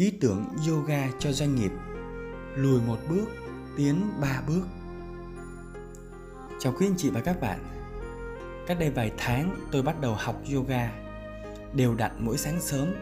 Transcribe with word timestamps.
ý 0.00 0.10
tưởng 0.10 0.44
yoga 0.68 1.08
cho 1.18 1.32
doanh 1.32 1.54
nghiệp. 1.54 1.70
Lùi 2.54 2.80
một 2.80 2.98
bước, 3.10 3.26
tiến 3.76 4.10
ba 4.20 4.42
bước. 4.48 4.62
Chào 6.58 6.72
quý 6.78 6.86
anh 6.86 6.94
chị 6.96 7.10
và 7.10 7.20
các 7.20 7.40
bạn. 7.40 7.58
Cách 8.66 8.76
đây 8.80 8.90
vài 8.90 9.12
tháng, 9.18 9.56
tôi 9.72 9.82
bắt 9.82 10.00
đầu 10.00 10.14
học 10.14 10.42
yoga. 10.54 10.92
Đều 11.74 11.94
đặn 11.94 12.10
mỗi 12.18 12.38
sáng 12.38 12.60
sớm, 12.60 12.94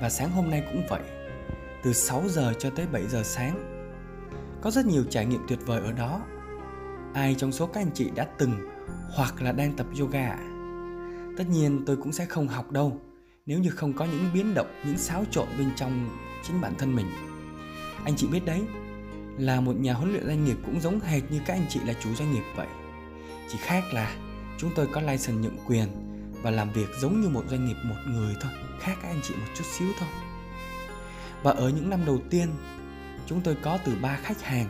và 0.00 0.10
sáng 0.10 0.30
hôm 0.30 0.50
nay 0.50 0.64
cũng 0.72 0.82
vậy. 0.88 1.02
Từ 1.82 1.92
6 1.92 2.22
giờ 2.28 2.52
cho 2.58 2.70
tới 2.70 2.86
7 2.92 3.06
giờ 3.06 3.22
sáng. 3.24 3.82
Có 4.60 4.70
rất 4.70 4.86
nhiều 4.86 5.04
trải 5.10 5.26
nghiệm 5.26 5.40
tuyệt 5.48 5.58
vời 5.66 5.80
ở 5.80 5.92
đó. 5.92 6.20
Ai 7.14 7.34
trong 7.38 7.52
số 7.52 7.66
các 7.66 7.80
anh 7.80 7.90
chị 7.94 8.10
đã 8.14 8.24
từng 8.38 8.52
hoặc 9.14 9.42
là 9.42 9.52
đang 9.52 9.72
tập 9.76 9.86
yoga 10.00 10.26
ạ? 10.26 10.38
Tất 11.38 11.44
nhiên 11.50 11.82
tôi 11.86 11.96
cũng 11.96 12.12
sẽ 12.12 12.26
không 12.26 12.48
học 12.48 12.70
đâu. 12.70 13.00
Nếu 13.46 13.58
như 13.58 13.70
không 13.70 13.92
có 13.92 14.04
những 14.04 14.30
biến 14.34 14.54
động, 14.54 14.82
những 14.86 14.98
xáo 14.98 15.24
trộn 15.30 15.48
bên 15.58 15.70
trong 15.76 16.08
chính 16.46 16.60
bản 16.60 16.74
thân 16.78 16.96
mình. 16.96 17.06
Anh 18.04 18.16
chị 18.16 18.26
biết 18.26 18.44
đấy, 18.44 18.62
là 19.38 19.60
một 19.60 19.76
nhà 19.76 19.94
huấn 19.94 20.12
luyện 20.12 20.26
doanh 20.26 20.44
nghiệp 20.44 20.56
cũng 20.66 20.80
giống 20.80 21.00
hệt 21.00 21.22
như 21.30 21.40
các 21.46 21.54
anh 21.54 21.66
chị 21.68 21.80
là 21.86 21.94
chủ 22.02 22.14
doanh 22.14 22.32
nghiệp 22.32 22.44
vậy. 22.56 22.66
Chỉ 23.48 23.58
khác 23.60 23.84
là 23.92 24.16
chúng 24.58 24.70
tôi 24.74 24.86
có 24.92 25.00
license 25.00 25.32
nhượng 25.32 25.58
quyền 25.66 25.88
và 26.42 26.50
làm 26.50 26.72
việc 26.72 26.88
giống 27.00 27.20
như 27.20 27.28
một 27.28 27.44
doanh 27.50 27.66
nghiệp 27.66 27.76
một 27.84 27.96
người 28.06 28.34
thôi, 28.40 28.52
khác 28.80 28.94
các 29.02 29.08
anh 29.08 29.20
chị 29.22 29.34
một 29.34 29.46
chút 29.54 29.64
xíu 29.78 29.88
thôi. 29.98 30.08
Và 31.42 31.52
ở 31.52 31.68
những 31.68 31.90
năm 31.90 32.00
đầu 32.06 32.18
tiên, 32.30 32.48
chúng 33.26 33.40
tôi 33.40 33.56
có 33.62 33.78
từ 33.84 33.92
3 34.02 34.16
khách 34.16 34.42
hàng. 34.42 34.66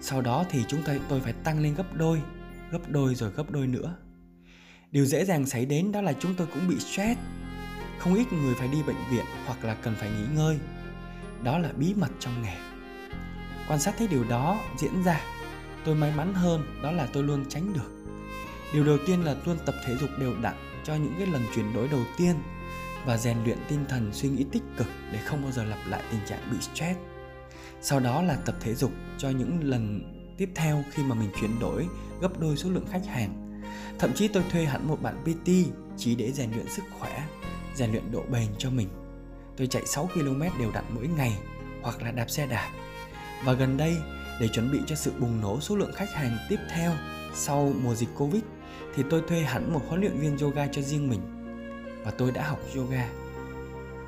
Sau 0.00 0.20
đó 0.20 0.44
thì 0.50 0.64
chúng 0.68 0.82
tôi 0.86 1.00
tôi 1.08 1.20
phải 1.20 1.32
tăng 1.32 1.60
lên 1.60 1.74
gấp 1.74 1.94
đôi 1.94 2.20
gấp 2.70 2.88
đôi 2.88 3.14
rồi 3.14 3.30
gấp 3.30 3.50
đôi 3.50 3.66
nữa. 3.66 3.94
Điều 4.90 5.04
dễ 5.04 5.24
dàng 5.24 5.46
xảy 5.46 5.66
đến 5.66 5.92
đó 5.92 6.00
là 6.00 6.12
chúng 6.12 6.34
tôi 6.34 6.46
cũng 6.54 6.68
bị 6.68 6.78
stress. 6.78 7.20
Không 7.98 8.14
ít 8.14 8.32
người 8.32 8.54
phải 8.54 8.68
đi 8.68 8.82
bệnh 8.82 8.96
viện 9.10 9.24
hoặc 9.46 9.64
là 9.64 9.74
cần 9.74 9.94
phải 9.98 10.10
nghỉ 10.10 10.36
ngơi 10.36 10.58
đó 11.42 11.58
là 11.58 11.72
bí 11.76 11.94
mật 11.94 12.10
trong 12.20 12.42
nghề. 12.42 12.56
Quan 13.68 13.80
sát 13.80 13.94
thấy 13.98 14.08
điều 14.08 14.24
đó 14.24 14.58
diễn 14.78 15.02
ra, 15.04 15.20
tôi 15.84 15.94
may 15.94 16.12
mắn 16.16 16.34
hơn, 16.34 16.80
đó 16.82 16.90
là 16.90 17.08
tôi 17.12 17.22
luôn 17.22 17.44
tránh 17.48 17.72
được. 17.72 17.90
Điều 18.72 18.84
đầu 18.84 18.98
tiên 19.06 19.24
là 19.24 19.36
luôn 19.46 19.56
tập 19.66 19.74
thể 19.86 19.96
dục 19.96 20.10
đều 20.18 20.34
đặn 20.42 20.54
cho 20.84 20.94
những 20.94 21.14
cái 21.18 21.26
lần 21.26 21.42
chuyển 21.54 21.74
đổi 21.74 21.88
đầu 21.88 22.02
tiên 22.18 22.34
và 23.06 23.16
rèn 23.16 23.44
luyện 23.44 23.58
tinh 23.68 23.84
thần 23.88 24.10
suy 24.12 24.28
nghĩ 24.28 24.44
tích 24.52 24.62
cực 24.76 24.86
để 25.12 25.18
không 25.18 25.42
bao 25.42 25.52
giờ 25.52 25.64
lặp 25.64 25.78
lại 25.86 26.02
tình 26.10 26.20
trạng 26.26 26.50
bị 26.50 26.56
stress. 26.60 26.98
Sau 27.80 28.00
đó 28.00 28.22
là 28.22 28.36
tập 28.36 28.54
thể 28.60 28.74
dục 28.74 28.92
cho 29.18 29.30
những 29.30 29.64
lần 29.64 30.00
tiếp 30.38 30.50
theo 30.54 30.84
khi 30.90 31.02
mà 31.02 31.14
mình 31.14 31.30
chuyển 31.40 31.60
đổi 31.60 31.86
gấp 32.20 32.40
đôi 32.40 32.56
số 32.56 32.70
lượng 32.70 32.86
khách 32.90 33.06
hàng. 33.06 33.62
Thậm 33.98 34.12
chí 34.14 34.28
tôi 34.28 34.42
thuê 34.50 34.64
hẳn 34.64 34.88
một 34.88 35.02
bạn 35.02 35.24
PT 35.24 35.50
chỉ 35.96 36.14
để 36.14 36.32
rèn 36.32 36.50
luyện 36.52 36.68
sức 36.68 36.82
khỏe, 36.98 37.26
rèn 37.74 37.90
luyện 37.90 38.12
độ 38.12 38.22
bền 38.30 38.48
cho 38.58 38.70
mình 38.70 38.88
tôi 39.60 39.66
chạy 39.66 39.86
6 39.86 40.10
km 40.14 40.42
đều 40.58 40.70
đặn 40.74 40.84
mỗi 40.94 41.08
ngày 41.16 41.38
hoặc 41.82 42.02
là 42.02 42.10
đạp 42.10 42.30
xe 42.30 42.46
đạp 42.46 42.70
và 43.44 43.52
gần 43.52 43.76
đây 43.76 43.96
để 44.40 44.48
chuẩn 44.48 44.72
bị 44.72 44.78
cho 44.86 44.96
sự 44.96 45.12
bùng 45.18 45.40
nổ 45.40 45.60
số 45.60 45.76
lượng 45.76 45.92
khách 45.94 46.12
hàng 46.12 46.38
tiếp 46.48 46.56
theo 46.74 46.92
sau 47.34 47.72
mùa 47.82 47.94
dịch 47.94 48.08
Covid 48.16 48.42
thì 48.94 49.02
tôi 49.10 49.22
thuê 49.28 49.40
hẳn 49.40 49.72
một 49.72 49.80
huấn 49.88 50.00
luyện 50.00 50.18
viên 50.18 50.38
yoga 50.38 50.66
cho 50.66 50.82
riêng 50.82 51.10
mình 51.10 51.20
và 52.04 52.10
tôi 52.10 52.30
đã 52.30 52.48
học 52.48 52.58
yoga. 52.76 53.08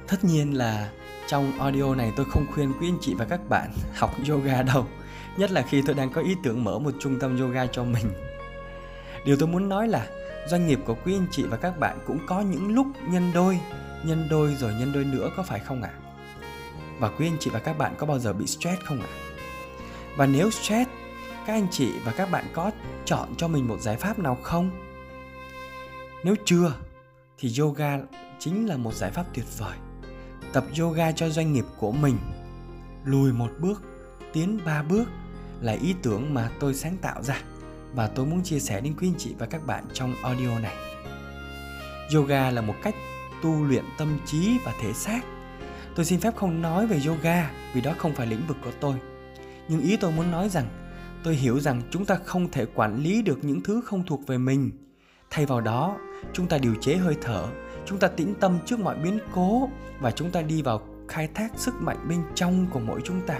Tất 0.08 0.24
nhiên 0.24 0.58
là 0.58 0.90
trong 1.28 1.58
audio 1.58 1.94
này 1.94 2.12
tôi 2.16 2.26
không 2.30 2.46
khuyên 2.54 2.72
quý 2.80 2.88
anh 2.88 2.98
chị 3.00 3.14
và 3.14 3.24
các 3.24 3.48
bạn 3.48 3.72
học 3.94 4.14
yoga 4.28 4.62
đâu, 4.62 4.86
nhất 5.36 5.50
là 5.50 5.62
khi 5.62 5.82
tôi 5.86 5.94
đang 5.94 6.12
có 6.12 6.20
ý 6.20 6.36
tưởng 6.42 6.64
mở 6.64 6.78
một 6.78 6.94
trung 7.00 7.18
tâm 7.20 7.40
yoga 7.40 7.66
cho 7.66 7.84
mình. 7.84 8.06
Điều 9.24 9.36
tôi 9.36 9.48
muốn 9.48 9.68
nói 9.68 9.88
là 9.88 10.06
doanh 10.48 10.66
nghiệp 10.66 10.78
của 10.86 10.96
quý 11.04 11.14
anh 11.14 11.26
chị 11.30 11.42
và 11.42 11.56
các 11.56 11.78
bạn 11.78 11.98
cũng 12.06 12.18
có 12.26 12.40
những 12.40 12.74
lúc 12.74 12.86
nhân 13.08 13.30
đôi, 13.34 13.60
nhân 14.04 14.26
đôi 14.30 14.54
rồi 14.54 14.74
nhân 14.74 14.92
đôi 14.92 15.04
nữa 15.04 15.30
có 15.36 15.42
phải 15.42 15.60
không 15.60 15.82
ạ? 15.82 15.90
À? 15.92 16.00
Và 16.98 17.08
quý 17.08 17.26
anh 17.26 17.36
chị 17.40 17.50
và 17.50 17.58
các 17.58 17.78
bạn 17.78 17.94
có 17.98 18.06
bao 18.06 18.18
giờ 18.18 18.32
bị 18.32 18.46
stress 18.46 18.82
không 18.82 19.00
ạ? 19.00 19.06
À? 19.10 19.18
Và 20.16 20.26
nếu 20.26 20.50
stress, 20.50 20.90
các 21.46 21.52
anh 21.52 21.66
chị 21.70 21.92
và 22.04 22.12
các 22.12 22.30
bạn 22.30 22.44
có 22.52 22.70
chọn 23.04 23.28
cho 23.36 23.48
mình 23.48 23.68
một 23.68 23.80
giải 23.80 23.96
pháp 23.96 24.18
nào 24.18 24.38
không? 24.42 24.70
Nếu 26.24 26.34
chưa, 26.44 26.74
thì 27.38 27.52
yoga 27.58 27.98
chính 28.38 28.68
là 28.68 28.76
một 28.76 28.94
giải 28.94 29.10
pháp 29.10 29.24
tuyệt 29.34 29.46
vời. 29.58 29.76
Tập 30.52 30.64
yoga 30.80 31.12
cho 31.12 31.28
doanh 31.28 31.52
nghiệp 31.52 31.64
của 31.78 31.92
mình, 31.92 32.18
lùi 33.04 33.32
một 33.32 33.50
bước, 33.58 33.82
tiến 34.32 34.58
ba 34.64 34.82
bước 34.82 35.04
là 35.60 35.72
ý 35.72 35.94
tưởng 36.02 36.34
mà 36.34 36.50
tôi 36.60 36.74
sáng 36.74 36.96
tạo 36.96 37.22
ra 37.22 37.42
và 37.94 38.06
tôi 38.06 38.26
muốn 38.26 38.42
chia 38.42 38.58
sẻ 38.58 38.80
đến 38.80 38.94
quý 39.00 39.08
anh 39.08 39.18
chị 39.18 39.34
và 39.38 39.46
các 39.46 39.66
bạn 39.66 39.84
trong 39.92 40.14
audio 40.22 40.58
này. 40.58 40.76
Yoga 42.14 42.50
là 42.50 42.60
một 42.60 42.74
cách 42.82 42.94
tu 43.42 43.64
luyện 43.64 43.84
tâm 43.98 44.18
trí 44.26 44.58
và 44.64 44.72
thể 44.80 44.92
xác. 44.92 45.20
Tôi 45.94 46.04
xin 46.04 46.20
phép 46.20 46.36
không 46.36 46.62
nói 46.62 46.86
về 46.86 47.00
yoga 47.06 47.50
vì 47.74 47.80
đó 47.80 47.92
không 47.98 48.14
phải 48.14 48.26
lĩnh 48.26 48.46
vực 48.48 48.56
của 48.64 48.72
tôi. 48.80 48.94
Nhưng 49.68 49.80
ý 49.80 49.96
tôi 49.96 50.12
muốn 50.12 50.30
nói 50.30 50.48
rằng 50.48 50.66
tôi 51.24 51.34
hiểu 51.34 51.60
rằng 51.60 51.82
chúng 51.90 52.04
ta 52.04 52.18
không 52.24 52.50
thể 52.50 52.66
quản 52.74 53.02
lý 53.02 53.22
được 53.22 53.38
những 53.42 53.60
thứ 53.62 53.80
không 53.84 54.06
thuộc 54.06 54.26
về 54.26 54.38
mình. 54.38 54.70
Thay 55.30 55.46
vào 55.46 55.60
đó, 55.60 55.96
chúng 56.32 56.46
ta 56.46 56.58
điều 56.58 56.74
chế 56.80 56.96
hơi 56.96 57.16
thở, 57.20 57.46
chúng 57.86 57.98
ta 57.98 58.08
tĩnh 58.08 58.34
tâm 58.40 58.58
trước 58.66 58.80
mọi 58.80 58.96
biến 58.96 59.18
cố 59.34 59.68
và 60.00 60.10
chúng 60.10 60.30
ta 60.30 60.42
đi 60.42 60.62
vào 60.62 60.82
khai 61.08 61.28
thác 61.34 61.52
sức 61.56 61.74
mạnh 61.74 62.08
bên 62.08 62.22
trong 62.34 62.66
của 62.70 62.80
mỗi 62.80 63.00
chúng 63.04 63.26
ta, 63.26 63.38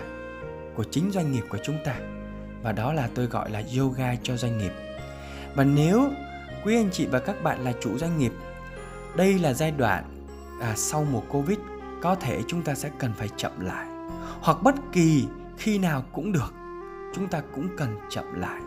của 0.77 0.85
chính 0.85 1.11
doanh 1.11 1.33
nghiệp 1.33 1.45
của 1.51 1.59
chúng 1.63 1.77
ta 1.85 1.95
và 2.63 2.73
đó 2.73 2.93
là 2.93 3.09
tôi 3.15 3.27
gọi 3.27 3.51
là 3.51 3.63
yoga 3.79 4.15
cho 4.23 4.37
doanh 4.37 4.59
nghiệp 4.59 4.73
và 5.55 5.65
nếu 5.65 6.11
quý 6.65 6.77
anh 6.77 6.91
chị 6.93 7.07
và 7.07 7.19
các 7.19 7.43
bạn 7.43 7.65
là 7.65 7.73
chủ 7.81 7.99
doanh 7.99 8.19
nghiệp 8.19 8.33
đây 9.17 9.39
là 9.39 9.53
giai 9.53 9.71
đoạn 9.71 10.27
à, 10.61 10.75
sau 10.77 11.05
mùa 11.05 11.21
covid 11.21 11.59
có 12.03 12.15
thể 12.15 12.41
chúng 12.49 12.63
ta 12.63 12.75
sẽ 12.75 12.91
cần 12.99 13.13
phải 13.17 13.29
chậm 13.37 13.61
lại. 13.61 13.87
Hoặc 14.41 14.63
bất 14.63 14.75
kỳ 14.93 15.27
khi 15.59 15.79
nào 15.79 16.05
cũng 16.13 16.33
được 16.33 16.55
chúng 17.15 17.29
ta 17.29 17.43
cũng 17.55 17.69
cần 17.77 17.97
chậm 18.11 18.41
lại. 18.41 18.61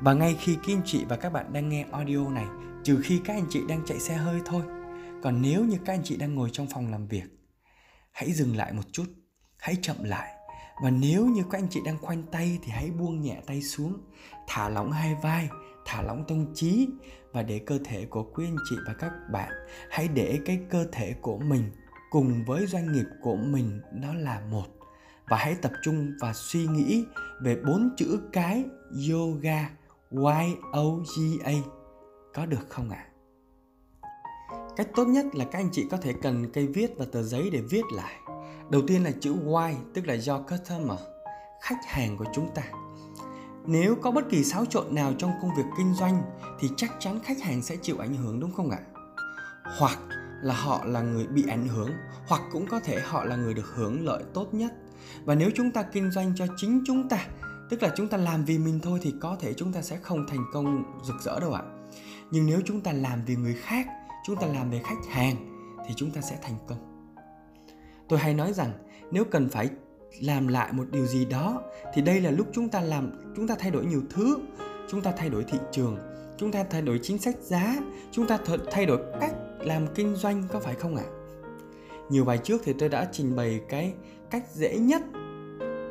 Và 0.00 0.14
ngay 0.14 0.36
khi 0.40 0.54
các 0.54 0.72
anh 0.72 0.82
chị 0.84 1.04
và 1.08 1.16
các 1.16 1.32
bạn 1.32 1.52
đang 1.52 1.68
nghe 1.68 1.86
audio 1.92 2.28
này 2.30 2.46
trừ 2.84 3.00
khi 3.04 3.20
các 3.24 3.34
anh 3.34 3.46
chị 3.50 3.60
đang 3.68 3.82
chạy 3.86 4.00
xe 4.00 4.14
hơi 4.14 4.40
thôi 4.44 4.62
còn 5.22 5.42
nếu 5.42 5.64
như 5.64 5.78
các 5.84 5.92
anh 5.92 6.02
chị 6.04 6.16
đang 6.16 6.34
ngồi 6.34 6.50
trong 6.52 6.66
phòng 6.66 6.90
làm 6.90 7.06
việc 7.06 7.24
hãy 8.12 8.32
dừng 8.32 8.56
lại 8.56 8.72
một 8.72 8.82
chút 8.92 9.04
hãy 9.58 9.76
chậm 9.82 9.96
lại. 10.04 10.34
Và 10.82 10.90
nếu 10.90 11.26
như 11.26 11.42
các 11.50 11.58
anh 11.58 11.68
chị 11.70 11.80
đang 11.84 11.98
khoanh 11.98 12.22
tay 12.22 12.58
thì 12.62 12.70
hãy 12.72 12.90
buông 12.90 13.20
nhẹ 13.20 13.36
tay 13.46 13.62
xuống 13.62 13.98
thả 14.46 14.68
lỏng 14.68 14.92
hai 14.92 15.14
vai 15.22 15.48
thả 15.84 16.02
lỏng 16.02 16.24
tâm 16.28 16.54
trí 16.54 16.88
và 17.32 17.42
để 17.42 17.58
cơ 17.58 17.78
thể 17.84 18.06
của 18.06 18.22
quý 18.22 18.46
anh 18.46 18.56
chị 18.70 18.76
và 18.86 18.94
các 18.94 19.12
bạn 19.32 19.52
hãy 19.90 20.08
để 20.08 20.40
cái 20.46 20.60
cơ 20.70 20.86
thể 20.92 21.14
của 21.22 21.38
mình 21.38 21.70
cùng 22.10 22.44
với 22.46 22.66
doanh 22.66 22.92
nghiệp 22.92 23.06
của 23.22 23.36
mình 23.36 23.80
nó 23.92 24.14
là 24.14 24.40
một 24.50 24.66
và 25.28 25.36
hãy 25.36 25.54
tập 25.62 25.72
trung 25.82 26.12
và 26.20 26.32
suy 26.32 26.66
nghĩ 26.66 27.04
về 27.42 27.56
bốn 27.66 27.90
chữ 27.96 28.20
cái 28.32 28.64
yoga 29.10 29.70
y 30.10 30.54
o 30.72 30.84
g 30.84 31.40
a 31.44 31.52
có 32.34 32.46
được 32.46 32.68
không 32.68 32.90
ạ 32.90 33.06
à? 33.06 33.10
cách 34.76 34.88
tốt 34.96 35.04
nhất 35.04 35.26
là 35.34 35.44
các 35.44 35.58
anh 35.58 35.68
chị 35.72 35.86
có 35.90 35.96
thể 35.96 36.12
cần 36.22 36.52
cây 36.52 36.66
viết 36.66 36.90
và 36.96 37.04
tờ 37.12 37.22
giấy 37.22 37.50
để 37.52 37.60
viết 37.60 37.82
lại 37.94 38.14
Đầu 38.70 38.82
tiên 38.86 39.04
là 39.04 39.10
chữ 39.20 39.34
y 39.34 39.74
tức 39.94 40.06
là 40.06 40.14
do 40.14 40.38
customer, 40.38 40.98
khách 41.60 41.84
hàng 41.86 42.16
của 42.16 42.24
chúng 42.32 42.50
ta. 42.54 42.62
Nếu 43.66 43.96
có 44.02 44.10
bất 44.10 44.24
kỳ 44.30 44.44
xáo 44.44 44.64
trộn 44.64 44.94
nào 44.94 45.12
trong 45.18 45.30
công 45.42 45.54
việc 45.56 45.62
kinh 45.76 45.94
doanh 45.94 46.22
thì 46.60 46.68
chắc 46.76 46.90
chắn 46.98 47.20
khách 47.24 47.42
hàng 47.42 47.62
sẽ 47.62 47.76
chịu 47.76 47.98
ảnh 47.98 48.14
hưởng 48.14 48.40
đúng 48.40 48.52
không 48.52 48.70
ạ? 48.70 48.78
Hoặc 49.78 49.98
là 50.42 50.54
họ 50.54 50.84
là 50.84 51.00
người 51.00 51.26
bị 51.26 51.44
ảnh 51.48 51.68
hưởng 51.68 51.90
hoặc 52.26 52.42
cũng 52.52 52.66
có 52.66 52.80
thể 52.80 53.00
họ 53.00 53.24
là 53.24 53.36
người 53.36 53.54
được 53.54 53.66
hưởng 53.74 54.04
lợi 54.04 54.22
tốt 54.34 54.54
nhất. 54.54 54.72
Và 55.24 55.34
nếu 55.34 55.50
chúng 55.54 55.70
ta 55.70 55.82
kinh 55.82 56.10
doanh 56.10 56.32
cho 56.36 56.46
chính 56.56 56.82
chúng 56.86 57.08
ta, 57.08 57.26
tức 57.70 57.82
là 57.82 57.92
chúng 57.96 58.08
ta 58.08 58.16
làm 58.16 58.44
vì 58.44 58.58
mình 58.58 58.80
thôi 58.82 58.98
thì 59.02 59.14
có 59.20 59.36
thể 59.40 59.54
chúng 59.54 59.72
ta 59.72 59.82
sẽ 59.82 59.96
không 59.96 60.26
thành 60.28 60.44
công 60.52 60.82
rực 61.04 61.16
rỡ 61.20 61.40
đâu 61.40 61.52
ạ. 61.52 61.62
Nhưng 62.30 62.46
nếu 62.46 62.60
chúng 62.64 62.80
ta 62.80 62.92
làm 62.92 63.24
vì 63.26 63.36
người 63.36 63.54
khác, 63.54 63.86
chúng 64.26 64.36
ta 64.36 64.46
làm 64.46 64.70
về 64.70 64.80
khách 64.84 65.06
hàng 65.10 65.36
thì 65.88 65.94
chúng 65.96 66.10
ta 66.10 66.20
sẽ 66.20 66.38
thành 66.42 66.58
công 66.68 66.94
tôi 68.08 68.18
hay 68.18 68.34
nói 68.34 68.52
rằng 68.52 68.72
nếu 69.10 69.24
cần 69.24 69.48
phải 69.48 69.70
làm 70.20 70.48
lại 70.48 70.72
một 70.72 70.84
điều 70.90 71.06
gì 71.06 71.24
đó, 71.24 71.62
thì 71.94 72.02
đây 72.02 72.20
là 72.20 72.30
lúc 72.30 72.46
chúng 72.52 72.68
ta 72.68 72.80
làm, 72.80 73.32
chúng 73.36 73.48
ta 73.48 73.54
thay 73.58 73.70
đổi 73.70 73.86
nhiều 73.86 74.02
thứ. 74.10 74.38
Chúng 74.88 75.02
ta 75.02 75.12
thay 75.16 75.28
đổi 75.28 75.44
thị 75.44 75.58
trường, 75.72 75.98
chúng 76.36 76.52
ta 76.52 76.64
thay 76.70 76.82
đổi 76.82 77.00
chính 77.02 77.18
sách 77.18 77.36
giá, 77.40 77.76
chúng 78.10 78.26
ta 78.26 78.38
thay 78.70 78.86
đổi 78.86 78.98
cách 79.20 79.34
làm 79.60 79.86
kinh 79.94 80.14
doanh, 80.16 80.42
có 80.52 80.60
phải 80.60 80.74
không 80.74 80.96
ạ? 80.96 81.04
Nhiều 82.10 82.24
bài 82.24 82.38
trước 82.38 82.60
thì 82.64 82.72
tôi 82.78 82.88
đã 82.88 83.08
trình 83.12 83.36
bày 83.36 83.60
cái 83.68 83.92
cách 84.30 84.44
dễ 84.52 84.78
nhất, 84.78 85.02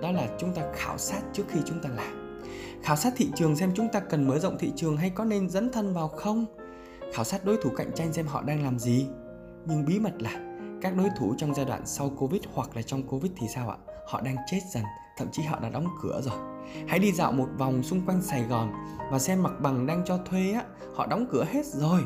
đó 0.02 0.12
là 0.12 0.28
chúng 0.40 0.54
ta 0.54 0.62
khảo 0.76 0.98
sát 0.98 1.22
trước 1.34 1.44
khi 1.50 1.60
chúng 1.66 1.80
ta 1.82 1.90
làm. 1.90 2.40
Khảo 2.84 2.96
sát 2.96 3.14
thị 3.18 3.30
trường 3.36 3.56
xem 3.56 3.72
chúng 3.76 3.88
ta 3.94 4.00
cần 4.00 4.28
mở 4.28 4.40
rộng 4.40 4.58
thị 4.60 4.72
trường 4.76 4.98
hay 4.98 5.10
có 5.10 5.26
nên 5.26 5.50
dấn 5.50 5.72
thân 5.72 5.94
vào 5.94 6.08
không. 6.08 6.46
Khảo 7.14 7.26
sát 7.26 7.46
đối 7.46 7.58
thủ 7.58 7.70
cạnh 7.70 7.92
tranh 7.96 8.14
xem 8.14 8.28
họ 8.28 8.42
đang 8.42 8.64
làm 8.64 8.80
gì. 8.80 9.08
Nhưng 9.66 9.86
bí 9.86 10.00
mật 10.00 10.14
là 10.20 10.58
các 10.82 10.96
đối 10.98 11.10
thủ 11.20 11.36
trong 11.38 11.54
giai 11.54 11.66
đoạn 11.66 11.82
sau 11.86 12.10
Covid 12.10 12.42
hoặc 12.54 12.76
là 12.76 12.82
trong 12.82 13.04
Covid 13.08 13.32
thì 13.38 13.48
sao 13.56 13.70
ạ? 13.70 13.78
Họ 14.08 14.22
đang 14.22 14.36
chết 14.52 14.60
dần, 14.74 14.84
thậm 15.18 15.28
chí 15.32 15.44
họ 15.44 15.60
đã 15.60 15.70
đóng 15.70 15.88
cửa 16.02 16.22
rồi. 16.24 16.40
Hãy 16.88 17.00
đi 17.00 17.12
dạo 17.12 17.32
một 17.32 17.48
vòng 17.58 17.84
xung 17.84 18.06
quanh 18.06 18.22
Sài 18.22 18.44
Gòn 18.44 18.74
và 19.12 19.20
xem 19.20 19.44
mặt 19.44 19.54
bằng 19.60 19.86
đang 19.86 20.04
cho 20.06 20.18
thuê 20.18 20.52
á, 20.52 20.64
họ 20.96 21.08
đóng 21.08 21.26
cửa 21.32 21.46
hết 21.52 21.66
rồi. 21.66 22.02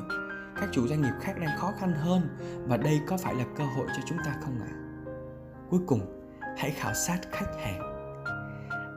Các 0.56 0.70
chủ 0.72 0.88
doanh 0.88 1.02
nghiệp 1.02 1.14
khác 1.22 1.34
đang 1.40 1.58
khó 1.58 1.72
khăn 1.80 1.94
hơn 1.94 2.38
và 2.68 2.78
đây 2.78 3.00
có 3.08 3.18
phải 3.18 3.36
là 3.36 3.46
cơ 3.58 3.64
hội 3.64 3.88
cho 3.96 4.02
chúng 4.06 4.18
ta 4.26 4.36
không 4.42 4.60
ạ? 4.60 4.70
À? 4.70 4.78
Cuối 5.70 5.80
cùng, 5.88 6.00
hãy 6.58 6.72
khảo 6.72 6.94
sát 6.94 7.20
khách 7.32 7.56
hàng 7.64 7.98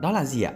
đó 0.01 0.11
là 0.11 0.25
gì 0.25 0.41
ạ 0.41 0.53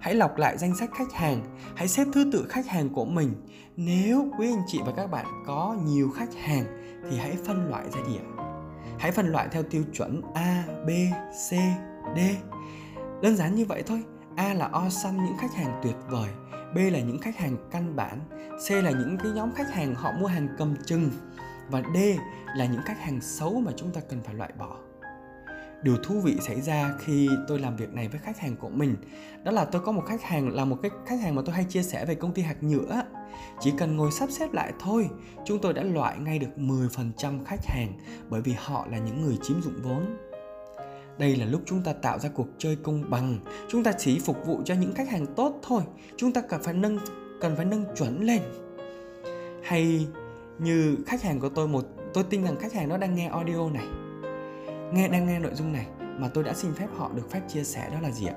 hãy 0.00 0.14
lọc 0.14 0.36
lại 0.36 0.58
danh 0.58 0.76
sách 0.76 0.90
khách 0.94 1.12
hàng 1.12 1.56
hãy 1.76 1.88
xếp 1.88 2.04
thứ 2.12 2.30
tự 2.32 2.46
khách 2.48 2.66
hàng 2.66 2.88
của 2.88 3.04
mình 3.04 3.34
nếu 3.76 4.26
quý 4.38 4.46
anh 4.52 4.62
chị 4.66 4.80
và 4.86 4.92
các 4.96 5.06
bạn 5.06 5.26
có 5.46 5.76
nhiều 5.84 6.10
khách 6.16 6.34
hàng 6.34 6.64
thì 7.10 7.18
hãy 7.18 7.36
phân 7.46 7.70
loại 7.70 7.84
ra 7.90 8.00
điểm 8.08 8.36
hãy 8.98 9.12
phân 9.12 9.26
loại 9.26 9.48
theo 9.50 9.62
tiêu 9.62 9.84
chuẩn 9.92 10.22
a, 10.34 10.64
b, 10.86 10.90
c, 11.50 11.50
d. 12.16 12.18
Đơn 13.22 13.36
giản 13.36 13.54
như 13.54 13.64
vậy 13.64 13.82
thôi. 13.86 14.02
A 14.36 14.54
là 14.54 14.68
awesome 14.68 15.24
những 15.24 15.38
khách 15.38 15.54
hàng 15.54 15.80
tuyệt 15.82 15.96
vời. 16.10 16.30
B 16.74 16.76
là 16.76 17.00
những 17.00 17.18
khách 17.18 17.36
hàng 17.36 17.56
căn 17.70 17.96
bản. 17.96 18.20
C 18.68 18.70
là 18.70 18.90
những 18.90 19.18
cái 19.18 19.32
nhóm 19.32 19.52
khách 19.54 19.72
hàng 19.72 19.94
họ 19.94 20.12
mua 20.12 20.26
hàng 20.26 20.48
cầm 20.58 20.74
chừng. 20.86 21.10
Và 21.70 21.82
d 21.94 21.98
là 22.56 22.66
những 22.66 22.82
khách 22.84 23.00
hàng 23.00 23.20
xấu 23.20 23.60
mà 23.60 23.72
chúng 23.76 23.90
ta 23.90 24.00
cần 24.10 24.22
phải 24.24 24.34
loại 24.34 24.52
bỏ. 24.58 24.76
Điều 25.82 25.96
thú 25.96 26.20
vị 26.20 26.36
xảy 26.40 26.60
ra 26.60 26.92
khi 26.98 27.28
tôi 27.48 27.58
làm 27.58 27.76
việc 27.76 27.94
này 27.94 28.08
với 28.08 28.20
khách 28.20 28.38
hàng 28.38 28.56
của 28.56 28.68
mình, 28.68 28.96
đó 29.44 29.52
là 29.52 29.64
tôi 29.64 29.82
có 29.84 29.92
một 29.92 30.02
khách 30.06 30.22
hàng, 30.22 30.54
là 30.54 30.64
một 30.64 30.76
cái 30.82 30.90
khách 31.06 31.20
hàng 31.20 31.34
mà 31.34 31.42
tôi 31.46 31.54
hay 31.54 31.64
chia 31.64 31.82
sẻ 31.82 32.04
về 32.04 32.14
công 32.14 32.34
ty 32.34 32.42
hạt 32.42 32.62
nhựa 32.62 33.02
chỉ 33.60 33.72
cần 33.78 33.96
ngồi 33.96 34.12
sắp 34.12 34.30
xếp 34.30 34.52
lại 34.52 34.72
thôi, 34.78 35.08
chúng 35.44 35.58
tôi 35.58 35.72
đã 35.72 35.82
loại 35.82 36.18
ngay 36.18 36.38
được 36.38 36.50
10% 36.56 37.44
khách 37.44 37.64
hàng 37.64 37.92
bởi 38.28 38.40
vì 38.40 38.52
họ 38.58 38.86
là 38.90 38.98
những 38.98 39.22
người 39.22 39.38
chiếm 39.42 39.62
dụng 39.62 39.82
vốn. 39.82 40.16
Đây 41.18 41.36
là 41.36 41.46
lúc 41.46 41.62
chúng 41.66 41.82
ta 41.82 41.92
tạo 41.92 42.18
ra 42.18 42.28
cuộc 42.34 42.46
chơi 42.58 42.76
công 42.82 43.10
bằng. 43.10 43.38
Chúng 43.68 43.84
ta 43.84 43.92
chỉ 43.98 44.18
phục 44.18 44.46
vụ 44.46 44.60
cho 44.64 44.74
những 44.74 44.94
khách 44.94 45.08
hàng 45.08 45.26
tốt 45.26 45.58
thôi. 45.62 45.82
Chúng 46.16 46.32
ta 46.32 46.40
cần 46.40 46.62
phải 46.62 46.74
nâng, 46.74 46.98
cần 47.40 47.56
phải 47.56 47.64
nâng 47.64 47.84
chuẩn 47.96 48.22
lên. 48.22 48.42
Hay 49.62 50.06
như 50.58 50.96
khách 51.06 51.22
hàng 51.22 51.40
của 51.40 51.48
tôi 51.48 51.68
một, 51.68 51.84
tôi 52.14 52.24
tin 52.24 52.44
rằng 52.44 52.56
khách 52.56 52.72
hàng 52.72 52.88
đó 52.88 52.96
đang 52.96 53.14
nghe 53.14 53.28
audio 53.28 53.70
này. 53.70 53.86
Nghe, 54.92 55.08
đang 55.08 55.26
nghe 55.26 55.38
nội 55.38 55.54
dung 55.54 55.72
này 55.72 55.86
mà 56.18 56.28
tôi 56.28 56.44
đã 56.44 56.52
xin 56.54 56.74
phép 56.74 56.88
họ 56.96 57.10
được 57.14 57.30
phép 57.30 57.40
chia 57.48 57.64
sẻ 57.64 57.90
đó 57.92 58.00
là 58.00 58.10
gì 58.10 58.26
ạ? 58.26 58.34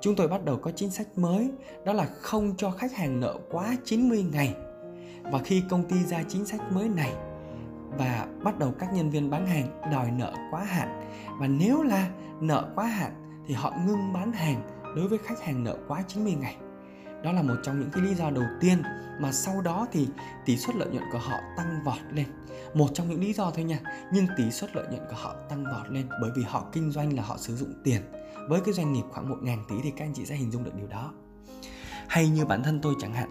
Chúng 0.00 0.16
tôi 0.16 0.28
bắt 0.28 0.44
đầu 0.44 0.56
có 0.56 0.70
chính 0.70 0.90
sách 0.90 1.18
mới, 1.18 1.50
đó 1.84 1.92
là 1.92 2.08
không 2.20 2.54
cho 2.56 2.70
khách 2.70 2.92
hàng 2.92 3.20
nợ 3.20 3.36
quá 3.50 3.76
90 3.84 4.24
ngày. 4.32 4.54
Và 5.22 5.38
khi 5.38 5.62
công 5.70 5.84
ty 5.84 5.96
ra 6.04 6.22
chính 6.28 6.46
sách 6.46 6.72
mới 6.72 6.88
này 6.88 7.12
và 7.98 8.26
bắt 8.42 8.58
đầu 8.58 8.74
các 8.78 8.92
nhân 8.92 9.10
viên 9.10 9.30
bán 9.30 9.46
hàng 9.46 9.80
đòi 9.92 10.10
nợ 10.10 10.34
quá 10.50 10.64
hạn 10.64 11.02
và 11.40 11.46
nếu 11.46 11.82
là 11.82 12.10
nợ 12.40 12.72
quá 12.74 12.86
hạn 12.86 13.42
thì 13.46 13.54
họ 13.54 13.72
ngưng 13.86 14.12
bán 14.12 14.32
hàng 14.32 14.62
đối 14.96 15.08
với 15.08 15.18
khách 15.18 15.42
hàng 15.42 15.64
nợ 15.64 15.76
quá 15.88 16.02
90 16.08 16.34
ngày. 16.40 16.56
Đó 17.24 17.32
là 17.32 17.42
một 17.42 17.54
trong 17.62 17.80
những 17.80 17.90
cái 17.92 18.02
lý 18.02 18.14
do 18.14 18.30
đầu 18.30 18.44
tiên 18.60 18.82
mà 19.18 19.32
sau 19.32 19.60
đó 19.60 19.86
thì 19.92 20.08
tỷ 20.44 20.56
suất 20.56 20.76
lợi 20.76 20.88
nhuận 20.92 21.04
của 21.12 21.18
họ 21.18 21.36
tăng 21.56 21.80
vọt 21.84 21.98
lên 22.12 22.26
một 22.74 22.88
trong 22.94 23.08
những 23.08 23.20
lý 23.20 23.32
do 23.32 23.50
thôi 23.50 23.64
nha 23.64 23.78
nhưng 24.12 24.26
tỷ 24.36 24.50
suất 24.50 24.76
lợi 24.76 24.84
nhuận 24.90 25.02
của 25.08 25.16
họ 25.16 25.34
tăng 25.48 25.64
vọt 25.64 25.90
lên 25.90 26.06
bởi 26.20 26.30
vì 26.36 26.42
họ 26.42 26.64
kinh 26.72 26.90
doanh 26.90 27.16
là 27.16 27.22
họ 27.22 27.36
sử 27.38 27.56
dụng 27.56 27.74
tiền 27.84 28.02
với 28.48 28.60
cái 28.60 28.74
doanh 28.74 28.92
nghiệp 28.92 29.04
khoảng 29.10 29.28
1 29.28 29.36
ngàn 29.42 29.64
tỷ 29.68 29.74
thì 29.82 29.90
các 29.90 30.04
anh 30.04 30.14
chị 30.14 30.26
sẽ 30.26 30.34
hình 30.34 30.50
dung 30.50 30.64
được 30.64 30.74
điều 30.74 30.86
đó. 30.86 31.12
Hay 32.08 32.28
như 32.28 32.44
bản 32.44 32.62
thân 32.62 32.80
tôi 32.82 32.94
chẳng 33.00 33.14
hạn 33.14 33.30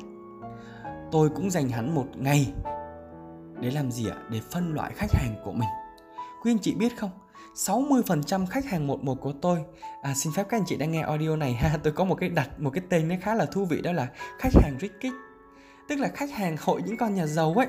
tôi 1.12 1.30
cũng 1.36 1.50
dành 1.50 1.70
hẳn 1.70 1.96
một 1.96 2.08
ngày 2.16 2.54
để 3.62 3.72
làm 3.72 3.92
gì 3.92 4.10
ạ? 4.10 4.18
Để 4.30 4.42
phân 4.52 4.74
loại 4.74 4.94
khách 4.96 5.12
hàng 5.12 5.36
của 5.46 5.52
mình. 5.52 5.70
Quý 6.44 6.52
anh 6.52 6.60
chị 6.60 6.76
biết 6.76 6.98
không? 6.98 7.12
60% 7.56 8.46
khách 8.46 8.66
hàng 8.66 8.88
một 8.88 9.04
một 9.04 9.22
của 9.22 9.34
tôi 9.42 9.60
à, 10.02 10.14
xin 10.14 10.34
phép 10.34 10.44
các 10.50 10.58
anh 10.58 10.64
chị 10.66 10.78
đang 10.78 10.92
nghe 10.92 11.02
audio 11.02 11.36
này 11.36 11.54
ha 11.54 11.78
tôi 11.84 11.94
có 11.94 12.04
một 12.04 12.16
cái 12.16 12.30
đặt 12.30 12.60
một 12.60 12.70
cái 12.70 12.84
tên 12.90 13.08
nó 13.08 13.16
khá 13.22 13.36
là 13.36 13.46
thú 13.46 13.66
vị 13.66 13.82
đó 13.82 13.92
là 13.92 14.08
khách 14.40 14.54
hàng 14.54 14.78
rich 14.82 15.00
kid 15.00 15.12
tức 15.90 16.00
là 16.00 16.08
khách 16.08 16.32
hàng 16.32 16.56
hội 16.60 16.82
những 16.86 16.98
con 16.98 17.16
nhà 17.16 17.28
giàu 17.28 17.54
ấy. 17.58 17.68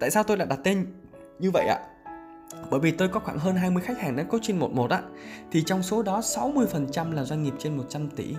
Tại 0.00 0.10
sao 0.10 0.22
tôi 0.22 0.36
lại 0.36 0.46
đặt 0.50 0.58
tên 0.64 0.86
như 1.38 1.50
vậy 1.50 1.66
ạ? 1.66 1.78
Bởi 2.70 2.80
vì 2.80 2.90
tôi 2.90 3.08
có 3.08 3.20
khoảng 3.20 3.38
hơn 3.38 3.56
20 3.56 3.82
khách 3.82 3.98
hàng 3.98 4.16
đang 4.16 4.28
coaching 4.28 4.58
một 4.58 4.72
một 4.72 4.90
á, 4.90 5.02
thì 5.50 5.62
trong 5.62 5.82
số 5.82 6.02
đó 6.02 6.20
60% 6.20 7.12
là 7.12 7.24
doanh 7.24 7.42
nghiệp 7.42 7.54
trên 7.58 7.76
100 7.76 8.08
tỷ. 8.10 8.34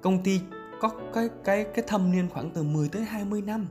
Công 0.00 0.22
ty 0.22 0.40
có 0.80 0.90
cái 1.14 1.28
cái 1.44 1.64
cái 1.74 1.84
thâm 1.88 2.12
niên 2.12 2.28
khoảng 2.28 2.50
từ 2.50 2.62
10 2.62 2.88
tới 2.88 3.04
20 3.04 3.42
năm. 3.42 3.66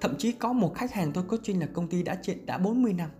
Thậm 0.00 0.14
chí 0.18 0.32
có 0.32 0.52
một 0.52 0.74
khách 0.74 0.92
hàng 0.92 1.12
tôi 1.12 1.24
coaching 1.24 1.60
là 1.60 1.66
công 1.72 1.88
ty 1.88 2.02
đã 2.02 2.18
trên 2.22 2.46
đã 2.46 2.58
40 2.58 2.92
năm. 2.92 3.10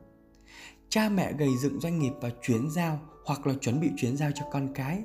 Cha 0.89 1.09
mẹ 1.09 1.33
gầy 1.33 1.49
dựng 1.63 1.81
doanh 1.81 1.99
nghiệp 1.99 2.13
và 2.21 2.31
chuyển 2.43 2.71
giao 2.71 3.01
hoặc 3.25 3.47
là 3.47 3.55
chuẩn 3.61 3.81
bị 3.81 3.91
chuyển 3.97 4.17
giao 4.17 4.31
cho 4.35 4.45
con 4.53 4.75
cái. 4.75 5.03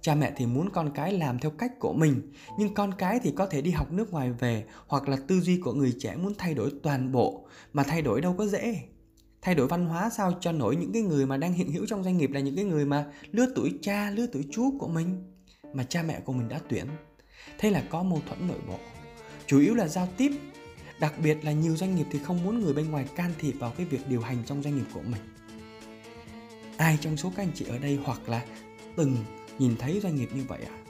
Cha 0.00 0.14
mẹ 0.14 0.32
thì 0.36 0.46
muốn 0.46 0.70
con 0.70 0.90
cái 0.94 1.12
làm 1.12 1.38
theo 1.38 1.50
cách 1.50 1.72
của 1.78 1.92
mình, 1.92 2.32
nhưng 2.58 2.74
con 2.74 2.94
cái 2.98 3.20
thì 3.22 3.32
có 3.36 3.46
thể 3.46 3.60
đi 3.60 3.70
học 3.70 3.92
nước 3.92 4.12
ngoài 4.12 4.32
về 4.32 4.64
hoặc 4.86 5.08
là 5.08 5.16
tư 5.28 5.40
duy 5.40 5.60
của 5.64 5.72
người 5.72 5.94
trẻ 5.98 6.16
muốn 6.16 6.34
thay 6.38 6.54
đổi 6.54 6.70
toàn 6.82 7.12
bộ, 7.12 7.46
mà 7.72 7.82
thay 7.82 8.02
đổi 8.02 8.20
đâu 8.20 8.34
có 8.38 8.46
dễ 8.46 8.80
thay 9.44 9.54
đổi 9.54 9.66
văn 9.66 9.86
hóa 9.86 10.10
sao 10.10 10.32
cho 10.40 10.52
nổi 10.52 10.76
những 10.76 10.92
cái 10.92 11.02
người 11.02 11.26
mà 11.26 11.36
đang 11.36 11.52
hiện 11.52 11.72
hữu 11.72 11.86
trong 11.86 12.04
doanh 12.04 12.16
nghiệp 12.16 12.30
là 12.32 12.40
những 12.40 12.56
cái 12.56 12.64
người 12.64 12.84
mà 12.84 13.06
lứa 13.32 13.46
tuổi 13.54 13.78
cha, 13.82 14.10
lứa 14.10 14.26
tuổi 14.32 14.44
chú 14.50 14.78
của 14.78 14.88
mình, 14.88 15.24
mà 15.72 15.84
cha 15.84 16.02
mẹ 16.02 16.20
của 16.20 16.32
mình 16.32 16.48
đã 16.48 16.60
tuyển. 16.68 16.86
Thế 17.58 17.70
là 17.70 17.82
có 17.90 18.02
mâu 18.02 18.22
thuẫn 18.26 18.48
nội 18.48 18.58
bộ. 18.68 18.78
Chủ 19.46 19.60
yếu 19.60 19.74
là 19.74 19.88
giao 19.88 20.08
tiếp. 20.16 20.32
Đặc 21.00 21.14
biệt 21.22 21.44
là 21.44 21.52
nhiều 21.52 21.76
doanh 21.76 21.96
nghiệp 21.96 22.06
thì 22.10 22.18
không 22.18 22.44
muốn 22.44 22.60
người 22.60 22.74
bên 22.74 22.90
ngoài 22.90 23.06
can 23.16 23.32
thiệp 23.38 23.52
vào 23.52 23.72
cái 23.76 23.86
việc 23.86 24.08
điều 24.08 24.20
hành 24.20 24.36
trong 24.46 24.62
doanh 24.62 24.76
nghiệp 24.76 24.86
của 24.94 25.02
mình. 25.02 25.22
Ai 26.76 26.98
trong 27.00 27.16
số 27.16 27.32
các 27.36 27.42
anh 27.42 27.52
chị 27.54 27.64
ở 27.68 27.78
đây 27.78 27.98
hoặc 28.04 28.28
là 28.28 28.46
từng 28.96 29.16
nhìn 29.58 29.76
thấy 29.78 30.00
doanh 30.02 30.16
nghiệp 30.16 30.28
như 30.34 30.44
vậy 30.48 30.60
à 30.66 30.84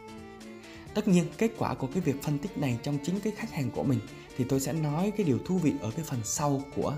tất 0.94 1.08
nhiên, 1.08 1.24
kết 1.38 1.50
quả 1.58 1.74
của 1.74 1.86
cái 1.86 2.00
việc 2.00 2.22
phân 2.22 2.38
tích 2.38 2.58
này 2.58 2.78
trong 2.82 2.98
chính 3.02 3.20
cái 3.20 3.32
khách 3.36 3.52
hàng 3.52 3.70
của 3.70 3.82
mình 3.82 4.00
thì 4.36 4.44
tôi 4.48 4.60
sẽ 4.60 4.72
nói 4.72 5.12
cái 5.16 5.26
điều 5.26 5.38
thú 5.38 5.58
vị 5.58 5.72
ở 5.80 5.90
cái 5.96 6.04
phần 6.04 6.20
sau 6.24 6.62
của 6.76 6.96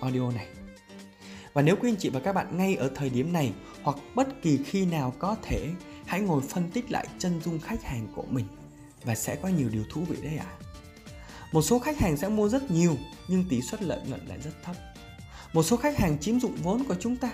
audio 0.00 0.30
này 0.30 0.46
và 1.58 1.62
nếu 1.62 1.76
quý 1.76 1.90
anh 1.90 1.96
chị 1.96 2.08
và 2.08 2.20
các 2.20 2.32
bạn 2.32 2.56
ngay 2.58 2.76
ở 2.76 2.90
thời 2.94 3.10
điểm 3.10 3.32
này 3.32 3.52
hoặc 3.82 3.96
bất 4.14 4.42
kỳ 4.42 4.58
khi 4.64 4.86
nào 4.86 5.14
có 5.18 5.36
thể 5.42 5.68
hãy 6.06 6.20
ngồi 6.20 6.42
phân 6.42 6.70
tích 6.70 6.90
lại 6.90 7.06
chân 7.18 7.40
dung 7.44 7.58
khách 7.60 7.84
hàng 7.84 8.06
của 8.14 8.24
mình 8.30 8.44
và 9.04 9.14
sẽ 9.14 9.36
có 9.36 9.48
nhiều 9.48 9.68
điều 9.68 9.84
thú 9.90 10.00
vị 10.08 10.16
đấy 10.22 10.36
ạ. 10.38 10.46
À. 10.48 10.58
Một 11.52 11.62
số 11.62 11.78
khách 11.78 11.98
hàng 11.98 12.16
sẽ 12.16 12.28
mua 12.28 12.48
rất 12.48 12.70
nhiều 12.70 12.96
nhưng 13.28 13.44
tỷ 13.48 13.62
suất 13.62 13.82
lợi 13.82 14.00
nhuận 14.06 14.26
lại 14.26 14.38
rất 14.44 14.50
thấp. 14.62 14.76
Một 15.52 15.62
số 15.62 15.76
khách 15.76 15.98
hàng 15.98 16.18
chiếm 16.18 16.40
dụng 16.40 16.56
vốn 16.62 16.84
của 16.84 16.94
chúng 17.00 17.16
ta. 17.16 17.30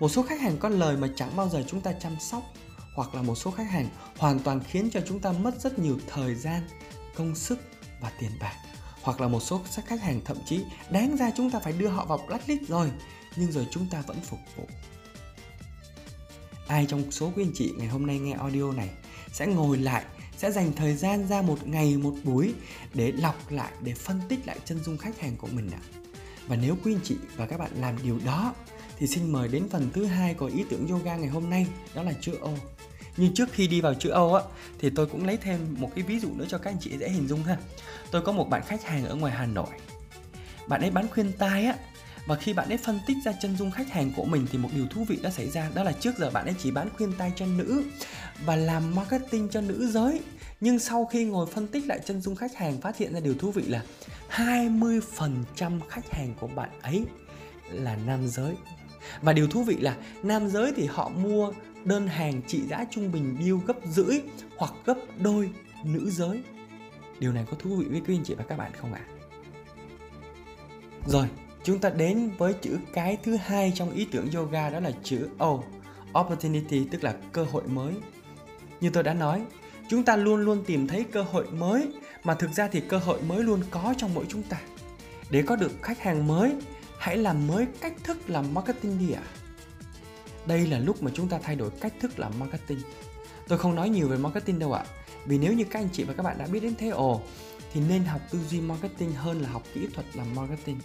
Một 0.00 0.08
số 0.08 0.22
khách 0.22 0.40
hàng 0.40 0.56
có 0.58 0.68
lời 0.68 0.96
mà 0.96 1.08
chẳng 1.16 1.36
bao 1.36 1.48
giờ 1.48 1.64
chúng 1.66 1.80
ta 1.80 1.92
chăm 1.92 2.16
sóc 2.20 2.42
hoặc 2.94 3.14
là 3.14 3.22
một 3.22 3.34
số 3.34 3.50
khách 3.50 3.70
hàng 3.70 3.88
hoàn 4.18 4.38
toàn 4.38 4.60
khiến 4.68 4.90
cho 4.92 5.00
chúng 5.08 5.20
ta 5.20 5.32
mất 5.32 5.60
rất 5.60 5.78
nhiều 5.78 5.98
thời 6.06 6.34
gian, 6.34 6.62
công 7.14 7.34
sức 7.34 7.58
và 8.00 8.12
tiền 8.20 8.30
bạc. 8.40 8.54
Hoặc 9.02 9.20
là 9.20 9.28
một 9.28 9.40
số 9.40 9.60
khách 9.86 10.00
hàng 10.00 10.20
thậm 10.24 10.36
chí 10.46 10.60
đáng 10.90 11.16
ra 11.16 11.30
chúng 11.36 11.50
ta 11.50 11.58
phải 11.58 11.72
đưa 11.72 11.88
họ 11.88 12.04
vào 12.04 12.18
blacklist 12.26 12.68
rồi, 12.68 12.90
nhưng 13.36 13.52
rồi 13.52 13.66
chúng 13.70 13.86
ta 13.90 14.02
vẫn 14.06 14.20
phục 14.20 14.40
vụ. 14.56 14.64
Ai 16.66 16.86
trong 16.88 17.12
số 17.12 17.32
quý 17.36 17.44
anh 17.44 17.52
chị 17.54 17.72
ngày 17.76 17.88
hôm 17.88 18.06
nay 18.06 18.18
nghe 18.18 18.32
audio 18.32 18.72
này 18.72 18.90
sẽ 19.32 19.46
ngồi 19.46 19.78
lại, 19.78 20.04
sẽ 20.36 20.50
dành 20.50 20.72
thời 20.72 20.96
gian 20.96 21.28
ra 21.28 21.42
một 21.42 21.66
ngày, 21.66 21.96
một 21.96 22.14
buổi 22.24 22.54
để 22.94 23.12
lọc 23.12 23.50
lại, 23.50 23.72
để 23.82 23.94
phân 23.94 24.20
tích 24.28 24.46
lại 24.46 24.58
chân 24.64 24.84
dung 24.84 24.98
khách 24.98 25.20
hàng 25.20 25.36
của 25.36 25.48
mình 25.52 25.70
ạ. 25.70 25.80
Và 26.46 26.56
nếu 26.56 26.76
quý 26.84 26.94
anh 26.94 27.00
chị 27.04 27.16
và 27.36 27.46
các 27.46 27.60
bạn 27.60 27.70
làm 27.74 27.96
điều 28.02 28.18
đó, 28.24 28.54
thì 28.98 29.06
xin 29.06 29.32
mời 29.32 29.48
đến 29.48 29.68
phần 29.70 29.90
thứ 29.92 30.04
hai 30.04 30.34
của 30.34 30.46
ý 30.46 30.64
tưởng 30.70 30.88
yoga 30.88 31.16
ngày 31.16 31.28
hôm 31.28 31.50
nay, 31.50 31.66
đó 31.94 32.02
là 32.02 32.12
chữ 32.20 32.38
O 32.40 32.50
nhưng 33.18 33.34
trước 33.34 33.52
khi 33.52 33.66
đi 33.66 33.80
vào 33.80 33.94
chữ 33.94 34.10
Âu 34.10 34.34
á, 34.34 34.42
thì 34.78 34.90
tôi 34.90 35.06
cũng 35.06 35.26
lấy 35.26 35.36
thêm 35.36 35.76
một 35.78 35.90
cái 35.94 36.04
ví 36.04 36.18
dụ 36.18 36.28
nữa 36.34 36.44
cho 36.48 36.58
các 36.58 36.70
anh 36.70 36.78
chị 36.80 36.98
dễ 36.98 37.08
hình 37.08 37.28
dung 37.28 37.42
ha 37.42 37.56
tôi 38.10 38.22
có 38.22 38.32
một 38.32 38.48
bạn 38.50 38.62
khách 38.66 38.84
hàng 38.84 39.04
ở 39.06 39.14
ngoài 39.14 39.32
Hà 39.32 39.46
Nội 39.46 39.70
bạn 40.68 40.80
ấy 40.80 40.90
bán 40.90 41.08
khuyên 41.08 41.32
tai 41.38 41.64
á 41.64 41.76
và 42.28 42.36
khi 42.36 42.52
bạn 42.52 42.68
ấy 42.68 42.78
phân 42.78 43.00
tích 43.06 43.16
ra 43.24 43.32
chân 43.32 43.56
dung 43.56 43.70
khách 43.70 43.90
hàng 43.90 44.12
của 44.16 44.24
mình 44.24 44.46
thì 44.52 44.58
một 44.58 44.68
điều 44.74 44.86
thú 44.86 45.04
vị 45.04 45.18
đã 45.22 45.30
xảy 45.30 45.50
ra 45.50 45.70
đó 45.74 45.82
là 45.82 45.92
trước 45.92 46.18
giờ 46.18 46.30
bạn 46.30 46.44
ấy 46.44 46.54
chỉ 46.58 46.70
bán 46.70 46.88
khuyên 46.96 47.12
tai 47.18 47.32
cho 47.36 47.46
nữ 47.46 47.82
và 48.44 48.56
làm 48.56 48.94
marketing 48.94 49.48
cho 49.48 49.60
nữ 49.60 49.90
giới 49.90 50.20
nhưng 50.60 50.78
sau 50.78 51.06
khi 51.06 51.24
ngồi 51.24 51.46
phân 51.46 51.66
tích 51.66 51.86
lại 51.86 52.00
chân 52.04 52.20
dung 52.20 52.36
khách 52.36 52.56
hàng 52.56 52.80
phát 52.80 52.96
hiện 52.96 53.14
ra 53.14 53.20
điều 53.20 53.34
thú 53.34 53.50
vị 53.50 53.62
là 53.62 53.82
20% 54.30 55.80
khách 55.88 56.10
hàng 56.10 56.34
của 56.40 56.46
bạn 56.46 56.70
ấy 56.82 57.04
là 57.70 57.96
nam 58.06 58.28
giới 58.28 58.54
và 59.22 59.32
điều 59.32 59.48
thú 59.48 59.62
vị 59.62 59.76
là 59.76 59.96
nam 60.22 60.48
giới 60.48 60.72
thì 60.76 60.86
họ 60.86 61.08
mua 61.08 61.52
đơn 61.84 62.06
hàng 62.06 62.42
trị 62.46 62.62
giá 62.68 62.84
trung 62.90 63.12
bình 63.12 63.36
deal 63.40 63.56
gấp 63.66 63.76
rưỡi 63.90 64.20
hoặc 64.56 64.72
gấp 64.84 64.96
đôi 65.18 65.50
nữ 65.84 66.10
giới. 66.10 66.42
Điều 67.18 67.32
này 67.32 67.44
có 67.50 67.56
thú 67.58 67.76
vị 67.76 67.86
với 67.90 68.00
quý 68.06 68.16
anh 68.16 68.24
chị 68.24 68.34
và 68.34 68.44
các 68.48 68.56
bạn 68.56 68.72
không 68.80 68.92
ạ? 68.92 69.04
À? 69.08 69.14
Rồi, 71.06 71.26
chúng 71.64 71.78
ta 71.78 71.90
đến 71.90 72.30
với 72.38 72.54
chữ 72.54 72.78
cái 72.92 73.18
thứ 73.22 73.36
hai 73.36 73.72
trong 73.74 73.90
ý 73.90 74.04
tưởng 74.12 74.30
yoga 74.34 74.70
đó 74.70 74.80
là 74.80 74.90
chữ 75.02 75.28
O, 75.38 75.58
opportunity 76.20 76.84
tức 76.90 77.04
là 77.04 77.14
cơ 77.32 77.44
hội 77.44 77.62
mới. 77.66 77.94
Như 78.80 78.90
tôi 78.90 79.02
đã 79.02 79.14
nói, 79.14 79.42
chúng 79.88 80.02
ta 80.02 80.16
luôn 80.16 80.40
luôn 80.40 80.64
tìm 80.66 80.86
thấy 80.86 81.04
cơ 81.12 81.22
hội 81.22 81.46
mới 81.50 81.88
mà 82.24 82.34
thực 82.34 82.52
ra 82.52 82.68
thì 82.68 82.80
cơ 82.80 82.98
hội 82.98 83.22
mới 83.22 83.42
luôn 83.42 83.60
có 83.70 83.94
trong 83.96 84.14
mỗi 84.14 84.24
chúng 84.28 84.42
ta. 84.42 84.60
Để 85.30 85.42
có 85.42 85.56
được 85.56 85.72
khách 85.82 86.00
hàng 86.00 86.26
mới, 86.26 86.52
hãy 86.98 87.16
làm 87.16 87.46
mới 87.46 87.66
cách 87.80 87.94
thức 88.04 88.30
làm 88.30 88.54
marketing 88.54 88.98
đi 88.98 89.12
ạ. 89.12 89.22
À 89.24 89.38
đây 90.48 90.66
là 90.66 90.78
lúc 90.78 91.02
mà 91.02 91.10
chúng 91.14 91.28
ta 91.28 91.38
thay 91.42 91.56
đổi 91.56 91.70
cách 91.80 91.92
thức 92.00 92.18
làm 92.18 92.32
marketing 92.38 92.78
tôi 93.48 93.58
không 93.58 93.74
nói 93.74 93.88
nhiều 93.88 94.08
về 94.08 94.16
marketing 94.16 94.58
đâu 94.58 94.72
ạ 94.72 94.84
vì 95.24 95.38
nếu 95.38 95.52
như 95.52 95.64
các 95.64 95.80
anh 95.80 95.88
chị 95.92 96.04
và 96.04 96.14
các 96.14 96.22
bạn 96.22 96.38
đã 96.38 96.46
biết 96.46 96.60
đến 96.60 96.74
thế 96.78 96.88
ồ 96.88 97.22
thì 97.72 97.80
nên 97.88 98.04
học 98.04 98.20
tư 98.30 98.38
duy 98.48 98.60
marketing 98.60 99.12
hơn 99.12 99.42
là 99.42 99.48
học 99.48 99.62
kỹ 99.74 99.86
thuật 99.94 100.06
làm 100.14 100.34
marketing. 100.34 100.80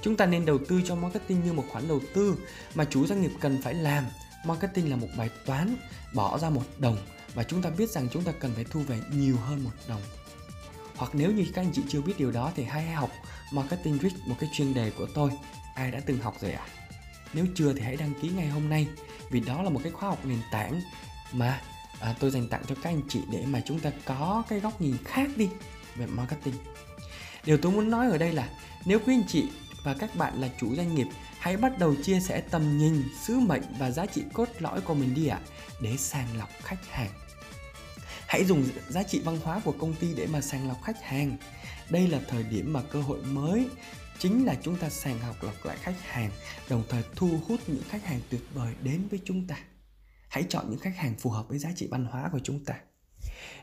Chúng 0.00 0.16
ta 0.16 0.26
nên 0.26 0.44
đầu 0.44 0.58
tư 0.68 0.80
cho 0.84 0.94
marketing 0.94 1.44
như 1.44 1.52
một 1.52 1.64
khoản 1.68 1.88
đầu 1.88 2.00
tư 2.14 2.36
mà 2.74 2.84
chủ 2.84 3.06
doanh 3.06 3.22
nghiệp 3.22 3.32
cần 3.40 3.62
phải 3.62 3.74
làm. 3.74 4.04
Marketing 4.44 4.90
là 4.90 4.96
một 4.96 5.08
bài 5.16 5.30
toán 5.46 5.76
bỏ 6.14 6.38
ra 6.38 6.50
một 6.50 6.64
đồng 6.78 6.96
và 7.34 7.42
chúng 7.44 7.62
ta 7.62 7.70
biết 7.70 7.90
rằng 7.90 8.08
chúng 8.12 8.24
ta 8.24 8.32
cần 8.32 8.52
phải 8.54 8.64
thu 8.64 8.80
về 8.80 9.00
nhiều 9.12 9.36
hơn 9.36 9.64
một 9.64 9.70
đồng. 9.88 10.02
Hoặc 10.96 11.10
nếu 11.14 11.32
như 11.32 11.46
các 11.54 11.62
anh 11.62 11.72
chị 11.72 11.82
chưa 11.88 12.00
biết 12.00 12.14
điều 12.18 12.30
đó 12.30 12.52
thì 12.56 12.64
hãy 12.64 12.86
học 12.86 13.10
marketing 13.52 13.98
rich 13.98 14.14
một 14.26 14.36
cái 14.40 14.50
chuyên 14.52 14.74
đề 14.74 14.90
của 14.90 15.06
tôi. 15.14 15.30
Ai 15.74 15.90
đã 15.90 16.00
từng 16.06 16.18
học 16.18 16.34
rồi 16.40 16.52
ạ? 16.52 16.66
À? 16.66 16.78
nếu 17.34 17.46
chưa 17.54 17.72
thì 17.72 17.80
hãy 17.80 17.96
đăng 17.96 18.12
ký 18.22 18.28
ngay 18.28 18.48
hôm 18.48 18.68
nay 18.68 18.88
vì 19.30 19.40
đó 19.40 19.62
là 19.62 19.70
một 19.70 19.80
cái 19.82 19.92
khóa 19.92 20.08
học 20.08 20.24
nền 20.24 20.38
tảng 20.50 20.80
mà 21.32 21.60
à, 22.00 22.14
tôi 22.20 22.30
dành 22.30 22.48
tặng 22.48 22.62
cho 22.68 22.74
các 22.74 22.90
anh 22.90 23.00
chị 23.08 23.20
để 23.32 23.44
mà 23.46 23.62
chúng 23.66 23.80
ta 23.80 23.90
có 24.04 24.42
cái 24.48 24.60
góc 24.60 24.80
nhìn 24.80 24.96
khác 25.04 25.30
đi 25.36 25.48
về 25.98 26.06
marketing. 26.06 26.54
Điều 27.44 27.56
tôi 27.56 27.72
muốn 27.72 27.90
nói 27.90 28.10
ở 28.10 28.18
đây 28.18 28.32
là 28.32 28.48
nếu 28.84 28.98
quý 28.98 29.14
anh 29.14 29.24
chị 29.28 29.48
và 29.84 29.94
các 29.94 30.16
bạn 30.16 30.40
là 30.40 30.48
chủ 30.60 30.74
doanh 30.74 30.94
nghiệp 30.94 31.06
hãy 31.38 31.56
bắt 31.56 31.78
đầu 31.78 31.94
chia 32.02 32.20
sẻ 32.20 32.40
tầm 32.50 32.78
nhìn 32.78 33.02
sứ 33.26 33.38
mệnh 33.38 33.62
và 33.78 33.90
giá 33.90 34.06
trị 34.06 34.22
cốt 34.32 34.48
lõi 34.58 34.80
của 34.80 34.94
mình 34.94 35.14
đi 35.14 35.26
ạ 35.26 35.40
à, 35.44 35.46
để 35.80 35.96
sàng 35.96 36.38
lọc 36.38 36.48
khách 36.62 36.86
hàng. 36.90 37.10
Hãy 38.26 38.44
dùng 38.44 38.64
giá 38.88 39.02
trị 39.02 39.20
văn 39.24 39.38
hóa 39.44 39.60
của 39.64 39.72
công 39.72 39.94
ty 39.94 40.14
để 40.14 40.26
mà 40.26 40.40
sàng 40.40 40.68
lọc 40.68 40.82
khách 40.82 41.02
hàng. 41.02 41.36
Đây 41.90 42.08
là 42.08 42.20
thời 42.28 42.42
điểm 42.42 42.72
mà 42.72 42.82
cơ 42.82 43.00
hội 43.00 43.22
mới 43.22 43.68
chính 44.18 44.46
là 44.46 44.54
chúng 44.62 44.76
ta 44.76 44.90
sàng 44.90 45.18
học 45.18 45.36
lọc 45.42 45.64
lại 45.64 45.76
khách 45.80 46.02
hàng 46.02 46.30
đồng 46.70 46.82
thời 46.88 47.02
thu 47.16 47.40
hút 47.48 47.60
những 47.66 47.82
khách 47.88 48.04
hàng 48.04 48.20
tuyệt 48.30 48.42
vời 48.54 48.74
đến 48.82 49.08
với 49.10 49.20
chúng 49.24 49.46
ta. 49.46 49.56
Hãy 50.28 50.44
chọn 50.48 50.70
những 50.70 50.80
khách 50.80 50.96
hàng 50.96 51.14
phù 51.18 51.30
hợp 51.30 51.48
với 51.48 51.58
giá 51.58 51.70
trị 51.76 51.88
văn 51.90 52.04
hóa 52.04 52.28
của 52.32 52.40
chúng 52.44 52.64
ta. 52.64 52.74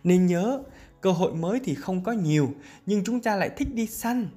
Nên 0.03 0.25
nhớ 0.25 0.63
cơ 1.05 1.11
hội 1.11 1.33
mới 1.33 1.59
thì 1.63 1.75
không 1.75 2.03
có 2.03 2.11
nhiều 2.11 2.49
nhưng 2.85 3.03
chúng 3.03 3.21
ta 3.21 3.35
lại 3.35 3.49
thích 3.57 3.67
đi 3.73 3.87
săn. 3.87 4.27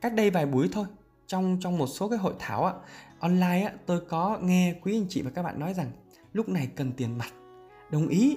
Cách 0.00 0.14
đây 0.14 0.30
vài 0.30 0.46
buổi 0.46 0.68
thôi 0.72 0.86
trong 1.26 1.58
trong 1.60 1.78
một 1.78 1.86
số 1.86 2.08
cái 2.08 2.18
hội 2.18 2.34
thảo 2.38 2.64
á, 2.64 2.72
online 3.18 3.62
á, 3.62 3.72
tôi 3.86 4.00
có 4.08 4.38
nghe 4.42 4.74
quý 4.82 4.96
anh 4.96 5.06
chị 5.08 5.22
và 5.22 5.30
các 5.30 5.42
bạn 5.42 5.60
nói 5.60 5.74
rằng 5.74 5.90
lúc 6.32 6.48
này 6.48 6.68
cần 6.76 6.92
tiền 6.92 7.18
mặt. 7.18 7.28
Đồng 7.90 8.08
ý 8.08 8.36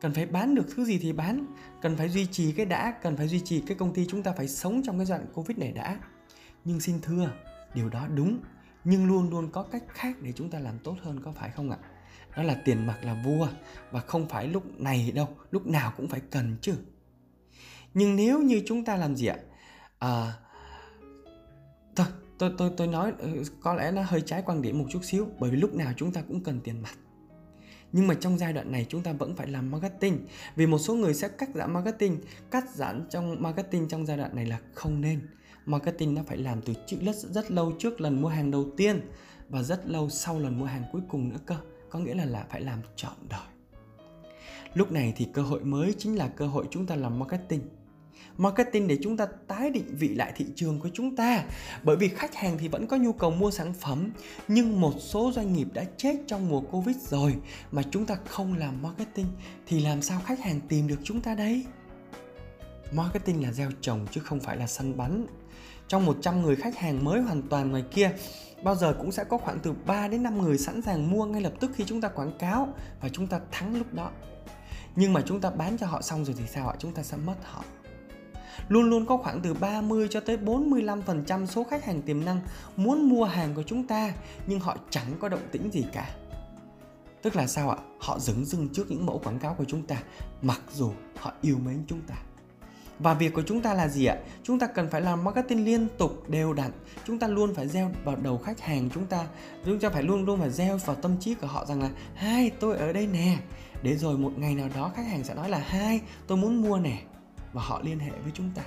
cần 0.00 0.14
phải 0.14 0.26
bán 0.26 0.54
được 0.54 0.66
thứ 0.74 0.84
gì 0.84 0.98
thì 0.98 1.12
bán 1.12 1.46
cần 1.82 1.96
phải 1.96 2.08
duy 2.08 2.26
trì 2.26 2.52
cái 2.52 2.66
đã 2.66 2.94
cần 3.02 3.16
phải 3.16 3.28
duy 3.28 3.40
trì 3.40 3.60
cái 3.60 3.76
công 3.76 3.94
ty 3.94 4.06
chúng 4.06 4.22
ta 4.22 4.32
phải 4.32 4.48
sống 4.48 4.82
trong 4.84 4.98
cái 4.98 5.06
giai 5.06 5.18
đoạn 5.18 5.32
covid 5.34 5.58
này 5.58 5.72
đã. 5.72 5.98
Nhưng 6.64 6.80
xin 6.80 7.00
thưa 7.02 7.30
điều 7.74 7.88
đó 7.88 8.06
đúng 8.14 8.38
nhưng 8.84 9.06
luôn 9.06 9.30
luôn 9.30 9.50
có 9.52 9.62
cách 9.62 9.84
khác 9.88 10.16
để 10.22 10.32
chúng 10.32 10.50
ta 10.50 10.58
làm 10.58 10.78
tốt 10.78 10.96
hơn 11.02 11.20
có 11.24 11.32
phải 11.32 11.50
không 11.50 11.70
ạ? 11.70 11.78
Đó 12.36 12.42
là 12.42 12.54
tiền 12.64 12.86
mặt 12.86 12.98
là 13.02 13.14
vua 13.24 13.48
và 13.90 14.00
không 14.00 14.28
phải 14.28 14.48
lúc 14.48 14.80
này 14.80 15.12
đâu 15.14 15.28
lúc 15.50 15.66
nào 15.66 15.92
cũng 15.96 16.08
phải 16.08 16.20
cần 16.30 16.56
chứ. 16.60 16.74
Nhưng 17.94 18.16
nếu 18.16 18.42
như 18.42 18.62
chúng 18.66 18.84
ta 18.84 18.96
làm 18.96 19.16
gì 19.16 19.26
ạ? 19.26 19.36
À, 19.98 20.32
thôi 21.96 22.06
tôi 22.38 22.52
tôi 22.58 22.70
tôi 22.76 22.86
nói 22.86 23.12
ừ, 23.18 23.42
có 23.60 23.74
lẽ 23.74 23.90
nó 23.90 24.02
hơi 24.02 24.20
trái 24.20 24.42
quan 24.46 24.62
điểm 24.62 24.78
một 24.78 24.84
chút 24.90 25.04
xíu 25.04 25.28
bởi 25.38 25.50
vì 25.50 25.56
lúc 25.56 25.74
nào 25.74 25.92
chúng 25.96 26.12
ta 26.12 26.22
cũng 26.28 26.44
cần 26.44 26.60
tiền 26.60 26.82
mặt. 26.82 26.94
Nhưng 27.92 28.06
mà 28.06 28.14
trong 28.14 28.38
giai 28.38 28.52
đoạn 28.52 28.72
này 28.72 28.86
chúng 28.88 29.02
ta 29.02 29.12
vẫn 29.12 29.36
phải 29.36 29.46
làm 29.46 29.70
marketing 29.70 30.26
vì 30.56 30.66
một 30.66 30.78
số 30.78 30.94
người 30.94 31.14
sẽ 31.14 31.28
cắt 31.28 31.48
giảm 31.54 31.72
marketing. 31.72 32.20
Cắt 32.50 32.64
giảm 32.74 33.06
trong 33.10 33.42
marketing 33.42 33.88
trong 33.88 34.06
giai 34.06 34.16
đoạn 34.16 34.36
này 34.36 34.46
là 34.46 34.58
không 34.74 35.00
nên. 35.00 35.28
Marketing 35.66 36.14
nó 36.14 36.22
phải 36.26 36.36
làm 36.36 36.62
từ 36.62 36.74
trước 36.86 36.96
rất 37.02 37.16
rất 37.16 37.50
lâu 37.50 37.72
trước 37.78 38.00
lần 38.00 38.22
mua 38.22 38.28
hàng 38.28 38.50
đầu 38.50 38.70
tiên 38.76 39.00
và 39.48 39.62
rất 39.62 39.86
lâu 39.86 40.10
sau 40.10 40.38
lần 40.38 40.58
mua 40.58 40.66
hàng 40.66 40.84
cuối 40.92 41.02
cùng 41.08 41.28
nữa 41.28 41.38
cơ 41.46 41.56
có 41.94 42.00
nghĩa 42.00 42.14
là 42.14 42.24
là 42.24 42.44
phải 42.50 42.60
làm 42.60 42.80
trọn 42.96 43.12
đời. 43.28 43.40
Lúc 44.74 44.92
này 44.92 45.12
thì 45.16 45.26
cơ 45.32 45.42
hội 45.42 45.64
mới 45.64 45.94
chính 45.98 46.18
là 46.18 46.28
cơ 46.28 46.46
hội 46.46 46.64
chúng 46.70 46.86
ta 46.86 46.96
làm 46.96 47.18
marketing. 47.18 47.60
Marketing 48.36 48.88
để 48.88 48.98
chúng 49.02 49.16
ta 49.16 49.26
tái 49.48 49.70
định 49.70 49.96
vị 49.98 50.08
lại 50.08 50.32
thị 50.36 50.46
trường 50.56 50.80
của 50.80 50.88
chúng 50.94 51.16
ta. 51.16 51.44
Bởi 51.82 51.96
vì 51.96 52.08
khách 52.08 52.34
hàng 52.34 52.58
thì 52.58 52.68
vẫn 52.68 52.86
có 52.86 52.96
nhu 52.96 53.12
cầu 53.12 53.30
mua 53.30 53.50
sản 53.50 53.72
phẩm, 53.74 54.10
nhưng 54.48 54.80
một 54.80 54.94
số 54.98 55.32
doanh 55.32 55.52
nghiệp 55.52 55.68
đã 55.72 55.84
chết 55.96 56.16
trong 56.26 56.48
mùa 56.48 56.60
covid 56.60 56.96
rồi 56.96 57.34
mà 57.72 57.82
chúng 57.90 58.06
ta 58.06 58.14
không 58.26 58.54
làm 58.54 58.82
marketing, 58.82 59.26
thì 59.66 59.80
làm 59.80 60.02
sao 60.02 60.20
khách 60.24 60.40
hàng 60.40 60.60
tìm 60.68 60.88
được 60.88 60.98
chúng 61.02 61.20
ta 61.20 61.34
đây? 61.34 61.64
Marketing 62.92 63.42
là 63.42 63.52
gieo 63.52 63.70
trồng 63.80 64.06
chứ 64.10 64.20
không 64.20 64.40
phải 64.40 64.56
là 64.56 64.66
săn 64.66 64.96
bắn. 64.96 65.26
Trong 65.88 66.06
100 66.06 66.42
người 66.42 66.56
khách 66.56 66.78
hàng 66.78 67.04
mới 67.04 67.20
hoàn 67.20 67.42
toàn 67.42 67.70
ngoài 67.70 67.84
kia 67.90 68.10
bao 68.64 68.76
giờ 68.76 68.94
cũng 68.98 69.12
sẽ 69.12 69.24
có 69.24 69.38
khoảng 69.38 69.58
từ 69.60 69.74
3 69.86 70.08
đến 70.08 70.22
5 70.22 70.42
người 70.42 70.58
sẵn 70.58 70.82
sàng 70.82 71.10
mua 71.10 71.24
ngay 71.24 71.42
lập 71.42 71.52
tức 71.60 71.70
khi 71.74 71.84
chúng 71.84 72.00
ta 72.00 72.08
quảng 72.08 72.38
cáo 72.38 72.68
và 73.00 73.08
chúng 73.08 73.26
ta 73.26 73.40
thắng 73.50 73.76
lúc 73.76 73.94
đó. 73.94 74.10
Nhưng 74.96 75.12
mà 75.12 75.22
chúng 75.26 75.40
ta 75.40 75.50
bán 75.50 75.78
cho 75.78 75.86
họ 75.86 76.02
xong 76.02 76.24
rồi 76.24 76.34
thì 76.38 76.46
sao 76.46 76.68
ạ? 76.68 76.74
Chúng 76.78 76.92
ta 76.92 77.02
sẽ 77.02 77.16
mất 77.16 77.34
họ. 77.42 77.64
Luôn 78.68 78.90
luôn 78.90 79.06
có 79.06 79.16
khoảng 79.16 79.40
từ 79.40 79.54
30 79.54 80.08
cho 80.10 80.20
tới 80.20 80.36
45% 80.36 81.46
số 81.46 81.64
khách 81.64 81.84
hàng 81.84 82.02
tiềm 82.02 82.24
năng 82.24 82.40
muốn 82.76 83.08
mua 83.08 83.24
hàng 83.24 83.54
của 83.54 83.62
chúng 83.62 83.86
ta, 83.86 84.12
nhưng 84.46 84.60
họ 84.60 84.76
chẳng 84.90 85.06
có 85.20 85.28
động 85.28 85.48
tĩnh 85.52 85.70
gì 85.72 85.84
cả. 85.92 86.14
Tức 87.22 87.36
là 87.36 87.46
sao 87.46 87.70
ạ? 87.70 87.76
Họ 88.00 88.18
dứng 88.18 88.44
dưng 88.44 88.68
trước 88.72 88.90
những 88.90 89.06
mẫu 89.06 89.20
quảng 89.24 89.38
cáo 89.38 89.54
của 89.54 89.64
chúng 89.64 89.82
ta, 89.86 90.02
mặc 90.42 90.60
dù 90.72 90.92
họ 91.18 91.32
yêu 91.40 91.58
mến 91.64 91.84
chúng 91.86 92.00
ta. 92.00 92.14
Và 92.98 93.14
việc 93.14 93.34
của 93.34 93.42
chúng 93.42 93.60
ta 93.60 93.74
là 93.74 93.88
gì 93.88 94.06
ạ? 94.06 94.16
Chúng 94.42 94.58
ta 94.58 94.66
cần 94.66 94.90
phải 94.90 95.00
làm 95.00 95.24
marketing 95.24 95.64
liên 95.64 95.88
tục, 95.98 96.30
đều 96.30 96.52
đặn. 96.52 96.70
Chúng 97.06 97.18
ta 97.18 97.28
luôn 97.28 97.54
phải 97.54 97.68
gieo 97.68 97.90
vào 98.04 98.16
đầu 98.16 98.38
khách 98.38 98.60
hàng 98.60 98.88
chúng 98.94 99.06
ta. 99.06 99.26
Chúng 99.64 99.78
ta 99.78 99.90
phải 99.90 100.02
luôn 100.02 100.24
luôn 100.24 100.40
phải 100.40 100.50
gieo 100.50 100.76
vào 100.76 100.96
tâm 100.96 101.16
trí 101.20 101.34
của 101.34 101.46
họ 101.46 101.64
rằng 101.64 101.82
là 101.82 101.90
hai 102.14 102.50
tôi 102.50 102.76
ở 102.76 102.92
đây 102.92 103.06
nè. 103.06 103.38
Để 103.82 103.96
rồi 103.96 104.18
một 104.18 104.32
ngày 104.36 104.54
nào 104.54 104.68
đó 104.74 104.92
khách 104.96 105.06
hàng 105.06 105.24
sẽ 105.24 105.34
nói 105.34 105.48
là 105.48 105.58
hai 105.58 106.00
tôi 106.26 106.38
muốn 106.38 106.62
mua 106.62 106.78
nè 106.78 107.02
và 107.52 107.62
họ 107.62 107.80
liên 107.84 107.98
hệ 107.98 108.10
với 108.10 108.32
chúng 108.34 108.50
ta. 108.54 108.62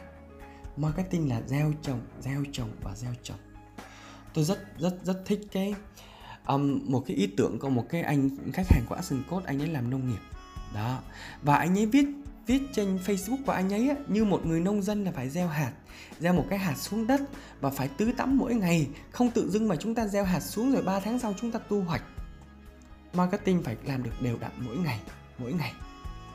Marketing 0.77 1.29
là 1.29 1.41
gieo 1.47 1.73
trồng, 1.81 2.01
gieo 2.21 2.43
trồng 2.51 2.69
và 2.83 2.95
gieo 2.95 3.13
trồng. 3.23 3.37
Tôi 4.33 4.43
rất 4.43 4.59
rất 4.79 4.95
rất 5.03 5.21
thích 5.25 5.39
cái 5.51 5.75
um, 6.47 6.79
một 6.85 7.03
cái 7.07 7.17
ý 7.17 7.27
tưởng 7.37 7.59
của 7.59 7.69
một 7.69 7.85
cái 7.89 8.01
anh 8.01 8.29
khách 8.53 8.67
hàng 8.69 8.83
của 8.89 8.95
Action 8.95 9.23
Code 9.29 9.45
anh 9.45 9.61
ấy 9.61 9.67
làm 9.67 9.89
nông 9.89 10.09
nghiệp 10.09 10.21
đó 10.73 10.99
và 11.41 11.55
anh 11.55 11.77
ấy 11.77 11.85
viết 11.85 12.05
viết 12.47 12.61
trên 12.73 12.97
Facebook 13.05 13.37
của 13.45 13.51
anh 13.51 13.73
ấy 13.73 13.89
á, 13.89 13.95
như 14.07 14.25
một 14.25 14.45
người 14.45 14.59
nông 14.59 14.81
dân 14.81 15.03
là 15.03 15.11
phải 15.11 15.29
gieo 15.29 15.47
hạt 15.47 15.71
gieo 16.19 16.33
một 16.33 16.45
cái 16.49 16.59
hạt 16.59 16.75
xuống 16.77 17.07
đất 17.07 17.21
và 17.61 17.69
phải 17.69 17.89
tưới 17.97 18.13
tắm 18.17 18.37
mỗi 18.37 18.55
ngày 18.55 18.87
không 19.11 19.31
tự 19.31 19.49
dưng 19.49 19.67
mà 19.67 19.75
chúng 19.75 19.95
ta 19.95 20.07
gieo 20.07 20.23
hạt 20.23 20.39
xuống 20.39 20.71
rồi 20.71 20.83
3 20.83 20.99
tháng 20.99 21.19
sau 21.19 21.33
chúng 21.41 21.51
ta 21.51 21.59
tu 21.59 21.81
hoạch. 21.81 22.03
Marketing 23.13 23.63
phải 23.63 23.77
làm 23.85 24.03
được 24.03 24.21
đều 24.21 24.37
đặn 24.39 24.51
mỗi 24.57 24.77
ngày 24.77 24.99
mỗi 25.37 25.53
ngày. 25.53 25.73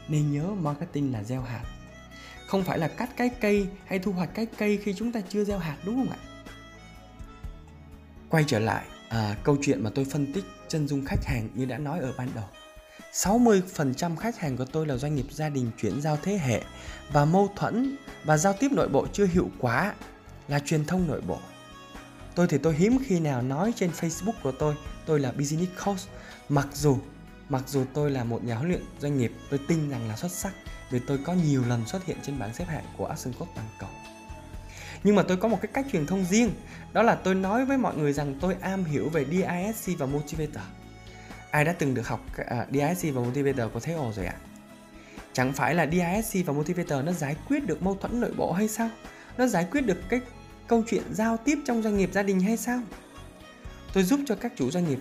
Nên 0.09 0.33
nhớ 0.33 0.47
marketing 0.47 1.13
là 1.13 1.23
gieo 1.23 1.43
hạt. 1.43 1.65
Không 2.47 2.65
phải 2.65 2.79
là 2.79 2.89
cắt 2.89 3.11
cái 3.17 3.31
cây 3.41 3.69
hay 3.87 3.99
thu 3.99 4.13
hoạch 4.13 4.35
cái 4.35 4.47
cây 4.47 4.77
khi 4.77 4.95
chúng 4.95 5.13
ta 5.13 5.21
chưa 5.29 5.45
gieo 5.45 5.59
hạt 5.59 5.77
đúng 5.85 5.95
không 5.95 6.11
ạ? 6.11 6.19
Quay 8.29 8.45
trở 8.47 8.59
lại 8.59 8.85
à, 9.09 9.37
câu 9.45 9.57
chuyện 9.63 9.85
mà 9.85 9.91
tôi 9.95 10.05
phân 10.05 10.33
tích 10.33 10.45
chân 10.69 10.89
dung 10.89 11.05
khách 11.05 11.25
hàng 11.25 11.49
như 11.55 11.65
đã 11.65 11.79
nói 11.79 12.01
ở 12.01 12.15
ban 12.19 12.29
đầu. 12.35 12.45
60% 13.13 14.17
khách 14.17 14.39
hàng 14.39 14.57
của 14.57 14.65
tôi 14.65 14.87
là 14.87 14.97
doanh 14.97 15.15
nghiệp 15.15 15.27
gia 15.31 15.49
đình 15.49 15.71
chuyển 15.81 16.01
giao 16.01 16.19
thế 16.23 16.39
hệ 16.39 16.63
và 17.13 17.25
mâu 17.25 17.49
thuẫn 17.57 17.97
và 18.25 18.37
giao 18.37 18.53
tiếp 18.53 18.73
nội 18.73 18.89
bộ 18.89 19.07
chưa 19.13 19.27
hiệu 19.27 19.51
quả 19.59 19.95
là 20.49 20.59
truyền 20.59 20.85
thông 20.85 21.07
nội 21.07 21.21
bộ. 21.21 21.39
Tôi 22.35 22.47
thì 22.47 22.59
tôi 22.59 22.75
hiếm 22.75 22.99
khi 23.07 23.21
nào 23.21 23.43
nói 23.43 23.73
trên 23.77 23.91
Facebook 23.91 24.33
của 24.43 24.53
tôi 24.53 24.75
tôi 25.07 25.21
là 25.21 25.33
business 25.33 25.73
coach 25.85 25.99
mặc 26.49 26.69
dù 26.75 26.99
mặc 27.49 27.63
dù 27.67 27.85
tôi 27.95 28.11
là 28.11 28.25
một 28.25 28.45
nhà 28.45 28.55
huấn 28.55 28.69
luyện 28.69 28.83
doanh 29.01 29.19
nghiệp, 29.19 29.33
tôi 29.51 29.61
tin 29.69 29.91
rằng 29.91 30.09
là 30.09 30.17
xuất 30.17 30.33
sắc 30.33 30.53
vì 30.91 30.99
tôi 30.99 31.19
có 31.19 31.33
nhiều 31.33 31.63
lần 31.69 31.87
xuất 31.87 32.05
hiện 32.05 32.17
trên 32.23 32.39
bảng 32.39 32.55
xếp 32.55 32.65
hạng 32.69 32.85
của 32.97 33.07
Action 33.07 33.35
Coach 33.39 33.55
toàn 33.55 33.67
cầu. 33.79 33.91
Nhưng 35.05 35.17
mà 35.17 35.23
tôi 35.23 35.37
có 35.37 35.49
một 35.49 35.59
cái 35.63 35.71
cách 35.75 35.87
truyền 35.93 36.07
thông 36.07 36.25
riêng, 36.25 36.51
đó 36.93 37.03
là 37.03 37.15
tôi 37.15 37.35
nói 37.35 37.65
với 37.65 37.79
mọi 37.79 37.97
người 37.97 38.13
rằng 38.13 38.35
tôi 38.41 38.57
am 38.61 38.85
hiểu 38.85 39.09
về 39.09 39.25
DISC 39.25 39.99
và 39.99 40.07
Motivator 40.07 40.65
Ai 41.53 41.65
đã 41.65 41.73
từng 41.73 41.95
được 41.95 42.09
học 42.09 42.21
à, 42.37 42.63
uh, 42.63 42.75
DISC 42.75 43.15
và 43.15 43.23
Motivator 43.23 43.73
có 43.75 43.81
thấy 43.81 43.95
ồ 43.95 44.13
rồi 44.17 44.27
ạ? 44.27 44.35
À? 44.39 44.43
Chẳng 45.33 45.53
phải 45.53 45.75
là 45.75 45.87
DISC 45.87 46.47
và 46.47 46.53
Motivator 46.53 47.05
nó 47.05 47.13
giải 47.13 47.37
quyết 47.49 47.67
được 47.67 47.83
mâu 47.83 47.95
thuẫn 47.95 48.21
nội 48.21 48.33
bộ 48.37 48.53
hay 48.53 48.69
sao? 48.69 48.91
Nó 49.39 49.47
giải 49.47 49.67
quyết 49.71 49.81
được 49.81 49.99
cái 50.09 50.21
câu 50.67 50.85
chuyện 50.87 51.03
giao 51.11 51.37
tiếp 51.37 51.59
trong 51.65 51.83
doanh 51.83 51.97
nghiệp 51.97 52.11
gia 52.13 52.23
đình 52.23 52.41
hay 52.41 52.57
sao? 52.57 52.81
Tôi 53.93 54.05
giúp 54.05 54.21
cho 54.27 54.35
các 54.35 54.53
chủ 54.57 54.71
doanh 54.71 54.89
nghiệp 54.89 54.99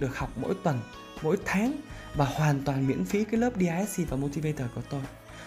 được 0.00 0.18
học 0.18 0.30
mỗi 0.36 0.54
tuần, 0.64 0.80
mỗi 1.22 1.36
tháng 1.44 1.72
và 2.14 2.24
hoàn 2.24 2.62
toàn 2.64 2.86
miễn 2.86 3.04
phí 3.04 3.24
cái 3.24 3.40
lớp 3.40 3.50
DISC 3.56 4.10
và 4.10 4.16
Motivator 4.16 4.66
của 4.74 4.82
tôi. 4.90 5.02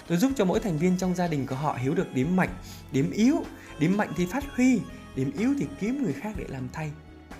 Tôi 0.07 0.17
giúp 0.17 0.31
cho 0.35 0.45
mỗi 0.45 0.59
thành 0.59 0.77
viên 0.77 0.97
trong 0.97 1.15
gia 1.15 1.27
đình 1.27 1.47
của 1.47 1.55
họ 1.55 1.73
hiểu 1.73 1.95
được 1.95 2.13
điểm 2.13 2.35
mạnh, 2.35 2.55
điểm 2.91 3.11
yếu, 3.11 3.43
điểm 3.79 3.97
mạnh 3.97 4.09
thì 4.17 4.25
phát 4.25 4.43
huy, 4.55 4.79
điểm 5.15 5.31
yếu 5.37 5.53
thì 5.59 5.67
kiếm 5.79 6.03
người 6.03 6.13
khác 6.13 6.31
để 6.37 6.45
làm 6.47 6.69
thay. 6.73 6.91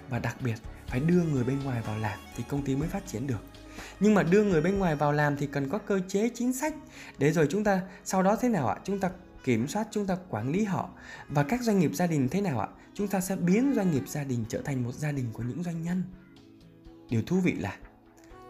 Và 0.10 0.20
đặc 0.20 0.36
biệt 0.42 0.56
phải 0.94 1.00
đưa 1.00 1.24
người 1.24 1.44
bên 1.44 1.60
ngoài 1.64 1.82
vào 1.82 1.98
làm 1.98 2.20
thì 2.36 2.44
công 2.48 2.62
ty 2.62 2.76
mới 2.76 2.88
phát 2.88 3.08
triển 3.08 3.28
được. 3.28 3.44
Nhưng 4.00 4.14
mà 4.14 4.24
đưa 4.24 4.44
người 4.44 4.62
bên 4.62 4.80
ngoài 4.80 4.96
vào 4.96 5.12
làm 5.12 5.38
thì 5.38 5.48
cần 5.48 5.70
có 5.70 5.78
cơ 5.78 6.00
chế 6.08 6.30
chính 6.34 6.54
sách. 6.54 6.74
Để 7.18 7.32
rồi 7.32 7.48
chúng 7.50 7.64
ta, 7.64 7.82
sau 8.04 8.24
đó 8.24 8.36
thế 8.36 8.50
nào 8.50 8.68
ạ? 8.68 8.78
Chúng 8.84 9.00
ta 9.00 9.10
kiểm 9.44 9.68
soát, 9.68 9.88
chúng 9.92 10.08
ta 10.08 10.18
quản 10.30 10.52
lý 10.52 10.64
họ. 10.64 10.90
Và 11.30 11.44
các 11.44 11.62
doanh 11.62 11.80
nghiệp 11.80 11.92
gia 11.94 12.08
đình 12.08 12.30
thế 12.30 12.42
nào 12.42 12.60
ạ? 12.60 12.68
Chúng 12.94 13.08
ta 13.08 13.22
sẽ 13.22 13.36
biến 13.36 13.74
doanh 13.76 13.92
nghiệp 13.92 14.04
gia 14.08 14.24
đình 14.24 14.46
trở 14.50 14.62
thành 14.62 14.84
một 14.84 14.92
gia 14.94 15.12
đình 15.12 15.26
của 15.34 15.44
những 15.44 15.64
doanh 15.64 15.84
nhân. 15.84 16.04
Điều 17.10 17.22
thú 17.22 17.40
vị 17.40 17.54
là 17.54 17.78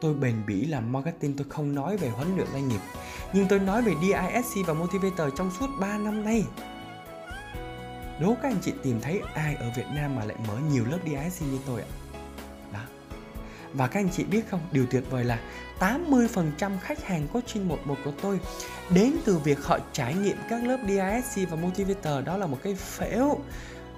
tôi 0.01 0.13
bền 0.13 0.35
bỉ 0.47 0.65
làm 0.65 0.91
marketing, 0.91 1.37
tôi 1.37 1.47
không 1.49 1.75
nói 1.75 1.97
về 1.97 2.09
huấn 2.09 2.35
luyện 2.35 2.47
doanh 2.53 2.67
nghiệp. 2.67 2.81
Nhưng 3.33 3.47
tôi 3.47 3.59
nói 3.59 3.81
về 3.81 3.93
DISC 4.01 4.67
và 4.67 4.73
Motivator 4.73 5.33
trong 5.37 5.51
suốt 5.59 5.67
3 5.79 5.97
năm 5.97 6.23
nay. 6.23 6.45
Đố 8.21 8.35
các 8.41 8.49
anh 8.49 8.61
chị 8.61 8.73
tìm 8.83 9.01
thấy 9.01 9.21
ai 9.33 9.55
ở 9.55 9.71
Việt 9.75 9.87
Nam 9.95 10.15
mà 10.15 10.25
lại 10.25 10.37
mở 10.47 10.57
nhiều 10.71 10.85
lớp 10.85 10.99
DISC 11.05 11.41
như 11.41 11.59
tôi 11.65 11.81
ạ? 11.81 11.87
Và 13.73 13.87
các 13.87 13.99
anh 13.99 14.09
chị 14.09 14.23
biết 14.23 14.49
không, 14.49 14.61
điều 14.71 14.85
tuyệt 14.85 15.03
vời 15.09 15.23
là 15.23 15.39
80% 15.79 16.79
khách 16.81 17.03
hàng 17.03 17.27
coaching 17.33 17.67
11 17.67 17.97
của 18.05 18.13
tôi 18.21 18.39
đến 18.89 19.13
từ 19.25 19.37
việc 19.37 19.65
họ 19.65 19.79
trải 19.93 20.15
nghiệm 20.15 20.37
các 20.49 20.63
lớp 20.63 20.77
DISC 20.87 21.49
và 21.49 21.55
Motivator. 21.55 22.25
Đó 22.25 22.37
là 22.37 22.47
một 22.47 22.57
cái 22.63 22.75
phễu. 22.75 23.39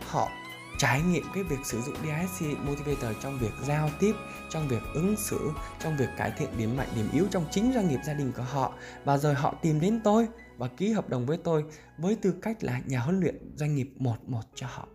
Họ 0.08 0.30
trải 0.78 1.02
nghiệm 1.02 1.24
cái 1.34 1.44
việc 1.44 1.60
sử 1.66 1.82
dụng 1.82 1.96
DISC 1.96 2.60
Motivator 2.60 3.16
trong 3.24 3.40
việc 3.40 3.52
giao 3.68 3.90
tiếp, 4.00 4.14
trong 4.52 4.68
việc 4.68 4.82
ứng 4.94 5.16
xử, 5.18 5.52
trong 5.80 5.98
việc 5.98 6.10
cải 6.18 6.32
thiện 6.38 6.50
điểm 6.58 6.78
mạnh, 6.78 6.88
điểm 6.96 7.10
yếu 7.14 7.26
trong 7.32 7.46
chính 7.52 7.74
doanh 7.74 7.88
nghiệp 7.88 8.00
gia 8.06 8.14
đình 8.14 8.32
của 8.38 8.44
họ. 8.44 8.74
Và 9.04 9.18
rồi 9.18 9.34
họ 9.34 9.56
tìm 9.62 9.80
đến 9.80 10.00
tôi 10.04 10.28
và 10.58 10.68
ký 10.68 10.92
hợp 10.92 11.10
đồng 11.10 11.26
với 11.26 11.38
tôi 11.38 11.64
với 11.98 12.16
tư 12.16 12.34
cách 12.42 12.64
là 12.64 12.82
nhà 12.86 13.00
huấn 13.00 13.20
luyện 13.20 13.36
doanh 13.56 13.76
nghiệp 13.76 13.90
một 13.98 14.18
một 14.28 14.44
cho 14.56 14.68
họ. 14.70 14.88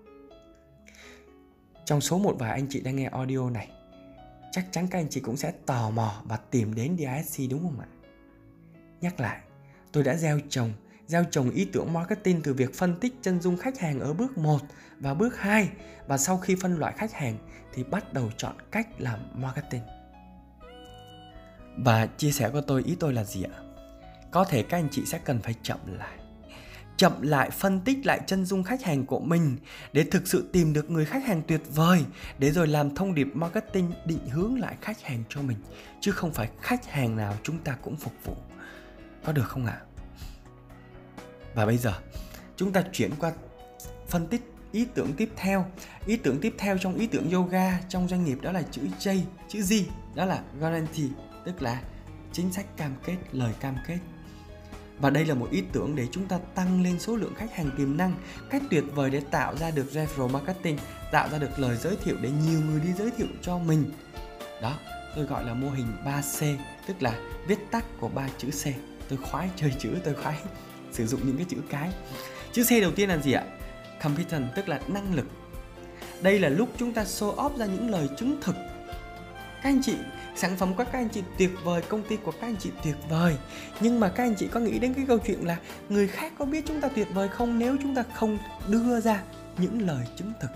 Trong 1.84 2.00
số 2.00 2.18
một 2.18 2.36
vài 2.38 2.50
anh 2.50 2.66
chị 2.70 2.80
đang 2.80 2.96
nghe 2.96 3.08
audio 3.12 3.50
này, 3.50 3.68
chắc 4.52 4.66
chắn 4.70 4.86
các 4.86 4.98
anh 4.98 5.08
chị 5.10 5.20
cũng 5.20 5.36
sẽ 5.36 5.52
tò 5.66 5.90
mò 5.90 6.22
và 6.24 6.36
tìm 6.36 6.74
đến 6.74 6.96
DISC 6.98 7.50
đúng 7.50 7.62
không 7.62 7.80
ạ? 7.80 7.88
Nhắc 9.00 9.20
lại, 9.20 9.40
tôi 9.92 10.04
đã 10.04 10.16
gieo 10.16 10.40
trồng 10.48 10.72
gieo 11.10 11.24
trồng 11.30 11.50
ý 11.50 11.64
tưởng 11.72 11.92
marketing 11.92 12.40
từ 12.42 12.54
việc 12.54 12.74
phân 12.74 13.00
tích 13.00 13.14
chân 13.22 13.40
dung 13.40 13.56
khách 13.56 13.78
hàng 13.78 14.00
ở 14.00 14.12
bước 14.12 14.38
1 14.38 14.58
và 14.98 15.14
bước 15.14 15.38
2 15.38 15.68
và 16.06 16.18
sau 16.18 16.38
khi 16.38 16.56
phân 16.60 16.78
loại 16.78 16.94
khách 16.96 17.12
hàng 17.12 17.36
thì 17.74 17.84
bắt 17.84 18.12
đầu 18.12 18.30
chọn 18.36 18.54
cách 18.70 18.88
làm 18.98 19.18
marketing. 19.34 19.82
Và 21.76 22.06
chia 22.06 22.30
sẻ 22.30 22.50
của 22.50 22.60
tôi 22.60 22.82
ý 22.82 22.96
tôi 23.00 23.12
là 23.12 23.24
gì 23.24 23.42
ạ? 23.42 23.58
Có 24.30 24.44
thể 24.44 24.62
các 24.62 24.78
anh 24.78 24.88
chị 24.90 25.06
sẽ 25.06 25.18
cần 25.24 25.40
phải 25.40 25.54
chậm 25.62 25.78
lại. 25.86 26.18
Chậm 27.00 27.22
lại 27.22 27.50
phân 27.50 27.80
tích 27.80 28.06
lại 28.06 28.20
chân 28.26 28.44
dung 28.44 28.62
khách 28.62 28.82
hàng 28.82 29.06
của 29.06 29.20
mình 29.20 29.56
để 29.92 30.04
thực 30.04 30.28
sự 30.28 30.48
tìm 30.52 30.72
được 30.72 30.90
người 30.90 31.04
khách 31.04 31.24
hàng 31.24 31.42
tuyệt 31.48 31.60
vời 31.74 32.04
để 32.38 32.50
rồi 32.50 32.66
làm 32.66 32.94
thông 32.94 33.14
điệp 33.14 33.28
marketing 33.34 33.92
định 34.04 34.28
hướng 34.28 34.60
lại 34.60 34.76
khách 34.80 35.02
hàng 35.02 35.22
cho 35.28 35.42
mình 35.42 35.56
chứ 36.00 36.12
không 36.12 36.32
phải 36.32 36.50
khách 36.60 36.86
hàng 36.86 37.16
nào 37.16 37.36
chúng 37.42 37.58
ta 37.58 37.76
cũng 37.82 37.96
phục 37.96 38.12
vụ. 38.24 38.36
Có 39.24 39.32
được 39.32 39.48
không 39.48 39.66
ạ? 39.66 39.80
À? 39.80 39.86
Và 41.54 41.66
bây 41.66 41.76
giờ 41.76 41.92
chúng 42.56 42.72
ta 42.72 42.84
chuyển 42.92 43.10
qua 43.18 43.32
phân 44.08 44.26
tích 44.26 44.42
ý 44.72 44.86
tưởng 44.94 45.12
tiếp 45.16 45.30
theo. 45.36 45.66
Ý 46.06 46.16
tưởng 46.16 46.40
tiếp 46.40 46.54
theo 46.58 46.78
trong 46.78 46.94
ý 46.94 47.06
tưởng 47.06 47.30
yoga 47.30 47.80
trong 47.88 48.08
doanh 48.08 48.24
nghiệp 48.24 48.38
đó 48.42 48.52
là 48.52 48.62
chữ 48.70 48.82
J, 48.98 49.20
chữ 49.48 49.62
G, 49.62 49.74
đó 50.14 50.24
là 50.24 50.42
guarantee, 50.60 51.08
tức 51.44 51.62
là 51.62 51.82
chính 52.32 52.52
sách 52.52 52.76
cam 52.76 52.94
kết, 53.04 53.16
lời 53.32 53.52
cam 53.60 53.76
kết. 53.86 53.98
Và 55.00 55.10
đây 55.10 55.24
là 55.24 55.34
một 55.34 55.48
ý 55.50 55.62
tưởng 55.72 55.96
để 55.96 56.06
chúng 56.12 56.26
ta 56.26 56.38
tăng 56.54 56.82
lên 56.82 56.98
số 56.98 57.16
lượng 57.16 57.34
khách 57.36 57.56
hàng 57.56 57.70
tiềm 57.76 57.96
năng, 57.96 58.14
cách 58.50 58.62
tuyệt 58.70 58.84
vời 58.94 59.10
để 59.10 59.20
tạo 59.30 59.56
ra 59.56 59.70
được 59.70 59.86
referral 59.92 60.28
marketing, 60.28 60.78
tạo 61.12 61.28
ra 61.28 61.38
được 61.38 61.58
lời 61.58 61.76
giới 61.76 61.96
thiệu 61.96 62.16
để 62.20 62.30
nhiều 62.30 62.60
người 62.60 62.80
đi 62.80 62.92
giới 62.98 63.10
thiệu 63.10 63.26
cho 63.42 63.58
mình. 63.58 63.90
Đó, 64.62 64.78
tôi 65.16 65.24
gọi 65.24 65.44
là 65.44 65.54
mô 65.54 65.70
hình 65.70 65.86
3C, 66.04 66.56
tức 66.86 67.02
là 67.02 67.18
viết 67.46 67.58
tắt 67.70 67.84
của 68.00 68.08
ba 68.08 68.28
chữ 68.38 68.50
C. 68.50 68.64
Tôi 69.08 69.18
khoái 69.22 69.50
chơi 69.56 69.74
chữ, 69.78 69.90
tôi 70.04 70.14
khoái 70.14 70.38
sử 70.92 71.06
dụng 71.06 71.20
những 71.26 71.36
cái 71.36 71.46
chữ 71.48 71.56
cái 71.70 71.90
chữ 72.52 72.64
C 72.64 72.82
đầu 72.82 72.92
tiên 72.92 73.08
là 73.08 73.18
gì 73.18 73.32
ạ 73.32 73.44
competent 74.02 74.44
tức 74.56 74.68
là 74.68 74.80
năng 74.88 75.14
lực 75.14 75.26
đây 76.22 76.38
là 76.38 76.48
lúc 76.48 76.68
chúng 76.78 76.92
ta 76.92 77.04
show 77.04 77.34
off 77.34 77.56
ra 77.56 77.66
những 77.66 77.90
lời 77.90 78.08
chứng 78.18 78.40
thực 78.42 78.56
các 79.62 79.70
anh 79.70 79.82
chị, 79.82 79.94
sản 80.34 80.56
phẩm 80.56 80.74
của 80.74 80.84
các 80.84 80.98
anh 80.98 81.08
chị 81.08 81.22
tuyệt 81.38 81.50
vời, 81.64 81.82
công 81.88 82.02
ty 82.02 82.16
của 82.16 82.32
các 82.32 82.46
anh 82.46 82.56
chị 82.56 82.70
tuyệt 82.84 82.96
vời. 83.10 83.36
Nhưng 83.80 84.00
mà 84.00 84.08
các 84.08 84.24
anh 84.24 84.34
chị 84.38 84.48
có 84.48 84.60
nghĩ 84.60 84.78
đến 84.78 84.94
cái 84.94 85.04
câu 85.08 85.18
chuyện 85.26 85.40
là 85.44 85.58
người 85.88 86.08
khác 86.08 86.32
có 86.38 86.44
biết 86.44 86.64
chúng 86.66 86.80
ta 86.80 86.88
tuyệt 86.88 87.08
vời 87.14 87.28
không 87.28 87.58
nếu 87.58 87.76
chúng 87.82 87.94
ta 87.94 88.02
không 88.14 88.38
đưa 88.68 89.00
ra 89.00 89.22
những 89.58 89.86
lời 89.86 90.06
chứng 90.16 90.32
thực, 90.40 90.50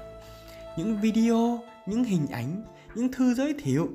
những 0.79 1.01
video, 1.01 1.61
những 1.87 2.05
hình 2.05 2.27
ảnh, 2.33 2.63
những 2.95 3.13
thư 3.13 3.35
giới 3.35 3.55
thiệu? 3.59 3.89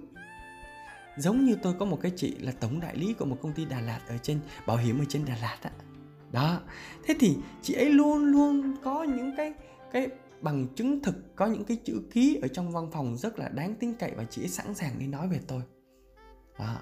Giống 1.18 1.46
như 1.46 1.56
tôi 1.64 1.74
có 1.80 1.86
một 1.86 2.00
cái 2.02 2.12
chị 2.16 2.36
là 2.40 2.52
tổng 2.60 2.80
đại 2.80 2.96
lý 2.98 3.14
của 3.14 3.26
một 3.26 3.38
công 3.42 3.54
ty 3.54 3.66
Đà 3.66 3.82
Lạt 3.82 4.00
ở 4.08 4.18
trên, 4.18 4.40
bảo 4.66 4.78
hiểm 4.78 5.00
ở 5.00 5.06
trên 5.10 5.26
Đà 5.26 5.36
Lạt 5.42 5.58
á. 5.62 5.70
Đó. 6.32 6.60
Thế 7.06 7.16
thì 7.20 7.36
chị 7.62 7.74
ấy 7.74 7.90
luôn 7.90 8.26
luôn 8.26 8.76
có 8.84 9.04
những 9.04 9.36
cái 9.38 9.54
cái 9.92 10.08
bằng 10.42 10.68
chứng 10.76 11.04
thực 11.04 11.36
có 11.36 11.48
những 11.48 11.64
cái 11.64 11.78
chữ 11.86 12.02
ký 12.12 12.40
ở 12.42 12.48
trong 12.48 12.72
văn 12.72 12.90
phòng 12.92 13.18
rất 13.18 13.40
là 13.40 13.50
đáng 13.50 13.76
tin 13.80 13.94
cậy 13.94 14.12
và 14.16 14.24
chị 14.30 14.42
ấy 14.42 14.48
sẵn 14.48 14.76
sàng 14.76 15.00
đi 15.00 15.08
nói 15.08 15.28
về 15.28 15.40
tôi 15.48 15.62
đó. 16.60 16.78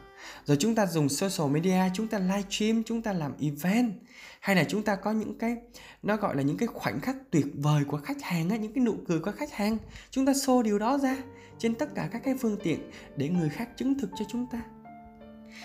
rồi 0.46 0.58
chúng 0.60 0.76
ta 0.76 0.86
dùng 0.86 1.10
social 1.10 1.52
media 1.52 1.82
chúng 1.94 2.08
ta 2.08 2.20
live 2.20 2.44
stream 2.50 2.84
chúng 2.84 3.02
ta 3.02 3.14
làm 3.14 3.34
event 3.40 3.94
hay 4.40 4.56
là 4.56 4.64
chúng 4.64 4.84
ta 4.84 4.96
có 4.96 5.12
những 5.12 5.38
cái 5.38 5.58
nó 6.04 6.18
gọi 6.18 6.36
là 6.36 6.42
những 6.42 6.58
cái 6.58 6.68
khoảnh 6.68 7.00
khắc 7.00 7.16
tuyệt 7.32 7.46
vời 7.54 7.84
của 7.84 7.98
khách 7.98 8.22
hàng 8.22 8.50
á, 8.50 8.58
những 8.58 8.74
cái 8.74 8.84
nụ 8.84 8.96
cười 9.08 9.20
của 9.20 9.32
khách 9.32 9.54
hàng 9.54 9.78
chúng 10.12 10.26
ta 10.26 10.32
show 10.32 10.62
điều 10.62 10.80
đó 10.80 10.98
ra 10.98 11.18
trên 11.58 11.76
tất 11.76 11.96
cả 11.96 12.10
các 12.12 12.22
cái 12.24 12.36
phương 12.40 12.58
tiện 12.64 12.92
để 13.16 13.30
người 13.30 13.50
khác 13.50 13.70
chứng 13.78 14.00
thực 14.00 14.10
cho 14.20 14.26
chúng 14.30 14.48
ta 14.52 14.62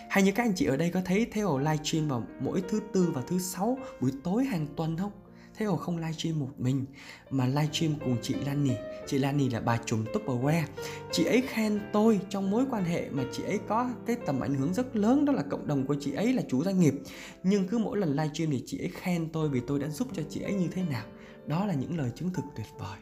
hay 0.08 0.22
như 0.22 0.32
các 0.32 0.42
anh 0.42 0.52
chị 0.56 0.66
ở 0.66 0.76
đây 0.76 0.90
có 0.90 1.00
thấy 1.04 1.26
Theo 1.32 1.58
livestream 1.58 2.08
vào 2.08 2.22
mỗi 2.40 2.62
thứ 2.68 2.80
tư 2.92 3.12
và 3.14 3.22
thứ 3.26 3.38
sáu 3.38 3.78
buổi 4.00 4.12
tối 4.24 4.44
hàng 4.44 4.66
tuần 4.76 4.96
không? 4.96 5.12
Theo 5.62 5.76
không 5.76 5.96
livestream 5.96 6.40
một 6.40 6.48
mình, 6.58 6.84
mà 7.30 7.46
livestream 7.46 7.94
cùng 8.04 8.16
chị 8.22 8.34
Lani. 8.34 8.72
Chị 9.06 9.18
Lani 9.18 9.48
là 9.48 9.60
bà 9.60 9.78
trùm 9.86 10.04
Tupperware. 10.04 10.64
Chị 11.12 11.24
ấy 11.24 11.42
khen 11.48 11.80
tôi 11.92 12.20
trong 12.28 12.50
mối 12.50 12.64
quan 12.70 12.84
hệ 12.84 13.10
mà 13.10 13.24
chị 13.32 13.42
ấy 13.42 13.58
có 13.68 13.90
cái 14.06 14.16
tầm 14.26 14.40
ảnh 14.40 14.54
hưởng 14.54 14.74
rất 14.74 14.96
lớn, 14.96 15.24
đó 15.24 15.32
là 15.32 15.42
cộng 15.50 15.66
đồng 15.66 15.86
của 15.86 15.96
chị 16.00 16.12
ấy 16.12 16.32
là 16.32 16.42
chủ 16.48 16.64
doanh 16.64 16.80
nghiệp. 16.80 16.94
Nhưng 17.42 17.68
cứ 17.68 17.78
mỗi 17.78 17.98
lần 17.98 18.10
livestream 18.10 18.50
thì 18.50 18.62
chị 18.66 18.78
ấy 18.78 18.90
khen 18.94 19.28
tôi 19.32 19.48
vì 19.48 19.60
tôi 19.66 19.78
đã 19.78 19.88
giúp 19.88 20.08
cho 20.12 20.22
chị 20.30 20.40
ấy 20.40 20.54
như 20.54 20.68
thế 20.68 20.82
nào. 20.90 21.04
Đó 21.46 21.66
là 21.66 21.74
những 21.74 21.98
lời 21.98 22.10
chứng 22.14 22.30
thực 22.30 22.44
tuyệt 22.56 22.66
vời 22.78 22.98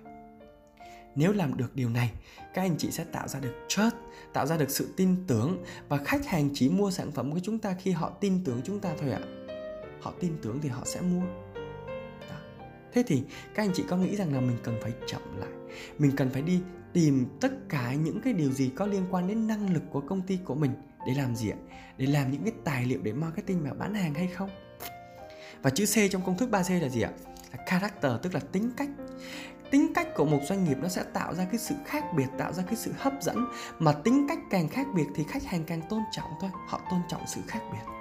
nếu 1.15 1.33
làm 1.33 1.57
được 1.57 1.77
điều 1.77 1.89
này, 1.89 2.13
các 2.55 2.63
anh 2.63 2.77
chị 2.79 2.91
sẽ 2.91 3.05
tạo 3.05 3.29
ra 3.29 3.41
được 3.41 3.55
trust, 3.69 3.95
tạo 4.33 4.47
ra 4.47 4.57
được 4.57 4.71
sự 4.71 4.89
tin 4.97 5.17
tưởng 5.27 5.65
và 5.89 5.97
khách 5.97 6.27
hàng 6.27 6.51
chỉ 6.55 6.69
mua 6.69 6.91
sản 6.91 7.13
phẩm 7.13 7.33
của 7.33 7.41
chúng 7.43 7.59
ta 7.59 7.75
khi 7.79 7.91
họ 7.91 8.11
tin 8.11 8.45
tưởng 8.45 8.61
chúng 8.65 8.81
ta 8.81 8.95
thôi 9.01 9.11
ạ 9.11 9.21
họ 10.01 10.13
tin 10.21 10.33
tưởng 10.43 10.59
thì 10.63 10.69
họ 10.69 10.83
sẽ 10.85 11.01
mua 11.01 11.23
thế 12.93 13.03
thì 13.07 13.23
các 13.55 13.63
anh 13.63 13.71
chị 13.75 13.85
có 13.89 13.97
nghĩ 13.97 14.17
rằng 14.17 14.35
là 14.35 14.41
mình 14.41 14.57
cần 14.63 14.79
phải 14.83 14.93
chậm 15.07 15.39
lại? 15.39 15.51
Mình 15.99 16.13
cần 16.17 16.31
phải 16.31 16.43
đi 16.43 16.61
tìm 16.93 17.27
tất 17.41 17.53
cả 17.69 17.95
những 17.95 18.21
cái 18.21 18.33
điều 18.33 18.53
gì 18.53 18.71
có 18.77 18.87
liên 18.87 19.03
quan 19.11 19.29
đến 19.29 19.47
năng 19.47 19.73
lực 19.73 19.83
của 19.91 20.01
công 20.01 20.23
ty 20.23 20.39
của 20.45 20.55
mình 20.55 20.71
để 21.07 21.15
làm 21.15 21.37
gì 21.37 21.51
ạ? 21.51 21.57
Để 21.97 22.07
làm 22.07 22.31
những 22.31 22.43
cái 22.43 22.53
tài 22.65 22.85
liệu 22.85 23.01
để 23.03 23.13
marketing 23.13 23.63
và 23.63 23.73
bán 23.75 23.95
hàng 23.95 24.15
hay 24.15 24.27
không? 24.27 24.51
Và 25.63 25.71
chữ 25.71 25.85
C 25.87 26.11
trong 26.11 26.23
công 26.27 26.39
thức 26.39 26.49
3C 26.53 26.83
là 26.83 26.89
gì 26.89 27.01
ạ? 27.03 27.11
Là 27.53 27.65
character, 27.67 28.13
tức 28.23 28.35
là 28.35 28.41
tính 28.53 28.71
cách. 28.77 28.89
Tính 29.71 29.93
cách 29.95 30.09
của 30.17 30.25
một 30.25 30.41
doanh 30.49 30.65
nghiệp 30.65 30.77
nó 30.83 30.89
sẽ 30.89 31.03
tạo 31.03 31.35
ra 31.35 31.45
cái 31.45 31.59
sự 31.59 31.75
khác 31.87 32.05
biệt, 32.17 32.27
tạo 32.39 32.53
ra 32.53 32.63
cái 32.63 32.77
sự 32.77 32.93
hấp 32.99 33.13
dẫn. 33.21 33.47
Mà 33.79 33.93
tính 33.93 34.27
cách 34.29 34.39
càng 34.51 34.69
khác 34.69 34.87
biệt 34.95 35.07
thì 35.15 35.25
khách 35.29 35.45
hàng 35.45 35.65
càng 35.65 35.83
tôn 35.91 36.01
trọng 36.13 36.31
thôi, 36.41 36.51
họ 36.69 36.81
tôn 36.91 37.01
trọng 37.09 37.23
sự 37.27 37.41
khác 37.49 37.61
biệt 37.73 38.00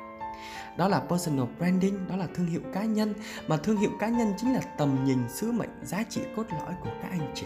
đó 0.78 0.88
là 0.88 1.00
personal 1.00 1.46
branding, 1.58 2.08
đó 2.08 2.16
là 2.16 2.28
thương 2.36 2.48
hiệu 2.48 2.62
cá 2.74 2.84
nhân. 2.84 3.14
Mà 3.48 3.58
thương 3.58 3.78
hiệu 3.78 3.92
cá 4.00 4.08
nhân 4.08 4.34
chính 4.38 4.54
là 4.54 4.62
tầm 4.78 5.06
nhìn, 5.06 5.20
sứ 5.30 5.52
mệnh, 5.52 5.70
giá 5.84 6.04
trị 6.10 6.22
cốt 6.36 6.46
lõi 6.52 6.74
của 6.84 6.92
các 7.02 7.12
anh 7.12 7.32
chị. 7.36 7.46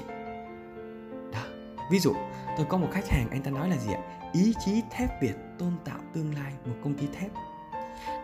Đó, 1.31 1.43
ví 1.91 1.99
dụ, 1.99 2.13
tôi 2.57 2.65
có 2.69 2.77
một 2.77 2.87
khách 2.91 3.09
hàng, 3.09 3.27
anh 3.31 3.41
ta 3.41 3.51
nói 3.51 3.69
là 3.69 3.77
gì 3.77 3.93
ạ? 3.93 4.01
Ý 4.33 4.53
chí 4.65 4.81
thép 4.91 5.21
việt, 5.21 5.35
tôn 5.59 5.71
tạo 5.85 5.99
tương 6.13 6.35
lai, 6.35 6.53
một 6.65 6.75
công 6.83 6.93
ty 6.93 7.07
thép. 7.19 7.31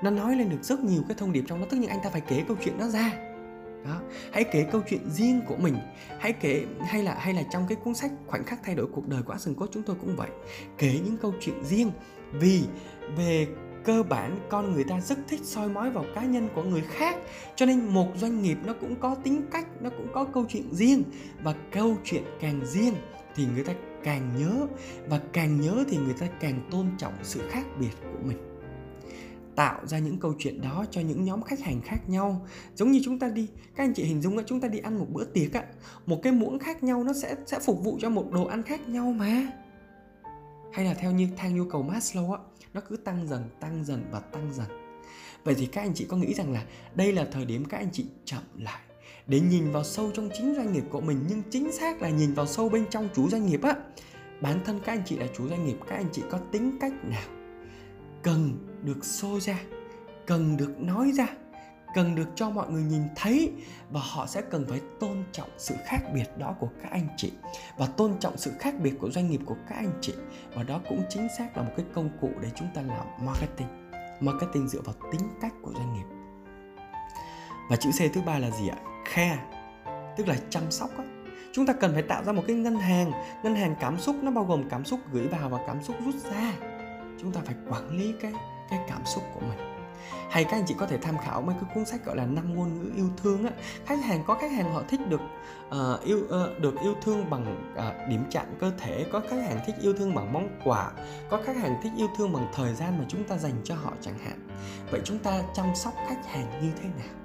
Nó 0.02 0.10
nói 0.10 0.36
lên 0.36 0.50
được 0.50 0.64
rất 0.64 0.80
nhiều 0.80 1.02
cái 1.08 1.18
thông 1.20 1.32
điệp 1.32 1.44
trong 1.48 1.62
đó 1.62 1.68
tất 1.70 1.78
nhiên 1.78 1.90
anh 1.90 2.00
ta 2.04 2.10
phải 2.10 2.22
kể 2.22 2.44
câu 2.48 2.58
chuyện 2.64 2.78
đó 2.80 2.88
ra. 2.88 3.12
Đó, 3.86 4.02
hãy 4.34 4.44
kể 4.44 4.68
câu 4.72 4.82
chuyện 4.90 5.10
riêng 5.12 5.42
của 5.48 5.56
mình. 5.56 5.78
Hãy 6.20 6.34
kể, 6.34 6.66
hay 6.82 7.04
là 7.04 7.16
hay 7.20 7.34
là 7.34 7.44
trong 7.52 7.66
cái 7.68 7.78
cuốn 7.84 7.94
sách 7.94 8.12
khoảnh 8.28 8.44
khắc 8.44 8.60
thay 8.64 8.76
đổi 8.76 8.88
cuộc 8.94 9.08
đời 9.08 9.24
của 9.24 9.34
Action 9.34 9.56
Coach 9.56 9.72
chúng 9.74 9.84
tôi 9.84 9.96
cũng 10.02 10.16
vậy. 10.16 10.30
Kể 10.78 11.00
những 11.06 11.18
câu 11.18 11.34
chuyện 11.42 11.64
riêng 11.64 11.92
vì, 12.32 12.64
về 13.18 13.48
cơ 13.84 14.04
bản 14.04 14.38
con 14.50 14.74
người 14.74 14.84
ta 14.84 15.00
rất 15.02 15.18
thích 15.28 15.40
soi 15.44 15.70
mói 15.70 15.92
vào 15.92 16.06
cá 16.16 16.26
nhân 16.26 16.50
của 16.56 16.64
người 16.64 16.82
khác, 16.82 17.18
cho 17.56 17.66
nên 17.66 17.86
một 17.86 18.08
doanh 18.16 18.42
nghiệp 18.42 18.58
nó 18.66 18.74
cũng 18.74 18.96
có 18.96 19.16
tính 19.16 19.42
cách, 19.52 19.68
nó 19.82 19.90
cũng 19.90 20.08
có 20.14 20.26
câu 20.26 20.46
chuyện 20.50 20.64
riêng 20.72 21.04
và 21.44 21.54
câu 21.72 21.96
chuyện 22.04 22.24
càng 22.40 22.66
riêng 22.66 22.94
thì 23.36 23.46
người 23.46 23.64
ta 23.64 23.74
càng 24.04 24.32
nhớ 24.38 24.68
và 25.08 25.20
càng 25.34 25.62
nhớ 25.62 25.84
thì 25.90 25.98
người 25.98 26.14
ta 26.14 26.28
càng 26.40 26.68
tôn 26.72 26.86
trọng 26.98 27.14
sự 27.24 27.42
khác 27.50 27.66
biệt 27.80 27.92
của 28.02 28.28
mình. 28.28 28.38
Tạo 29.56 29.88
ra 29.88 30.00
những 30.00 30.18
câu 30.18 30.34
chuyện 30.40 30.62
đó 30.62 30.86
cho 30.92 31.02
những 31.02 31.24
nhóm 31.24 31.42
khách 31.42 31.60
hàng 31.60 31.82
khác 31.82 31.98
nhau. 32.08 32.48
Giống 32.76 32.92
như 32.92 33.02
chúng 33.04 33.20
ta 33.20 33.30
đi, 33.30 33.48
các 33.76 33.84
anh 33.84 33.94
chị 33.94 34.04
hình 34.04 34.22
dung 34.22 34.38
là 34.38 34.44
chúng 34.46 34.62
ta 34.62 34.68
đi 34.68 34.80
ăn 34.80 35.00
một 35.00 35.08
bữa 35.10 35.24
tiệc 35.24 35.54
á, 35.54 35.64
một 36.06 36.20
cái 36.24 36.34
muỗng 36.34 36.60
khác 36.60 36.84
nhau 36.84 37.04
nó 37.04 37.14
sẽ 37.14 37.36
sẽ 37.46 37.60
phục 37.60 37.84
vụ 37.84 37.98
cho 38.02 38.10
một 38.10 38.32
đồ 38.32 38.46
ăn 38.46 38.64
khác 38.64 38.90
nhau 38.90 39.12
mà. 39.12 39.48
Hay 40.74 40.86
là 40.86 40.94
theo 40.94 41.12
như 41.12 41.28
thang 41.38 41.56
nhu 41.56 41.66
cầu 41.70 41.86
Maslow 41.92 42.32
á 42.32 42.40
nó 42.74 42.82
cứ 42.90 42.98
tăng 42.98 43.28
dần 43.28 43.44
tăng 43.60 43.84
dần 43.84 44.06
và 44.12 44.20
tăng 44.20 44.54
dần. 44.54 44.68
Vậy 45.44 45.56
thì 45.58 45.66
các 45.66 45.82
anh 45.82 45.94
chị 45.94 46.06
có 46.06 46.18
nghĩ 46.18 46.34
rằng 46.34 46.54
là 46.54 46.66
đây 46.96 47.14
là 47.14 47.26
thời 47.32 47.46
điểm 47.46 47.66
các 47.66 47.78
anh 47.78 47.90
chị 47.92 48.06
chậm 48.26 48.44
lại 48.58 48.80
để 49.28 49.40
nhìn 49.40 49.72
vào 49.72 49.84
sâu 49.84 50.12
trong 50.14 50.30
chính 50.34 50.54
doanh 50.56 50.74
nghiệp 50.74 50.84
của 50.90 51.02
mình, 51.02 51.26
nhưng 51.30 51.44
chính 51.50 51.72
xác 51.72 52.02
là 52.02 52.10
nhìn 52.10 52.34
vào 52.34 52.46
sâu 52.48 52.70
bên 52.70 52.86
trong 52.90 53.10
chủ 53.16 53.30
doanh 53.30 53.46
nghiệp 53.46 53.62
á, 53.64 53.76
bản 54.42 54.60
thân 54.66 54.80
các 54.86 54.94
anh 54.94 55.04
chị 55.06 55.18
là 55.18 55.28
chủ 55.38 55.50
doanh 55.50 55.66
nghiệp, 55.66 55.78
các 55.88 55.96
anh 55.96 56.10
chị 56.12 56.22
có 56.30 56.40
tính 56.52 56.78
cách 56.82 56.94
nào 57.04 57.30
cần 58.24 58.58
được 58.84 59.06
xô 59.06 59.40
ra, 59.40 59.60
cần 60.26 60.58
được 60.58 60.80
nói 60.80 61.12
ra? 61.12 61.28
Cần 61.94 62.16
được 62.16 62.28
cho 62.36 62.50
mọi 62.50 62.70
người 62.70 62.84
nhìn 62.84 63.04
thấy 63.16 63.54
và 63.92 64.02
họ 64.04 64.28
sẽ 64.28 64.42
cần 64.42 64.66
phải 64.70 64.82
tôn 65.00 65.24
trọng 65.32 65.50
sự 65.58 65.76
khác 65.86 66.00
biệt 66.14 66.38
đó 66.38 66.56
của 66.60 66.70
các 66.82 66.92
anh 66.92 67.08
chị. 67.18 67.32
Và 67.78 67.86
tôn 67.86 68.20
trọng 68.20 68.38
sự 68.38 68.52
khác 68.60 68.74
biệt 68.80 68.94
của 69.00 69.12
doanh 69.12 69.30
nghiệp 69.30 69.42
của 69.46 69.56
các 69.70 69.76
anh 69.76 69.92
chị. 70.02 70.14
Và 70.54 70.64
đó 70.64 70.82
cũng 70.90 71.04
chính 71.10 71.28
xác 71.38 71.58
là 71.58 71.64
một 71.64 71.72
cái 71.78 71.86
công 71.94 72.10
cụ 72.22 72.30
để 72.42 72.50
chúng 72.56 72.68
ta 72.76 72.82
làm 72.82 73.08
marketing. 73.26 73.92
Marketing 74.20 74.68
dựa 74.68 74.82
vào 74.82 74.96
tính 75.12 75.22
cách 75.42 75.54
của 75.62 75.72
doanh 75.74 75.94
nghiệp. 75.94 76.06
Và 77.70 77.76
chữ 77.76 77.90
C 77.92 78.14
thứ 78.14 78.22
ba 78.22 78.40
là 78.40 78.52
gì 78.52 78.68
ạ? 78.68 78.78
Care, 79.16 79.40
tức 80.18 80.28
là 80.28 80.36
chăm 80.50 80.72
sóc 80.72 80.90
á. 80.98 81.04
Chúng 81.54 81.66
ta 81.66 81.74
cần 81.74 81.94
phải 81.94 82.04
tạo 82.04 82.24
ra 82.24 82.32
một 82.32 82.44
cái 82.48 82.56
ngân 82.56 82.76
hàng. 82.76 83.12
Ngân 83.44 83.56
hàng 83.56 83.76
cảm 83.80 84.00
xúc 84.00 84.16
nó 84.22 84.32
bao 84.32 84.44
gồm 84.44 84.70
cảm 84.70 84.86
xúc 84.86 85.00
gửi 85.12 85.28
vào 85.28 85.50
và 85.50 85.60
cảm 85.68 85.84
xúc 85.84 85.96
rút 86.06 86.16
ra. 86.16 86.54
Chúng 87.22 87.32
ta 87.32 87.42
phải 87.46 87.56
quản 87.70 87.90
lý 87.90 88.14
cái 88.22 88.34
cái 88.70 88.80
cảm 88.90 89.06
xúc 89.06 89.24
của 89.34 89.40
mình 89.40 89.79
hay 90.30 90.44
các 90.44 90.58
anh 90.58 90.64
chị 90.68 90.76
có 90.78 90.86
thể 90.86 90.98
tham 90.98 91.18
khảo 91.18 91.42
mấy 91.42 91.56
cái 91.62 91.70
cuốn 91.76 91.86
sách 91.86 92.06
gọi 92.06 92.16
là 92.16 92.26
năm 92.26 92.56
ngôn 92.56 92.80
ngữ 92.80 92.92
yêu 92.96 93.10
thương 93.18 93.46
á. 93.46 93.52
Khách 93.86 94.04
hàng 94.04 94.24
có 94.28 94.36
khách 94.36 94.52
hàng 94.52 94.74
họ 94.74 94.84
thích 94.90 95.00
được 95.10 95.22
uh, 95.68 96.04
yêu 96.04 96.18
uh, 96.18 96.60
được 96.60 96.80
yêu 96.84 96.96
thương 97.02 97.30
bằng 97.30 97.74
uh, 97.74 98.10
điểm 98.10 98.24
chạm 98.32 98.46
cơ 98.60 98.72
thể 98.78 99.06
có 99.12 99.22
khách 99.30 99.42
hàng 99.44 99.60
thích 99.66 99.76
yêu 99.82 99.94
thương 99.94 100.16
bằng 100.16 100.34
món 100.34 100.60
quà 100.64 100.92
có 101.30 101.42
khách 101.46 101.58
hàng 101.58 101.80
thích 101.84 101.92
yêu 101.98 102.08
thương 102.18 102.34
bằng 102.34 102.48
thời 102.54 102.74
gian 102.74 102.98
mà 103.00 103.06
chúng 103.08 103.24
ta 103.24 103.38
dành 103.38 103.62
cho 103.64 103.76
họ 103.76 103.94
chẳng 104.02 104.18
hạn. 104.18 104.48
Vậy 104.92 105.02
chúng 105.04 105.20
ta 105.20 105.42
chăm 105.54 105.76
sóc 105.76 105.94
khách 106.08 106.26
hàng 106.26 106.62
như 106.62 106.72
thế 106.82 106.90
nào? 106.98 107.16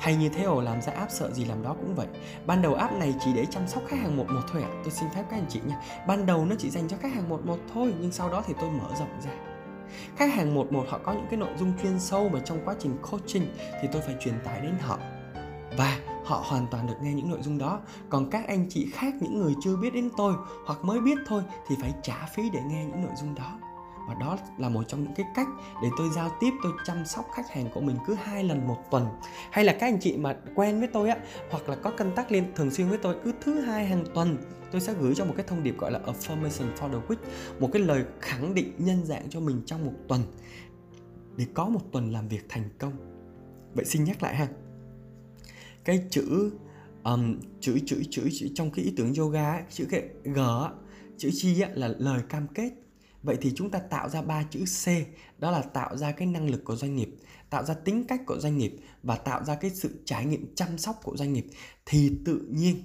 Hay 0.00 0.16
như 0.16 0.28
thế 0.28 0.42
ồ 0.42 0.60
làm 0.60 0.82
ra 0.82 0.92
app 0.92 1.10
sợ 1.10 1.30
gì 1.30 1.44
làm 1.44 1.62
đó 1.62 1.74
cũng 1.80 1.94
vậy. 1.94 2.06
Ban 2.46 2.62
đầu 2.62 2.74
app 2.74 2.92
này 2.92 3.14
chỉ 3.24 3.32
để 3.32 3.46
chăm 3.50 3.68
sóc 3.68 3.82
khách 3.88 4.00
hàng 4.00 4.16
một 4.16 4.26
một 4.28 4.40
thôi 4.52 4.62
ạ 4.62 4.68
à. 4.72 4.80
tôi 4.84 4.92
xin 4.92 5.08
phép 5.10 5.24
các 5.30 5.36
anh 5.36 5.46
chị 5.48 5.60
nha. 5.66 5.76
Ban 6.06 6.26
đầu 6.26 6.44
nó 6.44 6.54
chỉ 6.58 6.70
dành 6.70 6.88
cho 6.88 6.96
khách 6.96 7.12
hàng 7.14 7.28
một 7.28 7.46
một 7.46 7.58
thôi 7.74 7.94
nhưng 8.00 8.12
sau 8.12 8.30
đó 8.30 8.42
thì 8.46 8.54
tôi 8.60 8.70
mở 8.70 8.88
rộng 8.98 9.20
ra 9.24 9.30
khách 10.16 10.34
hàng 10.34 10.54
một 10.54 10.72
một 10.72 10.84
họ 10.88 10.98
có 10.98 11.12
những 11.12 11.26
cái 11.30 11.36
nội 11.36 11.50
dung 11.58 11.72
chuyên 11.82 12.00
sâu 12.00 12.28
mà 12.28 12.40
trong 12.44 12.58
quá 12.64 12.74
trình 12.78 12.96
coaching 13.10 13.46
thì 13.82 13.88
tôi 13.92 14.02
phải 14.02 14.14
truyền 14.20 14.34
tải 14.44 14.60
đến 14.60 14.74
họ. 14.80 14.98
Và 15.78 15.98
họ 16.24 16.44
hoàn 16.46 16.66
toàn 16.70 16.86
được 16.86 16.94
nghe 17.02 17.12
những 17.12 17.30
nội 17.30 17.42
dung 17.42 17.58
đó. 17.58 17.80
Còn 18.08 18.30
các 18.30 18.48
anh 18.48 18.66
chị 18.68 18.90
khác, 18.92 19.14
những 19.20 19.38
người 19.40 19.54
chưa 19.64 19.76
biết 19.76 19.94
đến 19.94 20.10
tôi 20.16 20.34
hoặc 20.66 20.84
mới 20.84 21.00
biết 21.00 21.18
thôi 21.26 21.42
thì 21.68 21.76
phải 21.80 21.94
trả 22.02 22.26
phí 22.34 22.50
để 22.52 22.60
nghe 22.68 22.84
những 22.84 23.02
nội 23.02 23.12
dung 23.20 23.34
đó 23.34 23.58
và 24.08 24.14
đó 24.14 24.38
là 24.58 24.68
một 24.68 24.82
trong 24.88 25.04
những 25.04 25.14
cái 25.14 25.26
cách 25.34 25.46
để 25.82 25.88
tôi 25.98 26.10
giao 26.10 26.30
tiếp 26.40 26.50
tôi 26.62 26.72
chăm 26.84 27.04
sóc 27.06 27.26
khách 27.34 27.50
hàng 27.50 27.68
của 27.74 27.80
mình 27.80 27.96
cứ 28.06 28.14
hai 28.14 28.44
lần 28.44 28.68
một 28.68 28.78
tuần. 28.90 29.06
Hay 29.50 29.64
là 29.64 29.72
các 29.72 29.86
anh 29.86 30.00
chị 30.00 30.16
mà 30.16 30.36
quen 30.54 30.78
với 30.78 30.88
tôi 30.88 31.08
á 31.08 31.16
hoặc 31.50 31.68
là 31.68 31.76
có 31.76 31.90
cân 31.90 32.12
tác 32.14 32.32
liên 32.32 32.44
thường 32.54 32.70
xuyên 32.70 32.88
với 32.88 32.98
tôi 32.98 33.16
cứ 33.24 33.32
thứ 33.40 33.60
hai 33.60 33.86
hàng 33.86 34.04
tuần 34.14 34.36
tôi 34.72 34.80
sẽ 34.80 34.94
gửi 35.00 35.14
cho 35.14 35.24
một 35.24 35.34
cái 35.36 35.46
thông 35.48 35.62
điệp 35.62 35.78
gọi 35.78 35.92
là 35.92 36.00
affirmation 36.06 36.74
for 36.76 36.88
the 36.90 37.06
week 37.08 37.16
một 37.60 37.70
cái 37.72 37.82
lời 37.82 38.04
khẳng 38.20 38.54
định 38.54 38.72
nhân 38.78 39.04
dạng 39.04 39.30
cho 39.30 39.40
mình 39.40 39.62
trong 39.66 39.86
một 39.86 39.92
tuần 40.08 40.22
để 41.36 41.46
có 41.54 41.68
một 41.68 41.80
tuần 41.92 42.12
làm 42.12 42.28
việc 42.28 42.46
thành 42.48 42.68
công. 42.78 42.92
Vậy 43.74 43.84
xin 43.84 44.04
nhắc 44.04 44.22
lại 44.22 44.36
ha. 44.36 44.48
Cái 45.84 46.04
chữ 46.10 46.50
um, 47.04 47.40
chữ, 47.60 47.78
chữ 47.86 48.02
chữ 48.10 48.28
chữ 48.32 48.48
trong 48.54 48.70
cái 48.70 48.84
ý 48.84 48.94
tưởng 48.96 49.14
yoga 49.14 49.52
ấy, 49.52 49.62
chữ 49.70 49.86
cái 49.90 50.02
g 50.24 50.38
chữ 51.18 51.30
chi 51.32 51.60
á, 51.60 51.68
là 51.74 51.94
lời 51.98 52.22
cam 52.28 52.46
kết 52.48 52.70
vậy 53.22 53.38
thì 53.40 53.52
chúng 53.56 53.70
ta 53.70 53.78
tạo 53.78 54.08
ra 54.08 54.22
ba 54.22 54.42
chữ 54.42 54.64
c 54.64 54.88
đó 55.38 55.50
là 55.50 55.62
tạo 55.62 55.96
ra 55.96 56.12
cái 56.12 56.28
năng 56.28 56.50
lực 56.50 56.64
của 56.64 56.76
doanh 56.76 56.96
nghiệp 56.96 57.14
tạo 57.52 57.64
ra 57.64 57.74
tính 57.74 58.04
cách 58.08 58.20
của 58.26 58.38
doanh 58.38 58.58
nghiệp 58.58 58.76
và 59.02 59.16
tạo 59.16 59.44
ra 59.44 59.54
cái 59.54 59.70
sự 59.70 60.02
trải 60.04 60.26
nghiệm 60.26 60.54
chăm 60.54 60.78
sóc 60.78 61.00
của 61.02 61.16
doanh 61.16 61.32
nghiệp. 61.32 61.46
Thì 61.86 62.12
tự 62.24 62.46
nhiên 62.50 62.82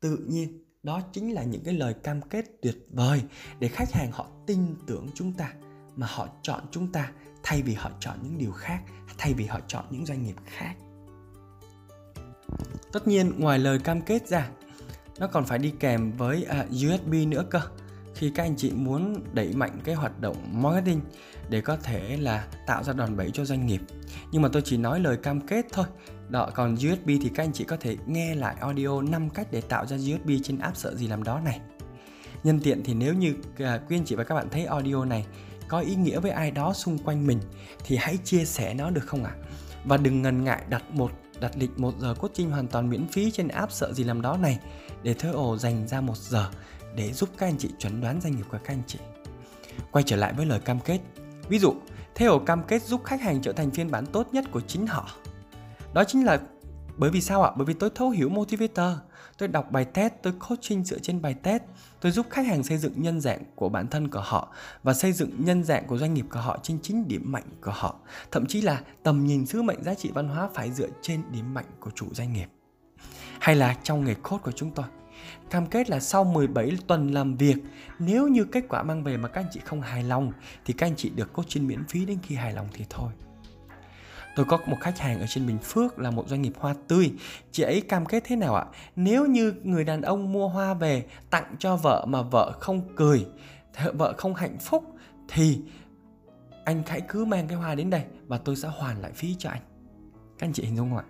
tự 0.00 0.16
nhiên 0.16 0.64
đó 0.82 1.00
chính 1.12 1.34
là 1.34 1.42
những 1.42 1.64
cái 1.64 1.74
lời 1.74 1.94
cam 2.02 2.22
kết 2.22 2.44
tuyệt 2.62 2.86
vời 2.90 3.22
để 3.58 3.68
khách 3.68 3.92
hàng 3.92 4.12
họ 4.12 4.30
tin 4.46 4.74
tưởng 4.86 5.06
chúng 5.14 5.32
ta 5.32 5.52
mà 5.96 6.06
họ 6.10 6.28
chọn 6.42 6.60
chúng 6.70 6.92
ta 6.92 7.12
thay 7.42 7.62
vì 7.62 7.74
họ 7.74 7.90
chọn 8.00 8.18
những 8.22 8.38
điều 8.38 8.52
khác 8.52 8.82
thay 9.18 9.34
vì 9.34 9.44
họ 9.44 9.60
chọn 9.66 9.84
những 9.90 10.06
doanh 10.06 10.22
nghiệp 10.22 10.36
khác. 10.46 10.74
Tất 12.92 13.08
nhiên 13.08 13.32
ngoài 13.38 13.58
lời 13.58 13.78
cam 13.78 14.00
kết 14.00 14.28
ra 14.28 14.50
nó 15.18 15.26
còn 15.26 15.44
phải 15.44 15.58
đi 15.58 15.72
kèm 15.80 16.12
với 16.12 16.44
à, 16.44 16.66
uh, 16.68 16.70
USB 16.70 17.14
nữa 17.28 17.44
cơ 17.50 17.60
khi 18.18 18.30
các 18.30 18.42
anh 18.42 18.56
chị 18.56 18.70
muốn 18.70 19.14
đẩy 19.32 19.52
mạnh 19.52 19.80
cái 19.84 19.94
hoạt 19.94 20.20
động 20.20 20.36
marketing 20.52 21.00
để 21.48 21.60
có 21.60 21.76
thể 21.76 22.16
là 22.16 22.46
tạo 22.66 22.84
ra 22.84 22.92
đòn 22.92 23.16
bẩy 23.16 23.30
cho 23.30 23.44
doanh 23.44 23.66
nghiệp. 23.66 23.80
Nhưng 24.32 24.42
mà 24.42 24.48
tôi 24.52 24.62
chỉ 24.64 24.76
nói 24.76 25.00
lời 25.00 25.16
cam 25.16 25.40
kết 25.40 25.66
thôi. 25.72 25.86
Đó, 26.28 26.50
còn 26.54 26.74
USB 26.74 27.06
thì 27.06 27.30
các 27.34 27.42
anh 27.42 27.52
chị 27.52 27.64
có 27.64 27.76
thể 27.76 27.96
nghe 28.06 28.34
lại 28.34 28.56
audio 28.60 29.00
5 29.00 29.30
cách 29.30 29.48
để 29.50 29.60
tạo 29.60 29.86
ra 29.86 29.96
USB 29.96 30.30
trên 30.44 30.58
app 30.58 30.76
sợ 30.76 30.94
gì 30.94 31.06
làm 31.06 31.22
đó 31.22 31.40
này. 31.44 31.60
Nhân 32.44 32.60
tiện 32.60 32.82
thì 32.84 32.94
nếu 32.94 33.14
như 33.14 33.34
quyên 33.56 33.80
quý 33.88 33.96
anh 33.96 34.04
chị 34.04 34.14
và 34.14 34.24
các 34.24 34.34
bạn 34.34 34.48
thấy 34.50 34.64
audio 34.64 35.04
này 35.04 35.26
có 35.68 35.80
ý 35.80 35.94
nghĩa 35.94 36.20
với 36.20 36.30
ai 36.30 36.50
đó 36.50 36.72
xung 36.72 36.98
quanh 36.98 37.26
mình 37.26 37.40
thì 37.84 37.96
hãy 37.96 38.16
chia 38.24 38.44
sẻ 38.44 38.74
nó 38.74 38.90
được 38.90 39.06
không 39.06 39.24
ạ? 39.24 39.34
À? 39.42 39.48
và 39.84 39.96
đừng 39.96 40.22
ngần 40.22 40.44
ngại 40.44 40.62
đặt 40.68 40.82
một, 40.90 41.12
đặt 41.40 41.52
lịch 41.56 41.78
một 41.78 41.94
giờ 41.98 42.14
coaching 42.14 42.50
hoàn 42.50 42.68
toàn 42.68 42.90
miễn 42.90 43.08
phí 43.08 43.30
trên 43.30 43.48
app 43.48 43.72
sợ 43.72 43.92
gì 43.92 44.04
làm 44.04 44.22
đó 44.22 44.36
này 44.36 44.58
để 45.02 45.14
thơ 45.14 45.32
ồ 45.32 45.56
dành 45.56 45.88
ra 45.88 46.00
một 46.00 46.16
giờ 46.16 46.50
để 46.98 47.12
giúp 47.12 47.28
các 47.38 47.46
anh 47.46 47.58
chị 47.58 47.70
chuẩn 47.78 48.00
đoán 48.00 48.20
doanh 48.20 48.36
nghiệp 48.36 48.44
của 48.50 48.58
các 48.64 48.74
anh 48.74 48.82
chị. 48.86 48.98
Quay 49.92 50.02
trở 50.06 50.16
lại 50.16 50.32
với 50.32 50.46
lời 50.46 50.60
cam 50.60 50.80
kết. 50.80 51.00
Ví 51.48 51.58
dụ, 51.58 51.74
theo 52.14 52.38
cam 52.38 52.62
kết 52.68 52.82
giúp 52.82 53.04
khách 53.04 53.20
hàng 53.20 53.42
trở 53.42 53.52
thành 53.52 53.70
phiên 53.70 53.90
bản 53.90 54.06
tốt 54.06 54.28
nhất 54.32 54.44
của 54.50 54.60
chính 54.60 54.86
họ. 54.86 55.10
Đó 55.94 56.04
chính 56.04 56.24
là 56.24 56.40
bởi 56.96 57.10
vì 57.10 57.20
sao 57.20 57.42
ạ? 57.42 57.52
Bởi 57.56 57.66
vì 57.66 57.74
tôi 57.74 57.90
thấu 57.94 58.10
hiểu 58.10 58.28
motivator, 58.28 58.98
tôi 59.38 59.48
đọc 59.48 59.70
bài 59.70 59.84
test, 59.84 60.12
tôi 60.22 60.32
coaching 60.48 60.84
dựa 60.84 60.98
trên 60.98 61.22
bài 61.22 61.34
test, 61.34 61.62
tôi 62.00 62.12
giúp 62.12 62.26
khách 62.30 62.46
hàng 62.46 62.62
xây 62.62 62.78
dựng 62.78 62.92
nhân 62.96 63.20
dạng 63.20 63.42
của 63.54 63.68
bản 63.68 63.88
thân 63.88 64.08
của 64.08 64.22
họ 64.24 64.52
và 64.82 64.94
xây 64.94 65.12
dựng 65.12 65.30
nhân 65.38 65.64
dạng 65.64 65.86
của 65.86 65.98
doanh 65.98 66.14
nghiệp 66.14 66.26
của 66.30 66.40
họ 66.40 66.58
trên 66.62 66.78
chính 66.82 67.08
điểm 67.08 67.32
mạnh 67.32 67.48
của 67.64 67.72
họ. 67.74 67.96
Thậm 68.30 68.46
chí 68.46 68.60
là 68.60 68.80
tầm 69.02 69.26
nhìn 69.26 69.46
sứ 69.46 69.62
mệnh 69.62 69.82
giá 69.82 69.94
trị 69.94 70.10
văn 70.14 70.28
hóa 70.28 70.48
phải 70.54 70.72
dựa 70.72 70.88
trên 71.02 71.22
điểm 71.32 71.54
mạnh 71.54 71.66
của 71.80 71.90
chủ 71.94 72.06
doanh 72.12 72.32
nghiệp. 72.32 72.48
Hay 73.40 73.56
là 73.56 73.76
trong 73.82 74.04
nghề 74.04 74.14
coach 74.14 74.42
của 74.42 74.52
chúng 74.52 74.70
tôi, 74.70 74.86
Cam 75.50 75.66
kết 75.66 75.90
là 75.90 76.00
sau 76.00 76.24
17 76.24 76.72
tuần 76.86 77.08
làm 77.08 77.36
việc, 77.36 77.56
nếu 77.98 78.28
như 78.28 78.44
kết 78.44 78.64
quả 78.68 78.82
mang 78.82 79.04
về 79.04 79.16
mà 79.16 79.28
các 79.28 79.40
anh 79.40 79.48
chị 79.52 79.60
không 79.64 79.80
hài 79.80 80.02
lòng 80.02 80.32
thì 80.64 80.74
các 80.74 80.86
anh 80.86 80.96
chị 80.96 81.10
được 81.10 81.32
coaching 81.32 81.66
miễn 81.66 81.84
phí 81.88 82.04
đến 82.04 82.18
khi 82.22 82.34
hài 82.34 82.52
lòng 82.52 82.66
thì 82.72 82.84
thôi. 82.90 83.12
Tôi 84.36 84.46
có 84.48 84.58
một 84.66 84.76
khách 84.80 84.98
hàng 84.98 85.20
ở 85.20 85.26
trên 85.28 85.46
Bình 85.46 85.58
Phước 85.58 85.98
là 85.98 86.10
một 86.10 86.28
doanh 86.28 86.42
nghiệp 86.42 86.52
hoa 86.58 86.74
tươi. 86.88 87.12
Chị 87.52 87.62
ấy 87.62 87.80
cam 87.80 88.06
kết 88.06 88.22
thế 88.26 88.36
nào 88.36 88.54
ạ? 88.54 88.66
Nếu 88.96 89.26
như 89.26 89.54
người 89.62 89.84
đàn 89.84 90.02
ông 90.02 90.32
mua 90.32 90.48
hoa 90.48 90.74
về 90.74 91.06
tặng 91.30 91.54
cho 91.58 91.76
vợ 91.76 92.04
mà 92.08 92.22
vợ 92.22 92.52
không 92.60 92.80
cười, 92.96 93.26
vợ 93.92 94.14
không 94.18 94.34
hạnh 94.34 94.58
phúc 94.60 94.84
thì 95.28 95.60
anh 96.64 96.82
hãy 96.86 97.00
cứ 97.00 97.24
mang 97.24 97.48
cái 97.48 97.56
hoa 97.56 97.74
đến 97.74 97.90
đây 97.90 98.02
và 98.26 98.38
tôi 98.38 98.56
sẽ 98.56 98.68
hoàn 98.68 99.00
lại 99.00 99.12
phí 99.12 99.36
cho 99.38 99.50
anh. 99.50 99.60
Các 100.38 100.46
anh 100.46 100.52
chị 100.52 100.64
hình 100.64 100.76
dung 100.76 100.90
không 100.90 100.98
ạ? 100.98 101.04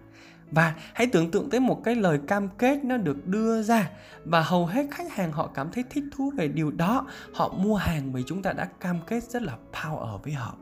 Và 0.50 0.74
hãy 0.94 1.06
tưởng 1.06 1.30
tượng 1.30 1.50
tới 1.50 1.61
một 1.61 1.80
cái 1.84 1.94
lời 1.94 2.18
cam 2.26 2.48
kết 2.58 2.84
nó 2.84 2.96
được 2.96 3.26
đưa 3.26 3.62
ra. 3.62 3.90
Và 4.24 4.42
hầu 4.42 4.66
hết 4.66 4.87
khách 4.90 5.12
hàng 5.12 5.32
họ 5.32 5.50
cảm 5.54 5.70
thấy 5.70 5.84
thích 5.90 6.04
thú 6.16 6.32
về 6.37 6.48
điều 6.48 6.70
đó. 6.70 7.06
Họ 7.34 7.48
mua 7.48 7.76
hàng 7.76 8.12
vì 8.12 8.22
chúng 8.26 8.42
ta 8.42 8.52
đã 8.52 8.68
cam 8.80 8.98
kết 9.06 9.22
rất 9.22 9.42
là 9.42 9.56
power 9.72 10.18
với 10.18 10.32
họ. 10.32 10.54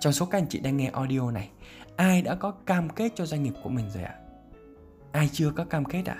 Trong 0.00 0.12
số 0.12 0.26
các 0.26 0.38
anh 0.38 0.46
chị 0.48 0.60
đang 0.60 0.76
nghe 0.76 0.90
audio 0.92 1.30
này, 1.30 1.48
ai 1.96 2.22
đã 2.22 2.34
có 2.34 2.50
cam 2.50 2.88
kết 2.88 3.12
cho 3.14 3.26
doanh 3.26 3.42
nghiệp 3.42 3.54
của 3.62 3.70
mình 3.70 3.90
rồi 3.94 4.02
ạ? 4.02 4.14
Ai 5.12 5.30
chưa 5.32 5.50
có 5.50 5.64
cam 5.64 5.84
kết 5.84 6.06
ạ? 6.06 6.16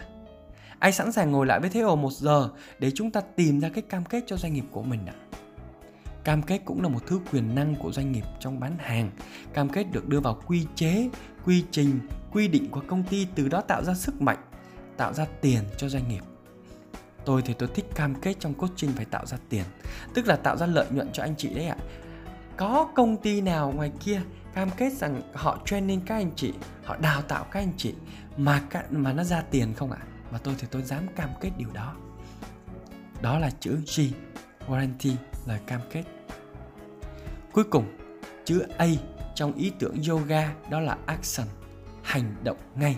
Ai 0.79 0.93
sẵn 0.93 1.13
sàng 1.13 1.33
ngồi 1.33 1.47
lại 1.47 1.61
với 1.61 1.71
thế 1.71 1.81
ồ 1.81 1.97
một 1.97 2.13
giờ 2.13 2.51
để 2.79 2.91
chúng 2.95 3.11
ta 3.11 3.21
tìm 3.21 3.61
ra 3.61 3.69
cái 3.69 3.83
cam 3.83 4.05
kết 4.05 4.25
cho 4.27 4.37
doanh 4.37 4.53
nghiệp 4.53 4.65
của 4.71 4.83
mình 4.83 5.01
ạ? 5.07 5.15
Cam 6.25 6.43
kết 6.43 6.61
cũng 6.65 6.83
là 6.83 6.89
một 6.89 7.07
thứ 7.07 7.21
quyền 7.33 7.55
năng 7.55 7.75
của 7.75 7.93
doanh 7.93 8.13
nghiệp 8.13 8.25
trong 8.41 8.61
bán 8.61 8.73
hàng. 8.79 9.11
Cam 9.53 9.69
kết 9.69 9.85
được 9.93 10.09
đưa 10.09 10.21
vào 10.21 10.41
quy 10.47 10.67
chế 10.75 11.09
quy 11.49 11.65
trình, 11.71 12.01
quy 12.33 12.49
định 12.49 12.71
của 12.71 12.83
công 12.87 13.05
ty 13.05 13.27
từ 13.35 13.49
đó 13.49 13.61
tạo 13.61 13.85
ra 13.85 13.95
sức 13.95 14.23
mạnh, 14.23 14.39
tạo 14.97 15.13
ra 15.13 15.27
tiền 15.41 15.63
cho 15.77 15.89
doanh 15.89 16.09
nghiệp. 16.09 16.23
Tôi 17.25 17.43
thì 17.43 17.55
tôi 17.55 17.69
thích 17.75 17.85
cam 17.95 18.15
kết 18.15 18.35
trong 18.41 18.55
coaching 18.55 18.93
phải 18.93 19.05
tạo 19.05 19.27
ra 19.27 19.39
tiền, 19.49 19.65
tức 20.15 20.27
là 20.27 20.37
tạo 20.37 20.57
ra 20.57 20.67
lợi 20.67 20.87
nhuận 20.91 21.09
cho 21.13 21.23
anh 21.23 21.35
chị 21.37 21.49
đấy 21.55 21.67
ạ. 21.67 21.77
Có 22.57 22.89
công 22.95 23.17
ty 23.17 23.41
nào 23.41 23.73
ngoài 23.77 23.93
kia 24.01 24.21
cam 24.55 24.71
kết 24.77 24.93
rằng 24.93 25.23
họ 25.35 25.59
training 25.65 26.01
các 26.07 26.15
anh 26.15 26.31
chị, 26.37 26.53
họ 26.85 26.97
đào 26.97 27.23
tạo 27.23 27.45
các 27.45 27.61
anh 27.61 27.73
chị 27.77 27.95
mà 28.37 28.63
mà 28.91 29.13
nó 29.13 29.25
ra 29.25 29.43
tiền 29.51 29.75
không 29.75 29.93
ạ? 29.93 29.99
Và 30.31 30.39
tôi 30.39 30.55
thì 30.59 30.67
tôi 30.71 30.83
dám 30.83 31.07
cam 31.17 31.31
kết 31.41 31.51
điều 31.59 31.71
đó. 31.75 31.95
Đó 33.23 33.39
là 33.39 33.51
chữ 33.61 33.79
G, 33.97 34.01
warranty 34.67 35.15
là 35.47 35.59
cam 35.67 35.81
kết. 35.91 36.05
Cuối 37.53 37.65
cùng, 37.65 37.85
chữ 38.45 38.67
A 38.79 38.87
trong 39.39 39.53
ý 39.53 39.73
tưởng 39.79 39.97
yoga, 40.09 40.55
đó 40.71 40.81
là 40.81 40.97
action, 41.07 41.47
hành 42.03 42.35
động 42.45 42.57
ngay. 42.75 42.97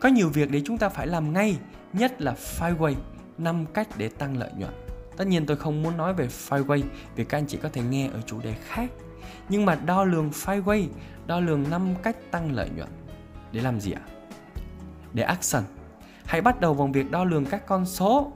Có 0.00 0.08
nhiều 0.08 0.28
việc 0.28 0.50
để 0.50 0.62
chúng 0.64 0.78
ta 0.78 0.88
phải 0.88 1.06
làm 1.06 1.32
ngay, 1.32 1.56
nhất 1.92 2.20
là 2.20 2.34
five 2.58 2.76
way 2.76 2.94
5 3.38 3.66
cách 3.74 3.88
để 3.96 4.08
tăng 4.08 4.36
lợi 4.36 4.50
nhuận. 4.56 4.72
Tất 5.16 5.26
nhiên 5.26 5.46
tôi 5.46 5.56
không 5.56 5.82
muốn 5.82 5.96
nói 5.96 6.14
về 6.14 6.28
five 6.48 6.66
way, 6.66 6.82
vì 7.16 7.24
các 7.24 7.38
anh 7.38 7.46
chị 7.46 7.58
có 7.62 7.68
thể 7.68 7.82
nghe 7.82 8.08
ở 8.08 8.20
chủ 8.26 8.40
đề 8.40 8.54
khác. 8.64 8.90
Nhưng 9.48 9.64
mà 9.66 9.74
đo 9.74 10.04
lường 10.04 10.30
five 10.30 10.62
way, 10.62 10.86
đo 11.26 11.40
lường 11.40 11.70
5 11.70 11.94
cách 12.02 12.16
tăng 12.30 12.52
lợi 12.52 12.70
nhuận. 12.76 12.88
Để 13.52 13.60
làm 13.60 13.80
gì 13.80 13.92
ạ? 13.92 14.02
Để 15.12 15.22
action. 15.22 15.62
Hãy 16.24 16.40
bắt 16.40 16.60
đầu 16.60 16.74
bằng 16.74 16.92
việc 16.92 17.10
đo 17.10 17.24
lường 17.24 17.44
các 17.44 17.66
con 17.66 17.86
số, 17.86 18.32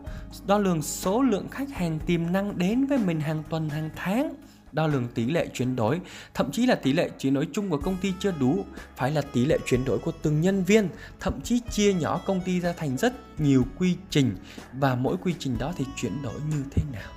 đo 0.46 0.58
lường 0.58 0.82
số 0.82 1.22
lượng 1.22 1.48
khách 1.48 1.70
hàng 1.70 1.98
tiềm 2.06 2.32
năng 2.32 2.58
đến 2.58 2.86
với 2.86 2.98
mình 2.98 3.20
hàng 3.20 3.42
tuần, 3.48 3.68
hàng 3.68 3.90
tháng 3.96 4.34
đo 4.72 4.86
lường 4.86 5.08
tỷ 5.08 5.26
lệ 5.26 5.46
chuyển 5.54 5.76
đổi, 5.76 6.00
thậm 6.34 6.52
chí 6.52 6.66
là 6.66 6.74
tỷ 6.74 6.92
lệ 6.92 7.10
chuyển 7.18 7.34
đổi 7.34 7.48
chung 7.52 7.70
của 7.70 7.78
công 7.78 7.96
ty 7.96 8.12
chưa 8.20 8.32
đủ, 8.40 8.64
phải 8.96 9.10
là 9.10 9.22
tỷ 9.32 9.44
lệ 9.44 9.58
chuyển 9.66 9.84
đổi 9.84 9.98
của 9.98 10.12
từng 10.22 10.40
nhân 10.40 10.64
viên, 10.64 10.88
thậm 11.20 11.40
chí 11.40 11.60
chia 11.70 11.92
nhỏ 11.92 12.20
công 12.26 12.40
ty 12.40 12.60
ra 12.60 12.72
thành 12.72 12.96
rất 12.96 13.40
nhiều 13.40 13.64
quy 13.78 13.96
trình 14.10 14.36
và 14.72 14.94
mỗi 14.94 15.16
quy 15.22 15.34
trình 15.38 15.58
đó 15.58 15.72
thì 15.76 15.84
chuyển 15.96 16.22
đổi 16.22 16.40
như 16.50 16.64
thế 16.70 16.82
nào. 16.92 17.12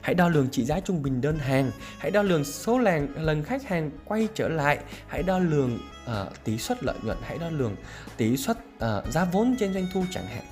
Hãy 0.00 0.14
đo 0.14 0.28
lường 0.28 0.50
trị 0.50 0.64
giá 0.64 0.80
trung 0.80 1.02
bình 1.02 1.20
đơn 1.20 1.38
hàng, 1.38 1.70
hãy 1.98 2.10
đo 2.10 2.22
lường 2.22 2.44
số 2.44 2.78
lần, 2.78 3.14
lần 3.16 3.44
khách 3.44 3.68
hàng 3.68 3.90
quay 4.04 4.28
trở 4.34 4.48
lại, 4.48 4.78
hãy 5.06 5.22
đo 5.22 5.38
lường 5.38 5.78
uh, 6.04 6.44
tỷ 6.44 6.58
suất 6.58 6.84
lợi 6.84 6.96
nhuận, 7.02 7.18
hãy 7.22 7.38
đo 7.38 7.50
lường 7.50 7.76
tỷ 8.16 8.36
suất 8.36 8.58
uh, 8.58 9.12
giá 9.12 9.24
vốn 9.24 9.56
trên 9.58 9.74
doanh 9.74 9.86
thu 9.92 10.04
chẳng 10.10 10.26
hạn. 10.26 10.44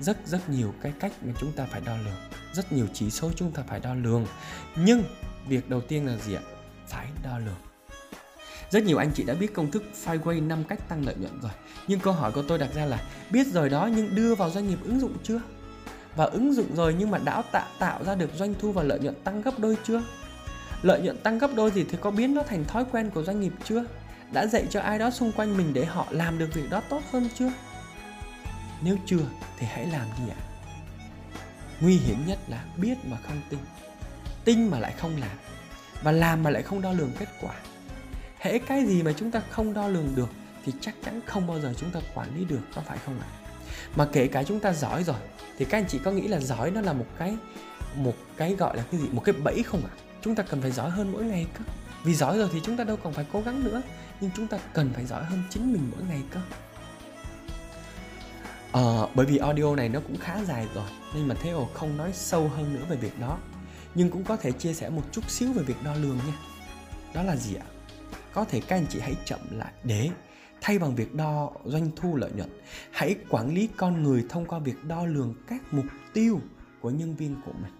Rất 0.00 0.26
rất 0.26 0.48
nhiều 0.48 0.74
cái 0.82 0.92
cách 1.00 1.12
mà 1.22 1.32
chúng 1.40 1.52
ta 1.52 1.64
phải 1.64 1.80
đo 1.80 1.96
lường, 1.96 2.40
rất 2.54 2.72
nhiều 2.72 2.86
chỉ 2.92 3.10
số 3.10 3.30
chúng 3.36 3.52
ta 3.52 3.62
phải 3.66 3.80
đo 3.80 3.94
lường. 3.94 4.26
Nhưng 4.76 5.04
việc 5.48 5.70
đầu 5.70 5.80
tiên 5.80 6.06
là 6.06 6.16
gì 6.16 6.34
ạ? 6.34 6.42
Phải 6.86 7.06
đo 7.22 7.38
lường. 7.38 7.56
Rất 8.70 8.82
nhiều 8.82 8.98
anh 8.98 9.10
chị 9.14 9.24
đã 9.24 9.34
biết 9.34 9.54
công 9.54 9.70
thức 9.70 9.84
Fireway 10.04 10.46
5 10.46 10.64
cách 10.64 10.88
tăng 10.88 11.06
lợi 11.06 11.14
nhuận 11.18 11.40
rồi. 11.40 11.52
Nhưng 11.88 12.00
câu 12.00 12.12
hỏi 12.12 12.32
của 12.32 12.42
tôi 12.42 12.58
đặt 12.58 12.74
ra 12.74 12.84
là, 12.84 13.00
biết 13.30 13.46
rồi 13.46 13.68
đó 13.68 13.90
nhưng 13.96 14.14
đưa 14.14 14.34
vào 14.34 14.50
doanh 14.50 14.68
nghiệp 14.68 14.78
ứng 14.84 15.00
dụng 15.00 15.16
chưa? 15.22 15.40
và 16.16 16.24
ứng 16.24 16.54
dụng 16.54 16.76
rồi 16.76 16.94
nhưng 16.98 17.10
mà 17.10 17.18
đã 17.18 17.42
tạo 17.42 17.66
tạo 17.78 18.04
ra 18.04 18.14
được 18.14 18.30
doanh 18.34 18.54
thu 18.58 18.72
và 18.72 18.82
lợi 18.82 18.98
nhuận 18.98 19.14
tăng 19.24 19.42
gấp 19.42 19.58
đôi 19.58 19.76
chưa? 19.84 20.02
Lợi 20.82 21.00
nhuận 21.00 21.18
tăng 21.18 21.38
gấp 21.38 21.50
đôi 21.54 21.70
gì? 21.70 21.84
thì 21.90 21.98
có 22.00 22.10
biến 22.10 22.34
nó 22.34 22.42
thành 22.42 22.64
thói 22.64 22.84
quen 22.92 23.10
của 23.10 23.22
doanh 23.22 23.40
nghiệp 23.40 23.52
chưa? 23.64 23.84
Đã 24.32 24.46
dạy 24.46 24.66
cho 24.70 24.80
ai 24.80 24.98
đó 24.98 25.10
xung 25.10 25.32
quanh 25.32 25.56
mình 25.56 25.74
để 25.74 25.84
họ 25.84 26.06
làm 26.10 26.38
được 26.38 26.54
việc 26.54 26.70
đó 26.70 26.82
tốt 26.88 27.02
hơn 27.12 27.28
chưa? 27.34 27.52
Nếu 28.82 28.96
chưa 29.06 29.26
thì 29.58 29.66
hãy 29.66 29.86
làm 29.86 30.06
đi 30.18 30.32
ạ. 30.32 30.53
Nguy 31.80 31.96
hiểm 31.96 32.26
nhất 32.26 32.38
là 32.48 32.64
biết 32.76 33.04
mà 33.04 33.16
không 33.26 33.40
tin. 33.50 33.60
Tin 34.44 34.68
mà 34.68 34.78
lại 34.78 34.94
không 34.98 35.20
làm. 35.20 35.36
Và 36.02 36.12
làm 36.12 36.42
mà 36.42 36.50
lại 36.50 36.62
không 36.62 36.82
đo 36.82 36.92
lường 36.92 37.10
kết 37.18 37.28
quả. 37.40 37.54
Hễ 38.38 38.58
cái 38.58 38.86
gì 38.86 39.02
mà 39.02 39.12
chúng 39.16 39.30
ta 39.30 39.42
không 39.50 39.74
đo 39.74 39.88
lường 39.88 40.14
được 40.14 40.28
thì 40.64 40.72
chắc 40.80 40.94
chắn 41.04 41.20
không 41.26 41.46
bao 41.46 41.60
giờ 41.60 41.74
chúng 41.76 41.90
ta 41.90 42.00
quản 42.14 42.36
lý 42.36 42.44
được, 42.44 42.60
có 42.74 42.82
phải 42.86 42.98
không 43.04 43.20
ạ? 43.20 43.28
Mà 43.96 44.08
kể 44.12 44.26
cả 44.26 44.42
chúng 44.42 44.60
ta 44.60 44.72
giỏi 44.72 45.04
rồi 45.04 45.16
thì 45.58 45.64
các 45.64 45.78
anh 45.78 45.84
chị 45.88 45.98
có 46.04 46.10
nghĩ 46.10 46.28
là 46.28 46.40
giỏi 46.40 46.70
nó 46.70 46.80
là 46.80 46.92
một 46.92 47.06
cái 47.18 47.36
một 47.96 48.14
cái 48.36 48.54
gọi 48.54 48.76
là 48.76 48.84
cái 48.90 49.00
gì 49.00 49.08
một 49.12 49.22
cái 49.24 49.34
bẫy 49.44 49.62
không 49.62 49.80
ạ 49.84 49.90
à? 49.92 50.00
chúng 50.22 50.34
ta 50.34 50.42
cần 50.42 50.62
phải 50.62 50.70
giỏi 50.70 50.90
hơn 50.90 51.12
mỗi 51.12 51.24
ngày 51.24 51.46
cơ 51.58 51.64
vì 52.04 52.14
giỏi 52.14 52.38
rồi 52.38 52.48
thì 52.52 52.60
chúng 52.64 52.76
ta 52.76 52.84
đâu 52.84 52.96
còn 53.02 53.12
phải 53.12 53.26
cố 53.32 53.40
gắng 53.40 53.64
nữa 53.64 53.82
nhưng 54.20 54.30
chúng 54.36 54.46
ta 54.46 54.58
cần 54.72 54.90
phải 54.94 55.06
giỏi 55.06 55.24
hơn 55.24 55.42
chính 55.50 55.72
mình 55.72 55.90
mỗi 55.90 56.02
ngày 56.08 56.22
cơ 56.30 56.40
ờ, 58.74 59.08
bởi 59.14 59.26
vì 59.26 59.36
audio 59.36 59.76
này 59.76 59.88
nó 59.88 60.00
cũng 60.00 60.16
khá 60.16 60.44
dài 60.44 60.66
rồi 60.74 60.88
nên 61.14 61.28
mà 61.28 61.34
Theo 61.34 61.68
không 61.74 61.96
nói 61.96 62.10
sâu 62.14 62.48
hơn 62.48 62.74
nữa 62.74 62.84
về 62.88 62.96
việc 62.96 63.20
đó. 63.20 63.38
Nhưng 63.94 64.10
cũng 64.10 64.24
có 64.24 64.36
thể 64.36 64.52
chia 64.52 64.74
sẻ 64.74 64.90
một 64.90 65.02
chút 65.12 65.30
xíu 65.30 65.52
về 65.52 65.62
việc 65.62 65.76
đo 65.84 65.94
lường 65.94 66.16
nha. 66.16 66.38
Đó 67.14 67.22
là 67.22 67.36
gì 67.36 67.54
ạ? 67.54 67.66
Có 68.32 68.44
thể 68.44 68.60
các 68.60 68.76
anh 68.76 68.86
chị 68.88 69.00
hãy 69.00 69.14
chậm 69.24 69.40
lại 69.50 69.72
để 69.84 70.10
thay 70.60 70.78
bằng 70.78 70.94
việc 70.94 71.14
đo 71.14 71.50
doanh 71.64 71.90
thu 71.96 72.16
lợi 72.16 72.30
nhuận 72.36 72.60
hãy 72.90 73.16
quản 73.28 73.54
lý 73.54 73.68
con 73.76 74.02
người 74.02 74.24
thông 74.28 74.46
qua 74.46 74.58
việc 74.58 74.84
đo 74.84 75.06
lường 75.06 75.34
các 75.48 75.62
mục 75.70 75.86
tiêu 76.14 76.40
của 76.80 76.90
nhân 76.90 77.16
viên 77.16 77.36
của 77.46 77.52
mình 77.52 77.72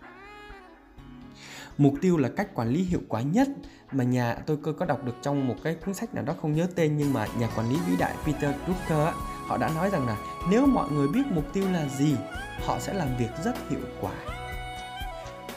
mục 1.79 1.95
tiêu 2.01 2.17
là 2.17 2.29
cách 2.29 2.55
quản 2.55 2.69
lý 2.69 2.83
hiệu 2.83 3.01
quả 3.09 3.21
nhất 3.21 3.49
mà 3.93 4.05
nhà 4.05 4.35
tôi 4.35 4.57
cơ 4.63 4.73
có 4.73 4.87
đọc 4.87 5.05
được 5.05 5.15
trong 5.23 5.49
một 5.49 5.55
cái 5.65 5.75
cuốn 5.75 5.95
sách 5.95 6.15
nào 6.15 6.25
đó 6.25 6.35
không 6.43 6.55
nhớ 6.55 6.67
tên, 6.75 6.97
nhưng 6.97 7.13
mà 7.13 7.27
nhà 7.39 7.49
quản 7.57 7.71
lý 7.71 7.77
vĩ 7.89 7.97
đại 7.99 8.15
Peter 8.27 8.55
Drucker 8.67 9.15
họ 9.47 9.57
đã 9.57 9.71
nói 9.75 9.91
rằng 9.91 10.07
là 10.07 10.17
nếu 10.51 10.67
mọi 10.67 10.91
người 10.91 11.09
biết 11.09 11.23
mục 11.31 11.53
tiêu 11.53 11.65
là 11.73 11.89
gì, 11.89 12.17
họ 12.65 12.79
sẽ 12.81 12.95
làm 12.95 13.09
việc 13.19 13.31
rất 13.45 13.71
hiệu 13.71 13.81
quả. 14.01 14.13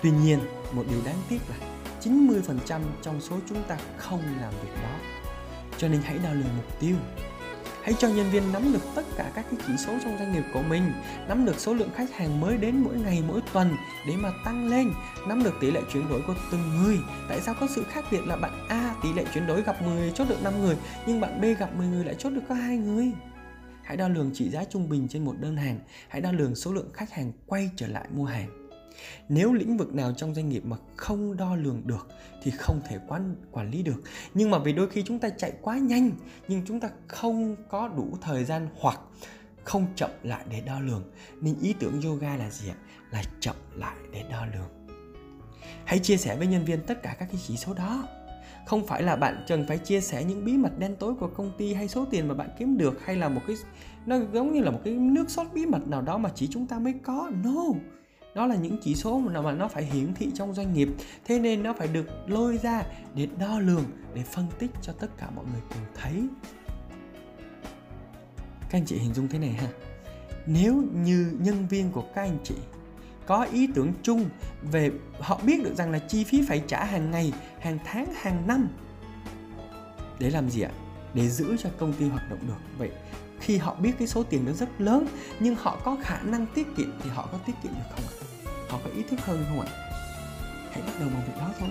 Tuy 0.01 0.11
nhiên, 0.11 0.39
một 0.71 0.83
điều 0.89 0.99
đáng 1.05 1.21
tiếc 1.29 1.39
là 1.49 1.55
90% 2.01 2.81
trong 3.01 3.21
số 3.21 3.37
chúng 3.49 3.63
ta 3.67 3.77
không 3.97 4.21
làm 4.41 4.53
việc 4.63 4.81
đó. 4.83 4.89
Cho 5.77 5.87
nên 5.87 6.01
hãy 6.03 6.17
đo 6.23 6.29
lường 6.33 6.55
mục 6.57 6.79
tiêu 6.79 6.95
hãy 7.87 7.95
cho 7.99 8.07
nhân 8.07 8.29
viên 8.31 8.53
nắm 8.53 8.73
được 8.73 8.79
tất 8.95 9.05
cả 9.17 9.31
các 9.35 9.45
cái 9.51 9.59
chỉ 9.67 9.73
số 9.77 9.93
trong 10.03 10.17
doanh 10.17 10.33
nghiệp 10.33 10.43
của 10.53 10.61
mình, 10.61 10.91
nắm 11.27 11.45
được 11.45 11.59
số 11.59 11.73
lượng 11.73 11.89
khách 11.95 12.13
hàng 12.13 12.39
mới 12.39 12.57
đến 12.57 12.77
mỗi 12.77 12.97
ngày, 12.97 13.23
mỗi 13.27 13.41
tuần 13.53 13.75
để 14.07 14.13
mà 14.15 14.31
tăng 14.45 14.67
lên, 14.67 14.91
nắm 15.27 15.43
được 15.43 15.53
tỷ 15.61 15.71
lệ 15.71 15.81
chuyển 15.93 16.09
đổi 16.09 16.21
của 16.27 16.35
từng 16.51 16.83
người. 16.83 16.97
Tại 17.29 17.41
sao 17.41 17.55
có 17.59 17.67
sự 17.75 17.83
khác 17.83 18.05
biệt 18.11 18.21
là 18.25 18.35
bạn 18.35 18.67
A 18.69 18.95
tỷ 19.03 19.13
lệ 19.13 19.25
chuyển 19.33 19.47
đổi 19.47 19.61
gặp 19.61 19.81
10 19.81 20.11
chốt 20.11 20.25
được 20.29 20.43
5 20.43 20.61
người, 20.61 20.77
nhưng 21.07 21.21
bạn 21.21 21.41
B 21.41 21.45
gặp 21.59 21.75
10 21.75 21.87
người 21.87 22.05
lại 22.05 22.15
chốt 22.19 22.29
được 22.29 22.41
có 22.49 22.55
hai 22.55 22.77
người? 22.77 23.11
Hãy 23.83 23.97
đo 23.97 24.07
lường 24.07 24.31
trị 24.33 24.49
giá 24.49 24.63
trung 24.63 24.89
bình 24.89 25.07
trên 25.07 25.25
một 25.25 25.35
đơn 25.39 25.57
hàng, 25.57 25.79
hãy 26.09 26.21
đo 26.21 26.31
lường 26.31 26.55
số 26.55 26.73
lượng 26.73 26.89
khách 26.93 27.11
hàng 27.11 27.31
quay 27.45 27.69
trở 27.75 27.87
lại 27.87 28.05
mua 28.15 28.25
hàng 28.25 28.56
nếu 29.29 29.53
lĩnh 29.53 29.77
vực 29.77 29.95
nào 29.95 30.13
trong 30.17 30.35
doanh 30.35 30.49
nghiệp 30.49 30.65
mà 30.65 30.77
không 30.95 31.37
đo 31.37 31.55
lường 31.55 31.81
được 31.85 32.07
thì 32.43 32.51
không 32.51 32.81
thể 32.87 32.99
quản 33.07 33.35
quản 33.51 33.71
lý 33.71 33.83
được. 33.83 34.01
Nhưng 34.33 34.51
mà 34.51 34.59
vì 34.59 34.73
đôi 34.73 34.89
khi 34.89 35.03
chúng 35.03 35.19
ta 35.19 35.29
chạy 35.29 35.53
quá 35.61 35.77
nhanh, 35.77 36.11
nhưng 36.47 36.61
chúng 36.65 36.79
ta 36.79 36.89
không 37.07 37.55
có 37.69 37.87
đủ 37.87 38.17
thời 38.21 38.45
gian 38.45 38.67
hoặc 38.79 38.99
không 39.63 39.85
chậm 39.95 40.11
lại 40.23 40.45
để 40.49 40.61
đo 40.61 40.79
lường. 40.79 41.03
Nên 41.41 41.55
ý 41.61 41.73
tưởng 41.79 42.01
yoga 42.01 42.35
là 42.35 42.49
gì 42.49 42.69
ạ? 42.69 42.75
Là 43.11 43.23
chậm 43.39 43.55
lại 43.75 43.95
để 44.13 44.23
đo 44.31 44.45
lường. 44.45 44.87
Hãy 45.85 45.99
chia 45.99 46.17
sẻ 46.17 46.35
với 46.37 46.47
nhân 46.47 46.65
viên 46.65 46.81
tất 46.81 47.03
cả 47.03 47.15
các 47.19 47.25
cái 47.31 47.41
chỉ 47.47 47.57
số 47.57 47.73
đó. 47.73 48.07
Không 48.65 48.87
phải 48.87 49.03
là 49.03 49.15
bạn 49.15 49.45
cần 49.47 49.67
phải 49.67 49.77
chia 49.77 50.01
sẻ 50.01 50.23
những 50.23 50.45
bí 50.45 50.57
mật 50.57 50.79
đen 50.79 50.95
tối 50.99 51.13
của 51.19 51.27
công 51.27 51.51
ty 51.57 51.73
hay 51.73 51.87
số 51.87 52.05
tiền 52.05 52.27
mà 52.27 52.33
bạn 52.33 52.49
kiếm 52.59 52.77
được 52.77 53.05
hay 53.05 53.15
là 53.15 53.29
một 53.29 53.41
cái, 53.47 53.55
nó 54.05 54.17
giống 54.33 54.53
như 54.53 54.61
là 54.61 54.71
một 54.71 54.79
cái 54.83 54.93
nước 54.93 55.29
sốt 55.29 55.47
bí 55.53 55.65
mật 55.65 55.87
nào 55.87 56.01
đó 56.01 56.17
mà 56.17 56.29
chỉ 56.35 56.47
chúng 56.51 56.67
ta 56.67 56.79
mới 56.79 56.93
có. 57.03 57.31
No! 57.43 57.63
Đó 58.37 58.47
là 58.47 58.55
những 58.55 58.77
chỉ 58.81 58.95
số 58.95 59.19
mà 59.19 59.41
mà 59.41 59.51
nó 59.51 59.67
phải 59.67 59.83
hiển 59.85 60.13
thị 60.13 60.31
trong 60.33 60.53
doanh 60.53 60.73
nghiệp. 60.73 60.89
Thế 61.25 61.39
nên 61.39 61.63
nó 61.63 61.73
phải 61.73 61.87
được 61.87 62.05
lôi 62.27 62.57
ra 62.57 62.83
để 63.15 63.27
đo 63.39 63.59
lường, 63.59 63.83
để 64.13 64.23
phân 64.23 64.45
tích 64.59 64.71
cho 64.81 64.93
tất 64.93 65.07
cả 65.17 65.29
mọi 65.35 65.45
người 65.45 65.61
cùng 65.69 65.81
thấy. 65.95 66.27
Các 68.59 68.77
anh 68.77 68.85
chị 68.85 68.97
hình 68.97 69.13
dung 69.13 69.27
thế 69.27 69.39
này 69.39 69.49
ha. 69.49 69.67
Nếu 70.45 70.83
như 70.93 71.31
nhân 71.39 71.67
viên 71.67 71.91
của 71.91 72.03
các 72.15 72.21
anh 72.21 72.37
chị 72.43 72.55
có 73.25 73.43
ý 73.43 73.67
tưởng 73.75 73.93
chung 74.03 74.29
về, 74.71 74.91
họ 75.19 75.39
biết 75.45 75.63
được 75.63 75.75
rằng 75.75 75.91
là 75.91 75.99
chi 75.99 76.23
phí 76.23 76.41
phải 76.47 76.63
trả 76.67 76.83
hàng 76.83 77.11
ngày, 77.11 77.33
hàng 77.59 77.79
tháng, 77.85 78.13
hàng 78.15 78.47
năm, 78.47 78.67
để 80.19 80.29
làm 80.29 80.49
gì 80.49 80.61
ạ? 80.61 80.71
Để 81.13 81.29
giữ 81.29 81.57
cho 81.57 81.69
công 81.77 81.93
ty 81.93 82.07
hoạt 82.07 82.29
động 82.29 82.39
được. 82.47 82.59
Vậy 82.77 82.89
khi 83.39 83.57
họ 83.57 83.75
biết 83.75 83.91
cái 83.99 84.07
số 84.07 84.23
tiền 84.23 84.45
nó 84.45 84.51
rất 84.51 84.69
lớn, 84.77 85.07
nhưng 85.39 85.55
họ 85.55 85.77
có 85.83 85.97
khả 86.01 86.19
năng 86.21 86.45
tiết 86.45 86.67
kiệm 86.77 86.99
thì 87.03 87.09
họ 87.09 87.29
có 87.31 87.37
tiết 87.45 87.53
kiệm 87.63 87.71
được 87.71 87.95
không 87.95 88.05
ạ? 88.05 88.13
Họ 88.69 88.79
có 88.83 88.89
ý 88.95 89.03
thức 89.03 89.19
hơn 89.25 89.45
không 89.49 89.59
ạ? 89.59 89.67
Hãy 90.71 90.81
bắt 90.81 90.93
đầu 90.99 91.09
bằng 91.13 91.23
việc 91.27 91.33
đó 91.39 91.51
thôi. 91.59 91.69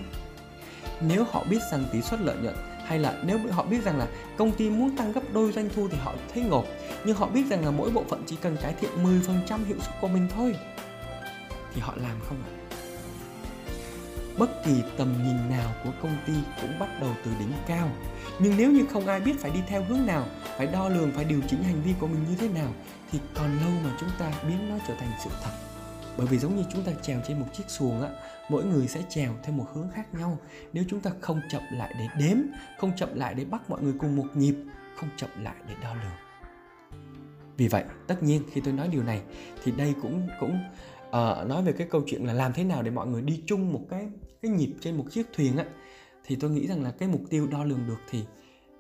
Nếu 1.01 1.25
họ 1.31 1.45
biết 1.51 1.59
rằng 1.73 1.85
tỷ 1.93 2.03
suất 2.03 2.21
lợi 2.21 2.37
nhuận 2.43 2.55
hay 2.85 2.99
là 2.99 3.23
nếu 3.25 3.39
họ 3.51 3.65
biết 3.65 3.85
rằng 3.85 3.99
là 3.99 4.09
công 4.37 4.53
ty 4.53 4.71
muốn 4.71 4.97
tăng 4.97 5.13
gấp 5.13 5.21
đôi 5.33 5.53
doanh 5.53 5.69
thu 5.75 5.89
thì 5.89 5.99
họ 5.99 6.15
thấy 6.35 6.43
ngộp 6.43 6.65
nhưng 7.05 7.17
họ 7.17 7.27
biết 7.27 7.47
rằng 7.51 7.65
là 7.65 7.71
mỗi 7.71 7.91
bộ 7.91 8.05
phận 8.09 8.23
chỉ 8.27 8.37
cần 8.43 8.57
cải 8.63 8.75
thiện 8.81 8.91
10% 9.05 9.65
hiệu 9.65 9.77
suất 9.81 9.95
của 10.01 10.09
mình 10.09 10.29
thôi, 10.37 10.57
thì 11.75 11.81
họ 11.81 11.95
làm 11.97 12.21
không 12.29 12.39
ạ? 12.45 12.51
Bất 14.39 14.65
kỳ 14.65 14.83
tầm 14.97 15.15
nhìn 15.25 15.51
nào 15.51 15.75
của 15.85 15.91
công 16.03 16.17
ty 16.27 16.33
cũng 16.61 16.79
bắt 16.79 16.89
đầu 17.01 17.11
từ 17.25 17.31
đỉnh 17.39 17.53
cao. 17.67 17.89
Nhưng 18.39 18.57
nếu 18.57 18.73
như 18.73 18.87
không 18.93 19.07
ai 19.07 19.21
biết 19.21 19.41
phải 19.41 19.51
đi 19.51 19.61
theo 19.69 19.85
hướng 19.85 20.07
nào 20.07 20.27
phải 20.57 20.67
đo 20.67 20.89
lường 20.89 21.13
phải 21.13 21.25
điều 21.25 21.41
chỉnh 21.49 21.63
hành 21.63 21.83
vi 21.83 21.95
của 22.01 22.07
mình 22.07 22.25
như 22.31 22.37
thế 22.37 22.49
nào 22.49 22.73
thì 23.11 23.19
còn 23.35 23.59
lâu 23.59 23.71
mà 23.85 23.97
chúng 24.01 24.09
ta 24.19 24.33
biến 24.49 24.69
nó 24.69 24.77
trở 24.89 24.95
thành 24.95 25.11
sự 25.25 25.31
thật. 25.43 25.51
Bởi 26.17 26.27
vì 26.27 26.39
giống 26.39 26.57
như 26.57 26.63
chúng 26.73 26.83
ta 26.83 26.93
trèo 27.03 27.21
trên 27.29 27.41
một 27.41 27.47
chiếc 27.53 27.65
xuồng 27.69 28.03
á 28.03 28.09
mỗi 28.49 28.65
người 28.65 28.89
sẽ 28.89 29.03
trèo 29.09 29.33
theo 29.43 29.55
một 29.55 29.67
hướng 29.75 29.89
khác 29.95 30.15
nhau. 30.15 30.39
Nếu 30.73 30.85
chúng 30.89 31.01
ta 31.01 31.11
không 31.21 31.41
chậm 31.51 31.63
lại 31.71 31.95
để 31.99 32.07
đếm 32.19 32.37
không 32.79 32.93
chậm 32.97 33.09
lại 33.15 33.35
để 33.35 33.45
bắt 33.45 33.71
mọi 33.71 33.83
người 33.83 33.95
cùng 33.99 34.17
một 34.17 34.27
nhịp 34.35 34.55
không 34.97 35.09
chậm 35.17 35.31
lại 35.43 35.55
để 35.69 35.75
đo 35.83 35.95
lường. 35.95 36.27
Vì 37.57 37.69
vậy 37.69 37.85
tất 38.07 38.23
nhiên 38.23 38.43
khi 38.53 38.61
tôi 38.61 38.73
nói 38.73 38.89
điều 38.89 39.03
này 39.03 39.23
thì 39.65 39.73
đây 39.73 39.95
cũng 40.03 40.29
cũng 40.41 40.59
uh, 41.09 41.49
nói 41.49 41.63
về 41.63 41.73
cái 41.73 41.87
câu 41.91 42.03
chuyện 42.07 42.27
là 42.27 42.33
làm 42.33 42.53
thế 42.53 42.65
nào 42.65 42.83
để 42.83 42.91
mọi 42.91 43.07
người 43.07 43.23
đi 43.23 43.43
chung 43.47 43.73
một 43.73 43.83
cái 43.91 44.09
cái 44.43 44.51
nhịp 44.51 44.75
trên 44.81 44.97
một 44.97 45.05
chiếc 45.11 45.27
thuyền 45.33 45.57
á, 45.57 45.65
thì 46.25 46.37
tôi 46.37 46.51
nghĩ 46.51 46.67
rằng 46.67 46.83
là 46.83 46.91
cái 46.91 47.09
mục 47.09 47.23
tiêu 47.31 47.47
đo 47.47 47.65
lường 47.65 47.87
được 47.87 47.99
thì 48.11 48.25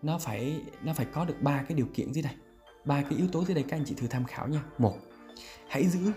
nó 0.02 0.18
phải 0.18 0.60
nó 0.82 0.92
phải 0.92 1.06
có 1.12 1.24
được 1.24 1.42
ba 1.42 1.62
cái 1.68 1.76
điều 1.76 1.86
kiện 1.94 2.12
dưới 2.12 2.22
đây, 2.22 2.32
ba 2.84 3.02
cái 3.02 3.18
yếu 3.18 3.28
tố 3.32 3.44
dưới 3.44 3.54
đây, 3.54 3.64
các 3.68 3.76
anh 3.76 3.84
chị 3.84 3.94
thử 3.94 4.06
tham 4.06 4.24
khảo 4.24 4.48
nha. 4.48 4.62
Một, 4.78 4.98
hãy 5.68 5.86
giữ 5.86 6.12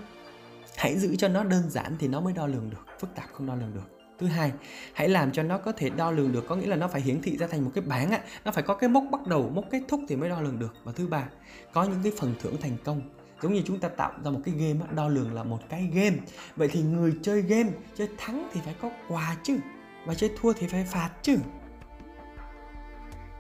hãy 0.78 1.00
giữ 1.00 1.16
cho 1.16 1.28
nó 1.28 1.44
đơn 1.44 1.70
giản 1.70 1.96
thì 2.00 2.08
nó 2.08 2.22
mới 2.22 2.34
đo 2.34 2.48
lường 2.48 2.70
được, 2.70 2.86
phức 3.00 3.16
tạp 3.16 3.30
không 3.34 3.48
đo 3.48 3.56
lường 3.56 3.74
được. 3.74 4.00
Thứ 4.20 4.28
hai, 4.28 4.52
hãy 4.94 5.10
làm 5.10 5.32
cho 5.32 5.44
nó 5.44 5.58
có 5.58 5.72
thể 5.72 5.90
đo 5.90 6.12
lường 6.12 6.32
được, 6.32 6.46
có 6.48 6.56
nghĩa 6.56 6.68
là 6.68 6.76
nó 6.76 6.88
phải 6.88 7.02
hiển 7.02 7.22
thị 7.22 7.38
ra 7.38 7.48
thành 7.48 7.66
một 7.66 7.72
cái 7.76 7.82
bảng 7.82 8.12
á, 8.12 8.24
nó 8.46 8.52
phải 8.52 8.64
có 8.64 8.76
cái 8.76 8.90
mốc 8.90 9.04
bắt 9.12 9.28
đầu, 9.28 9.50
mốc 9.50 9.66
kết 9.72 9.82
thúc 9.88 10.02
thì 10.08 10.16
mới 10.16 10.30
đo 10.30 10.42
lường 10.42 10.60
được. 10.60 10.76
Và 10.84 10.92
thứ 10.92 11.08
ba, 11.08 11.30
có 11.74 11.84
những 11.84 12.00
cái 12.04 12.12
phần 12.18 12.34
thưởng 12.40 12.56
thành 12.62 12.78
công 12.84 13.02
giống 13.42 13.54
như 13.54 13.62
chúng 13.66 13.80
ta 13.80 13.88
tạo 13.88 14.12
ra 14.26 14.32
một 14.32 14.40
cái 14.46 14.54
game 14.54 14.94
đo 14.96 15.08
lường 15.08 15.34
là 15.34 15.44
một 15.44 15.60
cái 15.70 15.90
game 15.94 16.18
vậy 16.56 16.70
thì 16.72 16.82
người 16.82 17.16
chơi 17.22 17.42
game 17.42 17.70
chơi 17.98 18.10
thắng 18.18 18.50
thì 18.54 18.62
phải 18.66 18.76
có 18.82 18.90
quà 19.08 19.36
chứ 19.44 19.58
và 20.06 20.16
chơi 20.16 20.32
thua 20.40 20.54
thì 20.54 20.68
phải 20.68 20.86
phạt 20.92 21.10
chứ 21.22 21.38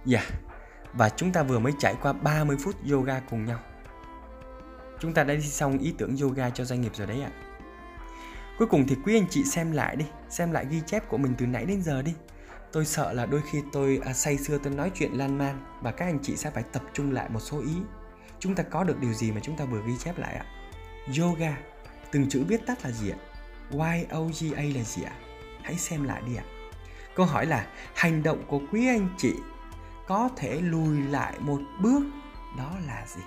dạ 0.05 0.19
yeah. 0.19 0.33
và 0.93 1.09
chúng 1.09 1.31
ta 1.31 1.43
vừa 1.43 1.59
mới 1.59 1.73
trải 1.79 1.95
qua 2.01 2.13
30 2.13 2.57
phút 2.59 2.75
yoga 2.91 3.19
cùng 3.19 3.45
nhau 3.45 3.59
Chúng 4.99 5.13
ta 5.13 5.23
đã 5.23 5.33
đi 5.33 5.41
xong 5.41 5.77
ý 5.77 5.93
tưởng 5.97 6.17
yoga 6.21 6.49
cho 6.49 6.65
doanh 6.65 6.81
nghiệp 6.81 6.95
rồi 6.95 7.07
đấy 7.07 7.21
ạ. 7.21 7.31
À. 7.33 7.39
cuối 8.57 8.67
cùng 8.67 8.87
thì 8.87 8.95
quý 9.05 9.17
anh 9.17 9.25
chị 9.29 9.43
xem 9.43 9.71
lại 9.71 9.95
đi 9.95 10.05
xem 10.29 10.51
lại 10.51 10.65
ghi 10.69 10.81
chép 10.85 11.09
của 11.09 11.17
mình 11.17 11.33
từ 11.37 11.45
nãy 11.45 11.65
đến 11.65 11.81
giờ 11.81 12.01
đi 12.01 12.13
tôi 12.71 12.85
sợ 12.85 13.13
là 13.13 13.25
đôi 13.25 13.41
khi 13.51 13.61
tôi 13.71 13.99
à, 14.05 14.13
say 14.13 14.37
sưa 14.37 14.57
tôi 14.63 14.73
nói 14.73 14.91
chuyện 14.95 15.11
lan 15.11 15.37
man 15.37 15.59
và 15.81 15.91
các 15.91 16.05
anh 16.05 16.19
chị 16.23 16.35
sẽ 16.35 16.51
phải 16.51 16.63
tập 16.63 16.83
trung 16.93 17.11
lại 17.11 17.29
một 17.29 17.39
số 17.39 17.59
ý 17.59 17.75
chúng 18.39 18.55
ta 18.55 18.63
có 18.63 18.83
được 18.83 18.99
điều 18.99 19.13
gì 19.13 19.31
mà 19.31 19.39
chúng 19.43 19.57
ta 19.57 19.65
vừa 19.65 19.81
ghi 19.87 19.97
chép 19.97 20.17
lại 20.17 20.35
ạ? 20.35 20.45
Yoga. 21.19 21.57
Từng 22.11 22.29
chữ 22.29 22.43
viết 22.47 22.65
tắt 22.65 22.79
là 22.83 22.91
gì 22.91 23.09
ạ? 23.09 23.17
Y 23.71 24.03
o 24.09 24.21
g 24.21 24.53
a 24.55 24.63
là 24.63 24.83
gì 24.83 25.03
ạ? 25.03 25.11
Hãy 25.63 25.75
xem 25.75 26.03
lại 26.03 26.21
đi 26.25 26.35
ạ. 26.35 26.43
Câu 27.15 27.25
hỏi 27.25 27.45
là, 27.45 27.67
hành 27.95 28.23
động 28.23 28.43
của 28.47 28.61
quý 28.71 28.87
anh 28.87 29.09
chị 29.17 29.33
có 30.07 30.29
thể 30.37 30.61
lùi 30.61 31.01
lại 31.01 31.33
một 31.39 31.61
bước, 31.81 32.03
đó 32.57 32.75
là 32.87 33.05
gì? 33.07 33.21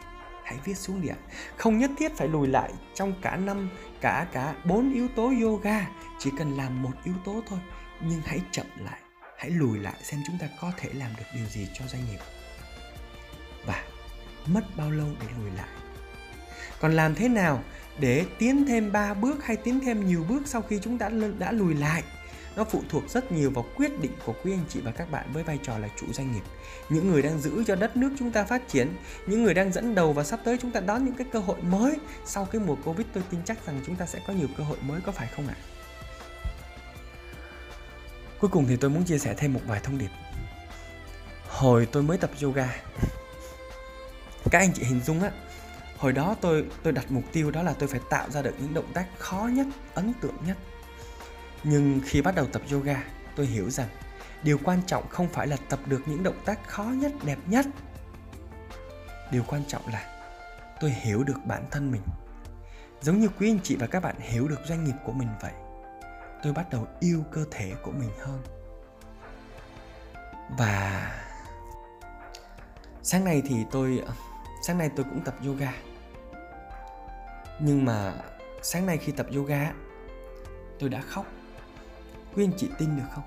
Hãy 0.45 0.59
viết 0.65 0.75
xuống 0.75 1.01
đi 1.01 1.09
ạ. 1.09 1.17
Không 1.57 1.79
nhất 1.79 1.91
thiết 1.99 2.17
phải 2.17 2.29
lùi 2.29 2.49
lại 2.49 2.73
trong 2.95 3.15
cả 3.23 3.37
năm, 3.37 3.71
cả 4.01 4.27
cả 4.33 4.55
bốn 4.65 4.93
yếu 4.93 5.09
tố 5.09 5.33
yoga, 5.43 5.89
chỉ 6.19 6.31
cần 6.39 6.57
làm 6.57 6.83
một 6.83 6.93
yếu 7.05 7.15
tố 7.25 7.43
thôi. 7.47 7.59
Nhưng 8.01 8.21
hãy 8.25 8.41
chậm 8.51 8.67
lại, 8.77 9.01
hãy 9.39 9.51
lùi 9.51 9.79
lại 9.79 9.95
xem 10.03 10.21
chúng 10.27 10.39
ta 10.39 10.49
có 10.61 10.73
thể 10.77 10.93
làm 10.93 11.11
được 11.19 11.25
điều 11.35 11.47
gì 11.47 11.69
cho 11.75 11.85
doanh 11.87 12.05
nghiệp 12.11 12.19
mất 14.47 14.65
bao 14.77 14.91
lâu 14.91 15.09
để 15.21 15.27
lùi 15.39 15.51
lại? 15.51 15.69
Còn 16.81 16.93
làm 16.93 17.15
thế 17.15 17.29
nào 17.29 17.65
để 17.99 18.25
tiến 18.39 18.65
thêm 18.69 18.93
3 18.93 19.15
bước 19.15 19.45
hay 19.45 19.57
tiến 19.57 19.81
thêm 19.81 20.07
nhiều 20.07 20.25
bước 20.29 20.43
sau 20.47 20.63
khi 20.63 20.79
chúng 20.83 20.99
ta 20.99 21.11
đã 21.39 21.53
lùi 21.53 21.75
lại? 21.75 22.03
Nó 22.57 22.65
phụ 22.65 22.83
thuộc 22.89 23.11
rất 23.11 23.33
nhiều 23.33 23.51
vào 23.51 23.65
quyết 23.77 24.01
định 24.01 24.13
của 24.27 24.35
quý 24.45 24.53
anh 24.53 24.65
chị 24.69 24.81
và 24.81 24.93
các 24.93 25.11
bạn 25.11 25.33
với 25.33 25.43
vai 25.43 25.59
trò 25.63 25.79
là 25.79 25.89
chủ 26.01 26.07
doanh 26.13 26.33
nghiệp. 26.33 26.43
Những 26.89 27.11
người 27.11 27.23
đang 27.23 27.39
giữ 27.41 27.65
cho 27.67 27.77
đất 27.77 27.97
nước 27.97 28.11
chúng 28.19 28.33
ta 28.33 28.45
phát 28.45 28.69
triển, 28.69 28.97
những 29.27 29.43
người 29.43 29.55
đang 29.55 29.73
dẫn 29.73 29.95
đầu 29.95 30.13
và 30.13 30.25
sắp 30.25 30.41
tới 30.45 30.59
chúng 30.63 30.71
ta 30.71 30.81
đón 30.81 31.05
những 31.05 31.15
cái 31.15 31.27
cơ 31.33 31.39
hội 31.39 31.63
mới 31.63 31.99
sau 32.25 32.45
cái 32.45 32.61
mùa 32.67 32.77
covid, 32.85 33.07
tôi 33.13 33.23
tin 33.31 33.41
chắc 33.45 33.67
rằng 33.67 33.81
chúng 33.87 33.97
ta 33.97 34.07
sẽ 34.07 34.21
có 34.27 34.33
nhiều 34.33 34.49
cơ 34.57 34.65
hội 34.65 34.79
mới, 34.81 35.01
có 35.01 35.13
phải 35.13 35.29
không 35.37 35.49
ạ? 35.49 35.55
Cuối 38.41 38.51
cùng 38.51 38.67
thì 38.69 38.77
tôi 38.77 38.91
muốn 38.91 39.05
chia 39.05 39.19
sẻ 39.19 39.35
thêm 39.37 39.53
một 39.53 39.61
vài 39.67 39.81
thông 39.83 39.99
điệp. 39.99 40.11
Hồi 41.49 41.89
tôi 41.93 42.03
mới 42.03 42.19
tập 42.19 42.31
yoga 42.43 42.69
các 44.51 44.59
anh 44.59 44.73
chị 44.73 44.85
hình 44.85 45.01
dung 45.01 45.23
á, 45.23 45.31
hồi 45.99 46.13
đó 46.13 46.37
tôi 46.41 46.67
tôi 46.83 46.93
đặt 46.93 47.11
mục 47.11 47.25
tiêu 47.33 47.51
đó 47.51 47.63
là 47.63 47.75
tôi 47.79 47.89
phải 47.89 48.01
tạo 48.11 48.31
ra 48.31 48.43
được 48.43 48.55
những 48.59 48.75
động 48.75 48.93
tác 48.95 49.07
khó 49.19 49.49
nhất, 49.53 49.67
ấn 49.95 50.13
tượng 50.21 50.37
nhất. 50.47 50.57
Nhưng 51.65 52.01
khi 52.05 52.23
bắt 52.23 52.35
đầu 52.35 52.47
tập 52.47 52.63
yoga, 52.73 53.05
tôi 53.37 53.47
hiểu 53.47 53.71
rằng 53.71 53.89
điều 54.43 54.59
quan 54.65 54.83
trọng 54.87 55.09
không 55.09 55.29
phải 55.29 55.47
là 55.47 55.57
tập 55.69 55.81
được 55.87 56.03
những 56.07 56.23
động 56.23 56.41
tác 56.45 56.69
khó 56.69 56.85
nhất, 56.85 57.13
đẹp 57.25 57.39
nhất. 57.47 57.67
Điều 59.31 59.43
quan 59.47 59.65
trọng 59.69 59.89
là 59.89 60.23
tôi 60.81 60.91
hiểu 60.91 61.25
được 61.25 61.39
bản 61.45 61.65
thân 61.71 61.91
mình. 61.91 62.03
Giống 63.01 63.21
như 63.21 63.29
quý 63.39 63.51
anh 63.51 63.59
chị 63.63 63.77
và 63.77 63.87
các 63.87 64.03
bạn 64.03 64.17
hiểu 64.21 64.49
được 64.49 64.61
doanh 64.65 64.85
nghiệp 64.85 64.95
của 65.05 65.13
mình 65.13 65.29
vậy, 65.41 65.53
tôi 66.43 66.53
bắt 66.53 66.71
đầu 66.71 66.87
yêu 67.01 67.25
cơ 67.33 67.45
thể 67.51 67.73
của 67.83 67.91
mình 67.91 68.11
hơn. 68.21 68.43
Và 70.59 71.09
sáng 73.03 73.25
nay 73.25 73.43
thì 73.49 73.57
tôi 73.71 74.03
sáng 74.63 74.79
nay 74.79 74.91
tôi 74.97 75.07
cũng 75.11 75.21
tập 75.25 75.35
yoga. 75.47 75.73
Nhưng 77.61 77.85
mà 77.85 78.15
sáng 78.63 78.87
nay 78.87 78.99
khi 78.99 79.13
tập 79.13 79.27
yoga 79.35 79.73
tôi 80.79 80.89
đã 80.89 81.01
khóc. 81.01 81.27
Quý 82.35 82.45
anh 82.45 82.53
chị 82.57 82.69
tin 82.79 82.97
được 82.97 83.07
không? 83.15 83.25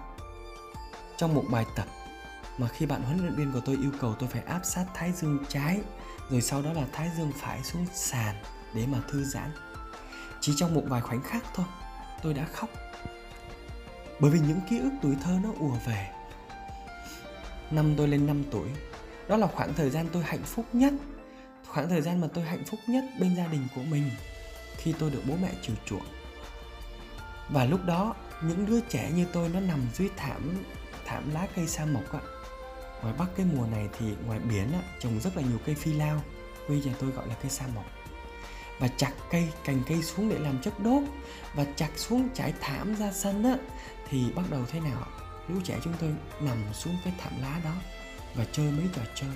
Trong 1.17 1.35
một 1.35 1.43
bài 1.51 1.65
tập 1.75 1.85
mà 2.57 2.67
khi 2.67 2.85
bạn 2.85 3.03
huấn 3.03 3.19
luyện 3.19 3.35
viên 3.35 3.51
của 3.51 3.59
tôi 3.65 3.75
yêu 3.75 3.91
cầu 3.99 4.15
tôi 4.19 4.29
phải 4.29 4.41
áp 4.41 4.61
sát 4.63 4.85
thái 4.93 5.11
dương 5.11 5.43
trái, 5.49 5.81
rồi 6.29 6.41
sau 6.41 6.61
đó 6.61 6.73
là 6.73 6.83
thái 6.93 7.11
dương 7.17 7.31
phải 7.35 7.63
xuống 7.63 7.85
sàn 7.93 8.35
để 8.73 8.85
mà 8.87 8.97
thư 9.09 9.23
giãn. 9.23 9.51
Chỉ 10.41 10.53
trong 10.57 10.73
một 10.73 10.83
vài 10.85 11.01
khoảnh 11.01 11.21
khắc 11.21 11.43
thôi, 11.53 11.65
tôi 12.23 12.33
đã 12.33 12.45
khóc. 12.53 12.69
Bởi 14.19 14.31
vì 14.31 14.39
những 14.39 14.59
ký 14.69 14.79
ức 14.79 14.91
tuổi 15.01 15.15
thơ 15.23 15.31
nó 15.43 15.49
ùa 15.59 15.75
về. 15.85 16.09
Năm 17.71 17.93
tôi 17.97 18.07
lên 18.07 18.27
5 18.27 18.43
tuổi, 18.51 18.69
đó 19.27 19.37
là 19.37 19.47
khoảng 19.47 19.73
thời 19.73 19.89
gian 19.89 20.07
tôi 20.11 20.23
hạnh 20.23 20.43
phúc 20.43 20.65
nhất 20.73 20.93
khoảng 21.75 21.89
thời 21.89 22.01
gian 22.01 22.21
mà 22.21 22.27
tôi 22.33 22.43
hạnh 22.43 22.63
phúc 22.65 22.79
nhất 22.87 23.03
bên 23.19 23.35
gia 23.35 23.47
đình 23.47 23.67
của 23.75 23.81
mình 23.81 24.11
khi 24.77 24.93
tôi 24.99 25.11
được 25.11 25.21
bố 25.27 25.35
mẹ 25.41 25.51
chiều 25.61 25.75
chuộng. 25.85 26.05
Và 27.49 27.65
lúc 27.65 27.85
đó 27.85 28.15
những 28.41 28.65
đứa 28.65 28.79
trẻ 28.81 29.11
như 29.15 29.25
tôi 29.33 29.49
nó 29.49 29.59
nằm 29.59 29.79
dưới 29.93 30.09
thảm 30.17 30.63
thảm 31.05 31.33
lá 31.33 31.47
cây 31.55 31.67
sa 31.67 31.85
mộc 31.85 32.11
ạ 32.13 32.19
ngoài 33.01 33.13
bắc 33.17 33.25
cái 33.37 33.45
mùa 33.53 33.67
này 33.67 33.89
thì 33.99 34.05
ngoài 34.25 34.39
biển 34.39 34.73
á, 34.73 34.79
trồng 34.99 35.19
rất 35.19 35.37
là 35.37 35.43
nhiều 35.43 35.57
cây 35.65 35.75
phi 35.75 35.93
lao 35.93 36.21
quê 36.67 36.75
nhà 36.77 36.93
tôi 36.99 37.11
gọi 37.11 37.27
là 37.27 37.35
cây 37.41 37.51
sa 37.51 37.65
mộc. 37.75 37.85
Và 38.79 38.87
chặt 38.87 39.11
cây 39.31 39.49
cành 39.65 39.81
cây 39.87 40.03
xuống 40.03 40.29
để 40.29 40.39
làm 40.39 40.61
chất 40.61 40.79
đốt 40.79 41.03
và 41.55 41.65
chặt 41.75 41.89
xuống 41.95 42.29
trải 42.33 42.53
thảm 42.61 42.95
ra 42.95 43.11
sân 43.11 43.43
á 43.43 43.57
thì 44.09 44.31
bắt 44.35 44.43
đầu 44.49 44.61
thế 44.71 44.79
nào? 44.79 45.07
Lũ 45.47 45.55
trẻ 45.63 45.79
chúng 45.83 45.93
tôi 45.99 46.15
nằm 46.41 46.57
xuống 46.73 46.97
cái 47.03 47.13
thảm 47.17 47.33
lá 47.41 47.59
đó 47.63 47.73
và 48.35 48.45
chơi 48.51 48.71
mấy 48.71 48.85
trò 48.95 49.01
chơi 49.15 49.31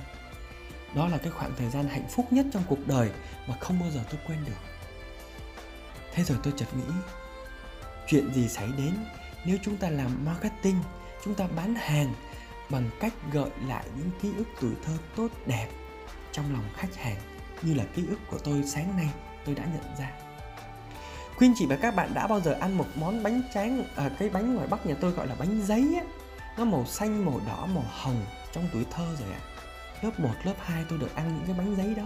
đó 0.96 1.08
là 1.08 1.18
cái 1.18 1.32
khoảng 1.32 1.56
thời 1.58 1.70
gian 1.70 1.88
hạnh 1.88 2.08
phúc 2.10 2.26
nhất 2.32 2.46
trong 2.54 2.64
cuộc 2.68 2.88
đời 2.88 3.10
mà 3.48 3.56
không 3.60 3.80
bao 3.80 3.92
giờ 3.92 4.00
tôi 4.12 4.20
quên 4.28 4.46
được. 4.46 4.60
Thế 6.14 6.24
rồi 6.24 6.38
tôi 6.44 6.54
chợt 6.58 6.66
nghĩ 6.76 6.94
chuyện 8.08 8.34
gì 8.34 8.48
xảy 8.48 8.68
đến 8.78 8.94
nếu 9.46 9.58
chúng 9.64 9.78
ta 9.78 9.90
làm 9.90 10.26
marketing 10.26 10.80
chúng 11.26 11.36
ta 11.36 11.48
bán 11.56 11.76
hàng 11.76 12.14
bằng 12.70 12.90
cách 13.00 13.14
gợi 13.32 13.50
lại 13.68 13.86
những 13.98 14.12
ký 14.22 14.32
ức 14.38 14.48
tuổi 14.62 14.72
thơ 14.86 14.94
tốt 15.16 15.28
đẹp 15.46 15.68
trong 16.32 16.54
lòng 16.54 16.64
khách 16.76 16.96
hàng 16.96 17.18
như 17.62 17.74
là 17.74 17.84
ký 17.96 18.04
ức 18.10 18.20
của 18.32 18.38
tôi 18.44 18.64
sáng 18.66 18.98
nay 18.98 19.10
tôi 19.46 19.56
đã 19.56 19.64
nhận 19.64 19.96
ra. 20.00 20.12
Khuyên 21.36 21.54
chị 21.56 21.66
và 21.66 21.76
các 21.76 21.96
bạn 21.96 22.14
đã 22.14 22.28
bao 22.28 22.40
giờ 22.40 22.58
ăn 22.62 22.78
một 22.78 22.86
món 22.96 23.24
bánh 23.24 23.42
tráng 23.54 23.84
à, 23.96 24.10
cái 24.20 24.30
bánh 24.30 24.56
ngoài 24.56 24.68
Bắc 24.68 24.86
nhà 24.86 24.96
tôi 25.02 25.12
gọi 25.12 25.28
là 25.28 25.36
bánh 25.40 25.62
giấy 25.66 25.96
á? 26.00 26.04
Nó 26.58 26.66
màu 26.66 26.86
xanh 26.86 27.26
màu 27.26 27.42
đỏ 27.48 27.66
màu 27.66 27.84
hồng 27.88 28.26
trong 28.52 28.70
tuổi 28.74 28.86
thơ 28.92 29.16
rồi 29.20 29.32
ạ. 29.32 29.40
à 29.46 29.49
lớp 30.02 30.20
1, 30.20 30.30
lớp 30.44 30.54
2 30.60 30.84
tôi 30.90 31.00
được 31.00 31.16
ăn 31.16 31.36
những 31.36 31.46
cái 31.46 31.56
bánh 31.58 31.76
giấy 31.76 31.96
đó. 31.96 32.04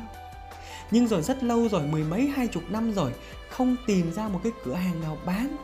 Nhưng 0.91 1.08
rồi 1.08 1.21
rất 1.21 1.43
lâu 1.43 1.69
rồi 1.69 1.88
mười 1.88 2.03
mấy 2.03 2.27
hai 2.36 2.47
chục 2.47 2.63
năm 2.69 2.93
rồi 2.93 3.12
không 3.49 3.75
tìm 3.88 4.13
ra 4.13 4.27
một 4.27 4.39
cái 4.43 4.51
cửa 4.63 4.73
hàng 4.73 5.01
nào 5.01 5.17
bán. 5.25 5.58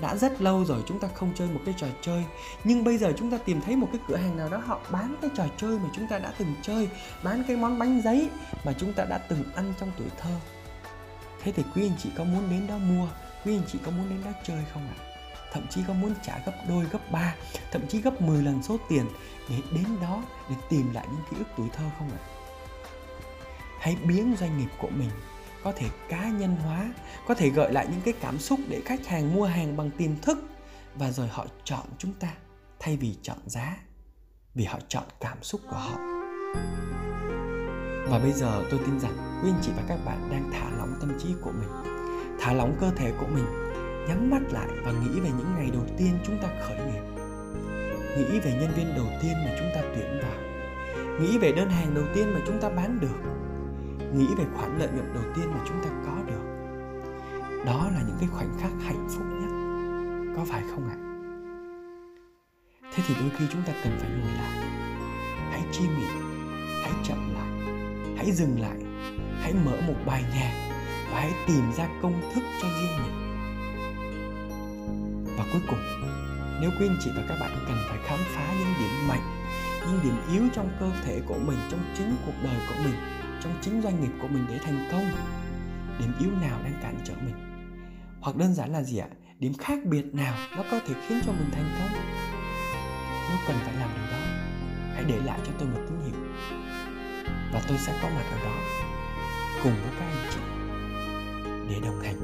Đã 0.00 0.16
rất 0.16 0.42
lâu 0.42 0.64
rồi 0.64 0.82
chúng 0.86 1.00
ta 1.00 1.08
không 1.14 1.32
chơi 1.34 1.48
một 1.48 1.60
cái 1.64 1.74
trò 1.78 1.86
chơi 2.02 2.24
nhưng 2.64 2.84
bây 2.84 2.98
giờ 2.98 3.12
chúng 3.16 3.30
ta 3.30 3.38
tìm 3.38 3.60
thấy 3.60 3.76
một 3.76 3.88
cái 3.92 4.00
cửa 4.08 4.16
hàng 4.16 4.36
nào 4.36 4.48
đó 4.48 4.62
họ 4.66 4.80
bán 4.90 5.16
cái 5.22 5.30
trò 5.36 5.44
chơi 5.56 5.78
mà 5.78 5.88
chúng 5.92 6.06
ta 6.08 6.18
đã 6.18 6.32
từng 6.38 6.54
chơi 6.62 6.88
bán 7.22 7.44
cái 7.48 7.56
món 7.56 7.78
bánh 7.78 8.02
giấy 8.04 8.28
mà 8.64 8.72
chúng 8.78 8.92
ta 8.92 9.04
đã 9.04 9.18
từng 9.18 9.44
ăn 9.54 9.72
trong 9.80 9.90
tuổi 9.98 10.08
thơ. 10.18 10.30
Thế 11.42 11.52
thì 11.52 11.62
quý 11.74 11.82
anh 11.82 11.96
chị 11.98 12.10
có 12.16 12.24
muốn 12.24 12.50
đến 12.50 12.66
đó 12.66 12.78
mua 12.78 13.08
quý 13.44 13.56
anh 13.56 13.62
chị 13.72 13.78
có 13.84 13.90
muốn 13.90 14.08
đến 14.08 14.18
đó 14.24 14.30
chơi 14.44 14.64
không 14.72 14.88
ạ? 14.88 15.15
Thậm 15.52 15.66
chí 15.70 15.80
có 15.88 15.94
muốn 15.94 16.14
trả 16.22 16.38
gấp 16.46 16.52
đôi, 16.68 16.84
gấp 16.92 17.12
ba, 17.12 17.34
thậm 17.72 17.82
chí 17.88 18.00
gấp 18.00 18.22
10 18.22 18.42
lần 18.42 18.62
số 18.62 18.76
tiền 18.88 19.06
để 19.48 19.56
đến 19.72 19.86
đó 20.02 20.22
để 20.50 20.56
tìm 20.68 20.92
lại 20.92 21.06
những 21.10 21.22
ký 21.30 21.36
ức 21.36 21.48
tuổi 21.56 21.68
thơ 21.72 21.84
không 21.98 22.10
ạ? 22.10 22.20
Hãy 23.80 23.96
biến 24.04 24.36
doanh 24.38 24.58
nghiệp 24.58 24.68
của 24.78 24.90
mình, 24.90 25.10
có 25.64 25.72
thể 25.76 25.86
cá 26.08 26.28
nhân 26.28 26.56
hóa, 26.56 26.92
có 27.28 27.34
thể 27.34 27.50
gợi 27.50 27.72
lại 27.72 27.86
những 27.90 28.00
cái 28.00 28.14
cảm 28.20 28.38
xúc 28.38 28.60
để 28.68 28.82
khách 28.84 29.06
hàng 29.06 29.34
mua 29.34 29.44
hàng 29.44 29.76
bằng 29.76 29.90
tiềm 29.90 30.16
thức 30.16 30.38
và 30.94 31.10
rồi 31.10 31.28
họ 31.28 31.46
chọn 31.64 31.86
chúng 31.98 32.12
ta 32.12 32.28
thay 32.78 32.96
vì 32.96 33.16
chọn 33.22 33.38
giá, 33.46 33.76
vì 34.54 34.64
họ 34.64 34.78
chọn 34.88 35.04
cảm 35.20 35.42
xúc 35.42 35.60
của 35.70 35.76
họ. 35.76 35.96
Và 38.08 38.18
bây 38.18 38.32
giờ 38.32 38.64
tôi 38.70 38.80
tin 38.86 39.00
rằng 39.00 39.40
quý 39.42 39.50
anh 39.50 39.60
chị 39.62 39.72
và 39.76 39.82
các 39.88 39.98
bạn 40.04 40.28
đang 40.30 40.50
thả 40.52 40.70
lỏng 40.78 40.94
tâm 41.00 41.18
trí 41.22 41.28
của 41.42 41.52
mình, 41.52 41.68
thả 42.40 42.52
lỏng 42.52 42.76
cơ 42.80 42.90
thể 42.96 43.12
của 43.20 43.26
mình 43.26 43.65
nhắm 44.08 44.30
mắt 44.30 44.42
lại 44.50 44.68
và 44.84 44.92
nghĩ 44.92 45.20
về 45.20 45.30
những 45.38 45.54
ngày 45.56 45.70
đầu 45.72 45.82
tiên 45.98 46.18
chúng 46.26 46.38
ta 46.42 46.48
khởi 46.60 46.76
nghiệp. 46.76 47.02
Nghĩ 48.16 48.40
về 48.40 48.58
nhân 48.60 48.70
viên 48.76 48.94
đầu 48.96 49.06
tiên 49.22 49.32
mà 49.44 49.50
chúng 49.58 49.68
ta 49.74 49.80
tuyển 49.94 50.20
vào. 50.22 50.40
Nghĩ 51.20 51.38
về 51.38 51.52
đơn 51.52 51.70
hàng 51.70 51.94
đầu 51.94 52.04
tiên 52.14 52.34
mà 52.34 52.40
chúng 52.46 52.60
ta 52.60 52.68
bán 52.68 53.00
được. 53.00 53.18
Nghĩ 54.14 54.26
về 54.38 54.44
khoản 54.54 54.78
lợi 54.78 54.88
nhuận 54.88 55.14
đầu 55.14 55.24
tiên 55.36 55.46
mà 55.50 55.60
chúng 55.68 55.82
ta 55.84 55.90
có 56.06 56.16
được. 56.26 56.44
Đó 57.66 57.90
là 57.94 58.02
những 58.06 58.16
cái 58.20 58.28
khoảnh 58.32 58.58
khắc 58.60 58.72
hạnh 58.84 59.08
phúc 59.08 59.24
nhất. 59.40 59.50
Có 60.36 60.44
phải 60.44 60.62
không 60.70 60.88
ạ? 60.88 60.96
Thế 62.94 63.02
thì 63.08 63.14
đôi 63.20 63.30
khi 63.38 63.44
chúng 63.52 63.62
ta 63.62 63.72
cần 63.84 63.92
phải 63.98 64.10
lùi 64.10 64.32
lại. 64.32 64.64
Hãy 65.50 65.62
chiêm 65.72 65.88
nghiệm 65.98 66.36
hãy 66.86 67.04
chậm 67.04 67.34
lại, 67.34 67.74
hãy 68.16 68.32
dừng 68.32 68.60
lại, 68.60 68.76
hãy 69.40 69.54
mở 69.64 69.76
một 69.86 69.94
bài 70.06 70.24
nhạc 70.34 70.70
và 71.10 71.20
hãy 71.20 71.32
tìm 71.46 71.72
ra 71.76 71.88
công 72.02 72.22
thức 72.34 72.42
cho 72.62 72.68
riêng 72.68 73.02
mình 73.02 73.25
và 75.36 75.44
cuối 75.52 75.62
cùng, 75.68 75.78
nếu 76.60 76.70
quý 76.80 76.86
anh 76.86 76.98
chị 77.00 77.10
và 77.16 77.22
các 77.28 77.36
bạn 77.40 77.50
cần 77.66 77.76
phải 77.88 77.98
khám 78.04 78.18
phá 78.34 78.54
những 78.58 78.74
điểm 78.78 79.08
mạnh, 79.08 79.46
những 79.86 80.00
điểm 80.02 80.16
yếu 80.32 80.42
trong 80.54 80.76
cơ 80.80 80.90
thể 81.04 81.20
của 81.26 81.38
mình, 81.38 81.58
trong 81.70 81.80
chính 81.98 82.16
cuộc 82.26 82.32
đời 82.42 82.56
của 82.68 82.74
mình, 82.84 82.94
trong 83.42 83.58
chính 83.60 83.82
doanh 83.82 84.00
nghiệp 84.00 84.12
của 84.22 84.28
mình 84.28 84.44
để 84.48 84.58
thành 84.58 84.88
công, 84.92 85.10
điểm 85.98 86.12
yếu 86.20 86.30
nào 86.30 86.60
đang 86.64 86.80
cản 86.82 86.98
trở 87.04 87.14
mình? 87.14 87.34
Hoặc 88.20 88.36
đơn 88.36 88.54
giản 88.54 88.72
là 88.72 88.82
gì 88.82 88.98
ạ? 88.98 89.08
Điểm 89.38 89.54
khác 89.54 89.78
biệt 89.84 90.14
nào 90.14 90.34
nó 90.56 90.62
có 90.70 90.80
thể 90.86 90.94
khiến 91.08 91.20
cho 91.26 91.32
mình 91.32 91.50
thành 91.52 91.70
công? 91.78 92.02
Nếu 93.28 93.38
cần 93.46 93.56
phải 93.64 93.74
làm 93.74 93.90
điều 93.94 94.06
đó, 94.12 94.18
hãy 94.94 95.04
để 95.04 95.18
lại 95.24 95.38
cho 95.46 95.52
tôi 95.58 95.68
một 95.68 95.80
tín 95.88 95.98
hiệu. 96.06 96.20
Và 97.52 97.62
tôi 97.68 97.78
sẽ 97.78 97.98
có 98.02 98.08
mặt 98.08 98.24
ở 98.32 98.38
đó 98.44 98.56
cùng 99.62 99.72
với 99.72 99.92
các 99.98 100.06
anh 100.06 100.30
chị 100.30 100.40
để 101.68 101.80
đồng 101.80 102.00
hành. 102.00 102.16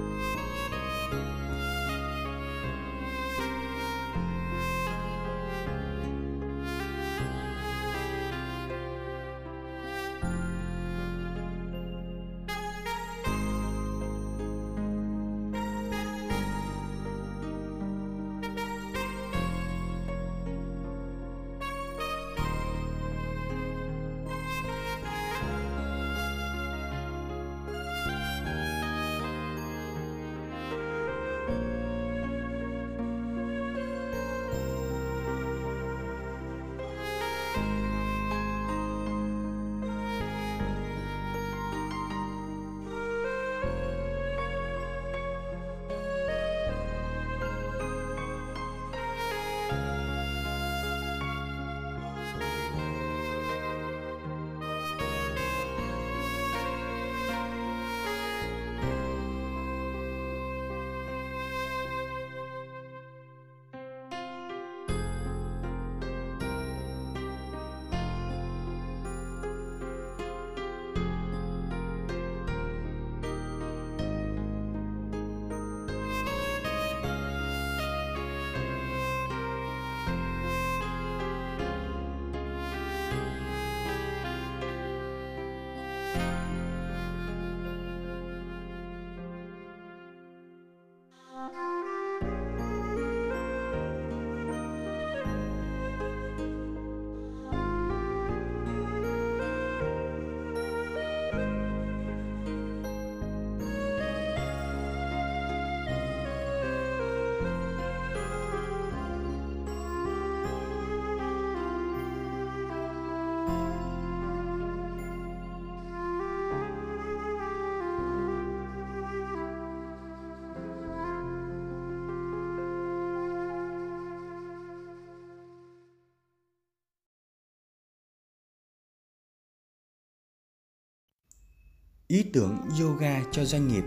Ý 132.12 132.22
tưởng 132.22 132.58
yoga 132.80 133.20
cho 133.30 133.44
doanh 133.44 133.68
nghiệp. 133.68 133.84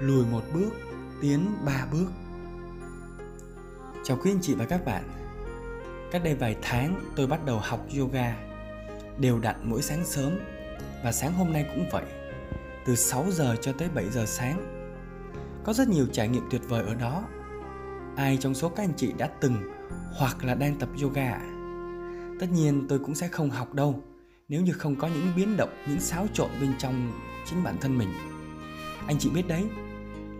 Lùi 0.00 0.26
một 0.26 0.42
bước, 0.54 0.70
tiến 1.20 1.46
ba 1.64 1.86
bước. 1.92 2.06
Chào 4.04 4.18
quý 4.22 4.30
anh 4.30 4.38
chị 4.42 4.54
và 4.54 4.64
các 4.64 4.84
bạn. 4.84 5.04
Cách 6.10 6.24
đây 6.24 6.34
vài 6.34 6.56
tháng, 6.62 7.00
tôi 7.16 7.26
bắt 7.26 7.44
đầu 7.44 7.58
học 7.58 7.86
yoga. 7.98 8.36
Đều 9.18 9.38
đặn 9.38 9.56
mỗi 9.62 9.82
sáng 9.82 10.04
sớm, 10.06 10.38
và 11.04 11.12
sáng 11.12 11.32
hôm 11.32 11.52
nay 11.52 11.66
cũng 11.74 11.88
vậy. 11.92 12.04
Từ 12.86 12.96
6 12.96 13.30
giờ 13.30 13.56
cho 13.60 13.72
tới 13.72 13.88
7 13.94 14.10
giờ 14.10 14.26
sáng. 14.26 14.84
Có 15.64 15.72
rất 15.72 15.88
nhiều 15.88 16.06
trải 16.12 16.28
nghiệm 16.28 16.48
tuyệt 16.50 16.62
vời 16.68 16.84
ở 16.86 16.94
đó. 16.94 17.24
Ai 18.16 18.38
trong 18.40 18.54
số 18.54 18.68
các 18.68 18.82
anh 18.82 18.94
chị 18.96 19.12
đã 19.18 19.26
từng 19.26 19.56
hoặc 20.14 20.44
là 20.44 20.54
đang 20.54 20.76
tập 20.78 20.88
yoga 21.02 21.32
ạ? 21.32 21.42
Tất 22.40 22.46
nhiên 22.52 22.86
tôi 22.88 22.98
cũng 22.98 23.14
sẽ 23.14 23.28
không 23.28 23.50
học 23.50 23.74
đâu. 23.74 24.02
Nếu 24.48 24.62
như 24.62 24.72
không 24.72 24.96
có 24.96 25.08
những 25.08 25.32
biến 25.36 25.56
động, 25.56 25.70
những 25.88 26.00
xáo 26.00 26.26
trộn 26.34 26.50
bên 26.60 26.72
trong 26.78 27.12
chính 27.50 27.62
bản 27.62 27.76
thân 27.80 27.98
mình. 27.98 28.08
Anh 29.06 29.18
chị 29.18 29.30
biết 29.30 29.48
đấy, 29.48 29.64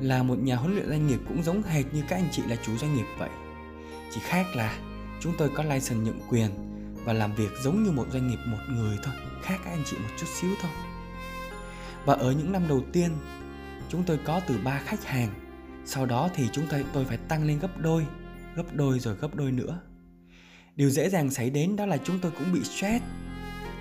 là 0.00 0.22
một 0.22 0.38
nhà 0.38 0.56
huấn 0.56 0.74
luyện 0.74 0.88
doanh 0.88 1.06
nghiệp 1.06 1.20
cũng 1.28 1.42
giống 1.42 1.62
hệt 1.62 1.84
như 1.92 2.02
các 2.08 2.16
anh 2.16 2.28
chị 2.32 2.42
là 2.48 2.56
chủ 2.56 2.76
doanh 2.76 2.94
nghiệp 2.94 3.06
vậy. 3.18 3.30
Chỉ 4.14 4.20
khác 4.20 4.46
là 4.54 4.78
chúng 5.20 5.32
tôi 5.38 5.50
có 5.54 5.62
license 5.62 5.96
nhượng 5.96 6.20
quyền 6.28 6.50
và 7.04 7.12
làm 7.12 7.34
việc 7.34 7.50
giống 7.62 7.84
như 7.84 7.90
một 7.90 8.06
doanh 8.12 8.28
nghiệp 8.28 8.38
một 8.46 8.58
người 8.68 8.98
thôi, 9.04 9.14
khác 9.42 9.60
các 9.64 9.70
anh 9.70 9.82
chị 9.86 9.96
một 9.96 10.08
chút 10.18 10.26
xíu 10.40 10.50
thôi. 10.62 10.70
Và 12.04 12.14
ở 12.14 12.32
những 12.32 12.52
năm 12.52 12.68
đầu 12.68 12.82
tiên, 12.92 13.10
chúng 13.88 14.02
tôi 14.02 14.18
có 14.24 14.40
từ 14.48 14.58
3 14.64 14.78
khách 14.78 15.04
hàng. 15.04 15.30
Sau 15.84 16.06
đó 16.06 16.30
thì 16.34 16.48
chúng 16.52 16.66
tôi 16.70 16.84
tôi 16.92 17.04
phải 17.04 17.16
tăng 17.16 17.44
lên 17.44 17.58
gấp 17.58 17.78
đôi 17.78 18.06
gấp 18.56 18.74
đôi 18.74 18.98
rồi 18.98 19.16
gấp 19.16 19.34
đôi 19.34 19.52
nữa. 19.52 19.80
Điều 20.76 20.90
dễ 20.90 21.10
dàng 21.10 21.30
xảy 21.30 21.50
đến 21.50 21.76
đó 21.76 21.86
là 21.86 21.96
chúng 22.04 22.18
tôi 22.18 22.32
cũng 22.38 22.52
bị 22.52 22.64
stress. 22.64 23.04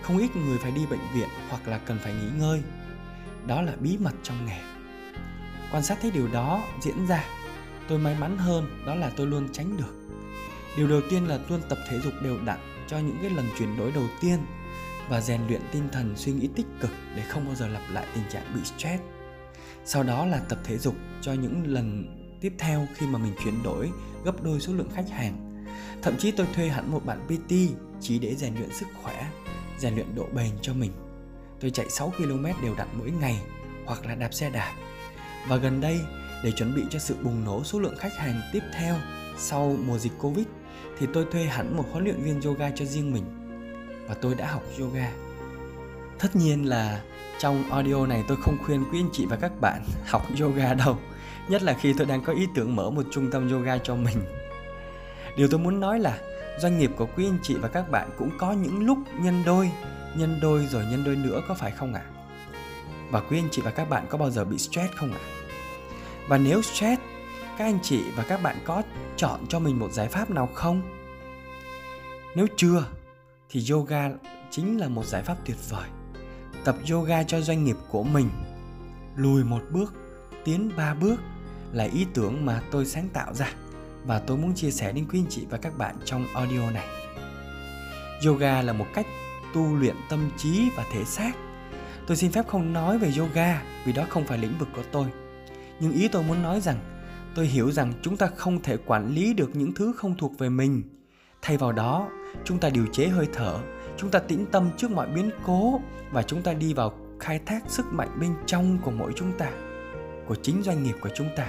Không 0.01 0.17
ít 0.17 0.35
người 0.35 0.57
phải 0.57 0.71
đi 0.71 0.85
bệnh 0.89 0.99
viện 1.15 1.27
hoặc 1.49 1.67
là 1.67 1.77
cần 1.77 1.99
phải 1.99 2.13
nghỉ 2.13 2.39
ngơi 2.39 2.61
đó 3.47 3.61
là 3.61 3.73
bí 3.79 3.97
mật 3.97 4.13
trong 4.23 4.45
nghề. 4.45 4.61
Quan 5.71 5.83
sát 5.83 5.97
thấy 6.01 6.11
điều 6.11 6.27
đó 6.27 6.63
diễn 6.81 7.07
ra, 7.07 7.25
tôi 7.87 7.99
may 7.99 8.15
mắn 8.19 8.37
hơn 8.37 8.83
đó 8.85 8.95
là 8.95 9.11
tôi 9.15 9.27
luôn 9.27 9.49
tránh 9.51 9.77
được. 9.77 9.93
Điều 10.77 10.87
đầu 10.87 11.01
tiên 11.09 11.27
là 11.27 11.39
luôn 11.49 11.61
tập 11.69 11.77
thể 11.89 11.99
dục 11.99 12.13
đều 12.23 12.37
đặn 12.45 12.59
cho 12.87 12.97
những 12.97 13.17
cái 13.21 13.29
lần 13.29 13.45
chuyển 13.59 13.77
đổi 13.77 13.91
đầu 13.91 14.05
tiên 14.21 14.39
và 15.09 15.21
rèn 15.21 15.41
luyện 15.47 15.61
tinh 15.71 15.89
thần 15.91 16.13
suy 16.15 16.31
nghĩ 16.31 16.49
tích 16.55 16.65
cực 16.81 16.91
để 17.15 17.23
không 17.29 17.45
bao 17.45 17.55
giờ 17.55 17.67
lặp 17.67 17.81
lại 17.91 18.05
tình 18.15 18.23
trạng 18.31 18.53
bị 18.55 18.61
stress. 18.63 19.03
Sau 19.85 20.03
đó 20.03 20.25
là 20.25 20.39
tập 20.49 20.59
thể 20.63 20.77
dục 20.77 20.95
cho 21.21 21.33
những 21.33 21.67
lần 21.67 22.05
tiếp 22.41 22.53
theo 22.57 22.87
khi 22.95 23.07
mà 23.07 23.19
mình 23.19 23.33
chuyển 23.43 23.63
đổi 23.63 23.91
gấp 24.25 24.43
đôi 24.43 24.59
số 24.59 24.73
lượng 24.73 24.89
khách 24.95 25.09
hàng. 25.09 25.65
Thậm 26.01 26.17
chí 26.17 26.31
tôi 26.31 26.47
thuê 26.55 26.69
hẳn 26.69 26.91
một 26.91 27.05
bạn 27.05 27.27
PT 27.27 27.53
chỉ 28.01 28.19
để 28.19 28.35
rèn 28.35 28.55
luyện 28.55 28.73
sức 28.73 28.87
khỏe, 29.03 29.31
rèn 29.77 29.95
luyện 29.95 30.15
độ 30.15 30.25
bền 30.33 30.51
cho 30.61 30.73
mình 30.73 30.91
tôi 31.63 31.71
chạy 31.71 31.89
6 31.89 32.13
km 32.17 32.45
đều 32.63 32.75
đặn 32.77 32.87
mỗi 32.93 33.11
ngày 33.11 33.41
hoặc 33.85 34.05
là 34.05 34.15
đạp 34.15 34.33
xe 34.33 34.49
đạp 34.49 34.73
và 35.47 35.55
gần 35.55 35.81
đây 35.81 35.99
để 36.43 36.51
chuẩn 36.51 36.75
bị 36.75 36.81
cho 36.89 36.99
sự 36.99 37.15
bùng 37.21 37.45
nổ 37.45 37.63
số 37.63 37.79
lượng 37.79 37.95
khách 37.97 38.17
hàng 38.17 38.41
tiếp 38.53 38.63
theo 38.73 38.95
sau 39.37 39.75
mùa 39.85 39.97
dịch 39.97 40.11
Covid 40.19 40.45
thì 40.99 41.07
tôi 41.13 41.25
thuê 41.31 41.43
hẳn 41.43 41.77
một 41.77 41.83
huấn 41.91 42.03
luyện 42.03 42.21
viên 42.23 42.41
yoga 42.41 42.71
cho 42.75 42.85
riêng 42.85 43.13
mình 43.13 43.23
và 44.07 44.13
tôi 44.13 44.35
đã 44.35 44.51
học 44.51 44.63
yoga. 44.79 45.11
Tất 46.19 46.35
nhiên 46.35 46.69
là 46.69 47.01
trong 47.39 47.71
audio 47.71 48.05
này 48.05 48.23
tôi 48.27 48.37
không 48.41 48.57
khuyên 48.65 48.83
quý 48.91 48.99
anh 48.99 49.09
chị 49.13 49.25
và 49.25 49.35
các 49.35 49.61
bạn 49.61 49.83
học 50.05 50.27
yoga 50.41 50.73
đâu, 50.73 50.97
nhất 51.47 51.63
là 51.63 51.73
khi 51.73 51.93
tôi 51.97 52.07
đang 52.07 52.23
có 52.23 52.33
ý 52.33 52.47
tưởng 52.55 52.75
mở 52.75 52.89
một 52.89 53.05
trung 53.11 53.31
tâm 53.31 53.51
yoga 53.51 53.77
cho 53.77 53.95
mình. 53.95 54.17
Điều 55.37 55.47
tôi 55.47 55.59
muốn 55.59 55.79
nói 55.79 55.99
là 55.99 56.17
doanh 56.59 56.79
nghiệp 56.79 56.91
của 56.97 57.07
quý 57.15 57.25
anh 57.25 57.37
chị 57.43 57.55
và 57.55 57.67
các 57.67 57.91
bạn 57.91 58.09
cũng 58.17 58.29
có 58.37 58.51
những 58.51 58.85
lúc 58.85 58.97
nhân 59.19 59.43
đôi, 59.45 59.71
nhân 60.17 60.39
đôi 60.41 60.65
rồi 60.65 60.85
nhân 60.85 61.03
đôi 61.03 61.15
nữa 61.15 61.41
có 61.47 61.53
phải 61.53 61.71
không 61.71 61.93
ạ? 61.93 62.01
À? 62.05 62.11
Và 63.09 63.19
quý 63.19 63.39
anh 63.39 63.47
chị 63.51 63.61
và 63.61 63.71
các 63.71 63.89
bạn 63.89 64.05
có 64.09 64.17
bao 64.17 64.29
giờ 64.29 64.45
bị 64.45 64.57
stress 64.57 64.93
không 64.93 65.11
ạ? 65.11 65.19
À? 65.21 65.29
Và 66.27 66.37
nếu 66.37 66.61
stress, 66.61 67.01
các 67.57 67.65
anh 67.65 67.79
chị 67.83 68.03
và 68.15 68.23
các 68.23 68.43
bạn 68.43 68.55
có 68.65 68.83
chọn 69.17 69.39
cho 69.49 69.59
mình 69.59 69.79
một 69.79 69.91
giải 69.91 70.07
pháp 70.07 70.29
nào 70.29 70.49
không? 70.53 70.81
Nếu 72.35 72.47
chưa 72.55 72.85
thì 73.49 73.65
yoga 73.71 74.09
chính 74.51 74.79
là 74.79 74.87
một 74.87 75.05
giải 75.05 75.23
pháp 75.23 75.37
tuyệt 75.45 75.57
vời. 75.69 75.89
Tập 76.63 76.75
yoga 76.91 77.23
cho 77.23 77.41
doanh 77.41 77.63
nghiệp 77.63 77.77
của 77.89 78.03
mình, 78.03 78.29
lùi 79.15 79.43
một 79.43 79.61
bước, 79.71 79.93
tiến 80.43 80.71
ba 80.77 80.93
bước 80.93 81.15
là 81.71 81.83
ý 81.83 82.05
tưởng 82.13 82.45
mà 82.45 82.61
tôi 82.71 82.85
sáng 82.85 83.09
tạo 83.13 83.33
ra 83.33 83.53
và 84.05 84.19
tôi 84.19 84.37
muốn 84.37 84.55
chia 84.55 84.71
sẻ 84.71 84.91
đến 84.91 85.05
quý 85.11 85.19
anh 85.19 85.29
chị 85.29 85.45
và 85.49 85.57
các 85.57 85.77
bạn 85.77 85.95
trong 86.05 86.25
audio 86.33 86.71
này. 86.71 86.87
Yoga 88.25 88.61
là 88.61 88.73
một 88.73 88.85
cách 88.93 89.05
tu 89.53 89.75
luyện 89.75 89.95
tâm 90.09 90.29
trí 90.37 90.69
và 90.75 90.85
thể 90.91 91.05
xác. 91.05 91.31
Tôi 92.07 92.17
xin 92.17 92.31
phép 92.31 92.47
không 92.47 92.73
nói 92.73 92.97
về 92.97 93.11
yoga 93.17 93.61
vì 93.85 93.93
đó 93.93 94.03
không 94.09 94.25
phải 94.25 94.37
lĩnh 94.37 94.57
vực 94.59 94.67
của 94.75 94.83
tôi. 94.91 95.05
Nhưng 95.79 95.91
ý 95.91 96.07
tôi 96.07 96.23
muốn 96.23 96.43
nói 96.43 96.61
rằng 96.61 96.77
tôi 97.35 97.45
hiểu 97.45 97.71
rằng 97.71 97.93
chúng 98.01 98.17
ta 98.17 98.27
không 98.35 98.61
thể 98.61 98.77
quản 98.77 99.09
lý 99.09 99.33
được 99.33 99.55
những 99.55 99.73
thứ 99.73 99.93
không 99.97 100.15
thuộc 100.17 100.37
về 100.37 100.49
mình. 100.49 100.83
Thay 101.41 101.57
vào 101.57 101.71
đó, 101.71 102.09
chúng 102.45 102.59
ta 102.59 102.69
điều 102.69 102.85
chế 102.91 103.07
hơi 103.07 103.27
thở, 103.33 103.59
chúng 103.97 104.11
ta 104.11 104.19
tĩnh 104.19 104.45
tâm 104.51 104.69
trước 104.77 104.91
mọi 104.91 105.07
biến 105.07 105.29
cố 105.45 105.81
và 106.11 106.23
chúng 106.23 106.41
ta 106.41 106.53
đi 106.53 106.73
vào 106.73 106.93
khai 107.19 107.39
thác 107.45 107.63
sức 107.67 107.85
mạnh 107.85 108.17
bên 108.19 108.33
trong 108.45 108.77
của 108.83 108.91
mỗi 108.91 109.11
chúng 109.15 109.31
ta, 109.37 109.49
của 110.27 110.35
chính 110.35 110.63
doanh 110.63 110.83
nghiệp 110.83 110.95
của 111.01 111.09
chúng 111.15 111.29
ta 111.35 111.47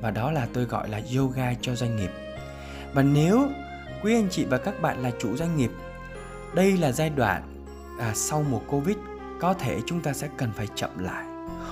và 0.00 0.10
đó 0.10 0.32
là 0.32 0.48
tôi 0.52 0.64
gọi 0.64 0.88
là 0.88 1.00
yoga 1.16 1.54
cho 1.60 1.74
doanh 1.74 1.96
nghiệp 1.96 2.10
và 2.94 3.02
nếu 3.02 3.48
quý 4.02 4.14
anh 4.14 4.28
chị 4.30 4.44
và 4.44 4.58
các 4.58 4.82
bạn 4.82 5.02
là 5.02 5.10
chủ 5.18 5.36
doanh 5.36 5.56
nghiệp 5.56 5.70
đây 6.54 6.76
là 6.76 6.92
giai 6.92 7.10
đoạn 7.10 7.64
à, 7.98 8.14
sau 8.14 8.42
mùa 8.50 8.58
covid 8.58 8.96
có 9.40 9.54
thể 9.54 9.80
chúng 9.86 10.00
ta 10.00 10.12
sẽ 10.12 10.28
cần 10.36 10.52
phải 10.52 10.66
chậm 10.74 10.98
lại. 10.98 11.24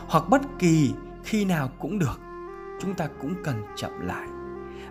Hoặc 0.06 0.24
bất 0.28 0.42
kỳ 0.58 0.92
khi 1.24 1.44
nào 1.44 1.70
cũng 1.78 1.98
được 1.98 2.20
chúng 2.80 2.94
ta 2.94 3.08
cũng 3.20 3.34
cần 3.44 3.62
chậm 3.76 4.06
lại. 4.06 4.28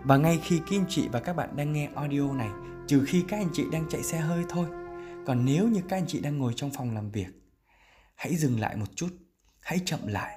Và 0.03 0.17
ngay 0.17 0.39
khi 0.43 0.59
các 0.59 0.77
anh 0.77 0.85
chị 0.89 1.07
và 1.11 1.19
các 1.19 1.35
bạn 1.35 1.55
đang 1.55 1.73
nghe 1.73 1.89
audio 1.95 2.33
này 2.33 2.49
trừ 2.87 3.03
khi 3.07 3.25
các 3.27 3.37
anh 3.37 3.49
chị 3.53 3.63
đang 3.71 3.89
chạy 3.89 4.03
xe 4.03 4.17
hơi 4.17 4.43
thôi 4.49 4.65
còn 5.25 5.45
nếu 5.45 5.67
như 5.67 5.81
các 5.89 5.97
anh 5.97 6.07
chị 6.07 6.19
đang 6.19 6.37
ngồi 6.37 6.53
trong 6.55 6.71
phòng 6.71 6.93
làm 6.95 7.11
việc 7.11 7.27
hãy 8.15 8.35
dừng 8.35 8.59
lại 8.59 8.75
một 8.75 8.85
chút 8.95 9.09
hãy 9.61 9.79
chậm 9.85 10.07
lại. 10.07 10.35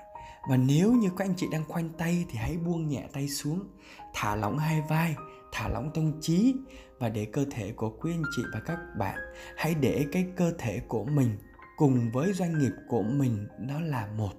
Và 0.49 0.57
nếu 0.57 0.93
như 0.93 1.09
các 1.17 1.25
anh 1.25 1.35
chị 1.37 1.47
đang 1.53 1.65
khoanh 1.65 1.89
tay 1.89 2.25
thì 2.31 2.39
hãy 2.39 2.57
buông 2.57 2.89
nhẹ 2.89 3.05
tay 3.13 3.29
xuống 3.29 3.69
thả 4.15 4.37
lỏng 4.37 4.59
hai 4.59 4.83
vai 4.89 5.15
thả 5.53 5.69
lỏng 5.69 5.91
tâm 5.95 6.21
trí 6.21 6.55
và 7.01 7.09
để 7.09 7.25
cơ 7.25 7.45
thể 7.51 7.73
của 7.73 7.91
quý 7.91 8.13
anh 8.13 8.23
chị 8.37 8.43
và 8.53 8.61
các 8.61 8.79
bạn 8.99 9.19
hãy 9.57 9.75
để 9.75 10.07
cái 10.13 10.27
cơ 10.37 10.53
thể 10.59 10.81
của 10.89 11.05
mình 11.05 11.39
cùng 11.77 12.11
với 12.13 12.33
doanh 12.33 12.59
nghiệp 12.59 12.73
của 12.89 13.03
mình 13.03 13.47
nó 13.59 13.81
là 13.81 14.09
một 14.17 14.33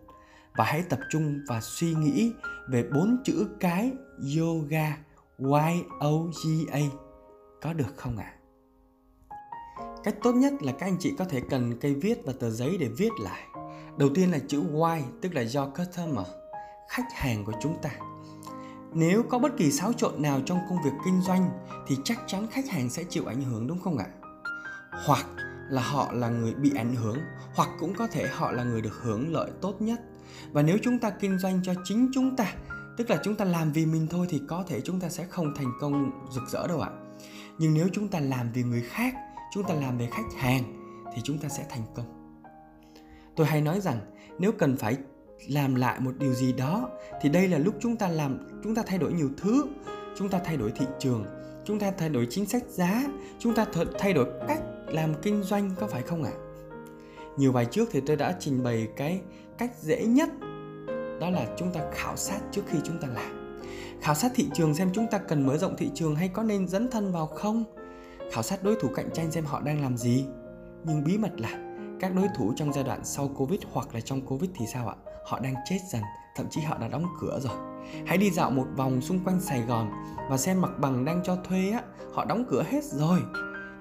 và 0.56 0.66
hãy 0.66 0.84
tập 0.90 1.00
trung 1.10 1.40
và 1.48 1.62
suy 1.62 1.94
nghĩ 1.94 2.32
về 2.70 2.84
bốn 2.94 3.18
chữ 3.24 3.48
cái 3.60 3.92
yoga 4.38 4.98
y 5.38 5.84
o 6.00 6.12
g 6.12 6.70
a 6.72 6.80
có 7.62 7.74
được 7.74 7.94
không 7.96 8.18
ạ 8.18 8.34
à? 8.34 8.38
cách 10.04 10.16
tốt 10.24 10.34
nhất 10.34 10.54
là 10.62 10.72
các 10.72 10.86
anh 10.86 10.98
chị 11.00 11.14
có 11.18 11.26
thể 11.26 11.42
cần 11.50 11.80
cây 11.82 11.96
viết 11.96 12.26
và 12.26 12.34
tờ 12.40 12.50
giấy 12.50 12.78
để 12.80 12.88
viết 12.98 13.12
lại 13.22 13.42
Đầu 13.98 14.10
tiên 14.16 14.32
là 14.32 14.40
chữ 14.48 14.62
y 14.62 15.04
tức 15.22 15.34
là 15.34 15.42
do 15.42 15.66
customer, 15.66 16.28
khách 16.90 17.14
hàng 17.14 17.46
của 17.46 17.54
chúng 17.62 17.82
ta. 17.82 17.90
Nếu 18.94 19.24
có 19.30 19.40
bất 19.40 19.58
kỳ 19.58 19.72
xáo 19.72 19.94
trộn 19.94 20.22
nào 20.22 20.42
trong 20.46 20.60
công 20.70 20.84
việc 20.84 20.92
kinh 21.06 21.22
doanh 21.22 21.50
thì 21.88 21.98
chắc 22.04 22.20
chắn 22.28 22.48
khách 22.52 22.70
hàng 22.70 22.90
sẽ 22.90 23.04
chịu 23.04 23.26
ảnh 23.26 23.42
hưởng 23.42 23.68
đúng 23.68 23.80
không 23.80 23.98
ạ? 23.98 24.06
Hoặc 25.06 25.26
là 25.70 25.82
họ 25.82 26.12
là 26.14 26.30
người 26.30 26.54
bị 26.54 26.72
ảnh 26.76 26.96
hưởng 26.96 27.18
hoặc 27.56 27.70
cũng 27.80 27.94
có 27.94 28.08
thể 28.08 28.28
họ 28.28 28.52
là 28.52 28.64
người 28.64 28.82
được 28.82 28.94
hưởng 29.02 29.34
lợi 29.34 29.52
tốt 29.62 29.82
nhất. 29.82 30.02
Và 30.52 30.62
nếu 30.62 30.78
chúng 30.82 31.00
ta 31.00 31.10
kinh 31.10 31.40
doanh 31.40 31.62
cho 31.64 31.74
chính 31.84 32.10
chúng 32.14 32.36
ta, 32.36 32.54
tức 32.98 33.10
là 33.10 33.20
chúng 33.24 33.36
ta 33.36 33.46
làm 33.46 33.72
vì 33.72 33.86
mình 33.86 34.08
thôi 34.10 34.28
thì 34.30 34.42
có 34.48 34.64
thể 34.68 34.82
chúng 34.82 35.00
ta 35.00 35.10
sẽ 35.10 35.26
không 35.26 35.54
thành 35.56 35.72
công 35.80 36.12
rực 36.32 36.44
rỡ 36.50 36.68
đâu 36.68 36.82
ạ. 36.82 36.90
Nhưng 37.58 37.74
nếu 37.74 37.88
chúng 37.94 38.08
ta 38.08 38.20
làm 38.20 38.52
vì 38.54 38.64
người 38.64 38.82
khác, 38.82 39.16
chúng 39.54 39.64
ta 39.64 39.74
làm 39.74 39.98
về 39.98 40.10
khách 40.12 40.34
hàng 40.38 40.64
thì 41.16 41.22
chúng 41.24 41.38
ta 41.38 41.50
sẽ 41.50 41.66
thành 41.70 41.84
công 41.96 42.22
tôi 43.36 43.48
hay 43.48 43.62
nói 43.62 43.82
rằng 43.82 44.00
nếu 44.40 44.52
cần 44.52 44.78
phải 44.78 44.98
làm 45.48 45.76
lại 45.76 46.00
một 46.00 46.12
điều 46.18 46.34
gì 46.34 46.54
đó, 46.54 46.90
thì 47.22 47.30
đây 47.30 47.48
là 47.48 47.58
lúc 47.58 47.76
chúng 47.80 47.96
ta 47.96 48.08
làm, 48.08 48.62
chúng 48.64 48.76
ta 48.76 48.84
thay 48.88 48.98
đổi 48.98 49.14
nhiều 49.14 49.30
thứ 49.38 49.64
chúng 50.18 50.30
ta 50.30 50.40
thay 50.46 50.58
đổi 50.58 50.72
thị 50.76 50.86
trường, 51.00 51.26
chúng 51.66 51.80
ta 51.80 51.92
thay 51.98 52.10
đổi 52.10 52.28
chính 52.30 52.46
sách 52.46 52.64
giá, 52.70 53.04
chúng 53.40 53.56
ta 53.56 53.66
thay 54.00 54.14
đổi 54.14 54.26
cách 54.48 54.62
làm 54.88 55.14
kinh 55.22 55.44
doanh, 55.44 55.72
có 55.80 55.88
phải 55.88 56.02
không 56.02 56.24
ạ 56.24 56.32
à? 56.32 56.42
nhiều 57.38 57.52
bài 57.52 57.66
trước 57.66 57.90
thì 57.92 58.02
tôi 58.06 58.16
đã 58.16 58.36
trình 58.40 58.64
bày 58.64 58.88
cái 58.96 59.22
cách 59.58 59.72
dễ 59.82 60.06
nhất, 60.06 60.30
đó 61.22 61.30
là 61.30 61.48
chúng 61.58 61.72
ta 61.74 61.82
khảo 61.94 62.18
sát 62.18 62.40
trước 62.52 62.62
khi 62.68 62.78
chúng 62.84 62.98
ta 63.02 63.08
làm 63.08 63.42
khảo 64.02 64.16
sát 64.16 64.32
thị 64.36 64.48
trường 64.54 64.76
xem 64.76 64.90
chúng 64.94 65.08
ta 65.08 65.18
cần 65.18 65.46
mở 65.46 65.58
rộng 65.58 65.78
thị 65.78 65.92
trường 65.96 66.16
hay 66.16 66.28
có 66.28 66.44
nên 66.44 66.68
dấn 66.68 66.90
thân 66.92 67.12
vào 67.12 67.28
không 67.28 67.64
khảo 68.32 68.44
sát 68.44 68.64
đối 68.64 68.76
thủ 68.76 68.88
cạnh 68.96 69.10
tranh 69.14 69.32
xem 69.32 69.46
họ 69.46 69.62
đang 69.62 69.82
làm 69.82 69.98
gì 69.98 70.26
nhưng 70.84 71.04
bí 71.04 71.18
mật 71.18 71.32
là 71.38 71.76
các 72.00 72.16
đối 72.16 72.28
thủ 72.38 72.54
trong 72.56 72.74
giai 72.74 72.84
đoạn 72.84 73.00
sau 73.04 73.28
Covid 73.28 73.60
hoặc 73.72 73.94
là 73.94 74.02
trong 74.02 74.22
Covid 74.22 74.50
thì 74.56 74.66
sao 74.74 74.88
ạ? 74.88 74.96
Họ 75.26 75.40
đang 75.40 75.56
chết 75.66 75.80
dần, 75.92 76.02
thậm 76.36 76.50
chí 76.50 76.62
họ 76.62 76.78
đã 76.78 76.88
đóng 76.88 77.06
cửa 77.22 77.40
rồi. 77.42 77.58
Hãy 78.08 78.18
đi 78.18 78.32
dạo 78.32 78.52
một 78.52 78.66
vòng 78.76 79.02
xung 79.02 79.24
quanh 79.24 79.40
Sài 79.40 79.62
Gòn 79.62 79.92
và 80.30 80.38
xem 80.38 80.62
mặt 80.62 80.72
bằng 80.80 81.06
đang 81.06 81.22
cho 81.24 81.36
thuê 81.36 81.72
á, 81.72 81.82
họ 82.14 82.26
đóng 82.26 82.46
cửa 82.50 82.64
hết 82.72 82.84
rồi. 82.84 83.20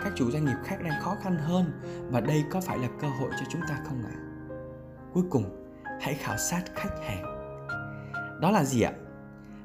Các 0.05 0.13
chủ 0.17 0.31
doanh 0.31 0.45
nghiệp 0.45 0.59
khác 0.65 0.77
đang 0.83 1.03
khó 1.03 1.17
khăn 1.23 1.39
hơn 1.39 1.81
và 2.11 2.21
đây 2.21 2.45
có 2.51 2.61
phải 2.61 2.79
là 2.79 2.89
cơ 3.01 3.09
hội 3.09 3.31
cho 3.31 3.47
chúng 3.51 3.61
ta 3.69 3.79
không 3.89 4.03
ạ? 4.03 4.13
À? 4.13 4.21
Cuối 5.15 5.25
cùng, 5.31 5.61
hãy 6.01 6.15
khảo 6.15 6.37
sát 6.37 6.63
khách 6.75 7.01
hàng 7.03 7.41
đó 8.41 8.51
là 8.51 8.65
gì 8.65 8.83
ạ 8.83 8.93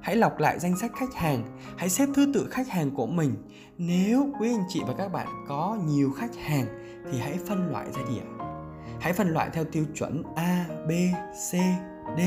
hãy 0.01 0.15
lọc 0.15 0.39
lại 0.39 0.59
danh 0.59 0.77
sách 0.77 0.91
khách 0.95 1.13
hàng 1.13 1.57
hãy 1.77 1.89
xếp 1.89 2.05
thứ 2.15 2.31
tự 2.33 2.47
khách 2.51 2.67
hàng 2.67 2.91
của 2.91 3.07
mình 3.07 3.35
nếu 3.77 4.29
quý 4.39 4.49
anh 4.49 4.63
chị 4.69 4.81
và 4.87 4.93
các 4.97 5.07
bạn 5.07 5.27
có 5.47 5.77
nhiều 5.85 6.11
khách 6.17 6.35
hàng 6.35 6.65
thì 7.11 7.19
hãy 7.19 7.39
phân 7.47 7.71
loại 7.71 7.85
ra 7.91 8.01
đi 8.09 8.17
ạ 8.17 8.27
hãy 9.05 9.13
phân 9.13 9.27
loại 9.27 9.49
theo 9.53 9.63
tiêu 9.63 9.85
chuẩn 9.95 10.23
a, 10.35 10.65
b, 10.87 10.91
c, 11.51 11.51
d. 12.17 12.21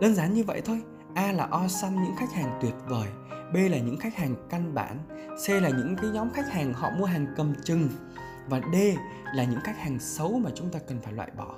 Đơn 0.00 0.14
giản 0.14 0.34
như 0.34 0.44
vậy 0.44 0.62
thôi. 0.64 0.80
A 1.14 1.32
là 1.32 1.48
awesome 1.50 2.02
những 2.04 2.16
khách 2.16 2.32
hàng 2.32 2.58
tuyệt 2.62 2.74
vời. 2.88 3.08
B 3.52 3.56
là 3.56 3.78
những 3.78 3.98
khách 3.98 4.16
hàng 4.16 4.34
căn 4.50 4.74
bản. 4.74 4.98
C 5.46 5.50
là 5.50 5.68
những 5.68 5.96
cái 5.96 6.10
nhóm 6.10 6.30
khách 6.30 6.52
hàng 6.52 6.72
họ 6.72 6.90
mua 6.90 7.04
hàng 7.04 7.26
cầm 7.36 7.54
chừng. 7.64 7.88
Và 8.48 8.60
d 8.72 8.76
là 9.34 9.44
những 9.44 9.60
khách 9.64 9.78
hàng 9.78 9.98
xấu 9.98 10.38
mà 10.38 10.50
chúng 10.54 10.70
ta 10.70 10.78
cần 10.88 11.00
phải 11.02 11.12
loại 11.12 11.30
bỏ 11.36 11.54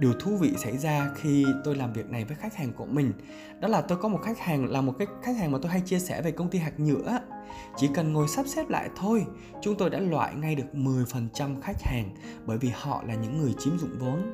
điều 0.00 0.12
thú 0.12 0.36
vị 0.36 0.52
xảy 0.58 0.78
ra 0.78 1.10
khi 1.14 1.46
tôi 1.64 1.76
làm 1.76 1.92
việc 1.92 2.10
này 2.10 2.24
với 2.24 2.36
khách 2.36 2.56
hàng 2.56 2.72
của 2.72 2.86
mình. 2.86 3.12
Đó 3.60 3.68
là 3.68 3.80
tôi 3.80 3.98
có 3.98 4.08
một 4.08 4.20
khách 4.24 4.38
hàng, 4.38 4.70
là 4.70 4.80
một 4.80 4.94
cái 4.98 5.08
khách 5.22 5.36
hàng 5.36 5.52
mà 5.52 5.58
tôi 5.62 5.72
hay 5.72 5.82
chia 5.86 5.98
sẻ 5.98 6.22
về 6.22 6.30
công 6.30 6.50
ty 6.50 6.58
hạt 6.58 6.80
nhựa. 6.80 7.18
Chỉ 7.76 7.88
cần 7.94 8.12
ngồi 8.12 8.28
sắp 8.28 8.46
xếp 8.46 8.68
lại 8.68 8.88
thôi, 8.96 9.26
chúng 9.62 9.76
tôi 9.76 9.90
đã 9.90 9.98
loại 9.98 10.34
ngay 10.34 10.54
được 10.54 10.64
10% 10.72 11.60
khách 11.60 11.82
hàng 11.82 12.14
bởi 12.46 12.58
vì 12.58 12.70
họ 12.74 13.02
là 13.06 13.14
những 13.14 13.38
người 13.38 13.54
chiếm 13.58 13.78
dụng 13.78 13.98
vốn. 13.98 14.32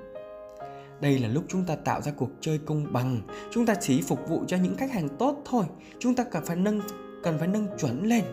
Đây 1.01 1.19
là 1.19 1.29
lúc 1.29 1.45
chúng 1.49 1.65
ta 1.65 1.77
tạo 1.77 2.03
ra 2.03 2.13
cuộc 2.13 2.31
chơi 2.41 2.59
công 2.67 2.93
bằng. 2.93 3.21
Chúng 3.51 3.67
ta 3.67 3.75
chỉ 3.75 4.03
phục 4.03 4.29
vụ 4.29 4.45
cho 4.47 4.57
những 4.57 4.77
khách 4.77 4.93
hàng 4.93 5.09
tốt 5.19 5.43
thôi. 5.45 5.65
Chúng 5.99 6.15
ta 6.15 6.25
cần 6.25 6.45
phải 6.45 6.57
nâng, 6.57 6.81
cần 7.23 7.39
phải 7.39 7.49
nâng 7.49 7.69
chuẩn 7.79 8.07
lên. 8.07 8.25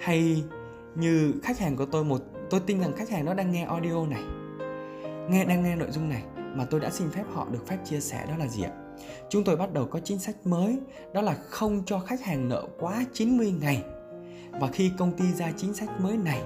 Hay 0.00 0.44
như 0.94 1.32
khách 1.42 1.58
hàng 1.58 1.76
của 1.76 1.86
tôi, 1.86 2.04
một, 2.04 2.20
tôi 2.50 2.60
tin 2.60 2.80
rằng 2.80 2.92
khách 2.96 3.10
hàng 3.10 3.24
nó 3.24 3.34
đang 3.34 3.52
nghe 3.52 3.64
audio 3.64 4.06
này 4.06 4.22
nghe 5.28 5.44
đang 5.44 5.62
nghe 5.62 5.76
nội 5.76 5.90
dung 5.90 6.08
này 6.08 6.22
mà 6.36 6.64
tôi 6.64 6.80
đã 6.80 6.90
xin 6.90 7.10
phép 7.10 7.24
họ 7.32 7.46
được 7.50 7.66
phép 7.66 7.78
chia 7.84 8.00
sẻ 8.00 8.26
đó 8.28 8.36
là 8.36 8.46
gì 8.46 8.62
ạ? 8.62 8.70
Chúng 9.28 9.44
tôi 9.44 9.56
bắt 9.56 9.72
đầu 9.72 9.86
có 9.86 10.00
chính 10.00 10.18
sách 10.18 10.36
mới, 10.44 10.78
đó 11.14 11.20
là 11.20 11.34
không 11.48 11.82
cho 11.86 11.98
khách 11.98 12.20
hàng 12.20 12.48
nợ 12.48 12.66
quá 12.78 13.04
90 13.12 13.54
ngày. 13.60 13.84
Và 14.50 14.68
khi 14.68 14.92
công 14.98 15.12
ty 15.12 15.32
ra 15.32 15.52
chính 15.56 15.74
sách 15.74 16.00
mới 16.00 16.16
này 16.16 16.42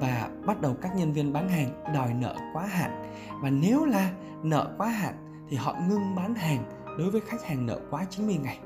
và 0.00 0.30
bắt 0.46 0.60
đầu 0.60 0.76
các 0.82 0.96
nhân 0.96 1.12
viên 1.12 1.32
bán 1.32 1.48
hàng 1.48 1.94
đòi 1.94 2.14
nợ 2.14 2.36
quá 2.52 2.66
hạn 2.66 3.12
và 3.42 3.50
nếu 3.50 3.84
là 3.84 4.12
nợ 4.42 4.74
quá 4.78 4.88
hạn 4.88 5.14
thì 5.50 5.56
họ 5.56 5.76
ngưng 5.88 6.14
bán 6.14 6.34
hàng 6.34 6.64
đối 6.98 7.10
với 7.10 7.20
khách 7.20 7.44
hàng 7.44 7.66
nợ 7.66 7.80
quá 7.90 8.04
90 8.10 8.38
ngày. 8.42 8.58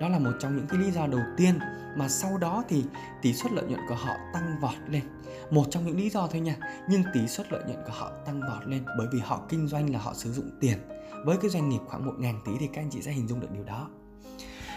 Đó 0.00 0.08
là 0.08 0.18
một 0.18 0.32
trong 0.40 0.56
những 0.56 0.66
cái 0.66 0.78
lý 0.78 0.90
do 0.90 1.06
đầu 1.06 1.20
tiên 1.36 1.58
mà 1.96 2.08
sau 2.08 2.38
đó 2.38 2.64
thì 2.68 2.84
tỷ 3.22 3.34
suất 3.34 3.52
lợi 3.52 3.64
nhuận 3.68 3.80
của 3.88 3.94
họ 3.94 4.14
tăng 4.32 4.58
vọt 4.60 4.74
lên. 4.88 5.02
Một 5.50 5.64
trong 5.70 5.86
những 5.86 5.96
lý 5.96 6.10
do 6.10 6.26
thôi 6.26 6.40
nha, 6.40 6.56
nhưng 6.88 7.02
tỷ 7.14 7.28
suất 7.28 7.52
lợi 7.52 7.62
nhuận 7.66 7.78
của 7.86 7.92
họ 7.92 8.12
tăng 8.26 8.40
vọt 8.40 8.66
lên 8.66 8.84
bởi 8.98 9.06
vì 9.12 9.18
họ 9.18 9.40
kinh 9.48 9.68
doanh 9.68 9.92
là 9.92 9.98
họ 9.98 10.14
sử 10.14 10.32
dụng 10.32 10.50
tiền. 10.60 10.78
Với 11.24 11.36
cái 11.36 11.50
doanh 11.50 11.68
nghiệp 11.68 11.80
khoảng 11.86 12.06
1 12.06 12.12
ngàn 12.18 12.40
tỷ 12.44 12.52
thì 12.60 12.66
các 12.66 12.82
anh 12.82 12.90
chị 12.90 13.02
sẽ 13.02 13.12
hình 13.12 13.28
dung 13.28 13.40
được 13.40 13.50
điều 13.52 13.64
đó. 13.64 13.88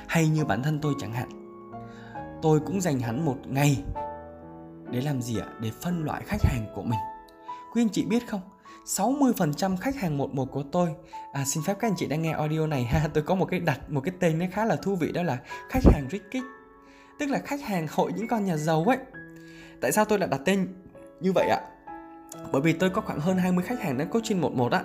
Hay 0.07 0.27
như 0.27 0.45
bản 0.45 0.63
thân 0.63 0.79
tôi 0.81 0.93
chẳng 0.99 1.13
hạn, 1.13 1.29
tôi 2.41 2.59
cũng 2.59 2.81
dành 2.81 2.99
hẳn 2.99 3.25
một 3.25 3.37
ngày 3.45 3.83
để 4.91 5.01
làm 5.01 5.21
gì 5.21 5.39
ạ? 5.39 5.47
Để 5.59 5.71
phân 5.81 6.03
loại 6.03 6.23
khách 6.25 6.43
hàng 6.43 6.65
của 6.75 6.83
mình. 6.83 6.99
Quý 7.73 7.81
anh 7.81 7.89
chị 7.89 8.05
biết 8.05 8.27
không? 8.27 8.41
60% 8.85 9.77
khách 9.77 9.95
hàng 9.95 10.17
một 10.17 10.33
một 10.33 10.45
của 10.51 10.63
tôi. 10.71 10.89
À, 11.33 11.45
Xin 11.45 11.63
phép 11.63 11.77
các 11.79 11.87
anh 11.87 11.95
chị 11.97 12.07
đang 12.07 12.21
nghe 12.21 12.31
audio 12.31 12.67
này 12.67 12.83
ha. 12.83 13.07
Tôi 13.13 13.23
có 13.23 13.35
một 13.35 13.45
cái 13.45 13.59
đặt 13.59 13.89
một 13.89 14.01
cái 14.01 14.13
tên 14.19 14.39
nó 14.39 14.45
khá 14.51 14.65
là 14.65 14.75
thú 14.75 14.95
vị 14.95 15.11
đó 15.11 15.23
là 15.23 15.37
khách 15.69 15.83
hàng 15.83 16.07
rich 16.11 16.31
kid 16.31 16.43
Tức 17.19 17.29
là 17.29 17.39
khách 17.39 17.61
hàng 17.61 17.87
hội 17.91 18.11
những 18.15 18.27
con 18.27 18.45
nhà 18.45 18.57
giàu 18.57 18.83
ấy. 18.87 18.97
Tại 19.81 19.91
sao 19.91 20.05
tôi 20.05 20.19
lại 20.19 20.29
đặt 20.31 20.41
tên 20.45 20.67
như 21.19 21.31
vậy 21.31 21.47
ạ? 21.47 21.61
Bởi 22.51 22.61
vì 22.61 22.73
tôi 22.73 22.89
có 22.89 23.01
khoảng 23.01 23.19
hơn 23.19 23.37
20 23.37 23.63
khách 23.63 23.81
hàng 23.81 23.97
đang 23.97 24.09
coaching 24.09 24.41
một 24.41 24.53
một 24.53 24.71
á. 24.71 24.83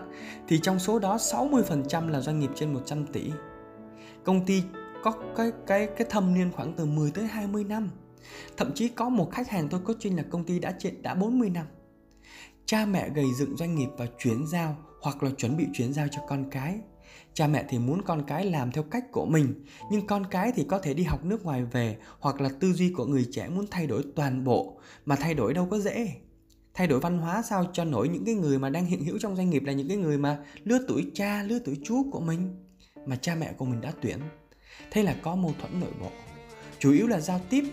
Thì 0.48 0.58
trong 0.58 0.78
số 0.78 0.98
đó 0.98 1.16
60% 1.16 2.08
là 2.08 2.20
doanh 2.20 2.40
nghiệp 2.40 2.50
trên 2.54 2.72
100 2.74 3.06
tỷ. 3.06 3.32
Công 4.24 4.46
ty 4.46 4.62
có 5.02 5.12
cái 5.36 5.52
cái 5.66 5.86
cái 5.86 6.06
thâm 6.10 6.34
niên 6.34 6.52
khoảng 6.52 6.72
từ 6.72 6.84
10 6.84 7.10
tới 7.10 7.26
20 7.26 7.64
năm. 7.64 7.90
Thậm 8.56 8.72
chí 8.74 8.88
có 8.88 9.08
một 9.08 9.30
khách 9.32 9.48
hàng 9.48 9.68
tôi 9.68 9.80
coaching 9.80 10.16
là 10.16 10.22
công 10.30 10.44
ty 10.44 10.58
đã 10.58 10.72
trên 10.78 11.02
đã 11.02 11.14
40 11.14 11.50
năm 11.50 11.66
cha 12.66 12.86
mẹ 12.86 13.10
gầy 13.10 13.26
dựng 13.34 13.56
doanh 13.56 13.74
nghiệp 13.74 13.88
và 13.96 14.06
chuyển 14.18 14.46
giao 14.46 14.76
hoặc 15.00 15.22
là 15.22 15.30
chuẩn 15.30 15.56
bị 15.56 15.66
chuyển 15.72 15.92
giao 15.92 16.08
cho 16.10 16.22
con 16.28 16.50
cái. 16.50 16.78
Cha 17.34 17.46
mẹ 17.46 17.64
thì 17.68 17.78
muốn 17.78 18.02
con 18.02 18.22
cái 18.26 18.44
làm 18.44 18.72
theo 18.72 18.84
cách 18.84 19.04
của 19.12 19.26
mình, 19.26 19.64
nhưng 19.90 20.06
con 20.06 20.26
cái 20.30 20.52
thì 20.56 20.64
có 20.68 20.78
thể 20.78 20.94
đi 20.94 21.02
học 21.02 21.24
nước 21.24 21.44
ngoài 21.44 21.64
về 21.64 21.96
hoặc 22.20 22.40
là 22.40 22.48
tư 22.60 22.72
duy 22.72 22.92
của 22.92 23.06
người 23.06 23.26
trẻ 23.32 23.48
muốn 23.48 23.66
thay 23.70 23.86
đổi 23.86 24.02
toàn 24.16 24.44
bộ, 24.44 24.80
mà 25.04 25.16
thay 25.16 25.34
đổi 25.34 25.54
đâu 25.54 25.68
có 25.70 25.78
dễ. 25.78 26.12
Thay 26.74 26.86
đổi 26.86 27.00
văn 27.00 27.18
hóa 27.18 27.42
sao 27.42 27.66
cho 27.72 27.84
nổi 27.84 28.08
những 28.08 28.24
cái 28.24 28.34
người 28.34 28.58
mà 28.58 28.70
đang 28.70 28.86
hiện 28.86 29.04
hữu 29.04 29.18
trong 29.18 29.36
doanh 29.36 29.50
nghiệp 29.50 29.62
là 29.64 29.72
những 29.72 29.88
cái 29.88 29.96
người 29.96 30.18
mà 30.18 30.38
lứa 30.64 30.78
tuổi 30.88 31.10
cha, 31.14 31.42
lứa 31.42 31.58
tuổi 31.64 31.78
chú 31.84 32.10
của 32.12 32.20
mình, 32.20 32.66
mà 33.06 33.16
cha 33.16 33.34
mẹ 33.34 33.52
của 33.52 33.64
mình 33.64 33.80
đã 33.80 33.92
tuyển. 34.02 34.18
Thế 34.90 35.02
là 35.02 35.16
có 35.22 35.36
mâu 35.36 35.54
thuẫn 35.60 35.80
nội 35.80 35.92
bộ. 36.00 36.10
Chủ 36.78 36.92
yếu 36.92 37.06
là 37.06 37.20
giao 37.20 37.40
tiếp 37.50 37.64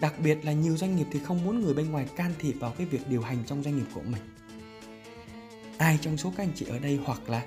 Đặc 0.00 0.14
biệt 0.22 0.44
là 0.44 0.52
nhiều 0.52 0.76
doanh 0.76 0.96
nghiệp 0.96 1.06
thì 1.10 1.18
không 1.18 1.44
muốn 1.44 1.60
người 1.60 1.74
bên 1.74 1.90
ngoài 1.90 2.06
can 2.16 2.32
thiệp 2.38 2.52
vào 2.52 2.74
cái 2.78 2.86
việc 2.86 3.08
điều 3.08 3.22
hành 3.22 3.38
trong 3.46 3.62
doanh 3.62 3.76
nghiệp 3.76 3.86
của 3.94 4.02
mình. 4.02 4.22
Ai 5.78 5.98
trong 6.00 6.16
số 6.16 6.32
các 6.36 6.42
anh 6.42 6.52
chị 6.54 6.66
ở 6.68 6.78
đây 6.78 7.00
hoặc 7.04 7.28
là 7.28 7.46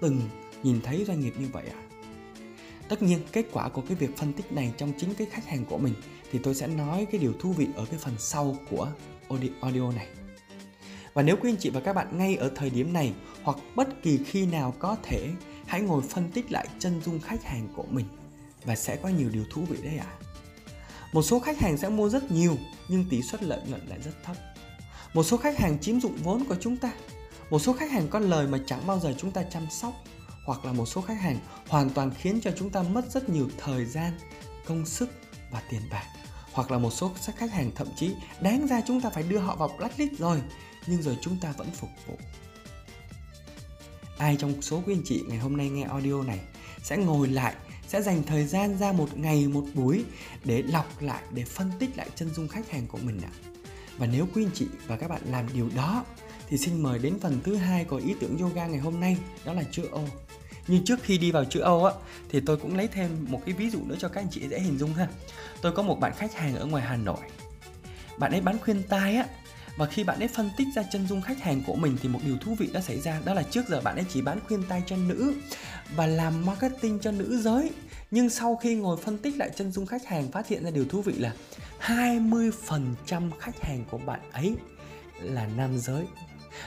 từng 0.00 0.20
nhìn 0.62 0.80
thấy 0.80 1.04
doanh 1.04 1.20
nghiệp 1.20 1.34
như 1.38 1.46
vậy 1.52 1.64
ạ? 1.66 1.80
À? 1.80 1.88
Tất 2.88 3.02
nhiên, 3.02 3.20
kết 3.32 3.46
quả 3.52 3.68
của 3.68 3.80
cái 3.80 3.96
việc 3.96 4.16
phân 4.16 4.32
tích 4.32 4.52
này 4.52 4.72
trong 4.76 4.92
chính 4.98 5.14
cái 5.14 5.26
khách 5.30 5.46
hàng 5.46 5.64
của 5.64 5.78
mình 5.78 5.94
thì 6.32 6.38
tôi 6.42 6.54
sẽ 6.54 6.66
nói 6.66 7.06
cái 7.12 7.20
điều 7.20 7.32
thú 7.40 7.52
vị 7.52 7.66
ở 7.76 7.84
cái 7.90 7.98
phần 7.98 8.14
sau 8.18 8.56
của 8.70 8.92
audio 9.60 9.92
này. 9.92 10.08
Và 11.14 11.22
nếu 11.22 11.36
quý 11.36 11.50
anh 11.50 11.56
chị 11.56 11.70
và 11.70 11.80
các 11.80 11.92
bạn 11.92 12.18
ngay 12.18 12.36
ở 12.36 12.50
thời 12.54 12.70
điểm 12.70 12.92
này 12.92 13.12
hoặc 13.42 13.58
bất 13.74 14.02
kỳ 14.02 14.18
khi 14.26 14.46
nào 14.46 14.74
có 14.78 14.96
thể, 15.02 15.30
hãy 15.66 15.80
ngồi 15.80 16.02
phân 16.02 16.30
tích 16.30 16.52
lại 16.52 16.68
chân 16.78 17.00
dung 17.04 17.20
khách 17.20 17.44
hàng 17.44 17.68
của 17.76 17.84
mình 17.90 18.06
và 18.64 18.76
sẽ 18.76 18.96
có 18.96 19.08
nhiều 19.08 19.28
điều 19.28 19.44
thú 19.50 19.62
vị 19.68 19.76
đấy 19.82 19.98
ạ. 19.98 20.06
À. 20.10 20.17
Một 21.12 21.22
số 21.22 21.38
khách 21.40 21.58
hàng 21.58 21.76
sẽ 21.76 21.88
mua 21.88 22.08
rất 22.08 22.30
nhiều 22.30 22.56
nhưng 22.88 23.04
tỷ 23.10 23.22
suất 23.22 23.42
lợi 23.42 23.60
nhuận 23.66 23.86
lại 23.86 23.98
rất 24.04 24.12
thấp. 24.24 24.36
Một 25.14 25.22
số 25.22 25.36
khách 25.36 25.58
hàng 25.58 25.78
chiếm 25.80 26.00
dụng 26.00 26.16
vốn 26.16 26.44
của 26.44 26.56
chúng 26.60 26.76
ta. 26.76 26.92
Một 27.50 27.58
số 27.58 27.72
khách 27.72 27.90
hàng 27.90 28.08
có 28.08 28.18
lời 28.18 28.46
mà 28.46 28.58
chẳng 28.66 28.86
bao 28.86 29.00
giờ 29.00 29.14
chúng 29.18 29.30
ta 29.30 29.42
chăm 29.42 29.66
sóc 29.70 29.92
hoặc 30.44 30.64
là 30.64 30.72
một 30.72 30.86
số 30.86 31.00
khách 31.00 31.20
hàng 31.20 31.38
hoàn 31.68 31.90
toàn 31.90 32.10
khiến 32.18 32.40
cho 32.40 32.50
chúng 32.58 32.70
ta 32.70 32.82
mất 32.82 33.10
rất 33.10 33.28
nhiều 33.28 33.48
thời 33.58 33.84
gian, 33.84 34.12
công 34.66 34.86
sức 34.86 35.10
và 35.50 35.62
tiền 35.70 35.82
bạc. 35.90 36.04
Hoặc 36.52 36.70
là 36.70 36.78
một 36.78 36.90
số 36.90 37.12
khách 37.36 37.52
hàng 37.52 37.70
thậm 37.74 37.88
chí 37.96 38.14
đáng 38.40 38.66
ra 38.66 38.80
chúng 38.86 39.00
ta 39.00 39.10
phải 39.10 39.22
đưa 39.22 39.38
họ 39.38 39.56
vào 39.56 39.70
blacklist 39.78 40.12
rồi 40.18 40.42
nhưng 40.86 41.02
rồi 41.02 41.16
chúng 41.20 41.36
ta 41.40 41.52
vẫn 41.52 41.70
phục 41.70 41.90
vụ. 42.06 42.14
Ai 44.18 44.36
trong 44.36 44.62
số 44.62 44.82
quý 44.86 44.94
anh 44.94 45.02
chị 45.04 45.22
ngày 45.28 45.38
hôm 45.38 45.56
nay 45.56 45.70
nghe 45.70 45.82
audio 45.82 46.22
này 46.22 46.40
sẽ 46.82 46.96
ngồi 46.96 47.28
lại 47.28 47.54
sẽ 47.88 48.02
dành 48.02 48.22
thời 48.22 48.46
gian 48.46 48.78
ra 48.78 48.92
một 48.92 49.18
ngày 49.18 49.48
một 49.48 49.64
buổi 49.74 50.04
để 50.44 50.62
lọc 50.62 51.02
lại, 51.02 51.22
để 51.34 51.44
phân 51.44 51.70
tích 51.78 51.96
lại 51.96 52.08
chân 52.16 52.34
dung 52.34 52.48
khách 52.48 52.70
hàng 52.70 52.86
của 52.86 52.98
mình 52.98 53.20
ạ. 53.20 53.30
Và 53.98 54.06
nếu 54.06 54.26
quý 54.34 54.44
anh 54.44 54.50
chị 54.54 54.66
và 54.86 54.96
các 54.96 55.10
bạn 55.10 55.22
làm 55.30 55.46
điều 55.54 55.68
đó, 55.76 56.04
thì 56.48 56.58
xin 56.58 56.82
mời 56.82 56.98
đến 56.98 57.14
phần 57.20 57.40
thứ 57.44 57.56
hai 57.56 57.84
của 57.84 57.96
ý 57.96 58.14
tưởng 58.20 58.38
yoga 58.38 58.66
ngày 58.66 58.80
hôm 58.80 59.00
nay, 59.00 59.16
đó 59.44 59.52
là 59.52 59.62
chữ 59.72 59.88
O. 59.92 60.00
Nhưng 60.66 60.84
trước 60.84 61.02
khi 61.02 61.18
đi 61.18 61.30
vào 61.30 61.44
chữ 61.44 61.60
Âu 61.60 61.84
á, 61.84 61.94
thì 62.28 62.40
tôi 62.40 62.56
cũng 62.56 62.76
lấy 62.76 62.88
thêm 62.88 63.26
một 63.28 63.40
cái 63.46 63.54
ví 63.54 63.70
dụ 63.70 63.78
nữa 63.84 63.96
cho 63.98 64.08
các 64.08 64.20
anh 64.20 64.28
chị 64.30 64.48
dễ 64.48 64.60
hình 64.60 64.78
dung 64.78 64.94
ha. 64.94 65.08
Tôi 65.62 65.72
có 65.72 65.82
một 65.82 66.00
bạn 66.00 66.12
khách 66.16 66.34
hàng 66.34 66.56
ở 66.56 66.66
ngoài 66.66 66.84
Hà 66.84 66.96
Nội. 66.96 67.20
Bạn 68.18 68.32
ấy 68.32 68.40
bán 68.40 68.58
khuyên 68.58 68.82
tai 68.88 69.16
á, 69.16 69.26
và 69.76 69.86
khi 69.86 70.04
bạn 70.04 70.18
ấy 70.18 70.28
phân 70.28 70.50
tích 70.56 70.66
ra 70.76 70.82
chân 70.92 71.06
dung 71.06 71.22
khách 71.22 71.42
hàng 71.42 71.62
của 71.66 71.74
mình 71.74 71.96
thì 72.02 72.08
một 72.08 72.20
điều 72.24 72.36
thú 72.36 72.54
vị 72.54 72.68
đã 72.72 72.80
xảy 72.80 73.00
ra, 73.00 73.20
đó 73.24 73.34
là 73.34 73.42
trước 73.42 73.68
giờ 73.68 73.80
bạn 73.80 73.96
ấy 73.96 74.04
chỉ 74.08 74.22
bán 74.22 74.38
khuyên 74.46 74.62
tai 74.68 74.82
cho 74.86 74.96
nữ 74.96 75.34
và 75.96 76.06
làm 76.06 76.46
marketing 76.46 76.98
cho 76.98 77.10
nữ 77.10 77.38
giới. 77.40 77.70
Nhưng 78.10 78.30
sau 78.30 78.56
khi 78.56 78.74
ngồi 78.74 78.96
phân 78.96 79.18
tích 79.18 79.36
lại 79.36 79.50
chân 79.56 79.72
dung 79.72 79.86
khách 79.86 80.06
hàng, 80.06 80.30
phát 80.30 80.48
hiện 80.48 80.64
ra 80.64 80.70
điều 80.70 80.84
thú 80.84 81.02
vị 81.02 81.12
là 81.12 81.32
20% 81.80 83.30
khách 83.38 83.60
hàng 83.60 83.84
của 83.90 83.98
bạn 83.98 84.20
ấy 84.32 84.54
là 85.22 85.46
nam 85.56 85.78
giới. 85.78 86.06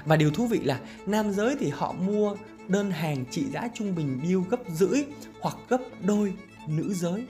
Và 0.05 0.15
điều 0.15 0.31
thú 0.31 0.47
vị 0.47 0.59
là 0.63 0.79
nam 1.05 1.31
giới 1.31 1.55
thì 1.59 1.69
họ 1.69 1.93
mua 1.93 2.35
đơn 2.67 2.91
hàng 2.91 3.25
trị 3.31 3.45
giá 3.53 3.67
trung 3.73 3.95
bình 3.95 4.19
deal 4.23 4.39
gấp 4.49 4.59
rưỡi 4.73 5.03
hoặc 5.41 5.55
gấp 5.69 5.81
đôi 6.01 6.33
nữ 6.67 6.93
giới. 6.93 7.25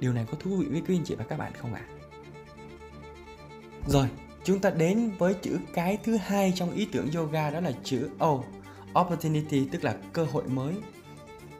Điều 0.00 0.12
này 0.12 0.26
có 0.30 0.36
thú 0.40 0.56
vị 0.56 0.66
với 0.70 0.82
quý 0.88 0.96
anh 0.96 1.04
chị 1.04 1.14
và 1.14 1.24
các 1.24 1.38
bạn 1.38 1.52
không 1.60 1.74
ạ? 1.74 1.82
À? 1.88 1.98
rồi, 3.88 4.08
chúng 4.44 4.60
ta 4.60 4.70
đến 4.70 5.10
với 5.18 5.34
chữ 5.34 5.58
cái 5.74 5.98
thứ 6.04 6.16
hai 6.16 6.52
trong 6.56 6.70
ý 6.70 6.88
tưởng 6.92 7.10
yoga, 7.14 7.50
đó 7.50 7.60
là 7.60 7.72
chữ 7.84 8.08
O, 8.18 8.38
opportunity, 9.00 9.68
tức 9.72 9.84
là 9.84 9.96
cơ 10.12 10.24
hội 10.24 10.44
mới 10.48 10.74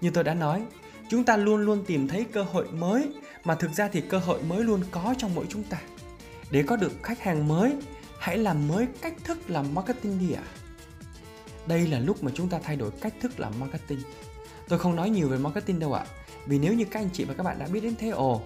như 0.01 0.11
tôi 0.11 0.25
đã 0.25 0.35
nói, 0.35 0.63
chúng 1.11 1.25
ta 1.25 1.37
luôn 1.37 1.61
luôn 1.61 1.85
tìm 1.87 2.09
thấy 2.09 2.25
cơ 2.33 2.43
hội 2.43 2.69
mới, 2.73 3.09
mà 3.45 3.55
thực 3.55 3.73
ra 3.73 3.89
thì 3.89 4.01
cơ 4.01 4.19
hội 4.19 4.43
mới 4.43 4.65
luôn 4.65 4.81
có 4.91 5.15
trong 5.19 5.35
mỗi 5.35 5.47
chúng 5.49 5.63
ta 5.63 5.79
để 6.51 6.63
có 6.63 6.77
được 6.77 6.93
khách 7.03 7.21
hàng 7.21 7.49
mới, 7.49 7.77
hãy 8.19 8.39
làm 8.39 8.69
mới 8.69 8.87
cách 9.03 9.15
thức 9.25 9.51
làm 9.51 9.75
marketing 9.75 10.19
đi 10.19 10.33
ạ 10.33 10.43
à. 10.45 10.53
đây 11.67 11.87
là 11.87 11.99
lúc 11.99 12.23
mà 12.23 12.31
chúng 12.35 12.49
ta 12.49 12.59
thay 12.63 12.77
đổi 12.77 12.91
cách 13.01 13.15
thức 13.21 13.41
làm 13.41 13.53
marketing 13.61 14.01
tôi 14.69 14.79
không 14.79 14.97
nói 14.97 15.11
nhiều 15.11 15.29
về 15.29 15.39
marketing 15.39 15.79
đâu 15.79 15.93
ạ 15.93 16.05
à. 16.09 16.11
vì 16.47 16.59
nếu 16.59 16.75
như 16.75 16.85
các 16.85 17.01
anh 17.01 17.09
chị 17.13 17.25
và 17.25 17.35
các 17.35 17.43
bạn 17.43 17.59
đã 17.59 17.67
biết 17.67 17.81
đến 17.81 17.95
thế 17.99 18.09
ồ, 18.09 18.43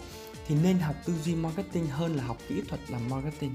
thì 0.47 0.55
nên 0.63 0.79
học 0.79 0.97
tư 1.07 1.15
duy 1.25 1.35
marketing 1.35 1.87
hơn 1.87 2.17
là 2.17 2.25
học 2.25 2.37
kỹ 2.49 2.63
thuật 2.69 2.81
làm 2.89 3.09
marketing 3.09 3.53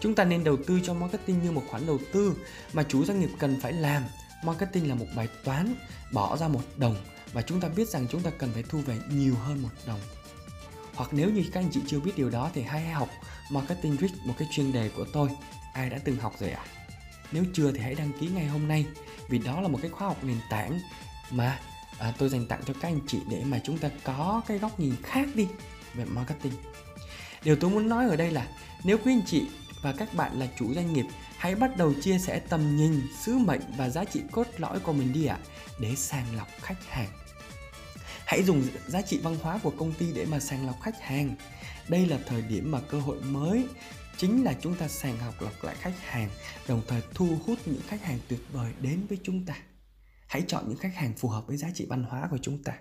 chúng 0.00 0.14
ta 0.14 0.24
nên 0.24 0.44
đầu 0.44 0.56
tư 0.66 0.80
cho 0.82 0.94
marketing 0.94 1.42
như 1.42 1.52
một 1.52 1.62
khoản 1.70 1.86
đầu 1.86 1.98
tư 2.12 2.34
mà 2.72 2.82
chủ 2.82 3.04
doanh 3.04 3.20
nghiệp 3.20 3.30
cần 3.38 3.56
phải 3.60 3.72
làm 3.72 4.02
marketing 4.44 4.88
là 4.88 4.94
một 4.94 5.06
bài 5.16 5.28
toán, 5.44 5.74
bỏ 6.12 6.36
ra 6.36 6.48
một 6.48 6.62
đồng 6.76 6.96
và 7.32 7.42
chúng 7.42 7.60
ta 7.60 7.68
biết 7.68 7.88
rằng 7.88 8.06
chúng 8.10 8.22
ta 8.22 8.30
cần 8.38 8.50
phải 8.52 8.62
thu 8.62 8.78
về 8.78 8.98
nhiều 9.10 9.34
hơn 9.34 9.62
một 9.62 9.68
đồng. 9.86 10.00
Hoặc 10.94 11.10
nếu 11.12 11.30
như 11.30 11.44
các 11.52 11.60
anh 11.60 11.70
chị 11.72 11.80
chưa 11.86 12.00
biết 12.00 12.12
điều 12.16 12.30
đó 12.30 12.50
thì 12.54 12.62
hãy 12.62 12.90
học 12.90 13.08
marketing 13.50 13.96
rich 13.96 14.12
một 14.26 14.34
cái 14.38 14.48
chuyên 14.52 14.72
đề 14.72 14.90
của 14.96 15.06
tôi. 15.12 15.28
Ai 15.72 15.90
đã 15.90 15.98
từng 16.04 16.16
học 16.16 16.34
rồi 16.40 16.50
ạ? 16.50 16.64
À? 16.66 16.76
nếu 17.32 17.44
chưa 17.52 17.72
thì 17.72 17.80
hãy 17.80 17.94
đăng 17.94 18.12
ký 18.20 18.28
ngay 18.28 18.46
hôm 18.46 18.68
nay 18.68 18.86
vì 19.28 19.38
đó 19.38 19.60
là 19.60 19.68
một 19.68 19.78
cái 19.82 19.90
khóa 19.90 20.08
học 20.08 20.24
nền 20.24 20.36
tảng 20.50 20.80
mà 21.30 21.58
à, 21.98 22.12
tôi 22.18 22.28
dành 22.28 22.46
tặng 22.46 22.60
cho 22.66 22.74
các 22.74 22.88
anh 22.88 23.00
chị 23.06 23.18
để 23.30 23.42
mà 23.44 23.60
chúng 23.64 23.78
ta 23.78 23.90
có 24.04 24.42
cái 24.46 24.58
góc 24.58 24.80
nhìn 24.80 24.94
khác 25.02 25.28
đi 25.34 25.48
về 25.94 26.04
marketing. 26.04 26.52
Điều 27.44 27.56
tôi 27.56 27.70
muốn 27.70 27.88
nói 27.88 28.08
ở 28.08 28.16
đây 28.16 28.30
là 28.30 28.46
nếu 28.84 28.98
quý 28.98 29.12
anh 29.12 29.22
chị 29.26 29.46
và 29.82 29.92
các 29.92 30.14
bạn 30.14 30.40
là 30.40 30.46
chủ 30.58 30.74
doanh 30.74 30.92
nghiệp 30.92 31.06
hãy 31.38 31.54
bắt 31.54 31.76
đầu 31.76 31.94
chia 32.02 32.18
sẻ 32.18 32.40
tầm 32.48 32.76
nhìn 32.76 33.00
sứ 33.24 33.38
mệnh 33.38 33.60
và 33.76 33.88
giá 33.88 34.04
trị 34.04 34.22
cốt 34.32 34.46
lõi 34.58 34.80
của 34.80 34.92
mình 34.92 35.12
đi 35.12 35.26
ạ 35.26 35.38
à, 35.42 35.46
để 35.80 35.94
sàng 35.96 36.36
lọc 36.36 36.48
khách 36.60 36.86
hàng. 36.88 37.08
Hãy 38.26 38.42
dùng 38.42 38.62
giá 38.86 39.02
trị 39.02 39.20
văn 39.22 39.36
hóa 39.42 39.60
của 39.62 39.70
công 39.70 39.92
ty 39.92 40.12
để 40.12 40.24
mà 40.24 40.40
sàng 40.40 40.66
lọc 40.66 40.80
khách 40.82 41.00
hàng. 41.00 41.34
Đây 41.88 42.06
là 42.06 42.18
thời 42.26 42.42
điểm 42.42 42.70
mà 42.70 42.80
cơ 42.80 43.00
hội 43.00 43.20
mới 43.20 43.64
chính 44.16 44.44
là 44.44 44.54
chúng 44.60 44.74
ta 44.74 44.88
sàng 44.88 45.18
học 45.18 45.34
lọc 45.40 45.64
lại 45.64 45.76
khách 45.78 46.00
hàng 46.00 46.28
đồng 46.68 46.82
thời 46.88 47.02
thu 47.14 47.28
hút 47.46 47.58
những 47.66 47.80
khách 47.86 48.04
hàng 48.04 48.18
tuyệt 48.28 48.40
vời 48.52 48.72
đến 48.80 49.06
với 49.08 49.18
chúng 49.22 49.46
ta. 49.46 49.54
Hãy 50.26 50.42
chọn 50.46 50.64
những 50.68 50.78
khách 50.78 50.94
hàng 50.94 51.12
phù 51.16 51.28
hợp 51.28 51.46
với 51.46 51.56
giá 51.56 51.68
trị 51.74 51.86
văn 51.88 52.04
hóa 52.04 52.28
của 52.30 52.38
chúng 52.42 52.62
ta. 52.62 52.72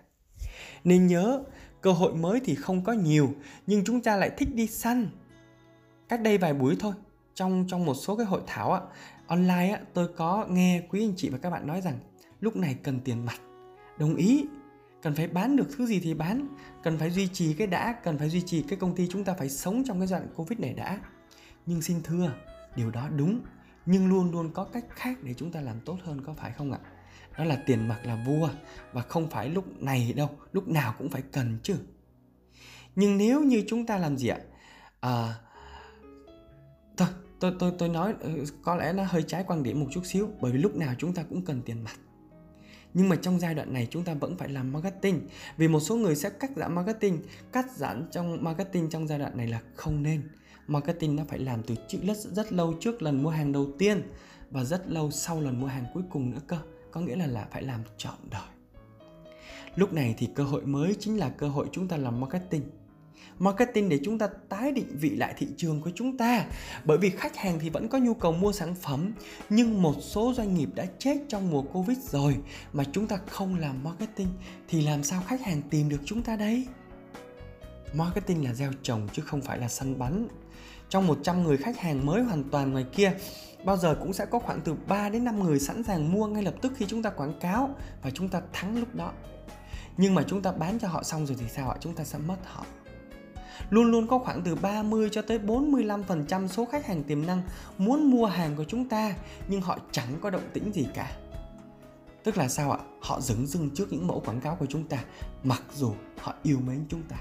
Nên 0.83 1.07
nhớ 1.07 1.43
cơ 1.81 1.91
hội 1.91 2.15
mới 2.15 2.39
thì 2.45 2.55
không 2.55 2.83
có 2.83 2.93
nhiều 2.93 3.33
nhưng 3.67 3.85
chúng 3.85 4.01
ta 4.01 4.15
lại 4.15 4.31
thích 4.37 4.55
đi 4.55 4.67
săn. 4.67 5.09
Cách 6.09 6.21
đây 6.21 6.37
vài 6.37 6.53
buổi 6.53 6.75
thôi 6.79 6.93
trong 7.35 7.65
trong 7.67 7.85
một 7.85 7.93
số 7.93 8.15
cái 8.15 8.25
hội 8.25 8.41
thảo 8.47 8.71
á, 8.71 8.81
online 9.27 9.69
á, 9.69 9.79
tôi 9.93 10.07
có 10.17 10.45
nghe 10.49 10.81
quý 10.89 11.03
anh 11.03 11.13
chị 11.17 11.29
và 11.29 11.37
các 11.37 11.49
bạn 11.49 11.67
nói 11.67 11.81
rằng 11.81 11.99
lúc 12.39 12.55
này 12.55 12.77
cần 12.83 12.99
tiền 12.99 13.25
mặt 13.25 13.35
đồng 13.97 14.15
ý. 14.15 14.45
Cần 15.01 15.15
phải 15.15 15.27
bán 15.27 15.55
được 15.55 15.67
thứ 15.77 15.85
gì 15.85 15.99
thì 15.99 16.13
bán 16.13 16.47
cần 16.83 16.97
phải 16.97 17.09
duy 17.09 17.27
trì 17.27 17.53
cái 17.53 17.67
đã 17.67 17.95
cần 18.03 18.17
phải 18.17 18.29
duy 18.29 18.41
trì 18.41 18.61
cái 18.61 18.79
công 18.79 18.95
ty 18.95 19.07
chúng 19.07 19.23
ta 19.23 19.33
phải 19.33 19.49
sống 19.49 19.83
trong 19.85 19.99
cái 19.99 20.07
giai 20.07 20.19
đoạn 20.19 20.33
covid 20.35 20.59
này 20.59 20.73
đã. 20.73 20.99
Nhưng 21.65 21.81
xin 21.81 22.03
thưa 22.03 22.31
điều 22.75 22.91
đó 22.91 23.09
đúng 23.09 23.41
nhưng 23.85 24.07
luôn 24.07 24.31
luôn 24.31 24.51
có 24.53 24.63
cách 24.63 24.85
khác 24.89 25.17
để 25.23 25.33
chúng 25.33 25.51
ta 25.51 25.61
làm 25.61 25.79
tốt 25.79 25.97
hơn 26.03 26.21
có 26.25 26.33
phải 26.33 26.51
không 26.51 26.71
ạ? 26.71 26.79
Đó 27.37 27.43
là 27.43 27.57
tiền 27.65 27.87
mặt 27.87 27.99
là 28.03 28.23
vua 28.25 28.49
và 28.93 29.01
không 29.01 29.29
phải 29.29 29.49
lúc 29.49 29.81
này 29.81 30.13
đâu 30.15 30.29
lúc 30.51 30.67
nào 30.67 30.95
cũng 30.97 31.09
phải 31.09 31.21
cần 31.31 31.59
chứ. 31.63 31.75
Nhưng 32.95 33.17
nếu 33.17 33.43
như 33.43 33.63
chúng 33.67 33.85
ta 33.85 33.97
làm 33.97 34.17
gì 34.17 34.27
ạ? 34.27 34.37
À, 34.99 35.35
thôi 36.97 37.07
tôi 37.51 37.53
tôi 37.59 37.71
tôi 37.77 37.89
nói 37.89 38.13
ừ, 38.19 38.43
có 38.63 38.75
lẽ 38.75 38.93
nó 38.93 39.03
hơi 39.03 39.23
trái 39.23 39.43
quan 39.47 39.63
điểm 39.63 39.79
một 39.79 39.87
chút 39.91 40.01
xíu, 40.05 40.29
bởi 40.41 40.51
vì 40.51 40.57
lúc 40.57 40.75
nào 40.75 40.93
chúng 40.97 41.13
ta 41.13 41.23
cũng 41.23 41.45
cần 41.45 41.61
tiền 41.65 41.83
mặt. 41.83 41.99
Nhưng 42.93 43.09
mà 43.09 43.15
trong 43.15 43.39
giai 43.39 43.55
đoạn 43.55 43.73
này 43.73 43.87
chúng 43.91 44.03
ta 44.03 44.13
vẫn 44.13 44.37
phải 44.37 44.49
làm 44.49 44.73
marketing, 44.73 45.27
vì 45.57 45.67
một 45.67 45.79
số 45.79 45.95
người 45.95 46.15
sẽ 46.15 46.29
cắt 46.29 46.51
giảm 46.55 46.75
marketing. 46.75 47.21
Cắt 47.51 47.65
giảm 47.75 48.03
trong 48.11 48.43
marketing 48.43 48.89
trong 48.89 49.07
giai 49.07 49.19
đoạn 49.19 49.37
này 49.37 49.47
là 49.47 49.61
không 49.75 50.03
nên. 50.03 50.29
Marketing 50.67 51.15
nó 51.15 51.23
phải 51.27 51.39
làm 51.39 51.63
từ 51.63 51.75
chữ 51.87 51.99
rất 52.03 52.17
rất 52.17 52.53
lâu 52.53 52.73
trước 52.79 53.01
lần 53.01 53.23
mua 53.23 53.29
hàng 53.29 53.51
đầu 53.51 53.67
tiên 53.79 54.01
và 54.51 54.63
rất 54.63 54.91
lâu 54.91 55.11
sau 55.11 55.41
lần 55.41 55.61
mua 55.61 55.67
hàng 55.67 55.85
cuối 55.93 56.03
cùng 56.09 56.31
nữa 56.31 56.41
cơ. 56.47 56.57
Có 56.91 57.01
nghĩa 57.01 57.15
là 57.15 57.27
là 57.27 57.47
phải 57.51 57.63
làm 57.63 57.81
trọn 57.97 58.15
đời. 58.31 58.49
Lúc 59.75 59.93
này 59.93 60.15
thì 60.17 60.29
cơ 60.35 60.43
hội 60.43 60.65
mới 60.65 60.95
chính 60.99 61.17
là 61.17 61.29
cơ 61.29 61.47
hội 61.47 61.67
chúng 61.71 61.87
ta 61.87 61.97
làm 61.97 62.19
marketing 62.19 62.63
marketing 63.39 63.89
để 63.89 63.99
chúng 64.03 64.17
ta 64.17 64.27
tái 64.49 64.71
định 64.71 64.87
vị 64.91 65.09
lại 65.09 65.33
thị 65.37 65.47
trường 65.57 65.81
của 65.81 65.91
chúng 65.95 66.17
ta 66.17 66.45
bởi 66.83 66.97
vì 66.97 67.09
khách 67.09 67.35
hàng 67.35 67.59
thì 67.59 67.69
vẫn 67.69 67.87
có 67.87 67.97
nhu 67.97 68.13
cầu 68.13 68.31
mua 68.31 68.51
sản 68.51 68.75
phẩm, 68.75 69.13
nhưng 69.49 69.81
một 69.81 69.95
số 70.01 70.33
doanh 70.33 70.55
nghiệp 70.55 70.69
đã 70.75 70.85
chết 70.99 71.17
trong 71.29 71.51
mùa 71.51 71.61
covid 71.61 71.97
rồi 72.09 72.37
mà 72.73 72.83
chúng 72.91 73.07
ta 73.07 73.17
không 73.27 73.59
làm 73.59 73.83
marketing, 73.83 74.29
thì 74.67 74.81
làm 74.81 75.03
sao 75.03 75.21
khách 75.27 75.41
hàng 75.41 75.61
tìm 75.69 75.89
được 75.89 75.99
chúng 76.05 76.21
ta 76.21 76.35
đấy 76.35 76.67
marketing 77.93 78.45
là 78.45 78.53
gieo 78.53 78.71
trồng 78.83 79.07
chứ 79.13 79.21
không 79.21 79.41
phải 79.41 79.59
là 79.59 79.67
săn 79.67 79.99
bắn 79.99 80.27
trong 80.89 81.07
100 81.07 81.43
người 81.43 81.57
khách 81.57 81.79
hàng 81.79 82.05
mới 82.05 82.23
hoàn 82.23 82.43
toàn 82.43 82.71
ngoài 82.71 82.85
kia, 82.95 83.13
bao 83.65 83.77
giờ 83.77 83.95
cũng 83.99 84.13
sẽ 84.13 84.25
có 84.25 84.39
khoảng 84.39 84.61
từ 84.61 84.75
3 84.87 85.09
đến 85.09 85.23
5 85.23 85.43
người 85.43 85.59
sẵn 85.59 85.83
sàng 85.83 86.11
mua 86.11 86.27
ngay 86.27 86.43
lập 86.43 86.55
tức 86.61 86.73
khi 86.75 86.85
chúng 86.85 87.03
ta 87.03 87.09
quảng 87.09 87.39
cáo 87.39 87.75
và 88.03 88.09
chúng 88.09 88.29
ta 88.29 88.41
thắng 88.53 88.79
lúc 88.79 88.95
đó. 88.95 89.11
Nhưng 89.97 90.15
mà 90.15 90.23
chúng 90.27 90.41
ta 90.41 90.51
bán 90.51 90.79
cho 90.79 90.87
họ 90.87 91.03
xong 91.03 91.25
rồi 91.25 91.37
thì 91.39 91.45
sao 91.49 91.69
ạ? 91.69 91.77
Chúng 91.79 91.95
ta 91.95 92.03
sẽ 92.03 92.17
mất 92.17 92.37
họ. 92.45 92.65
Luôn 93.69 93.91
luôn 93.91 94.07
có 94.07 94.19
khoảng 94.19 94.41
từ 94.41 94.55
30 94.55 95.09
cho 95.11 95.21
tới 95.21 95.39
45% 95.39 96.47
số 96.47 96.65
khách 96.65 96.85
hàng 96.85 97.03
tiềm 97.03 97.25
năng 97.25 97.41
muốn 97.77 98.11
mua 98.11 98.25
hàng 98.25 98.55
của 98.55 98.63
chúng 98.63 98.89
ta, 98.89 99.13
nhưng 99.47 99.61
họ 99.61 99.79
chẳng 99.91 100.17
có 100.21 100.29
động 100.29 100.49
tĩnh 100.53 100.71
gì 100.73 100.87
cả. 100.93 101.11
Tức 102.23 102.37
là 102.37 102.47
sao 102.47 102.71
ạ? 102.71 102.79
Họ 103.01 103.21
dừng 103.21 103.47
dưng 103.47 103.69
trước 103.75 103.93
những 103.93 104.07
mẫu 104.07 104.19
quảng 104.25 104.41
cáo 104.41 104.55
của 104.55 104.65
chúng 104.65 104.83
ta, 104.83 104.97
mặc 105.43 105.63
dù 105.75 105.93
họ 106.19 106.33
yêu 106.43 106.59
mến 106.67 106.85
chúng 106.89 107.01
ta. 107.03 107.15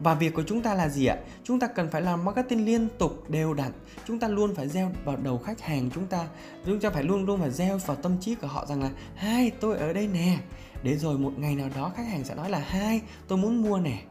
Và 0.00 0.14
việc 0.14 0.34
của 0.34 0.42
chúng 0.46 0.62
ta 0.62 0.74
là 0.74 0.88
gì 0.88 1.06
ạ? 1.06 1.16
Chúng 1.44 1.60
ta 1.60 1.66
cần 1.66 1.90
phải 1.90 2.02
làm 2.02 2.24
marketing 2.24 2.66
liên 2.66 2.88
tục, 2.98 3.30
đều 3.30 3.54
đặn. 3.54 3.72
Chúng 4.06 4.18
ta 4.18 4.28
luôn 4.28 4.54
phải 4.54 4.68
gieo 4.68 4.92
vào 5.04 5.16
đầu 5.16 5.38
khách 5.38 5.60
hàng 5.60 5.90
chúng 5.94 6.06
ta. 6.06 6.28
Chúng 6.66 6.80
ta 6.80 6.90
phải 6.90 7.02
luôn 7.02 7.24
luôn 7.24 7.40
phải 7.40 7.50
gieo 7.50 7.78
vào 7.78 7.96
tâm 7.96 8.16
trí 8.20 8.34
của 8.34 8.46
họ 8.46 8.66
rằng 8.66 8.82
là, 8.82 8.90
hai, 9.14 9.50
tôi 9.50 9.78
ở 9.78 9.92
đây 9.92 10.08
nè. 10.08 10.38
Để 10.82 10.96
rồi 10.96 11.18
một 11.18 11.32
ngày 11.36 11.54
nào 11.54 11.70
đó 11.74 11.92
khách 11.96 12.06
hàng 12.08 12.24
sẽ 12.24 12.34
nói 12.34 12.50
là, 12.50 12.58
hai, 12.58 13.00
tôi 13.28 13.38
muốn 13.38 13.62
mua 13.62 13.78
nè 13.78 14.02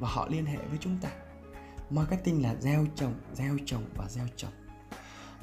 và 0.00 0.08
họ 0.08 0.28
liên 0.30 0.46
hệ 0.46 0.56
với 0.56 0.78
chúng 0.80 0.96
ta. 1.02 1.08
Marketing 1.90 2.42
là 2.42 2.54
gieo 2.60 2.86
trồng, 2.96 3.14
gieo 3.34 3.56
trồng 3.66 3.84
và 3.96 4.08
gieo 4.08 4.26
trồng. 4.36 4.50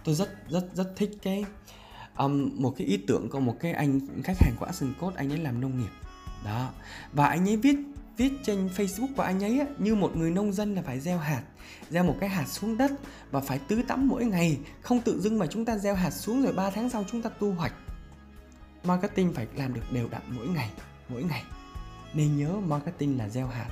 Tôi 0.04 0.16
rất 0.16 0.30
rất 0.50 0.70
rất 0.74 0.94
thích 0.96 1.18
cái 1.22 1.46
um, 2.18 2.50
một 2.56 2.74
cái 2.78 2.88
ý 2.88 2.98
tưởng 3.08 3.30
của 3.30 3.40
một 3.40 3.56
cái 3.60 3.72
anh 3.72 4.00
khách 4.24 4.38
hàng 4.40 4.56
của 4.60 4.66
Action 4.66 4.94
Code 5.00 5.18
anh 5.18 5.32
ấy 5.32 5.38
làm 5.38 5.62
nông 5.62 5.80
nghiệp. 5.80 5.92
Đó. 6.46 6.70
Và 7.14 7.28
anh 7.28 7.50
ấy 7.50 7.58
viết 7.58 7.76
viết 8.18 8.34
trên 8.46 8.68
Facebook 8.68 9.16
của 9.16 9.24
anh 9.24 9.44
ấy 9.44 9.62
như 9.78 9.96
một 9.96 10.18
người 10.18 10.32
nông 10.32 10.54
dân 10.54 10.76
là 10.76 10.82
phải 10.82 11.00
gieo 11.00 11.18
hạt 11.18 11.42
gieo 11.90 12.04
một 12.04 12.16
cái 12.20 12.30
hạt 12.30 12.46
xuống 12.48 12.78
đất 12.78 12.92
và 13.32 13.40
phải 13.40 13.60
tưới 13.68 13.84
tắm 13.88 14.08
mỗi 14.08 14.26
ngày 14.26 14.58
không 14.82 15.02
tự 15.02 15.22
dưng 15.22 15.40
mà 15.40 15.48
chúng 15.48 15.66
ta 15.66 15.78
gieo 15.78 15.96
hạt 15.96 16.12
xuống 16.12 16.44
rồi 16.44 16.54
3 16.54 16.70
tháng 16.70 16.90
sau 16.90 17.06
chúng 17.12 17.22
ta 17.22 17.30
thu 17.40 17.52
hoạch. 17.52 17.74
Marketing 18.84 19.34
phải 19.34 19.48
làm 19.56 19.74
được 19.74 19.92
đều 19.92 20.10
đặn 20.10 20.22
mỗi 20.28 20.48
ngày 20.48 20.70
mỗi 21.10 21.24
ngày. 21.24 21.44
Nên 22.14 22.38
nhớ 22.38 22.54
marketing 22.68 23.18
là 23.18 23.30
gieo 23.30 23.48
hạt 23.48 23.70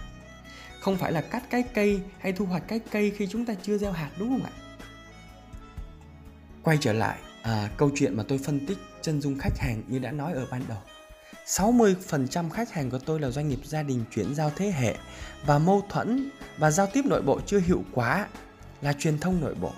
không 0.85 0.97
phải 0.97 1.11
là 1.11 1.21
cắt 1.21 1.43
cái 1.49 1.63
cây 1.73 2.01
hay 2.19 2.33
thu 2.33 2.45
hoạch 2.45 2.67
cái 2.67 2.79
cây 2.91 3.11
khi 3.17 3.27
chúng 3.27 3.45
ta 3.45 3.53
chưa 3.63 3.77
gieo 3.77 3.91
hạt 3.91 4.09
đúng 4.17 4.29
không 4.29 4.43
ạ? 4.43 4.53
Quay 6.63 6.77
trở 6.81 6.93
lại 6.93 7.17
à, 7.41 7.69
câu 7.77 7.91
chuyện 7.95 8.17
mà 8.17 8.23
tôi 8.27 8.37
phân 8.37 8.65
tích 8.65 8.77
chân 9.01 9.21
dung 9.21 9.37
khách 9.39 9.57
hàng 9.57 9.83
như 9.87 9.99
đã 9.99 10.11
nói 10.11 10.33
ở 10.33 10.47
ban 10.51 10.61
đầu. 10.67 10.77
60% 11.45 12.49
khách 12.49 12.71
hàng 12.71 12.89
của 12.89 12.99
tôi 12.99 13.19
là 13.19 13.29
doanh 13.29 13.49
nghiệp 13.49 13.59
gia 13.63 13.83
đình 13.83 14.03
chuyển 14.11 14.35
giao 14.35 14.51
thế 14.55 14.71
hệ 14.71 14.95
và 15.45 15.59
mâu 15.59 15.83
thuẫn 15.89 16.29
và 16.57 16.71
giao 16.71 16.87
tiếp 16.93 17.05
nội 17.05 17.21
bộ 17.21 17.39
chưa 17.45 17.59
hiệu 17.59 17.83
quả 17.93 18.27
là 18.81 18.93
truyền 18.93 19.19
thông 19.19 19.41
nội 19.41 19.55
bộ. 19.55 19.71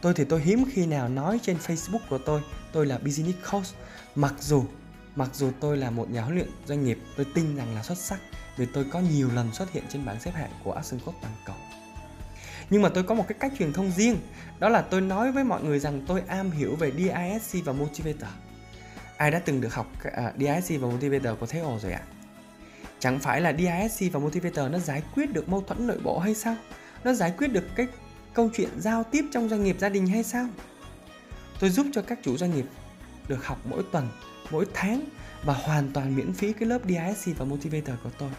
Tôi 0.00 0.14
thì 0.14 0.24
tôi 0.24 0.40
hiếm 0.40 0.64
khi 0.72 0.86
nào 0.86 1.08
nói 1.08 1.40
trên 1.42 1.56
Facebook 1.56 2.08
của 2.08 2.18
tôi 2.18 2.42
tôi 2.72 2.86
là 2.86 2.98
business 2.98 3.38
coach. 3.50 3.66
Mặc 4.14 4.34
dù 4.40 4.64
mặc 5.16 5.30
dù 5.34 5.50
tôi 5.60 5.76
là 5.76 5.90
một 5.90 6.10
nhà 6.10 6.22
huấn 6.22 6.34
luyện 6.34 6.48
doanh 6.66 6.84
nghiệp 6.84 6.98
tôi 7.16 7.26
tin 7.34 7.56
rằng 7.56 7.74
là 7.74 7.82
xuất 7.82 7.98
sắc 7.98 8.20
vì 8.58 8.66
tôi 8.66 8.84
có 8.92 9.00
nhiều 9.00 9.30
lần 9.34 9.52
xuất 9.52 9.72
hiện 9.72 9.84
trên 9.88 10.04
bảng 10.04 10.20
xếp 10.20 10.34
hạng 10.34 10.50
của 10.64 10.72
Action 10.72 11.00
Code 11.00 11.18
toàn 11.20 11.34
cầu. 11.44 11.56
Nhưng 12.70 12.82
mà 12.82 12.88
tôi 12.88 13.04
có 13.04 13.14
một 13.14 13.24
cái 13.28 13.38
cách 13.40 13.52
truyền 13.58 13.72
thông 13.72 13.90
riêng 13.90 14.16
đó 14.58 14.68
là 14.68 14.82
tôi 14.82 15.00
nói 15.00 15.32
với 15.32 15.44
mọi 15.44 15.62
người 15.62 15.78
rằng 15.78 16.02
tôi 16.06 16.22
am 16.26 16.50
hiểu 16.50 16.76
về 16.76 16.92
DISC 16.92 17.64
và 17.64 17.72
Motivator 17.72 18.30
Ai 19.18 19.30
đã 19.30 19.38
từng 19.38 19.60
được 19.60 19.74
học 19.74 19.86
à, 20.02 20.26
uh, 20.26 20.40
DISC 20.40 20.80
và 20.80 20.88
Motivator 20.88 21.38
có 21.40 21.46
thấy 21.46 21.60
rồi 21.82 21.92
ạ? 21.92 22.02
À? 22.04 22.08
Chẳng 22.98 23.18
phải 23.18 23.40
là 23.40 23.52
DISC 23.52 24.12
và 24.12 24.20
Motivator 24.20 24.72
nó 24.72 24.78
giải 24.78 25.02
quyết 25.14 25.32
được 25.32 25.48
mâu 25.48 25.60
thuẫn 25.60 25.86
nội 25.86 25.98
bộ 26.02 26.18
hay 26.18 26.34
sao? 26.34 26.56
Nó 27.04 27.12
giải 27.12 27.34
quyết 27.38 27.52
được 27.52 27.64
cái 27.74 27.86
câu 28.34 28.50
chuyện 28.54 28.68
giao 28.78 29.04
tiếp 29.04 29.24
trong 29.32 29.48
doanh 29.48 29.64
nghiệp 29.64 29.76
gia 29.78 29.88
đình 29.88 30.06
hay 30.06 30.22
sao? 30.22 30.46
Tôi 31.60 31.70
giúp 31.70 31.86
cho 31.92 32.02
các 32.02 32.18
chủ 32.22 32.36
doanh 32.36 32.54
nghiệp 32.54 32.64
được 33.28 33.46
học 33.46 33.58
mỗi 33.64 33.82
tuần, 33.92 34.08
mỗi 34.50 34.66
tháng 34.74 35.00
và 35.44 35.54
hoàn 35.54 35.92
toàn 35.92 36.16
miễn 36.16 36.32
phí 36.32 36.52
cái 36.52 36.68
lớp 36.68 36.78
DISC 36.88 37.38
và 37.38 37.44
Motivator 37.44 37.96
của 38.04 38.10
tôi. 38.18 38.30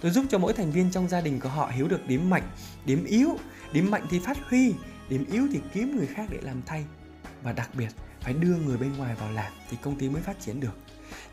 Tôi 0.00 0.10
giúp 0.10 0.24
cho 0.28 0.38
mỗi 0.38 0.52
thành 0.52 0.70
viên 0.70 0.90
trong 0.90 1.08
gia 1.08 1.20
đình 1.20 1.40
của 1.40 1.48
họ 1.48 1.70
hiểu 1.74 1.88
được 1.88 2.06
điểm 2.06 2.30
mạnh, 2.30 2.50
điểm 2.84 3.04
yếu, 3.04 3.36
điểm 3.72 3.90
mạnh 3.90 4.06
thì 4.10 4.18
phát 4.18 4.38
huy, 4.48 4.74
điểm 5.08 5.24
yếu 5.32 5.48
thì 5.52 5.60
kiếm 5.72 5.96
người 5.96 6.06
khác 6.06 6.28
để 6.30 6.38
làm 6.42 6.62
thay. 6.66 6.84
Và 7.42 7.52
đặc 7.52 7.70
biệt 7.74 7.88
phải 8.20 8.34
đưa 8.34 8.56
người 8.56 8.76
bên 8.76 8.92
ngoài 8.96 9.14
vào 9.14 9.32
làm 9.32 9.52
thì 9.70 9.76
công 9.82 9.98
ty 9.98 10.08
mới 10.08 10.22
phát 10.22 10.40
triển 10.40 10.60
được. 10.60 10.76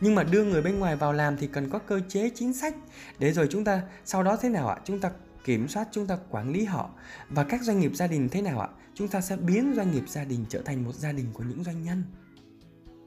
Nhưng 0.02 0.16
mà 0.16 0.24
đưa 0.24 0.44
người 0.44 0.62
bên 0.62 0.80
ngoài 0.80 0.96
vào 0.96 1.14
làm 1.14 1.38
thì 1.38 1.48
cần 1.48 1.70
có 1.70 1.80
cơ 1.80 2.02
chế 2.10 2.32
chính 2.36 2.54
sách. 2.54 2.76
Để 3.20 3.34
rồi 3.34 3.48
chúng 3.52 3.64
ta 3.64 3.82
sau 4.06 4.24
đó 4.24 4.38
thế 4.42 4.50
nào 4.50 4.68
ạ? 4.68 4.78
Chúng 4.86 5.00
ta 5.00 5.12
kiểm 5.46 5.68
soát 5.68 5.88
chúng 5.92 6.08
ta 6.08 6.18
quản 6.30 6.52
lý 6.52 6.66
họ. 6.66 6.90
Và 7.30 7.44
các 7.44 7.62
doanh 7.62 7.80
nghiệp 7.80 7.92
gia 7.96 8.08
đình 8.08 8.30
thế 8.30 8.42
nào 8.42 8.60
ạ? 8.60 8.68
Chúng 8.94 9.08
ta 9.08 9.22
sẽ 9.22 9.38
biến 9.38 9.74
doanh 9.76 9.92
nghiệp 9.92 10.04
gia 10.08 10.24
đình 10.24 10.46
trở 10.50 10.62
thành 10.62 10.84
một 10.84 10.96
gia 10.96 11.12
đình 11.12 11.26
của 11.34 11.44
những 11.44 11.64
doanh 11.64 11.84
nhân. 11.84 12.04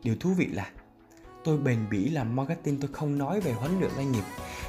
Điều 0.02 0.16
thú 0.16 0.30
vị 0.30 0.46
là 0.46 0.70
tôi 1.46 1.56
bền 1.56 1.78
bỉ 1.90 2.08
làm 2.08 2.36
marketing 2.36 2.80
tôi 2.80 2.90
không 2.92 3.18
nói 3.18 3.40
về 3.40 3.52
huấn 3.52 3.80
luyện 3.80 3.90
doanh 3.96 4.12
nghiệp. 4.12 4.24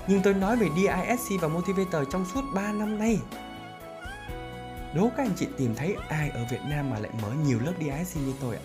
Nhưng 0.07 0.21
tôi 0.21 0.33
nói 0.33 0.57
về 0.57 0.67
DISC 0.75 1.41
và 1.41 1.47
Motivator 1.47 2.07
trong 2.11 2.25
suốt 2.33 2.41
3 2.53 2.71
năm 2.71 2.99
nay. 2.99 3.19
Đố 4.95 5.09
các 5.17 5.23
anh 5.23 5.35
chị 5.35 5.47
tìm 5.57 5.75
thấy 5.75 5.95
ai 6.09 6.29
ở 6.29 6.45
Việt 6.51 6.61
Nam 6.69 6.89
mà 6.89 6.99
lại 6.99 7.11
mở 7.21 7.29
nhiều 7.45 7.59
lớp 7.65 7.73
DISC 7.79 8.17
như 8.17 8.33
tôi 8.41 8.55
ạ? 8.55 8.61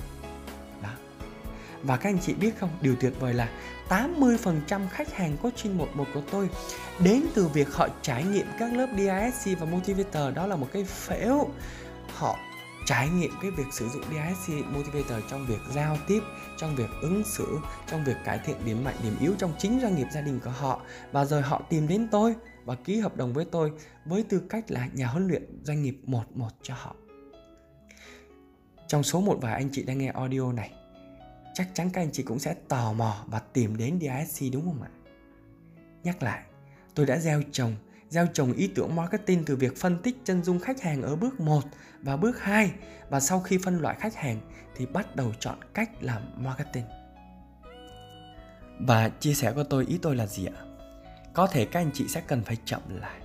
Và 1.83 1.97
các 1.97 2.11
anh 2.11 2.19
chị 2.19 2.35
biết 2.35 2.59
không, 2.59 2.71
điều 2.81 2.97
tuyệt 3.01 3.13
vời 3.21 3.35
là 3.35 3.49
80% 3.89 4.89
khách 4.89 5.17
hàng 5.17 5.37
coaching 5.43 5.79
11 5.79 6.07
của 6.15 6.23
tôi 6.31 6.49
đến 6.99 7.23
từ 7.35 7.49
việc 7.49 7.75
họ 7.75 7.89
trải 8.03 8.25
nghiệm 8.25 8.47
các 8.59 8.73
lớp 8.75 8.87
DISC 8.97 9.61
và 9.61 9.67
Motivator. 9.67 10.35
Đó 10.35 10.47
là 10.47 10.57
một 10.57 10.69
cái 10.73 10.85
phễu. 10.85 11.51
Họ 12.15 12.39
trải 12.87 13.09
nghiệm 13.11 13.31
cái 13.43 13.51
việc 13.51 13.67
sử 13.73 13.89
dụng 13.89 14.03
DISC 14.03 14.67
Motivator 14.67 15.25
trong 15.31 15.47
việc 15.47 15.61
giao 15.75 15.97
tiếp, 16.07 16.21
trong 16.57 16.77
việc 16.77 16.91
ứng 17.03 17.23
xử, 17.25 17.59
trong 17.87 18.05
việc 18.05 18.17
cải 18.25 18.39
thiện 18.39 18.57
điểm 18.65 18.85
mạnh, 18.85 18.97
điểm 19.03 19.17
yếu 19.21 19.35
trong 19.39 19.53
chính 19.59 19.81
doanh 19.81 19.97
nghiệp 19.97 20.07
gia 20.15 20.21
đình 20.21 20.41
của 20.45 20.51
họ 20.51 20.81
và 21.13 21.25
rồi 21.25 21.43
họ 21.43 21.63
tìm 21.71 21.89
đến 21.89 22.09
tôi 22.11 22.35
và 22.65 22.75
ký 22.75 23.01
hợp 23.01 23.17
đồng 23.17 23.33
với 23.33 23.45
tôi 23.45 23.73
với 24.05 24.23
tư 24.23 24.43
cách 24.49 24.71
là 24.71 24.89
nhà 24.93 25.07
huấn 25.07 25.29
luyện 25.29 25.63
doanh 25.63 25.83
nghiệp 25.83 26.01
một 26.05 26.25
một 26.35 26.51
cho 26.63 26.75
họ. 26.75 26.97
Trong 28.89 29.03
số 29.03 29.21
một 29.21 29.39
vài 29.41 29.55
anh 29.55 29.69
chị 29.73 29.83
đang 29.83 29.99
nghe 29.99 30.09
audio 30.09 30.53
này, 30.53 30.71
chắc 31.55 31.69
chắn 31.75 31.91
các 31.91 32.01
anh 32.01 32.13
chị 32.13 32.23
cũng 32.23 32.39
sẽ 32.39 32.55
tò 32.69 32.93
mò 32.93 33.25
và 33.27 33.39
tìm 33.39 33.77
đến 33.77 33.99
DISC 34.01 34.53
đúng 34.53 34.65
không 34.65 34.83
ạ? 34.83 34.91
Nhắc 36.05 36.23
lại, 36.23 36.43
tôi 36.95 37.07
đã 37.07 37.19
gieo 37.19 37.43
trồng 37.53 37.77
gieo 38.13 38.27
trồng 38.27 38.53
ý 38.53 38.71
tưởng 38.75 38.97
marketing 38.97 39.45
từ 39.45 39.57
việc 39.57 39.77
phân 39.77 39.99
tích 40.03 40.17
chân 40.25 40.45
dung 40.45 40.59
khách 40.59 40.83
hàng 40.83 41.03
ở 41.03 41.17
bước 41.17 41.41
1 41.41 41.61
và 42.03 42.17
bước 42.17 42.43
2 42.43 42.73
và 43.11 43.21
sau 43.21 43.41
khi 43.41 43.59
phân 43.59 43.79
loại 43.79 43.97
khách 44.01 44.15
hàng 44.15 44.41
thì 44.77 44.87
bắt 44.87 45.17
đầu 45.17 45.33
chọn 45.39 45.59
cách 45.75 45.91
làm 46.01 46.23
marketing. 46.37 46.85
Và 48.81 49.09
chia 49.09 49.35
sẻ 49.35 49.53
của 49.53 49.65
tôi 49.65 49.87
ý 49.87 49.99
tôi 50.03 50.17
là 50.17 50.27
gì 50.27 50.47
ạ? 50.47 50.63
Có 51.35 51.47
thể 51.47 51.65
các 51.65 51.81
anh 51.81 51.91
chị 51.95 52.09
sẽ 52.09 52.23
cần 52.27 52.43
phải 52.43 52.57
chậm 52.65 52.81
lại. 53.01 53.21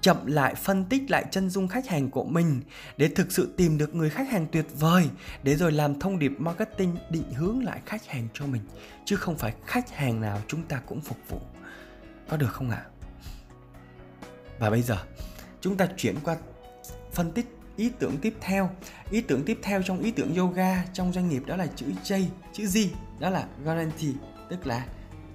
Chậm 0.00 0.26
lại 0.26 0.54
phân 0.54 0.84
tích 0.84 1.10
lại 1.10 1.24
chân 1.30 1.50
dung 1.50 1.68
khách 1.68 1.88
hàng 1.88 2.10
của 2.10 2.24
mình 2.24 2.60
để 2.96 3.08
thực 3.08 3.32
sự 3.32 3.54
tìm 3.56 3.78
được 3.78 3.94
người 3.94 4.10
khách 4.10 4.28
hàng 4.28 4.46
tuyệt 4.52 4.66
vời, 4.78 5.08
để 5.42 5.56
rồi 5.56 5.72
làm 5.72 6.00
thông 6.00 6.18
điệp 6.18 6.32
marketing 6.38 6.96
định 7.10 7.32
hướng 7.34 7.64
lại 7.64 7.80
khách 7.86 8.06
hàng 8.06 8.28
cho 8.34 8.46
mình, 8.46 8.62
chứ 9.04 9.16
không 9.16 9.36
phải 9.36 9.54
khách 9.66 9.90
hàng 9.90 10.20
nào 10.20 10.40
chúng 10.48 10.62
ta 10.62 10.80
cũng 10.86 11.00
phục 11.00 11.18
vụ. 11.28 11.40
Có 12.28 12.36
được 12.36 12.52
không 12.52 12.70
ạ? 12.70 12.84
À? 12.86 12.90
Và 14.58 14.70
bây 14.70 14.82
giờ, 14.82 14.96
chúng 15.60 15.76
ta 15.76 15.88
chuyển 15.96 16.16
qua 16.24 16.36
phân 17.12 17.32
tích 17.32 17.46
ý 17.76 17.90
tưởng 17.98 18.16
tiếp 18.22 18.34
theo. 18.40 18.70
Ý 19.10 19.20
tưởng 19.20 19.44
tiếp 19.44 19.58
theo 19.62 19.82
trong 19.82 20.00
ý 20.00 20.10
tưởng 20.10 20.34
yoga 20.34 20.84
trong 20.92 21.12
doanh 21.12 21.28
nghiệp 21.28 21.42
đó 21.46 21.56
là 21.56 21.66
chữ 21.66 21.86
J, 22.04 22.24
chữ 22.52 22.66
G, 22.66 22.78
đó 23.18 23.30
là 23.30 23.46
guarantee, 23.64 24.12
tức 24.50 24.66
là 24.66 24.86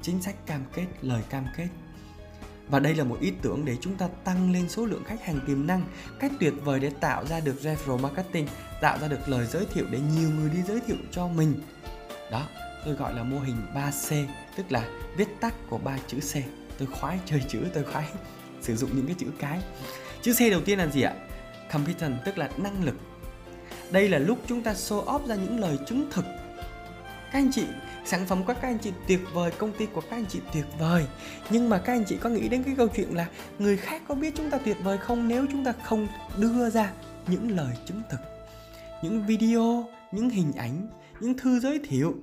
chính 0.02 0.22
sách 0.22 0.36
cam 0.46 0.62
kết, 0.74 0.86
lời 1.02 1.22
cam 1.30 1.46
kết. 1.58 1.68
Và 2.68 2.80
đây 2.80 2.96
là 2.96 3.04
một 3.04 3.18
ý 3.22 3.32
tưởng 3.42 3.66
để 3.66 3.78
chúng 3.82 3.96
ta 3.96 4.08
tăng 4.24 4.52
lên 4.52 4.70
số 4.70 4.86
lượng 4.86 5.04
khách 5.06 5.26
hàng 5.26 5.40
tiềm 5.48 5.68
năng, 5.68 5.84
cách 6.20 6.32
tuyệt 6.40 6.54
vời 6.64 6.80
để 6.80 6.90
tạo 7.00 7.26
ra 7.26 7.40
được 7.40 7.56
referral 7.62 8.00
marketing, 8.00 8.48
tạo 8.82 8.98
ra 9.00 9.08
được 9.08 9.30
lời 9.30 9.46
giới 9.46 9.66
thiệu 9.74 9.86
để 9.92 10.00
nhiều 10.00 10.30
người 10.30 10.50
đi 10.50 10.62
giới 10.68 10.80
thiệu 10.80 10.98
cho 11.12 11.28
mình. 11.28 11.62
Đó, 12.32 12.48
tôi 12.86 12.94
gọi 12.94 13.14
là 13.14 13.24
mô 13.24 13.40
hình 13.40 13.56
3C, 13.76 14.26
tức 14.56 14.72
là 14.72 14.90
viết 15.18 15.28
tắt 15.40 15.54
của 15.70 15.78
ba 15.78 15.98
chữ 16.08 16.20
C. 16.20 16.34
Tôi 16.78 16.88
khoái 16.88 17.20
chơi 17.26 17.44
chữ, 17.48 17.60
tôi 17.74 17.84
khoái 17.84 18.08
sử 18.62 18.76
dụng 18.76 18.90
những 18.96 19.06
cái 19.06 19.16
chữ 19.20 19.28
cái 19.40 19.62
chữ 20.22 20.34
C 20.34 20.52
đầu 20.52 20.62
tiên 20.62 20.78
là 20.78 20.88
gì 20.88 21.02
ạ 21.02 21.14
competent, 21.72 22.13
tức 22.26 22.38
là 22.38 22.49
năng 22.57 22.84
lực. 22.84 22.95
Đây 23.91 24.09
là 24.09 24.17
lúc 24.17 24.39
chúng 24.47 24.61
ta 24.61 24.74
show 24.74 25.05
off 25.05 25.28
ra 25.28 25.36
những 25.36 25.59
lời 25.59 25.78
chứng 25.88 26.07
thực. 26.11 26.26
Các 27.32 27.39
anh 27.39 27.51
chị, 27.51 27.65
sản 28.05 28.26
phẩm 28.26 28.43
của 28.43 28.53
các 28.53 28.67
anh 28.67 28.80
chị 28.80 28.91
tuyệt 29.07 29.20
vời, 29.34 29.51
công 29.57 29.72
ty 29.72 29.86
của 29.86 30.01
các 30.01 30.11
anh 30.11 30.26
chị 30.30 30.39
tuyệt 30.53 30.65
vời. 30.80 31.05
Nhưng 31.49 31.70
mà 31.70 31.78
các 31.78 31.93
anh 31.93 32.05
chị 32.07 32.17
có 32.17 32.30
nghĩ 32.30 32.49
đến 32.49 32.63
cái 32.63 32.74
câu 32.78 32.88
chuyện 32.95 33.15
là 33.15 33.28
người 33.59 33.78
khác 33.78 34.01
có 34.07 34.15
biết 34.15 34.34
chúng 34.38 34.49
ta 34.49 34.57
tuyệt 34.57 34.78
vời 34.84 34.97
không 34.97 35.28
nếu 35.28 35.45
chúng 35.51 35.65
ta 35.65 35.74
không 35.84 36.07
đưa 36.38 36.70
ra 36.70 36.91
những 37.28 37.55
lời 37.55 37.76
chứng 37.86 38.01
thực? 38.09 38.20
Những 39.03 39.26
video, 39.26 39.89
những 40.11 40.30
hình 40.30 40.51
ảnh, 40.57 40.88
những 41.20 41.38
thư 41.38 41.59
giới 41.59 41.80
thiệu. 41.89 42.15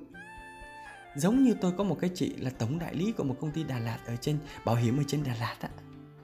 Giống 1.15 1.43
như 1.43 1.55
tôi 1.61 1.71
có 1.77 1.83
một 1.83 1.97
cái 2.01 2.09
chị 2.15 2.33
là 2.37 2.49
tổng 2.57 2.79
đại 2.79 2.95
lý 2.95 3.11
của 3.11 3.23
một 3.23 3.35
công 3.41 3.51
ty 3.51 3.63
Đà 3.63 3.79
Lạt 3.79 3.97
ở 4.05 4.15
trên, 4.15 4.37
bảo 4.65 4.75
hiểm 4.75 4.97
ở 4.97 5.03
trên 5.07 5.23
Đà 5.23 5.33
Lạt 5.39 5.55
á 5.59 5.69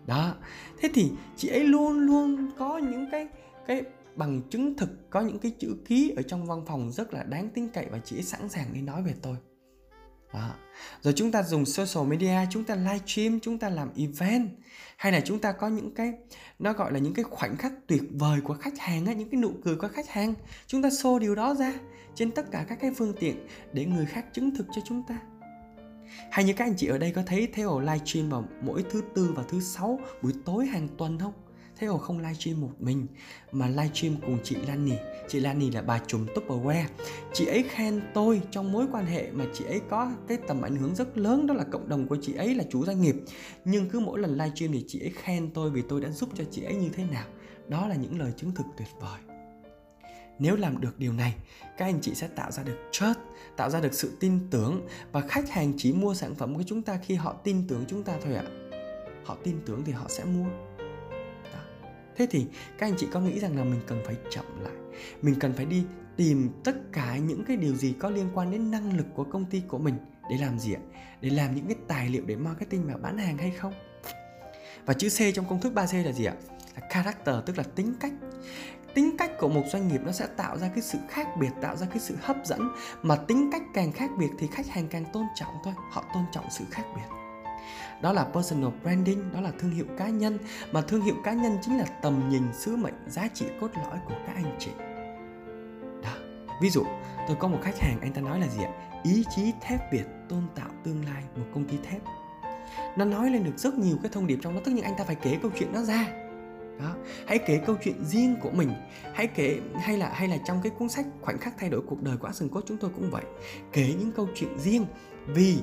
đó. 0.06 0.36
Thế 0.80 0.90
thì 0.94 1.12
chị 1.38 1.48
ấy 1.48 1.64
luôn 1.64 2.00
luôn 2.00 2.50
có 2.58 2.78
những 2.78 3.08
cái 3.12 3.28
cái 3.68 3.84
bằng 4.16 4.42
chứng 4.50 4.78
thực 4.78 5.10
có 5.10 5.22
những 5.22 5.40
cái 5.40 5.52
chữ 5.60 5.76
ký 5.86 6.14
ở 6.16 6.22
trong 6.22 6.46
văn 6.46 6.66
phòng 6.68 6.92
rất 6.92 7.14
là 7.14 7.24
đáng 7.24 7.50
tin 7.50 7.68
cậy 7.68 7.86
và 7.92 8.00
chị 8.06 8.16
ấy 8.18 8.24
sẵn 8.24 8.50
sàng 8.50 8.74
đi 8.74 8.82
nói 8.82 9.04
về 9.04 9.14
tôi. 9.22 9.36
Đó. 10.34 10.56
rồi 11.02 11.14
chúng 11.18 11.32
ta 11.32 11.44
dùng 11.44 11.66
social 11.66 12.08
media 12.08 12.38
chúng 12.50 12.64
ta 12.64 12.76
live 12.76 13.00
stream 13.06 13.40
chúng 13.40 13.60
ta 13.60 13.70
làm 13.70 13.90
event 13.98 14.50
hay 14.98 15.12
là 15.12 15.22
chúng 15.22 15.40
ta 15.40 15.52
có 15.52 15.68
những 15.68 15.94
cái 15.96 16.14
nó 16.60 16.74
gọi 16.74 16.92
là 16.94 17.00
những 17.00 17.14
cái 17.14 17.24
khoảnh 17.24 17.58
khắc 17.58 17.72
tuyệt 17.88 18.04
vời 18.12 18.42
của 18.42 18.54
khách 18.54 18.80
hàng 18.80 19.06
á, 19.06 19.14
những 19.14 19.30
cái 19.30 19.42
nụ 19.42 19.52
cười 19.64 19.76
của 19.76 19.88
khách 19.88 20.10
hàng. 20.10 20.34
Chúng 20.68 20.82
ta 20.82 20.90
show 20.90 21.20
điều 21.20 21.36
đó 21.36 21.54
ra 21.54 21.74
trên 22.16 22.32
tất 22.32 22.52
cả 22.52 22.66
các 22.70 22.78
cái 22.82 22.92
phương 22.98 23.14
tiện 23.20 23.48
để 23.74 23.86
người 23.86 24.06
khác 24.06 24.26
chứng 24.34 24.56
thực 24.56 24.68
cho 24.76 24.82
chúng 24.86 25.04
ta 25.08 25.20
hay 26.34 26.46
như 26.46 26.54
các 26.54 26.66
anh 26.66 26.76
chị 26.78 26.88
ở 26.88 26.98
đây 26.98 27.12
có 27.12 27.22
thấy 27.26 27.48
Theo 27.54 27.80
livestream 27.80 28.30
vào 28.30 28.46
mỗi 28.62 28.84
thứ 28.90 29.02
tư 29.16 29.34
và 29.36 29.44
thứ 29.44 29.60
sáu 29.60 30.00
buổi 30.22 30.34
tối 30.46 30.66
hàng 30.66 30.88
tuần 30.98 31.20
không? 31.20 31.34
Theo 31.78 31.98
không 31.98 32.20
livestream 32.20 32.62
một 32.62 32.70
mình, 32.80 33.08
mà 33.52 33.68
livestream 33.68 34.16
cùng 34.22 34.38
chị 34.44 34.56
Lani. 34.68 34.94
Chị 35.28 35.40
Lani 35.40 35.72
là 35.72 35.82
bà 35.82 36.00
trùm 36.08 36.26
Tupperware. 36.26 36.86
Chị 37.34 37.46
ấy 37.46 37.64
khen 37.70 38.02
tôi 38.14 38.42
trong 38.52 38.72
mối 38.72 38.86
quan 38.92 39.06
hệ 39.06 39.32
mà 39.32 39.46
chị 39.54 39.66
ấy 39.66 39.82
có 39.90 40.12
cái 40.28 40.38
tầm 40.48 40.62
ảnh 40.62 40.76
hưởng 40.76 40.96
rất 40.96 41.18
lớn, 41.18 41.48
đó 41.48 41.54
là 41.54 41.64
cộng 41.64 41.90
đồng 41.90 42.08
của 42.08 42.18
chị 42.22 42.34
ấy 42.36 42.56
là 42.56 42.64
chủ 42.70 42.86
doanh 42.86 43.02
nghiệp. 43.02 43.16
Nhưng 43.66 43.90
cứ 43.90 44.00
mỗi 44.00 44.20
lần 44.20 44.32
livestream 44.32 44.72
thì 44.74 44.84
chị 44.88 45.00
ấy 45.00 45.12
khen 45.16 45.50
tôi 45.54 45.70
vì 45.70 45.82
tôi 45.90 46.02
đã 46.02 46.10
giúp 46.10 46.30
cho 46.36 46.44
chị 46.52 46.64
ấy 46.64 46.76
như 46.76 46.90
thế 46.90 47.04
nào. 47.12 47.26
Đó 47.68 47.88
là 47.88 47.96
những 47.96 48.20
lời 48.20 48.34
chứng 48.38 48.52
thực 48.56 48.66
tuyệt 48.78 48.90
vời 49.02 49.20
nếu 50.40 50.56
làm 50.56 50.82
được 50.82 51.00
điều 51.00 51.14
này, 51.14 51.36
các 51.78 51.86
anh 51.86 52.00
chị 52.02 52.16
sẽ 52.16 52.28
tạo 52.28 52.52
ra 52.52 52.64
được 52.64 52.78
trust 52.92 53.18
tạo 53.58 53.70
ra 53.70 53.80
được 53.80 53.94
sự 53.94 54.18
tin 54.20 54.40
tưởng 54.50 54.88
và 55.12 55.22
khách 55.22 55.50
hàng 55.50 55.74
chỉ 55.78 55.94
mua 55.94 56.14
sản 56.14 56.36
phẩm 56.36 56.56
của 56.56 56.64
chúng 56.64 56.82
ta 56.82 57.00
khi 57.04 57.16
họ 57.16 57.34
tin 57.34 57.68
tưởng 57.68 57.86
chúng 57.88 58.04
ta 58.04 58.14
thôi 58.24 58.36
ạ. 58.36 58.44
Họ 59.24 59.38
tin 59.44 59.60
tưởng 59.66 59.84
thì 59.86 59.92
họ 59.92 60.06
sẽ 60.08 60.24
mua. 60.24 60.50
Đó. 61.54 61.60
thế 62.16 62.28
thì 62.32 62.46
các 62.78 62.88
anh 62.88 62.96
chị 62.98 63.08
có 63.12 63.20
nghĩ 63.20 63.40
rằng 63.40 63.58
là 63.58 63.64
mình 63.64 63.82
cần 63.88 64.02
phải 64.06 64.16
chậm 64.30 64.46
lại? 64.64 64.74
Mình 65.22 65.36
cần 65.40 65.54
phải 65.54 65.66
đi 65.66 65.84
tìm 66.16 66.50
tất 66.64 66.76
cả 66.92 67.18
những 67.18 67.44
cái 67.46 67.58
điều 67.58 67.76
gì 67.76 67.94
có 68.00 68.10
liên 68.10 68.30
quan 68.34 68.52
đến 68.52 68.72
năng 68.72 68.98
lực 68.98 69.06
của 69.16 69.24
công 69.24 69.46
ty 69.46 69.62
của 69.68 69.78
mình 69.78 69.96
để 70.30 70.38
làm 70.38 70.60
gì 70.60 70.74
ạ? 70.74 70.82
Để 71.22 71.30
làm 71.30 71.56
những 71.56 71.68
cái 71.68 71.78
tài 71.88 72.10
liệu 72.10 72.24
để 72.26 72.36
marketing 72.36 72.88
và 72.88 72.98
bán 72.98 73.18
hàng 73.18 73.38
hay 73.38 73.52
không? 73.52 73.74
Và 74.86 74.94
chữ 74.94 75.10
C 75.10 75.36
trong 75.36 75.46
công 75.50 75.62
thức 75.62 75.74
3C 75.76 76.06
là 76.06 76.12
gì 76.12 76.26
ạ? 76.26 76.34
Là 76.76 76.88
character, 76.90 77.36
tức 77.46 77.58
là 77.58 77.64
tính 77.64 77.94
cách 78.00 78.14
tính 78.96 79.18
cách 79.18 79.32
của 79.40 79.50
một 79.50 79.64
doanh 79.72 79.88
nghiệp 79.88 80.02
nó 80.06 80.12
sẽ 80.12 80.28
tạo 80.28 80.58
ra 80.58 80.68
cái 80.68 80.82
sự 80.82 80.98
khác 81.10 81.28
biệt, 81.38 81.50
tạo 81.62 81.76
ra 81.76 81.88
cái 81.90 82.00
sự 82.00 82.16
hấp 82.22 82.38
dẫn. 82.46 82.70
Mà 83.02 83.16
tính 83.16 83.50
cách 83.52 83.62
càng 83.74 83.92
khác 83.92 84.10
biệt 84.18 84.30
thì 84.40 84.48
khách 84.48 84.68
hàng 84.68 84.88
càng 84.88 85.06
tôn 85.14 85.26
trọng 85.36 85.54
thôi, 85.64 85.74
họ 85.92 86.04
tôn 86.14 86.24
trọng 86.32 86.46
sự 86.50 86.66
khác 86.72 86.84
biệt. 86.96 87.16
Đó 88.02 88.14
là 88.14 88.24
personal 88.24 88.70
branding, 88.84 89.34
đó 89.34 89.42
là 89.42 89.52
thương 89.60 89.72
hiệu 89.72 89.86
cá 89.98 90.08
nhân. 90.08 90.38
Mà 90.72 90.82
thương 90.82 91.02
hiệu 91.02 91.16
cá 91.24 91.34
nhân 91.34 91.58
chính 91.62 91.78
là 91.78 91.86
tầm 92.02 92.30
nhìn, 92.30 92.44
sứ 92.54 92.76
mệnh, 92.76 92.94
giá 93.08 93.28
trị 93.34 93.46
cốt 93.62 93.70
lõi 93.76 94.00
của 94.08 94.16
các 94.28 94.36
anh 94.36 94.56
chị. 94.60 94.72
Đó, 96.04 96.14
ví 96.62 96.70
dụ, 96.70 96.84
tôi 97.28 97.38
có 97.40 97.48
một 97.48 97.60
khách 97.64 97.80
hàng, 97.80 97.98
anh 98.02 98.14
ta 98.14 98.22
nói 98.22 98.40
là 98.40 98.48
gì 98.48 98.64
ạ? 98.64 98.72
Ý 99.04 99.26
chí 99.36 99.54
thép 99.62 99.92
việt, 99.92 100.06
tôn 100.30 100.42
tạo 100.56 100.70
tương 100.84 101.06
lai, 101.06 101.24
một 101.36 101.46
công 101.54 101.66
ty 101.66 101.78
thép. 101.84 102.02
Nó 102.96 103.06
nói 103.06 103.30
lên 103.30 103.44
được 103.44 103.58
rất 103.58 103.74
nhiều 103.74 103.98
cái 104.04 104.12
thông 104.14 104.28
điệp 104.28 104.40
trong 104.42 104.56
đó, 104.56 104.62
tất 104.66 104.72
nhiên 104.72 104.84
anh 104.84 104.94
ta 104.98 105.04
phải 105.04 105.16
kể 105.16 105.38
câu 105.42 105.52
chuyện 105.60 105.74
đó 105.74 105.82
ra 105.82 106.06
đó, 106.80 106.96
hãy 107.28 107.40
kể 107.40 107.62
câu 107.66 107.76
chuyện 107.84 108.06
riêng 108.06 108.36
của 108.42 108.52
mình. 108.52 108.70
Hãy 109.14 109.28
kể, 109.28 109.60
hay 109.76 109.98
là 109.98 110.10
hay 110.14 110.28
là 110.28 110.38
trong 110.46 110.60
cái 110.64 110.72
cuốn 110.80 110.90
sách 110.90 111.06
khoảnh 111.22 111.38
khắc 111.38 111.54
thay 111.58 111.70
đổi 111.70 111.82
cuộc 111.82 112.02
đời 112.02 112.18
của 112.18 112.28
Action 112.28 112.50
Coach 112.50 112.66
chúng 112.68 112.78
tôi 112.78 112.92
cũng 112.96 113.10
vậy. 113.12 113.24
Kể 113.72 113.94
những 114.00 114.12
câu 114.12 114.28
chuyện 114.36 114.60
riêng 114.60 114.86
vì, 115.28 115.58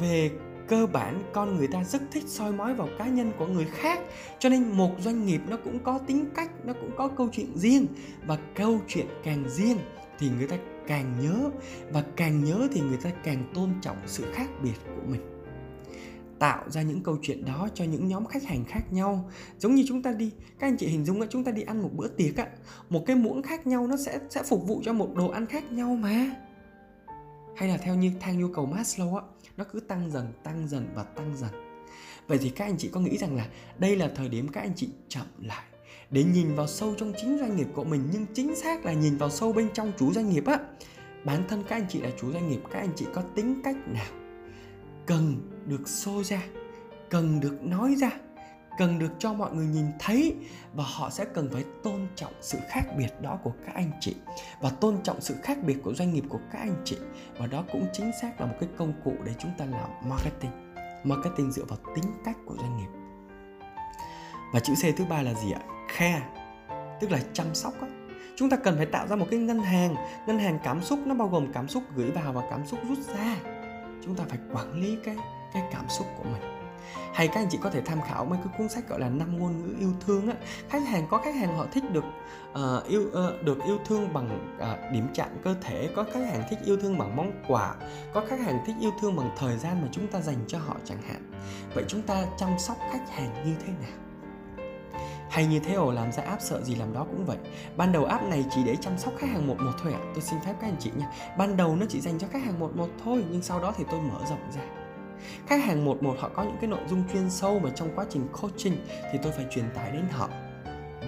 về 0.00 0.30
cơ 0.68 0.86
bản 0.86 1.22
con 1.32 1.56
người 1.56 1.68
ta 1.68 1.84
rất 1.84 2.02
thích 2.12 2.24
soi 2.26 2.52
mói 2.52 2.74
vào 2.74 2.88
cá 2.98 3.06
nhân 3.06 3.32
của 3.38 3.46
người 3.46 3.66
khác, 3.72 4.00
cho 4.38 4.48
nên 4.48 4.72
một 4.72 4.90
doanh 5.00 5.26
nghiệp 5.26 5.40
nó 5.48 5.56
cũng 5.64 5.78
có 5.78 5.98
tính 5.98 6.24
cách, 6.34 6.50
nó 6.64 6.72
cũng 6.72 6.90
có 6.96 7.08
câu 7.08 7.28
chuyện 7.32 7.52
riêng 7.54 7.86
và 8.26 8.38
câu 8.54 8.80
chuyện 8.88 9.06
càng 9.24 9.44
riêng 9.48 9.78
thì 10.18 10.30
người 10.38 10.46
ta 10.46 10.56
càng 10.86 11.14
nhớ 11.20 11.50
và 11.92 12.04
càng 12.16 12.44
nhớ 12.44 12.68
thì 12.72 12.80
người 12.80 12.98
ta 13.02 13.10
càng 13.24 13.50
tôn 13.54 13.70
trọng 13.80 13.96
sự 14.06 14.24
khác 14.32 14.48
biệt 14.62 14.76
của 14.84 15.02
mình 15.06 15.31
tạo 16.42 16.70
ra 16.70 16.82
những 16.82 17.02
câu 17.02 17.18
chuyện 17.22 17.44
đó 17.44 17.68
cho 17.74 17.84
những 17.84 18.08
nhóm 18.08 18.26
khách 18.26 18.44
hàng 18.44 18.64
khác 18.64 18.80
nhau. 18.90 19.30
Giống 19.58 19.74
như 19.74 19.84
chúng 19.88 20.02
ta 20.02 20.12
đi, 20.12 20.30
các 20.58 20.66
anh 20.66 20.76
chị 20.76 20.86
hình 20.86 21.04
dung 21.04 21.20
là 21.20 21.26
chúng 21.30 21.44
ta 21.44 21.52
đi 21.52 21.62
ăn 21.62 21.82
một 21.82 21.90
bữa 21.92 22.08
tiệc 22.08 22.36
á, 22.36 22.46
một 22.90 23.02
cái 23.06 23.16
muỗng 23.16 23.42
khác 23.42 23.66
nhau 23.66 23.86
nó 23.86 23.96
sẽ 23.96 24.18
sẽ 24.30 24.42
phục 24.42 24.66
vụ 24.66 24.80
cho 24.84 24.92
một 24.92 25.14
đồ 25.14 25.28
ăn 25.28 25.46
khác 25.46 25.72
nhau 25.72 25.94
mà. 25.94 26.30
Hay 27.56 27.68
là 27.68 27.76
theo 27.76 27.94
như 27.94 28.12
thang 28.20 28.40
nhu 28.40 28.48
cầu 28.48 28.68
Maslow 28.74 29.16
á, 29.16 29.22
nó 29.56 29.64
cứ 29.72 29.80
tăng 29.80 30.10
dần 30.10 30.32
tăng 30.44 30.68
dần 30.68 30.88
và 30.94 31.02
tăng 31.02 31.36
dần. 31.36 31.50
Vậy 32.26 32.38
thì 32.38 32.50
các 32.50 32.64
anh 32.64 32.78
chị 32.78 32.88
có 32.88 33.00
nghĩ 33.00 33.18
rằng 33.18 33.36
là 33.36 33.46
đây 33.78 33.96
là 33.96 34.10
thời 34.16 34.28
điểm 34.28 34.48
các 34.48 34.60
anh 34.60 34.72
chị 34.76 34.88
chậm 35.08 35.26
lại 35.42 35.64
để 36.10 36.24
nhìn 36.24 36.54
vào 36.54 36.66
sâu 36.66 36.94
trong 36.98 37.12
chính 37.16 37.38
doanh 37.38 37.56
nghiệp 37.56 37.68
của 37.74 37.84
mình, 37.84 38.08
nhưng 38.12 38.26
chính 38.34 38.56
xác 38.56 38.84
là 38.84 38.92
nhìn 38.92 39.16
vào 39.16 39.30
sâu 39.30 39.52
bên 39.52 39.68
trong 39.74 39.92
chủ 39.98 40.12
doanh 40.12 40.30
nghiệp 40.30 40.46
á? 40.46 40.58
Bản 41.24 41.44
thân 41.48 41.62
các 41.68 41.76
anh 41.76 41.86
chị 41.88 42.00
là 42.00 42.10
chủ 42.20 42.32
doanh 42.32 42.50
nghiệp, 42.50 42.60
các 42.70 42.78
anh 42.78 42.92
chị 42.96 43.06
có 43.14 43.22
tính 43.34 43.60
cách 43.64 43.76
nào? 43.86 44.21
Cần 45.06 45.50
được 45.66 45.88
xô 45.88 46.22
ra, 46.22 46.42
cần 47.10 47.40
được 47.40 47.62
nói 47.62 47.94
ra, 47.94 48.10
cần 48.78 48.98
được 48.98 49.12
cho 49.18 49.32
mọi 49.32 49.52
người 49.52 49.66
nhìn 49.66 49.86
thấy 49.98 50.36
và 50.74 50.84
họ 50.86 51.10
sẽ 51.10 51.24
cần 51.34 51.48
phải 51.52 51.64
tôn 51.82 52.06
trọng 52.16 52.32
sự 52.40 52.58
khác 52.68 52.82
biệt 52.96 53.20
đó 53.20 53.38
của 53.42 53.52
các 53.66 53.74
anh 53.74 53.90
chị 54.00 54.14
và 54.60 54.70
tôn 54.70 55.02
trọng 55.02 55.20
sự 55.20 55.34
khác 55.42 55.58
biệt 55.62 55.76
của 55.82 55.94
doanh 55.94 56.12
nghiệp 56.12 56.24
của 56.28 56.40
các 56.52 56.58
anh 56.58 56.82
chị. 56.84 56.96
Và 57.38 57.46
đó 57.46 57.64
cũng 57.72 57.86
chính 57.92 58.10
xác 58.20 58.40
là 58.40 58.46
một 58.46 58.54
cái 58.60 58.68
công 58.76 58.92
cụ 59.04 59.14
để 59.24 59.32
chúng 59.38 59.52
ta 59.58 59.64
làm 59.64 59.90
marketing 60.08 60.72
marketing 61.04 61.52
dựa 61.52 61.64
vào 61.64 61.78
tính 61.94 62.04
cách 62.24 62.36
của 62.46 62.56
doanh 62.60 62.76
nghiệp. 62.76 62.88
Và 64.52 64.60
chữ 64.60 64.74
C 64.74 64.96
thứ 64.96 65.04
ba 65.04 65.22
là 65.22 65.34
gì 65.34 65.52
ạ? 65.52 65.60
Care, 65.98 66.22
tức 67.00 67.10
là 67.10 67.20
chăm 67.32 67.54
sóc 67.54 67.74
á. 67.80 67.88
Chúng 68.36 68.50
ta 68.50 68.56
cần 68.56 68.76
phải 68.76 68.86
tạo 68.86 69.06
ra 69.06 69.16
một 69.16 69.26
cái 69.30 69.40
ngân 69.40 69.58
hàng. 69.58 69.94
Ngân 70.26 70.38
hàng 70.38 70.58
cảm 70.64 70.82
xúc 70.82 70.98
nó 71.06 71.14
bao 71.14 71.28
gồm 71.28 71.52
cảm 71.52 71.68
xúc 71.68 71.82
gửi 71.96 72.10
vào 72.10 72.32
và 72.32 72.42
cảm 72.50 72.66
xúc 72.66 72.80
rút 72.88 72.98
ra 72.98 73.36
chúng 74.04 74.14
ta 74.14 74.24
phải 74.28 74.38
quản 74.52 74.80
lý 74.80 74.98
cái 75.04 75.16
cái 75.52 75.62
cảm 75.72 75.88
xúc 75.88 76.06
của 76.18 76.24
mình. 76.24 76.42
Hay 77.14 77.28
các 77.28 77.40
anh 77.40 77.48
chị 77.50 77.58
có 77.62 77.70
thể 77.70 77.80
tham 77.80 78.00
khảo 78.08 78.24
mấy 78.24 78.38
cái 78.44 78.54
cuốn 78.58 78.68
sách 78.68 78.88
gọi 78.88 79.00
là 79.00 79.08
năm 79.08 79.38
ngôn 79.38 79.62
ngữ 79.62 79.74
yêu 79.78 79.92
thương 80.00 80.28
á. 80.28 80.34
Khách 80.68 80.88
hàng 80.88 81.06
có 81.10 81.18
khách 81.18 81.34
hàng 81.34 81.56
họ 81.56 81.66
thích 81.72 81.84
được 81.92 82.04
uh, 82.50 82.88
yêu 82.88 83.02
uh, 83.02 83.42
được 83.42 83.58
yêu 83.66 83.78
thương 83.86 84.12
bằng 84.12 84.56
uh, 84.56 84.92
điểm 84.92 85.06
chạm 85.14 85.28
cơ 85.44 85.54
thể 85.62 85.88
có 85.96 86.04
khách 86.12 86.26
hàng 86.26 86.42
thích 86.50 86.58
yêu 86.64 86.76
thương 86.76 86.98
bằng 86.98 87.16
món 87.16 87.32
quà 87.48 87.74
có 88.12 88.24
khách 88.28 88.40
hàng 88.40 88.64
thích 88.66 88.76
yêu 88.80 88.90
thương 89.00 89.16
bằng 89.16 89.30
thời 89.38 89.58
gian 89.58 89.82
mà 89.82 89.88
chúng 89.92 90.08
ta 90.08 90.20
dành 90.20 90.44
cho 90.46 90.58
họ 90.58 90.76
chẳng 90.84 91.02
hạn. 91.02 91.30
Vậy 91.74 91.84
chúng 91.88 92.02
ta 92.02 92.24
chăm 92.38 92.58
sóc 92.58 92.76
khách 92.92 93.10
hàng 93.10 93.44
như 93.44 93.54
thế 93.66 93.72
nào? 93.72 93.98
Hay 95.32 95.46
như 95.46 95.60
thế 95.60 95.74
ồ 95.74 95.92
làm 95.92 96.12
ra 96.12 96.22
app 96.22 96.42
sợ 96.42 96.62
gì 96.62 96.74
làm 96.74 96.92
đó 96.92 97.06
cũng 97.10 97.26
vậy. 97.26 97.36
Ban 97.76 97.92
đầu 97.92 98.04
app 98.04 98.24
này 98.24 98.44
chỉ 98.54 98.60
để 98.64 98.76
chăm 98.80 98.98
sóc 98.98 99.14
khách 99.18 99.30
hàng 99.30 99.46
một 99.46 99.56
một 99.60 99.72
thôi 99.82 99.92
ạ. 99.92 99.98
À. 100.02 100.10
tôi 100.14 100.22
xin 100.22 100.40
phép 100.40 100.54
các 100.60 100.66
anh 100.66 100.76
chị 100.78 100.90
nha. 100.96 101.06
Ban 101.38 101.56
đầu 101.56 101.76
nó 101.76 101.86
chỉ 101.88 102.00
dành 102.00 102.18
cho 102.18 102.26
khách 102.32 102.44
hàng 102.44 102.58
một 102.58 102.76
một 102.76 102.88
thôi, 103.04 103.24
nhưng 103.30 103.42
sau 103.42 103.60
đó 103.60 103.74
thì 103.76 103.84
tôi 103.90 104.00
mở 104.00 104.18
rộng 104.28 104.50
ra. 104.54 104.60
Khách 105.46 105.64
hàng 105.64 105.84
một 105.84 106.02
một, 106.02 106.16
họ 106.18 106.28
có 106.34 106.42
những 106.42 106.56
cái 106.60 106.70
nội 106.70 106.80
dung 106.88 107.04
chuyên 107.12 107.30
sâu 107.30 107.58
mà 107.58 107.70
trong 107.70 107.88
quá 107.96 108.04
trình 108.10 108.28
coaching 108.40 108.76
thì 109.12 109.18
tôi 109.22 109.32
phải 109.32 109.46
truyền 109.50 109.64
tải 109.74 109.90
đến 109.90 110.04
họ. 110.10 110.28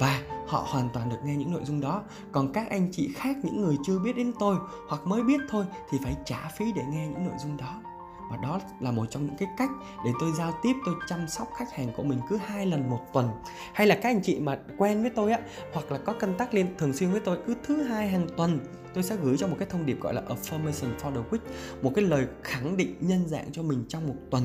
Và 0.01 0.21
họ 0.47 0.67
hoàn 0.69 0.89
toàn 0.93 1.09
được 1.09 1.17
nghe 1.25 1.37
những 1.37 1.53
nội 1.53 1.65
dung 1.65 1.81
đó. 1.81 2.03
Còn 2.33 2.53
các 2.53 2.71
anh 2.71 2.89
chị 2.93 3.13
khác, 3.17 3.37
những 3.43 3.63
người 3.63 3.77
chưa 3.87 3.99
biết 3.99 4.17
đến 4.17 4.33
tôi 4.39 4.57
hoặc 4.89 5.07
mới 5.07 5.23
biết 5.23 5.41
thôi 5.51 5.65
thì 5.91 5.99
phải 6.05 6.17
trả 6.25 6.49
phí 6.57 6.73
để 6.73 6.83
nghe 6.91 7.09
những 7.09 7.25
nội 7.25 7.35
dung 7.39 7.57
đó 7.57 7.83
và 8.31 8.37
đó 8.37 8.61
là 8.81 8.91
một 8.91 9.07
trong 9.11 9.27
những 9.27 9.37
cái 9.39 9.49
cách 9.57 9.71
để 10.05 10.11
tôi 10.21 10.33
giao 10.33 10.53
tiếp 10.63 10.73
tôi 10.87 10.95
chăm 11.09 11.29
sóc 11.29 11.49
khách 11.57 11.73
hàng 11.73 11.93
của 11.97 12.03
mình 12.03 12.19
cứ 12.29 12.37
hai 12.37 12.67
lần 12.67 12.91
một 12.91 13.01
tuần. 13.13 13.29
Hay 13.75 13.87
là 13.87 13.95
các 13.95 14.09
anh 14.09 14.23
chị 14.23 14.41
mà 14.41 14.59
quen 14.79 15.03
với 15.03 15.11
tôi 15.11 15.33
á 15.33 15.41
hoặc 15.73 15.93
là 15.93 15.99
có 15.99 16.13
cân 16.13 16.37
tác 16.39 16.55
liên 16.55 16.67
thường 16.79 16.93
xuyên 16.93 17.11
với 17.11 17.21
tôi 17.21 17.39
cứ 17.47 17.55
thứ 17.63 17.83
hai 17.83 18.09
hàng 18.09 18.27
tuần 18.37 18.61
tôi 18.95 19.03
sẽ 19.03 19.17
gửi 19.17 19.37
cho 19.37 19.47
một 19.49 19.57
cái 19.59 19.69
thông 19.71 19.87
điệp 19.87 20.01
gọi 20.01 20.15
là 20.15 20.23
affirmation 20.29 20.97
for 20.99 21.15
the 21.15 21.21
week 21.31 21.39
một 21.83 21.93
cái 21.95 22.05
lời 22.05 22.27
khẳng 22.43 22.77
định 22.77 22.95
nhân 23.01 23.29
dạng 23.29 23.53
cho 23.53 23.63
mình 23.63 23.85
trong 23.89 24.07
một 24.07 24.17
tuần. 24.31 24.45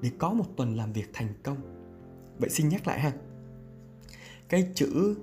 Để 0.00 0.10
có 0.18 0.32
một 0.32 0.44
tuần 0.56 0.76
làm 0.76 0.92
việc 0.92 1.10
thành 1.12 1.28
công. 1.42 1.56
Vậy 2.38 2.50
xin 2.50 2.68
nhắc 2.68 2.86
lại 2.86 3.00
ha. 3.00 3.12
Cái 4.48 4.68
chữ 4.74 5.16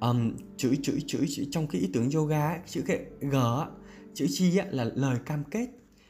um, 0.00 0.36
chữ, 0.56 0.74
chữ 0.82 0.98
chữ 1.06 1.24
chữ 1.28 1.44
trong 1.50 1.66
cái 1.66 1.80
ý 1.80 1.90
tưởng 1.92 2.10
yoga 2.10 2.58
chữ 2.66 2.82
cái 2.86 3.04
g 3.20 3.36
chữ 4.14 4.26
chi 4.30 4.56
á, 4.56 4.66
là 4.70 4.90
lời 4.94 5.18
cam 5.26 5.44
kết 5.44 5.68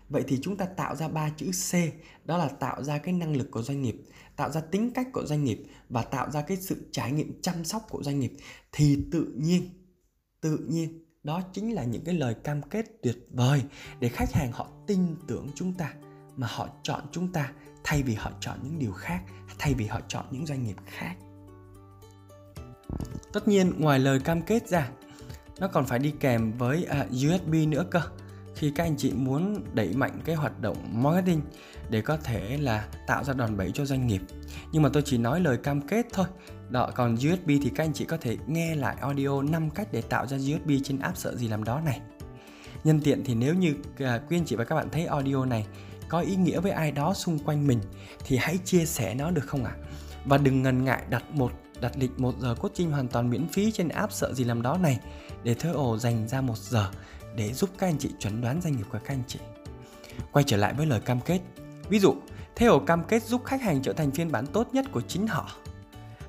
vậy 0.09 0.24
thì 0.28 0.38
chúng 0.42 0.56
ta 0.56 0.64
tạo 0.64 0.96
ra 0.96 1.09
ba 1.09 1.30
chữ 1.36 1.50
c 1.50 1.74
đó 2.24 2.38
là 2.38 2.48
tạo 2.48 2.82
ra 2.82 2.98
cái 2.98 3.14
năng 3.14 3.36
lực 3.36 3.50
của 3.50 3.62
doanh 3.62 3.82
nghiệp 3.82 3.96
tạo 4.38 4.50
ra 4.50 4.61
tính 4.61 4.90
cách 4.94 5.06
của 5.12 5.26
doanh 5.26 5.44
nghiệp 5.44 5.62
và 5.88 6.02
tạo 6.02 6.30
ra 6.30 6.42
cái 6.42 6.56
sự 6.56 6.88
trải 6.92 7.12
nghiệm 7.12 7.40
chăm 7.42 7.64
sóc 7.64 7.86
của 7.90 8.02
doanh 8.02 8.20
nghiệp. 8.20 8.32
Thì 8.72 8.98
tự 9.12 9.34
nhiên 9.36 9.62
tự 10.40 10.56
nhiên 10.68 11.04
đó 11.22 11.42
chính 11.52 11.74
là 11.74 11.84
những 11.84 12.04
cái 12.04 12.14
lời 12.14 12.34
cam 12.44 12.62
kết 12.62 12.86
tuyệt 13.02 13.16
vời 13.30 13.62
để 14.00 14.09
khách 14.09 14.32
hàng 14.32 14.52
họ 14.52 14.68
tin 14.86 15.16
tưởng 15.26 15.48
chúng 15.54 15.72
ta 15.72 15.94
mà 16.36 16.46
họ 16.50 16.68
chọn 16.82 17.02
chúng 17.12 17.32
ta 17.32 17.52
thay 17.84 18.02
vì 18.02 18.14
họ 18.14 18.32
chọn 18.40 18.59
những 18.62 18.78
điều 18.78 18.92
khác 18.92 19.22
thay 19.59 19.74
vì 19.74 19.86
họ 19.86 20.00
chọn 20.09 20.24
những 20.30 20.46
doanh 20.46 20.64
nghiệp 20.64 20.76
khác. 20.86 21.14
Tất 23.32 23.48
nhiên 23.48 23.72
ngoài 23.78 23.98
lời 23.98 24.20
cam 24.20 24.42
kết 24.42 24.68
ra 24.68 24.90
nó 25.61 25.68
còn 25.68 25.86
phải 25.86 25.98
đi 25.98 26.14
kèm 26.20 26.52
với 26.59 26.84
à, 26.84 27.06
uh, 27.06 27.11
USB 27.11 27.54
nữa 27.68 27.84
cơ 27.90 28.00
khi 28.59 28.70
các 28.70 28.84
anh 28.84 28.96
chị 28.96 29.12
muốn 29.12 29.64
đẩy 29.74 29.92
mạnh 29.92 30.20
cái 30.24 30.34
hoạt 30.34 30.61
động 30.61 30.76
marketing 30.92 31.40
để 31.90 32.00
có 32.00 32.16
thể 32.16 32.59
là 32.61 32.88
tạo 33.06 33.24
ra 33.24 33.34
đòn 33.34 33.56
bẩy 33.56 33.70
cho 33.74 33.84
doanh 33.84 34.06
nghiệp. 34.06 34.22
Nhưng 34.72 34.82
mà 34.82 34.88
tôi 34.92 35.02
chỉ 35.06 35.18
nói 35.18 35.40
lời 35.40 35.56
cam 35.56 35.80
kết 35.80 36.06
thôi. 36.12 36.26
Đó, 36.68 36.90
còn 36.94 37.14
USB 37.14 37.48
thì 37.48 37.70
các 37.74 37.84
anh 37.84 37.92
chị 37.92 38.04
có 38.04 38.16
thể 38.16 38.36
nghe 38.46 38.74
lại 38.74 38.96
audio 39.00 39.42
5 39.42 39.70
cách 39.70 39.88
để 39.92 40.02
tạo 40.02 40.26
ra 40.26 40.36
USB 40.36 40.70
trên 40.84 40.98
app 40.98 41.16
sợ 41.16 41.36
gì 41.36 41.48
làm 41.48 41.64
đó 41.64 41.80
này. 41.80 42.00
Nhân 42.84 43.00
tiện 43.00 43.24
thì 43.24 43.34
nếu 43.34 43.54
như 43.54 43.74
quyên 43.98 44.20
quý 44.28 44.36
anh 44.36 44.44
chị 44.44 44.56
và 44.56 44.64
các 44.64 44.74
bạn 44.74 44.90
thấy 44.90 45.06
audio 45.06 45.44
này 45.44 45.66
có 46.09 46.20
ý 46.20 46.36
nghĩa 46.36 46.61
với 46.61 46.72
ai 46.72 46.92
đó 46.92 47.14
xung 47.14 47.38
quanh 47.38 47.66
mình 47.66 47.80
thì 48.24 48.36
hãy 48.36 48.59
chia 48.64 48.84
sẻ 48.84 49.14
nó 49.14 49.30
được 49.30 49.46
không 49.46 49.64
ạ? 49.64 49.72
À? 49.82 49.88
và 50.28 50.38
đừng 50.38 50.62
ngần 50.62 50.84
ngại 50.84 51.02
đặt 51.11 51.24
một, 51.30 51.52
đặt 51.80 51.92
lịch 51.96 52.20
một 52.20 52.34
giờ 52.40 52.54
coaching 52.54 52.90
hoàn 52.90 53.09
toàn 53.09 53.30
miễn 53.30 53.48
phí 53.48 53.72
trên 53.72 53.88
app 53.88 54.12
sợ 54.12 54.34
gì 54.34 54.44
làm 54.44 54.62
đó 54.62 54.78
này 54.82 54.98
để 55.42 55.54
thơ 55.54 55.72
ồ 55.72 55.98
dành 55.98 56.28
ra 56.28 56.40
một 56.40 56.59
giờ 56.59 56.90
để 57.39 57.53
giúp 57.53 57.70
các 57.78 57.86
anh 57.86 57.99
chị 57.99 58.11
chuẩn 58.18 58.41
đoán 58.41 58.61
doanh 58.61 58.76
nghiệp 58.76 58.86
của 58.93 58.99
các 58.99 59.14
anh 59.14 59.22
chị. 59.26 59.39
Quay 60.32 60.45
trở 60.45 60.57
lại 60.57 60.74
với 60.74 60.86
lời 60.86 61.01
cam 61.01 61.20
kết. 61.20 61.41
Ví 61.89 61.99
dụ, 61.99 62.14
theo 62.57 62.78
cam 62.78 63.05
kết 63.05 63.22
giúp 63.22 63.45
khách 63.45 63.62
hàng 63.62 63.82
trở 63.82 63.93
thành 63.93 64.11
phiên 64.11 64.32
bản 64.32 64.47
tốt 64.47 64.68
nhất 64.72 64.86
của 64.93 65.01
chính 65.01 65.26
họ. 65.26 65.51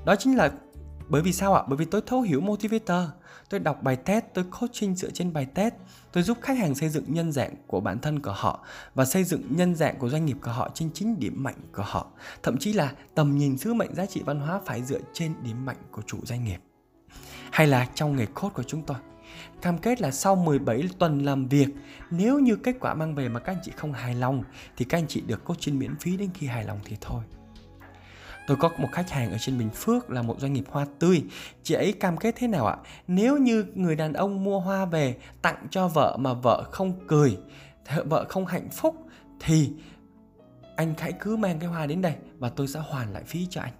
Đó 0.06 0.16
chính 0.16 0.38
là 0.38 0.52
bởi 1.08 1.22
vì 1.22 1.34
sao 1.34 1.54
ạ? 1.54 1.64
Bởi 1.68 1.78
vì 1.78 1.86
tôi 1.86 2.02
thấu 2.06 2.22
hiểu 2.22 2.42
motivator, 2.42 3.10
tôi 3.50 3.60
đọc 3.60 3.84
bài 3.84 3.96
test, 3.96 4.26
tôi 4.34 4.46
coaching 4.60 4.96
dựa 4.96 5.10
trên 5.10 5.34
bài 5.34 5.46
test, 5.46 5.74
tôi 6.12 6.24
giúp 6.24 6.38
khách 6.42 6.58
hàng 6.58 6.76
xây 6.76 6.90
dựng 6.90 7.06
nhân 7.08 7.32
dạng 7.32 7.56
của 7.68 7.80
bản 7.80 8.00
thân 8.00 8.20
của 8.20 8.34
họ 8.36 8.66
và 8.96 9.06
xây 9.06 9.24
dựng 9.24 9.44
nhân 9.50 9.76
dạng 9.76 10.00
của 10.00 10.10
doanh 10.10 10.26
nghiệp 10.26 10.38
của 10.42 10.52
họ 10.52 10.70
trên 10.74 10.90
chính 10.94 11.20
điểm 11.20 11.44
mạnh 11.44 11.58
của 11.76 11.84
họ. 11.84 12.08
Thậm 12.44 12.58
chí 12.58 12.74
là 12.74 12.92
tầm 13.16 13.38
nhìn 13.38 13.58
sứ 13.58 13.74
mệnh 13.74 13.96
giá 13.96 14.06
trị 14.06 14.22
văn 14.26 14.40
hóa 14.40 14.62
phải 14.66 14.84
dựa 14.84 15.00
trên 15.14 15.34
điểm 15.44 15.66
mạnh 15.66 15.78
của 15.92 16.02
chủ 16.08 16.18
doanh 16.24 16.44
nghiệp. 16.44 16.60
Hay 17.52 17.68
là 17.68 17.88
trong 17.96 18.16
nghề 18.16 18.26
coach 18.26 18.54
của 18.54 18.64
chúng 18.64 18.82
tôi, 18.82 18.98
Cam 19.62 19.78
kết 19.78 20.02
là 20.02 20.12
sau 20.12 20.36
17 20.36 20.84
tuần 21.00 21.20
làm 21.20 21.48
việc, 21.48 21.68
nếu 22.12 22.40
như 22.40 22.56
kết 22.56 22.76
quả 22.80 22.94
mang 22.94 23.16
về 23.16 23.30
mà 23.30 23.40
các 23.40 23.54
anh 23.54 23.60
chị 23.64 23.72
không 23.76 23.94
hài 23.94 24.16
lòng 24.16 24.44
thì 24.78 24.86
các 24.86 24.98
anh 24.98 25.08
chị 25.08 25.22
được 25.22 25.46
coaching 25.46 25.80
miễn 25.80 25.96
phí 26.00 26.18
đến 26.18 26.30
khi 26.34 26.48
hài 26.48 26.64
lòng 26.64 26.80
thì 26.86 26.98
thôi. 27.02 27.24
Tôi 28.48 28.58
có 28.58 28.70
một 28.78 28.88
khách 28.92 29.10
hàng 29.10 29.32
ở 29.32 29.38
trên 29.38 29.58
Bình 29.58 29.70
Phước 29.70 30.10
là 30.10 30.22
một 30.22 30.40
doanh 30.40 30.54
nghiệp 30.54 30.64
hoa 30.70 30.86
tươi. 31.00 31.24
Chị 31.64 31.74
ấy 31.74 31.94
cam 31.94 32.18
kết 32.18 32.36
thế 32.38 32.48
nào 32.48 32.68
ạ? 32.68 32.78
Nếu 33.08 33.38
như 33.38 33.66
người 33.76 33.96
đàn 33.96 34.14
ông 34.14 34.44
mua 34.44 34.60
hoa 34.60 34.86
về 34.86 35.18
tặng 35.42 35.68
cho 35.70 35.88
vợ 35.88 36.18
mà 36.20 36.34
vợ 36.34 36.64
không 36.72 37.08
cười, 37.08 37.38
vợ 38.06 38.26
không 38.30 38.46
hạnh 38.46 38.70
phúc 38.70 38.96
thì 39.40 39.72
anh 40.76 40.94
hãy 40.98 41.14
cứ 41.20 41.36
mang 41.36 41.60
cái 41.60 41.70
hoa 41.70 41.86
đến 41.86 42.02
đây 42.02 42.14
và 42.40 42.50
tôi 42.50 42.68
sẽ 42.68 42.80
hoàn 42.80 43.14
lại 43.14 43.24
phí 43.24 43.48
cho 43.50 43.62
anh. 43.62 43.74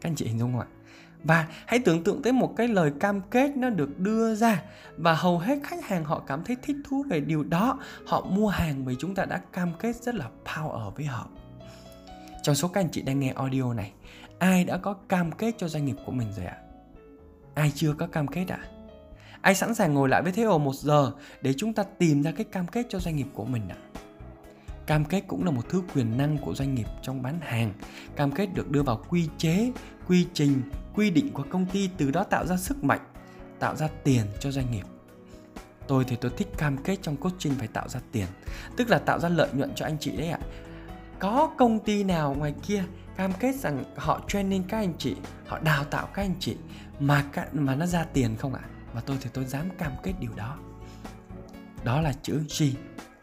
Các 0.00 0.08
anh 0.08 0.16
chị 0.16 0.26
hình 0.26 0.38
dung 0.38 0.52
không 0.52 0.60
ạ? 0.60 0.66
Và 1.24 1.48
hãy 1.66 1.78
tưởng 1.78 2.04
tượng 2.04 2.22
tới 2.22 2.32
một 2.32 2.56
cái 2.56 2.68
lời 2.68 2.92
cam 3.00 3.20
kết 3.30 3.56
nó 3.56 3.70
được 3.70 3.98
đưa 3.98 4.34
ra. 4.34 4.62
Và 4.96 5.14
hầu 5.14 5.38
hết 5.38 5.58
khách 5.62 5.84
hàng 5.84 6.04
họ 6.04 6.22
cảm 6.26 6.44
thấy 6.44 6.56
thích 6.62 6.76
thú 6.88 7.04
về 7.10 7.20
điều 7.20 7.42
đó. 7.42 7.78
Họ 8.06 8.20
mua 8.20 8.48
hàng 8.48 8.84
vì 8.84 8.96
chúng 8.98 9.14
ta 9.14 9.24
đã 9.24 9.40
cam 9.52 9.72
kết 9.78 9.96
rất 9.96 10.14
là 10.14 10.30
power 10.44 10.90
với 10.90 11.06
họ. 11.06 11.28
Trong 12.42 12.54
số 12.54 12.68
các 12.68 12.80
anh 12.80 12.88
chị 12.92 13.02
đang 13.02 13.20
nghe 13.20 13.32
audio 13.36 13.72
này, 13.72 13.92
ai 14.38 14.64
đã 14.64 14.76
có 14.76 14.94
cam 15.08 15.32
kết 15.32 15.54
cho 15.58 15.68
doanh 15.68 15.84
nghiệp 15.84 15.96
của 16.06 16.12
mình 16.12 16.28
rồi 16.36 16.46
ạ? 16.46 16.56
Ai 17.54 17.72
chưa 17.74 17.94
có 17.98 18.06
cam 18.06 18.26
kết 18.26 18.48
ạ? 18.48 18.58
Ai 19.40 19.54
sẵn 19.54 19.74
sàng 19.74 19.94
ngồi 19.94 20.08
lại 20.08 20.22
với 20.22 20.32
thế 20.32 20.42
ồ 20.42 20.58
một 20.58 20.74
giờ 20.74 21.12
để 21.42 21.54
chúng 21.56 21.72
ta 21.72 21.82
tìm 21.82 22.22
ra 22.22 22.32
cái 22.32 22.44
cam 22.44 22.66
kết 22.66 22.86
cho 22.88 22.98
doanh 22.98 23.16
nghiệp 23.16 23.28
của 23.34 23.44
mình 23.44 23.62
ạ? 23.68 23.76
Cam 24.90 25.04
kết 25.04 25.24
cũng 25.28 25.44
là 25.44 25.50
một 25.50 25.68
thứ 25.68 25.82
quyền 25.94 26.18
năng 26.18 26.38
của 26.38 26.54
doanh 26.54 26.74
nghiệp 26.74 26.86
trong 27.02 27.22
bán 27.22 27.40
hàng. 27.40 27.72
Cam 28.16 28.32
kết 28.32 28.54
được 28.54 28.70
đưa 28.70 28.82
vào 28.82 29.02
quy 29.08 29.28
chế, 29.38 29.72
quy 30.08 30.26
trình, 30.34 30.62
quy 30.94 31.10
định 31.10 31.32
của 31.32 31.44
công 31.50 31.66
ty, 31.66 31.90
từ 31.96 32.10
đó 32.10 32.24
tạo 32.24 32.46
ra 32.46 32.56
sức 32.56 32.84
mạnh, 32.84 33.00
tạo 33.58 33.76
ra 33.76 33.88
tiền 34.04 34.26
cho 34.40 34.50
doanh 34.50 34.70
nghiệp. 34.70 34.84
Tôi 35.88 36.04
thì 36.04 36.16
tôi 36.16 36.30
thích 36.36 36.48
cam 36.58 36.76
kết 36.76 36.96
trong 37.02 37.16
coaching 37.16 37.54
phải 37.54 37.68
tạo 37.68 37.88
ra 37.88 38.00
tiền, 38.12 38.26
tức 38.76 38.90
là 38.90 38.98
tạo 38.98 39.18
ra 39.18 39.28
lợi 39.28 39.48
nhuận 39.52 39.74
cho 39.74 39.86
anh 39.86 39.96
chị 40.00 40.16
đấy 40.16 40.28
ạ. 40.28 40.38
Có 41.18 41.50
công 41.58 41.78
ty 41.78 42.04
nào 42.04 42.34
ngoài 42.38 42.54
kia 42.66 42.84
cam 43.16 43.32
kết 43.32 43.54
rằng 43.54 43.84
họ 43.96 44.20
training 44.28 44.62
các 44.68 44.78
anh 44.78 44.92
chị, 44.98 45.16
họ 45.46 45.58
đào 45.58 45.84
tạo 45.84 46.08
các 46.14 46.22
anh 46.22 46.34
chị 46.40 46.56
mà 47.00 47.24
mà 47.52 47.74
nó 47.74 47.86
ra 47.86 48.04
tiền 48.04 48.36
không 48.36 48.54
ạ? 48.54 48.62
Và 48.94 49.00
tôi 49.00 49.16
thì 49.20 49.30
tôi 49.32 49.44
dám 49.44 49.66
cam 49.78 49.92
kết 50.02 50.12
điều 50.20 50.32
đó. 50.36 50.58
Đó 51.84 52.00
là 52.00 52.12
chữ 52.22 52.42
G, 52.58 52.62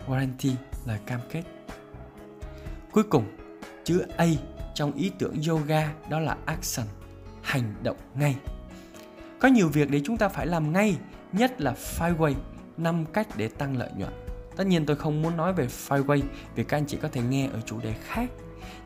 warranty, 0.07 0.53
lời 0.85 0.99
cam 1.05 1.19
kết 1.31 1.43
cuối 2.97 3.05
cùng, 3.09 3.25
chữ 3.83 4.05
A 4.17 4.25
trong 4.73 4.91
ý 4.91 5.11
tưởng 5.19 5.35
yoga 5.47 5.93
đó 6.09 6.19
là 6.19 6.37
action, 6.45 6.87
hành 7.41 7.73
động 7.83 7.97
ngay. 8.15 8.35
Có 9.39 9.47
nhiều 9.47 9.69
việc 9.69 9.89
để 9.91 10.01
chúng 10.05 10.17
ta 10.17 10.27
phải 10.27 10.47
làm 10.47 10.73
ngay, 10.73 10.97
nhất 11.31 11.61
là 11.61 11.75
five 11.97 12.17
way 12.17 12.33
5 12.77 13.05
cách 13.13 13.27
để 13.35 13.47
tăng 13.47 13.77
lợi 13.77 13.89
nhuận. 13.97 14.11
Tất 14.55 14.67
nhiên 14.67 14.85
tôi 14.85 14.95
không 14.95 15.21
muốn 15.21 15.37
nói 15.37 15.53
về 15.53 15.67
five 15.67 16.05
way 16.05 16.21
vì 16.55 16.63
các 16.63 16.77
anh 16.77 16.85
chị 16.85 16.97
có 17.01 17.07
thể 17.07 17.21
nghe 17.21 17.47
ở 17.47 17.61
chủ 17.65 17.79
đề 17.79 17.93
khác. 18.03 18.29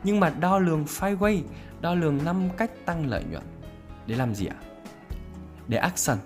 Nhưng 0.04 0.20
mà 0.20 0.30
đo 0.30 0.58
lường 0.58 0.84
five 0.84 1.18
way, 1.18 1.40
đo 1.80 1.94
lường 1.94 2.24
5 2.24 2.48
cách 2.56 2.70
tăng 2.84 3.06
lợi 3.06 3.24
nhuận. 3.30 3.44
Để 4.06 4.16
làm 4.16 4.34
gì 4.34 4.46
ạ? 4.46 4.56
Để 5.68 5.78
action. 5.78 6.18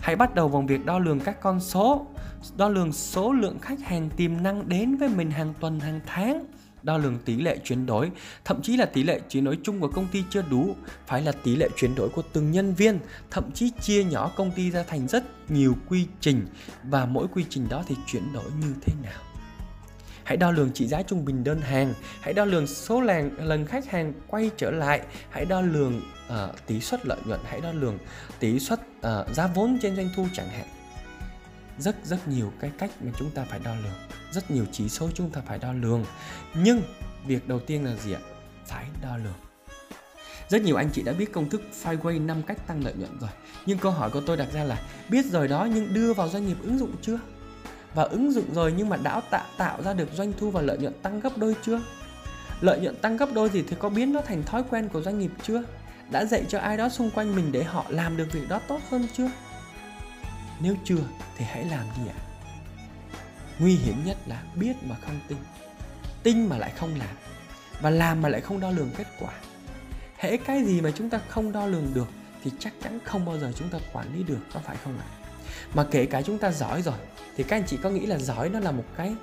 Hãy 0.00 0.16
bắt 0.16 0.34
đầu 0.34 0.48
bằng 0.48 0.66
việc 0.66 0.86
đo 0.86 0.98
lường 0.98 1.20
các 1.20 1.40
con 1.40 1.60
số, 1.60 2.06
đo 2.56 2.68
lường 2.68 2.92
số 2.92 3.32
lượng 3.32 3.58
khách 3.58 3.80
hàng 3.80 4.10
tiềm 4.16 4.42
năng 4.42 4.68
đến 4.68 4.96
với 4.96 5.08
mình 5.08 5.30
hàng 5.30 5.54
tuần, 5.60 5.80
hàng 5.80 6.00
tháng 6.06 6.44
đo 6.82 6.98
lường 6.98 7.18
tỷ 7.18 7.36
lệ 7.36 7.58
chuyển 7.64 7.86
đổi, 7.86 8.10
thậm 8.44 8.62
chí 8.62 8.76
là 8.76 8.86
tỷ 8.86 9.02
lệ 9.02 9.20
chuyển 9.28 9.44
đổi 9.44 9.58
chung 9.62 9.80
của 9.80 9.88
công 9.88 10.08
ty 10.12 10.24
chưa 10.30 10.42
đủ, 10.50 10.76
phải 11.06 11.22
là 11.22 11.32
tỷ 11.32 11.56
lệ 11.56 11.68
chuyển 11.76 11.94
đổi 11.94 12.08
của 12.08 12.22
từng 12.32 12.50
nhân 12.50 12.74
viên, 12.74 12.98
thậm 13.30 13.52
chí 13.52 13.70
chia 13.80 14.04
nhỏ 14.04 14.32
công 14.36 14.50
ty 14.50 14.70
ra 14.70 14.82
thành 14.82 15.08
rất 15.08 15.24
nhiều 15.50 15.76
quy 15.88 16.06
trình 16.20 16.46
và 16.82 17.06
mỗi 17.06 17.26
quy 17.34 17.44
trình 17.48 17.68
đó 17.68 17.84
thì 17.86 17.96
chuyển 18.06 18.32
đổi 18.32 18.50
như 18.60 18.74
thế 18.80 18.94
nào. 19.02 19.22
Hãy 20.24 20.36
đo 20.36 20.50
lường 20.50 20.72
trị 20.72 20.86
giá 20.86 21.02
trung 21.02 21.24
bình 21.24 21.44
đơn 21.44 21.60
hàng, 21.60 21.94
hãy 22.20 22.34
đo 22.34 22.44
lường 22.44 22.66
số 22.66 23.00
lần 23.00 23.30
lần 23.38 23.66
khách 23.66 23.90
hàng 23.90 24.12
quay 24.26 24.50
trở 24.56 24.70
lại, 24.70 25.00
hãy 25.30 25.44
đo 25.44 25.60
lường 25.60 26.02
uh, 26.26 26.66
tỷ 26.66 26.80
suất 26.80 27.06
lợi 27.06 27.18
nhuận, 27.26 27.40
hãy 27.44 27.60
đo 27.60 27.72
lường 27.72 27.98
tỷ 28.40 28.58
suất 28.58 28.80
uh, 28.80 29.34
giá 29.34 29.46
vốn 29.46 29.78
trên 29.82 29.96
doanh 29.96 30.08
thu 30.16 30.26
chẳng 30.34 30.48
hạn. 30.48 30.66
Rất 31.78 31.96
rất 32.04 32.28
nhiều 32.28 32.52
cái 32.60 32.72
cách 32.78 32.90
mà 33.00 33.12
chúng 33.18 33.30
ta 33.30 33.44
phải 33.44 33.60
đo 33.64 33.74
lường, 33.74 34.08
rất 34.32 34.50
nhiều 34.50 34.64
chỉ 34.72 34.88
số 34.88 35.08
chúng 35.14 35.30
ta 35.30 35.40
phải 35.46 35.58
đo 35.58 35.72
lường. 35.72 36.04
Nhưng 36.54 36.82
việc 37.26 37.48
đầu 37.48 37.60
tiên 37.60 37.84
là 37.84 37.96
gì 37.96 38.12
ạ? 38.12 38.20
Phải 38.66 38.86
đo 39.02 39.16
lường. 39.16 39.34
Rất 40.48 40.62
nhiều 40.62 40.76
anh 40.76 40.90
chị 40.92 41.02
đã 41.02 41.12
biết 41.12 41.32
công 41.32 41.50
thức 41.50 41.62
Fireway 41.82 42.26
5 42.26 42.42
cách 42.42 42.66
tăng 42.66 42.84
lợi 42.84 42.94
nhuận 42.94 43.18
rồi. 43.20 43.30
Nhưng 43.66 43.78
câu 43.78 43.92
hỏi 43.92 44.10
của 44.10 44.20
tôi 44.20 44.36
đặt 44.36 44.48
ra 44.52 44.64
là 44.64 44.82
biết 45.08 45.26
rồi 45.26 45.48
đó 45.48 45.68
nhưng 45.74 45.94
đưa 45.94 46.14
vào 46.14 46.28
doanh 46.28 46.46
nghiệp 46.46 46.56
ứng 46.62 46.78
dụng 46.78 46.96
chưa? 47.02 47.18
và 47.94 48.02
ứng 48.02 48.32
dụng 48.32 48.54
rồi 48.54 48.74
nhưng 48.76 48.88
mà 48.88 48.96
đã 48.96 49.20
tạo 49.30 49.46
tạo 49.56 49.82
ra 49.82 49.92
được 49.92 50.08
doanh 50.14 50.32
thu 50.38 50.50
và 50.50 50.62
lợi 50.62 50.78
nhuận 50.78 50.92
tăng 51.02 51.20
gấp 51.20 51.38
đôi 51.38 51.56
chưa? 51.62 51.80
Lợi 52.60 52.80
nhuận 52.80 52.96
tăng 52.96 53.16
gấp 53.16 53.32
đôi 53.34 53.48
gì 53.48 53.64
thì 53.68 53.76
có 53.78 53.88
biến 53.88 54.12
nó 54.12 54.20
thành 54.20 54.42
thói 54.42 54.62
quen 54.70 54.88
của 54.88 55.02
doanh 55.02 55.18
nghiệp 55.18 55.30
chưa? 55.42 55.62
Đã 56.10 56.24
dạy 56.24 56.44
cho 56.48 56.58
ai 56.58 56.76
đó 56.76 56.88
xung 56.88 57.10
quanh 57.10 57.36
mình 57.36 57.52
để 57.52 57.64
họ 57.64 57.84
làm 57.88 58.16
được 58.16 58.32
việc 58.32 58.48
đó 58.48 58.60
tốt 58.68 58.80
hơn 58.90 59.06
chưa? 59.12 59.30
Nếu 60.62 60.74
chưa 60.84 61.04
thì 61.36 61.44
hãy 61.44 61.64
làm 61.64 61.86
đi 61.96 62.10
ạ. 62.10 62.18
Nguy 63.58 63.76
hiểm 63.76 64.04
nhất 64.04 64.16
là 64.26 64.42
biết 64.54 64.76
mà 64.82 64.96
không 65.06 65.20
tin. 65.28 65.38
Tin 66.22 66.46
mà 66.46 66.58
lại 66.58 66.72
không 66.76 66.94
làm. 66.98 67.16
Và 67.80 67.90
làm 67.90 68.22
mà 68.22 68.28
lại 68.28 68.40
không 68.40 68.60
đo 68.60 68.70
lường 68.70 68.90
kết 68.96 69.06
quả. 69.20 69.32
Hễ 70.18 70.36
cái 70.36 70.64
gì 70.64 70.80
mà 70.80 70.90
chúng 70.90 71.10
ta 71.10 71.20
không 71.28 71.52
đo 71.52 71.66
lường 71.66 71.94
được 71.94 72.08
thì 72.44 72.50
chắc 72.58 72.72
chắn 72.82 72.98
không 73.04 73.24
bao 73.24 73.38
giờ 73.38 73.52
chúng 73.56 73.68
ta 73.68 73.78
quản 73.92 74.14
lý 74.14 74.22
được, 74.22 74.38
có 74.54 74.60
phải 74.64 74.76
không 74.84 74.98
ạ? 74.98 75.06
Mà 75.74 75.86
kể 75.90 76.06
cả 76.06 76.22
chúng 76.22 76.38
ta 76.38 76.50
giỏi 76.50 76.82
rồi 76.82 76.94
thì 77.36 77.44
các 77.44 77.56
anh 77.56 77.64
chị 77.66 77.76
có 77.82 77.90
nghĩ 77.90 78.06
là 78.06 78.18
giỏi 78.18 78.48
nó 78.48 78.60
là 78.60 78.70
một 78.70 78.84
cái 78.96 79.14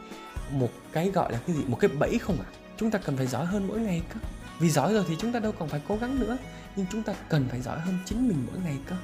một 0.51 0.69
cái 0.91 1.09
gọi 1.09 1.31
là 1.31 1.39
cái 1.47 1.55
gì 1.55 1.63
một 1.67 1.77
cái 1.79 1.89
bẫy 1.99 2.19
không 2.19 2.41
ạ 2.41 2.45
à? 2.47 2.55
chúng 2.77 2.91
ta 2.91 2.99
cần 2.99 3.17
phải 3.17 3.27
giỏi 3.27 3.45
hơn 3.45 3.67
mỗi 3.67 3.79
ngày 3.79 4.01
cơ 4.13 4.19
vì 4.59 4.69
giỏi 4.69 4.93
rồi 4.93 5.05
thì 5.07 5.15
chúng 5.19 5.31
ta 5.31 5.39
đâu 5.39 5.51
còn 5.59 5.69
phải 5.69 5.81
cố 5.87 5.97
gắng 5.97 6.19
nữa 6.19 6.37
nhưng 6.75 6.85
chúng 6.91 7.03
ta 7.03 7.13
cần 7.29 7.47
phải 7.49 7.61
giỏi 7.61 7.79
hơn 7.79 7.97
chính 8.05 8.27
mình 8.27 8.45
mỗi 8.51 8.59
ngày 8.63 8.77
cơ 8.89 8.95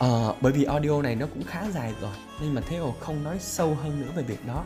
ờ, 0.00 0.34
bởi 0.40 0.52
vì 0.52 0.64
audio 0.64 1.02
này 1.02 1.16
nó 1.16 1.26
cũng 1.26 1.42
khá 1.42 1.70
dài 1.70 1.94
rồi 2.00 2.14
nên 2.40 2.54
mà 2.54 2.60
Theo 2.68 2.94
không 3.00 3.24
nói 3.24 3.36
sâu 3.40 3.74
hơn 3.74 4.00
nữa 4.00 4.12
về 4.16 4.22
việc 4.22 4.46
đó. 4.46 4.64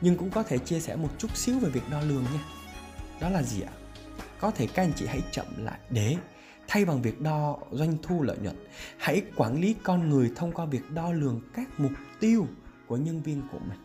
Nhưng 0.00 0.16
cũng 0.16 0.30
có 0.30 0.42
thể 0.42 0.58
chia 0.58 0.80
sẻ 0.80 0.96
một 0.96 1.08
chút 1.18 1.36
xíu 1.36 1.58
về 1.58 1.70
việc 1.70 1.82
đo 1.90 2.00
lường 2.00 2.22
nha. 2.22 2.44
Đó 3.20 3.28
là 3.28 3.42
gì 3.42 3.60
ạ? 3.60 3.72
Có 4.40 4.50
thể 4.50 4.66
các 4.66 4.82
anh 4.82 4.92
chị 4.96 5.06
hãy 5.06 5.20
chậm 5.32 5.46
lại 5.64 5.78
để 5.90 6.16
thay 6.68 6.84
bằng 6.84 7.02
việc 7.02 7.20
đo 7.20 7.58
doanh 7.72 7.96
thu 8.02 8.22
lợi 8.22 8.36
nhuận 8.42 8.56
hãy 8.98 9.22
quản 9.36 9.60
lý 9.60 9.74
con 9.82 10.08
người 10.08 10.32
thông 10.36 10.52
qua 10.52 10.64
việc 10.64 10.90
đo 10.90 11.12
lường 11.12 11.40
các 11.54 11.80
mục 11.80 11.92
tiêu 12.20 12.46
của 12.86 12.96
nhân 12.96 13.22
viên 13.22 13.42
của 13.52 13.58
mình. 13.58 13.78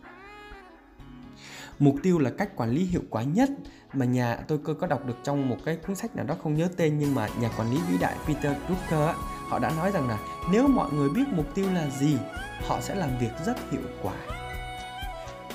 Mục 1.79 1.95
tiêu 2.03 2.19
là 2.19 2.31
cách 2.37 2.55
quản 2.55 2.69
lý 2.69 2.85
hiệu 2.85 3.03
quả 3.09 3.23
nhất 3.23 3.49
mà 3.95 4.05
nhà 4.05 4.35
tôi 4.47 4.57
cơ 4.65 4.73
có 4.73 4.87
đọc 4.87 5.05
được 5.05 5.17
trong 5.23 5.49
một 5.49 5.57
cái 5.65 5.75
cuốn 5.75 5.95
sách 5.95 6.15
nào 6.15 6.25
đó 6.25 6.35
không 6.43 6.55
nhớ 6.55 6.67
tên, 6.77 6.99
nhưng 6.99 7.15
mà 7.15 7.27
nhà 7.39 7.49
quản 7.57 7.71
lý 7.71 7.77
vĩ 7.89 7.97
đại 7.97 8.15
Peter 8.27 8.53
Drucker 8.67 9.15
họ 9.47 9.59
đã 9.59 9.71
nói 9.77 9.91
rằng 9.91 10.07
là 10.07 10.19
nếu 10.51 10.67
mọi 10.67 10.91
người 10.91 11.09
biết 11.09 11.23
mục 11.31 11.55
tiêu 11.55 11.65
là 11.73 11.89
gì, 11.89 12.17
họ 12.67 12.81
sẽ 12.81 12.95
làm 12.95 13.09
việc 13.19 13.31
rất 13.45 13.71
hiệu 13.71 13.81
quả. 14.01 14.13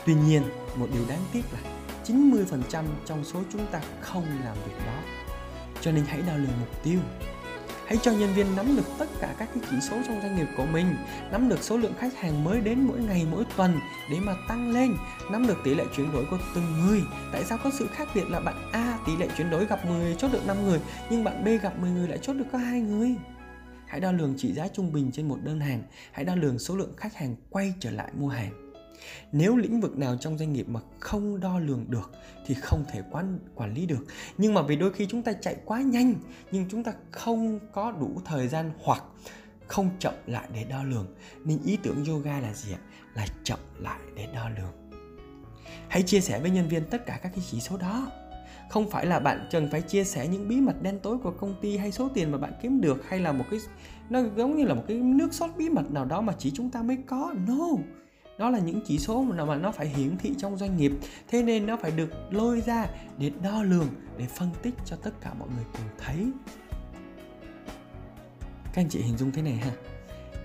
Tuy 0.06 0.14
nhiên, 0.14 0.42
một 0.76 0.86
điều 0.92 1.02
đáng 1.08 1.24
tiếc 1.32 1.42
là 1.52 1.58
90% 2.06 2.84
trong 3.06 3.24
số 3.24 3.40
chúng 3.52 3.66
ta 3.66 3.80
không 4.00 4.24
làm 4.44 4.56
việc 4.66 4.86
đó. 4.86 5.02
Cho 5.80 5.92
nên 5.92 6.04
hãy 6.08 6.22
đo 6.26 6.32
lường 6.36 6.60
mục 6.60 6.82
tiêu 6.82 6.98
hãy 7.90 7.98
cho 8.02 8.12
nhân 8.12 8.34
viên 8.34 8.56
nắm 8.56 8.76
được 8.76 8.82
tất 8.98 9.08
cả 9.20 9.34
các 9.38 9.48
cái 9.54 9.64
chỉ 9.70 9.76
số 9.80 9.96
trong 10.06 10.20
doanh 10.22 10.36
nghiệp 10.36 10.46
của 10.56 10.66
mình, 10.66 10.96
nắm 11.32 11.48
được 11.48 11.62
số 11.62 11.76
lượng 11.76 11.94
khách 11.98 12.16
hàng 12.16 12.44
mới 12.44 12.60
đến 12.60 12.80
mỗi 12.80 13.00
ngày, 13.00 13.26
mỗi 13.30 13.44
tuần 13.56 13.78
để 14.10 14.16
mà 14.20 14.34
tăng 14.48 14.70
lên, 14.70 14.96
nắm 15.30 15.46
được 15.46 15.58
tỷ 15.64 15.74
lệ 15.74 15.84
chuyển 15.96 16.12
đổi 16.12 16.24
của 16.30 16.38
từng 16.54 16.86
người. 16.86 17.00
Tại 17.32 17.44
sao 17.44 17.58
có 17.64 17.70
sự 17.78 17.86
khác 17.86 18.08
biệt 18.14 18.24
là 18.28 18.40
bạn 18.40 18.70
A 18.72 18.98
tỷ 19.06 19.16
lệ 19.16 19.28
chuyển 19.36 19.50
đổi 19.50 19.66
gặp 19.66 19.86
10 19.86 20.14
chốt 20.14 20.28
được 20.32 20.46
5 20.46 20.66
người, 20.66 20.80
nhưng 21.10 21.24
bạn 21.24 21.44
B 21.44 21.48
gặp 21.62 21.78
10 21.78 21.90
người 21.90 22.08
lại 22.08 22.18
chốt 22.22 22.32
được 22.32 22.44
có 22.52 22.58
hai 22.58 22.80
người? 22.80 23.14
Hãy 23.86 24.00
đo 24.00 24.12
lường 24.12 24.34
trị 24.36 24.52
giá 24.52 24.68
trung 24.68 24.92
bình 24.92 25.10
trên 25.12 25.28
một 25.28 25.38
đơn 25.42 25.60
hàng, 25.60 25.82
hãy 26.12 26.24
đo 26.24 26.34
lường 26.34 26.58
số 26.58 26.76
lượng 26.76 26.94
khách 26.96 27.14
hàng 27.14 27.36
quay 27.50 27.74
trở 27.80 27.90
lại 27.90 28.10
mua 28.18 28.28
hàng 28.28 28.69
nếu 29.32 29.56
lĩnh 29.56 29.80
vực 29.80 29.98
nào 29.98 30.16
trong 30.20 30.38
doanh 30.38 30.52
nghiệp 30.52 30.68
mà 30.68 30.80
không 31.00 31.40
đo 31.40 31.58
lường 31.58 31.84
được 31.88 32.10
thì 32.46 32.54
không 32.54 32.84
thể 32.92 33.02
quản 33.10 33.38
quản 33.54 33.74
lý 33.74 33.86
được. 33.86 34.06
Nhưng 34.38 34.54
mà 34.54 34.62
vì 34.62 34.76
đôi 34.76 34.92
khi 34.92 35.06
chúng 35.06 35.22
ta 35.22 35.32
chạy 35.32 35.56
quá 35.64 35.80
nhanh, 35.80 36.14
nhưng 36.52 36.64
chúng 36.70 36.84
ta 36.84 36.92
không 37.10 37.58
có 37.72 37.92
đủ 37.92 38.20
thời 38.24 38.48
gian 38.48 38.72
hoặc 38.82 39.02
không 39.66 39.90
chậm 39.98 40.14
lại 40.26 40.48
để 40.54 40.64
đo 40.64 40.82
lường. 40.82 41.06
Nên 41.44 41.58
ý 41.64 41.78
tưởng 41.82 42.04
yoga 42.04 42.40
là 42.40 42.54
gì 42.54 42.72
ạ? 42.72 42.80
Là 43.14 43.26
chậm 43.44 43.58
lại 43.78 44.00
để 44.16 44.26
đo 44.34 44.48
lường. 44.48 44.90
Hãy 45.88 46.02
chia 46.02 46.20
sẻ 46.20 46.40
với 46.40 46.50
nhân 46.50 46.68
viên 46.68 46.84
tất 46.84 47.06
cả 47.06 47.18
các 47.22 47.32
cái 47.34 47.44
chỉ 47.50 47.60
số 47.60 47.76
đó. 47.76 48.06
Không 48.70 48.90
phải 48.90 49.06
là 49.06 49.20
bạn 49.20 49.48
cần 49.52 49.70
phải 49.70 49.82
chia 49.82 50.04
sẻ 50.04 50.28
những 50.28 50.48
bí 50.48 50.60
mật 50.60 50.82
đen 50.82 50.98
tối 51.02 51.18
của 51.18 51.30
công 51.30 51.54
ty 51.60 51.76
hay 51.76 51.92
số 51.92 52.08
tiền 52.14 52.32
mà 52.32 52.38
bạn 52.38 52.52
kiếm 52.62 52.80
được 52.80 53.08
hay 53.08 53.20
là 53.20 53.32
một 53.32 53.44
cái, 53.50 53.60
nó 54.10 54.20
giống 54.36 54.56
như 54.56 54.64
là 54.64 54.74
một 54.74 54.84
cái 54.88 54.96
nước 54.96 55.34
sốt 55.34 55.50
bí 55.56 55.68
mật 55.68 55.90
nào 55.90 56.04
đó 56.04 56.20
mà 56.20 56.32
chỉ 56.38 56.50
chúng 56.54 56.70
ta 56.70 56.82
mới 56.82 56.98
có. 57.06 57.34
No! 57.48 57.68
Đó 58.40 58.50
là 58.50 58.58
những 58.58 58.80
chỉ 58.86 58.98
số 58.98 59.22
mà 59.22 59.56
nó 59.56 59.72
phải 59.72 59.88
hiển 59.88 60.16
thị 60.16 60.34
trong 60.38 60.56
doanh 60.58 60.76
nghiệp. 60.76 60.92
Thế 61.28 61.42
nên 61.42 61.66
nó 61.66 61.76
phải 61.76 61.90
được 61.90 62.10
lôi 62.30 62.60
ra 62.60 62.86
để 63.18 63.30
đo 63.42 63.62
lường, 63.62 63.88
để 64.18 64.26
phân 64.26 64.50
tích 64.62 64.74
cho 64.84 64.96
tất 64.96 65.10
cả 65.20 65.34
mọi 65.38 65.48
người 65.48 65.64
cùng 65.72 65.82
thấy. 65.98 66.30
Các 68.64 68.82
anh 68.82 68.88
chị 68.88 69.00
hình 69.00 69.16
dung 69.16 69.32
thế 69.32 69.42
này 69.42 69.52
ha. 69.52 69.70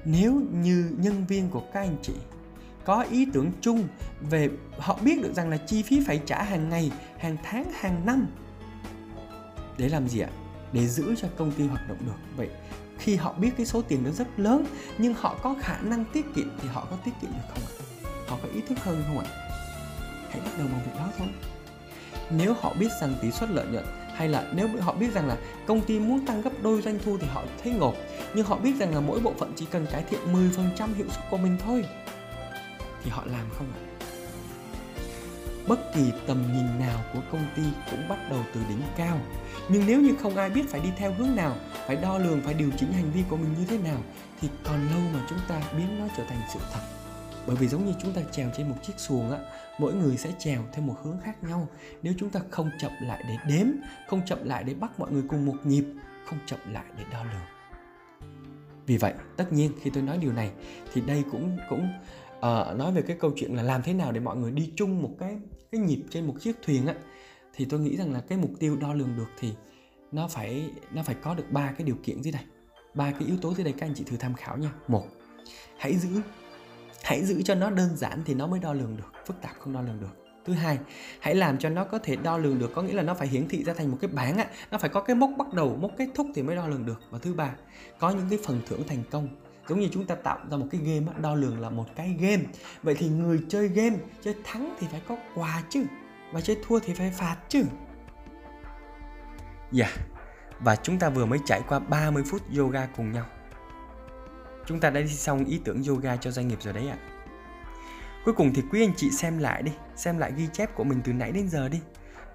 Nếu 0.05 0.41
như 0.51 0.91
nhân 0.97 1.25
viên 1.25 1.49
của 1.49 1.63
các 1.73 1.79
anh 1.79 1.97
chị 2.01 2.13
có 2.85 3.01
ý 3.01 3.27
tưởng 3.33 3.51
chung 3.61 3.87
về, 4.29 4.49
họ 4.77 4.99
biết 5.03 5.21
được 5.21 5.33
rằng 5.33 5.49
là 5.49 5.57
chi 5.57 5.83
phí 5.83 6.01
phải 6.07 6.21
trả 6.25 6.43
hàng 6.43 6.69
ngày, 6.69 6.91
hàng 7.17 7.37
tháng, 7.43 7.71
hàng 7.73 8.05
năm, 8.05 8.27
để 9.77 9.89
làm 9.89 10.07
gì 10.07 10.19
ạ? 10.19 10.29
Để 10.73 10.87
giữ 10.87 11.15
cho 11.15 11.27
công 11.37 11.51
ty 11.51 11.67
hoạt 11.67 11.89
động 11.89 11.97
được. 12.05 12.17
Vậy 12.37 12.49
khi 12.99 13.15
họ 13.15 13.33
biết 13.33 13.51
cái 13.57 13.65
số 13.65 13.81
tiền 13.81 14.03
nó 14.03 14.11
rất 14.11 14.27
lớn, 14.37 14.65
nhưng 14.97 15.13
họ 15.13 15.35
có 15.43 15.55
khả 15.61 15.77
năng 15.81 16.05
tiết 16.05 16.25
kiệm 16.35 16.57
thì 16.61 16.67
họ 16.67 16.87
có 16.89 16.97
tiết 17.05 17.11
kiệm 17.21 17.31
được 17.31 17.53
không 17.53 17.63
ạ? 17.63 17.71
Họ 18.27 18.37
có 18.41 18.47
ý 18.53 18.61
thức 18.61 18.77
hơn 18.83 19.03
không 19.07 19.19
ạ? 19.19 19.25
Hãy 20.29 20.39
bắt 20.39 20.51
đầu 20.57 20.67
bằng 20.71 20.81
việc 20.85 20.91
đó 20.95 21.09
thôi. 21.17 21.27
Nếu 22.29 22.53
họ 22.53 22.73
biết 22.79 22.91
rằng 23.01 23.15
tỷ 23.21 23.31
suất 23.31 23.49
lợi 23.49 23.65
nhuận 23.71 23.85
hay 24.15 24.29
là 24.29 24.51
nếu 24.53 24.67
họ 24.79 24.93
biết 24.93 25.13
rằng 25.13 25.27
là 25.27 25.37
công 25.65 25.81
ty 25.81 25.99
muốn 25.99 26.25
tăng 26.25 26.41
gấp 26.41 26.49
đôi 26.61 26.81
doanh 26.81 26.99
thu 27.05 27.17
thì 27.17 27.27
họ 27.27 27.43
thấy 27.63 27.73
ngộp 27.73 27.95
nhưng 28.33 28.45
họ 28.45 28.57
biết 28.57 28.73
rằng 28.79 28.93
là 28.93 28.99
mỗi 28.99 29.19
bộ 29.19 29.33
phận 29.39 29.53
chỉ 29.55 29.65
cần 29.71 29.85
cải 29.91 30.03
thiện 30.09 30.19
10% 30.33 30.93
hiệu 30.95 31.07
suất 31.09 31.25
của 31.29 31.37
mình 31.37 31.57
thôi, 31.65 31.85
thì 33.03 33.11
họ 33.11 33.23
làm 33.25 33.49
không 33.57 33.67
ạ? 33.73 33.94
Bất 35.67 35.93
kỳ 35.93 36.11
tầm 36.27 36.43
nhìn 36.53 36.79
nào 36.79 37.03
của 37.13 37.21
công 37.31 37.45
ty 37.55 37.63
cũng 37.91 38.07
bắt 38.09 38.19
đầu 38.29 38.39
từ 38.53 38.61
đỉnh 38.69 38.81
cao. 38.97 39.19
Nhưng 39.69 39.83
nếu 39.87 40.01
như 40.01 40.15
không 40.21 40.35
ai 40.35 40.49
biết 40.49 40.69
phải 40.69 40.81
đi 40.81 40.89
theo 40.97 41.13
hướng 41.13 41.35
nào 41.35 41.55
phải 41.87 41.95
đo 41.95 42.17
lường 42.17 42.41
phải 42.41 42.53
điều 42.53 42.71
chỉnh 42.77 42.91
hành 42.91 43.11
vi 43.11 43.23
của 43.29 43.37
mình 43.37 43.53
như 43.59 43.65
thế 43.65 43.77
nào 43.77 44.01
thì 44.41 44.49
còn 44.63 44.89
lâu 44.89 45.01
mà 45.13 45.25
chúng 45.29 45.39
ta 45.47 45.61
biến 45.77 45.99
nó 45.99 46.07
trở 46.17 46.23
thành 46.27 46.39
sự 46.53 46.59
thật. 46.73 46.81
Bởi 47.47 47.55
vì 47.55 47.67
giống 47.67 47.85
như 47.85 47.93
chúng 48.01 48.13
ta 48.13 48.21
trèo 48.31 48.49
trên 48.57 48.69
một 48.69 48.75
chiếc 48.83 48.93
xuồng 48.97 49.31
á 49.31 49.37
mỗi 49.79 49.93
người 49.93 50.17
sẽ 50.17 50.31
trèo 50.39 50.61
theo 50.73 50.85
một 50.85 50.95
hướng 51.03 51.17
khác 51.23 51.43
nhau. 51.43 51.67
Nếu 52.01 52.13
chúng 52.17 52.29
ta 52.29 52.39
không 52.49 52.69
chậm 52.79 52.91
lại 53.01 53.23
để 53.27 53.37
đếm 53.47 53.67
không 54.07 54.21
chậm 54.25 54.39
lại 54.43 54.63
để 54.63 54.73
bắt 54.73 54.99
mọi 54.99 55.11
người 55.11 55.23
cùng 55.27 55.45
một 55.45 55.55
nhịp 55.63 55.85
không 56.25 56.39
chậm 56.45 56.59
lại 56.73 56.85
để 56.97 57.03
đo 57.11 57.23
lường. 57.23 57.55
Vì 58.85 58.97
vậy 58.97 59.13
tất 59.37 59.53
nhiên 59.53 59.71
khi 59.81 59.89
tôi 59.89 60.03
nói 60.03 60.17
điều 60.17 60.33
này 60.33 60.51
thì 60.93 61.01
đây 61.01 61.23
cũng 61.31 61.57
cũng 61.69 61.87
uh, 62.37 62.77
nói 62.77 62.91
về 62.91 63.01
cái 63.01 63.17
câu 63.19 63.31
chuyện 63.35 63.55
là 63.55 63.63
làm 63.63 63.81
thế 63.81 63.93
nào 63.93 64.11
để 64.11 64.19
mọi 64.19 64.35
người 64.35 64.51
đi 64.51 64.71
chung 64.75 65.01
một 65.01 65.11
cái 65.19 65.37
cái 65.75 65.85
nhịp 65.85 66.03
trên 66.09 66.27
một 66.27 66.33
chiếc 66.39 66.55
thuyền 66.61 66.87
á, 66.87 66.95
thì 67.53 67.65
tôi 67.65 67.79
nghĩ 67.79 67.97
rằng 67.97 68.13
là 68.13 68.21
cái 68.21 68.37
mục 68.37 68.51
tiêu 68.59 68.75
đo 68.75 68.93
lường 68.93 69.15
được 69.17 69.29
thì 69.39 69.53
nó 70.11 70.27
phải 70.27 70.69
nó 70.91 71.03
phải 71.03 71.15
có 71.15 71.35
được 71.35 71.51
ba 71.51 71.71
cái 71.71 71.87
điều 71.87 71.95
kiện 72.03 72.21
dưới 72.21 72.31
đây, 72.31 72.43
ba 72.93 73.11
cái 73.11 73.21
yếu 73.27 73.37
tố 73.41 73.53
dưới 73.53 73.63
đây 73.63 73.73
các 73.77 73.85
anh 73.85 73.93
chị 73.95 74.03
thử 74.03 74.17
tham 74.17 74.33
khảo 74.33 74.57
nha. 74.57 74.71
Một, 74.87 75.07
hãy 75.77 75.95
giữ 75.95 76.09
hãy 77.03 77.25
giữ 77.25 77.41
cho 77.41 77.55
nó 77.55 77.69
đơn 77.69 77.95
giản 77.95 78.21
thì 78.25 78.33
nó 78.33 78.47
mới 78.47 78.59
đo 78.59 78.73
lường 78.73 78.97
được, 78.97 79.11
phức 79.25 79.41
tạp 79.41 79.59
không 79.59 79.73
đo 79.73 79.81
lường 79.81 79.99
được. 80.01 80.41
Thứ 80.45 80.53
hai, 80.53 80.79
hãy 81.19 81.35
làm 81.35 81.57
cho 81.57 81.69
nó 81.69 81.83
có 81.83 81.99
thể 81.99 82.15
đo 82.15 82.37
lường 82.37 82.59
được, 82.59 82.71
có 82.75 82.81
nghĩa 82.81 82.93
là 82.93 83.03
nó 83.03 83.13
phải 83.13 83.27
hiển 83.27 83.47
thị 83.47 83.63
ra 83.63 83.73
thành 83.73 83.91
một 83.91 83.97
cái 84.01 84.11
bảng 84.13 84.37
á, 84.37 84.47
nó 84.71 84.77
phải 84.77 84.89
có 84.89 85.01
cái 85.01 85.15
mốc 85.15 85.29
bắt 85.37 85.53
đầu, 85.53 85.77
mốc 85.81 85.91
kết 85.97 86.07
thúc 86.15 86.27
thì 86.35 86.43
mới 86.43 86.55
đo 86.55 86.67
lường 86.67 86.85
được. 86.85 87.01
Và 87.09 87.19
thứ 87.19 87.33
ba, 87.33 87.55
có 87.99 88.09
những 88.09 88.27
cái 88.29 88.39
phần 88.43 88.61
thưởng 88.67 88.81
thành 88.87 89.03
công 89.11 89.27
giống 89.67 89.79
như 89.79 89.89
chúng 89.91 90.05
ta 90.05 90.15
tạo 90.15 90.37
ra 90.51 90.57
một 90.57 90.67
cái 90.71 90.81
game 90.81 91.19
đo 91.21 91.35
lường 91.35 91.59
là 91.59 91.69
một 91.69 91.85
cái 91.95 92.15
game 92.19 92.43
vậy 92.83 92.95
thì 92.97 93.09
người 93.09 93.39
chơi 93.49 93.67
game 93.67 93.97
chơi 94.23 94.35
thắng 94.43 94.75
thì 94.79 94.87
phải 94.91 95.01
có 95.07 95.17
quà 95.35 95.63
chứ 95.69 95.83
và 96.31 96.41
chơi 96.41 96.57
thua 96.67 96.79
thì 96.79 96.93
phải 96.93 97.11
phạt 97.11 97.37
chứ 97.49 97.63
dạ 99.71 99.85
yeah. 99.85 99.99
và 100.59 100.75
chúng 100.75 100.99
ta 100.99 101.09
vừa 101.09 101.25
mới 101.25 101.39
trải 101.45 101.61
qua 101.67 101.79
30 101.79 102.23
phút 102.25 102.41
yoga 102.57 102.85
cùng 102.85 103.11
nhau 103.11 103.25
Chúng 104.65 104.79
ta 104.79 104.89
đã 104.89 105.01
đi 105.01 105.09
xong 105.09 105.45
ý 105.45 105.61
tưởng 105.65 105.83
yoga 105.87 106.15
cho 106.15 106.31
doanh 106.31 106.47
nghiệp 106.47 106.61
rồi 106.61 106.73
đấy 106.73 106.87
ạ. 106.89 106.97
À. 106.99 107.05
cuối 108.25 108.33
cùng 108.33 108.53
thì 108.53 108.63
quý 108.71 108.83
anh 108.83 108.93
chị 108.97 109.11
xem 109.11 109.37
lại 109.37 109.63
đi 109.63 109.71
xem 109.95 110.17
lại 110.17 110.33
ghi 110.37 110.47
chép 110.53 110.75
của 110.75 110.83
mình 110.83 111.01
từ 111.03 111.13
nãy 111.13 111.31
đến 111.31 111.49
giờ 111.49 111.69
đi 111.69 111.79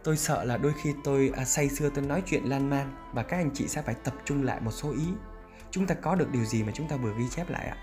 tôi 0.04 0.16
sợ 0.16 0.44
là 0.44 0.56
đôi 0.56 0.72
khi 0.82 0.90
tôi 1.04 1.32
à, 1.36 1.44
say 1.44 1.68
sưa 1.68 1.90
tôi 1.94 2.04
nói 2.04 2.22
chuyện 2.26 2.44
lan 2.44 2.70
man 2.70 2.94
và 3.12 3.22
các 3.22 3.36
anh 3.36 3.50
chị 3.54 3.68
sẽ 3.68 3.82
phải 3.82 3.94
tập 4.04 4.14
trung 4.24 4.42
lại 4.42 4.60
một 4.60 4.70
số 4.70 4.90
ý 4.90 5.06
chúng 5.70 5.86
ta 5.86 5.94
có 5.94 6.14
được 6.14 6.30
điều 6.30 6.44
gì 6.44 6.62
mà 6.62 6.72
chúng 6.74 6.88
ta 6.88 6.96
vừa 6.96 7.14
ghi 7.18 7.28
chép 7.28 7.50
lại 7.50 7.66
ạ? 7.66 7.76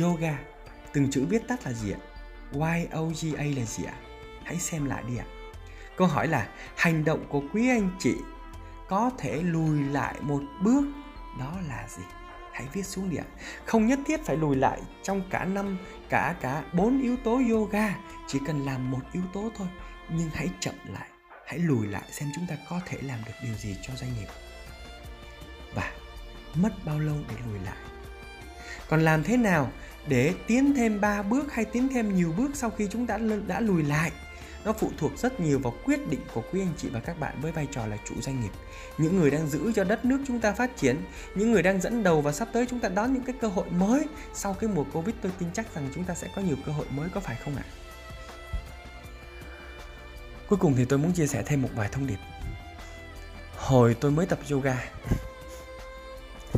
Yoga. 0.00 0.38
Từng 0.92 1.10
chữ 1.10 1.26
viết 1.28 1.48
tắt 1.48 1.60
là 1.64 1.72
gì 1.72 1.92
ạ? 1.92 1.98
Y 2.52 2.86
o 2.90 3.04
g 3.04 3.34
a 3.38 3.44
là 3.44 3.64
gì 3.64 3.84
ạ? 3.84 3.94
Hãy 4.44 4.58
xem 4.58 4.84
lại 4.84 5.02
đi 5.08 5.16
ạ. 5.16 5.24
Câu 5.96 6.06
hỏi 6.06 6.28
là, 6.28 6.48
hành 6.76 7.04
động 7.04 7.24
của 7.28 7.42
quý 7.52 7.68
anh 7.68 7.90
chị 7.98 8.14
có 8.88 9.10
thể 9.18 9.42
lùi 9.42 9.84
lại 9.84 10.14
một 10.20 10.42
bước, 10.62 10.84
đó 11.38 11.52
là 11.68 11.88
gì? 11.88 12.02
Hãy 12.52 12.68
viết 12.72 12.82
xuống 12.82 13.10
đi 13.10 13.16
ạ. 13.16 13.24
Không 13.64 13.86
nhất 13.86 13.98
thiết 14.06 14.24
phải 14.24 14.36
lùi 14.36 14.56
lại 14.56 14.80
trong 15.02 15.22
cả 15.30 15.44
năm, 15.44 15.78
cả 16.08 16.34
cả 16.40 16.64
bốn 16.72 17.02
yếu 17.02 17.16
tố 17.16 17.40
yoga, 17.50 17.96
chỉ 18.26 18.38
cần 18.46 18.64
làm 18.64 18.90
một 18.90 19.02
yếu 19.12 19.22
tố 19.32 19.50
thôi. 19.56 19.68
Nhưng 20.08 20.30
hãy 20.34 20.48
chậm 20.60 20.74
lại, 20.88 21.08
hãy 21.46 21.58
lùi 21.58 21.86
lại 21.86 22.02
xem 22.10 22.28
chúng 22.34 22.46
ta 22.48 22.56
có 22.70 22.80
thể 22.86 22.98
làm 23.02 23.18
được 23.26 23.32
điều 23.44 23.54
gì 23.54 23.76
cho 23.82 23.94
doanh 23.94 24.10
nghiệp 24.14 24.28
mất 26.54 26.72
bao 26.84 27.00
lâu 27.00 27.16
để 27.28 27.34
lùi 27.46 27.58
lại? 27.64 27.76
Còn 28.88 29.00
làm 29.00 29.22
thế 29.22 29.36
nào 29.36 29.72
để 30.08 30.34
tiến 30.46 30.74
thêm 30.76 31.00
3 31.00 31.22
bước 31.22 31.52
hay 31.52 31.64
tiến 31.64 31.88
thêm 31.88 32.16
nhiều 32.16 32.34
bước 32.36 32.50
sau 32.54 32.70
khi 32.70 32.88
chúng 32.90 33.06
ta 33.06 33.18
đã 33.46 33.60
lùi 33.60 33.82
lại? 33.82 34.10
Nó 34.64 34.72
phụ 34.72 34.90
thuộc 34.98 35.18
rất 35.18 35.40
nhiều 35.40 35.58
vào 35.58 35.74
quyết 35.84 36.08
định 36.08 36.20
của 36.34 36.42
quý 36.52 36.60
anh 36.60 36.72
chị 36.76 36.88
và 36.88 37.00
các 37.00 37.20
bạn 37.20 37.40
với 37.40 37.52
vai 37.52 37.68
trò 37.72 37.86
là 37.86 37.96
chủ 38.08 38.14
doanh 38.20 38.40
nghiệp. 38.40 38.50
Những 38.98 39.16
người 39.16 39.30
đang 39.30 39.48
giữ 39.48 39.72
cho 39.72 39.84
đất 39.84 40.04
nước 40.04 40.18
chúng 40.26 40.40
ta 40.40 40.52
phát 40.52 40.76
triển, 40.76 40.96
những 41.34 41.52
người 41.52 41.62
đang 41.62 41.80
dẫn 41.80 42.02
đầu 42.02 42.20
và 42.20 42.32
sắp 42.32 42.48
tới 42.52 42.66
chúng 42.70 42.80
ta 42.80 42.88
đón 42.88 43.12
những 43.12 43.22
cái 43.22 43.34
cơ 43.40 43.48
hội 43.48 43.70
mới 43.70 44.06
sau 44.34 44.54
cái 44.54 44.70
mùa 44.74 44.84
covid, 44.92 45.14
tôi 45.22 45.32
tin 45.38 45.48
chắc 45.52 45.74
rằng 45.74 45.88
chúng 45.94 46.04
ta 46.04 46.14
sẽ 46.14 46.28
có 46.36 46.42
nhiều 46.42 46.56
cơ 46.66 46.72
hội 46.72 46.86
mới, 46.90 47.08
có 47.08 47.20
phải 47.20 47.36
không 47.44 47.56
ạ? 47.56 47.64
Cuối 50.48 50.58
cùng 50.58 50.74
thì 50.76 50.84
tôi 50.84 50.98
muốn 50.98 51.12
chia 51.12 51.26
sẻ 51.26 51.42
thêm 51.46 51.62
một 51.62 51.68
vài 51.74 51.88
thông 51.92 52.06
điệp. 52.06 52.18
Hồi 53.56 53.96
tôi 54.00 54.10
mới 54.10 54.26
tập 54.26 54.38
yoga 54.50 54.76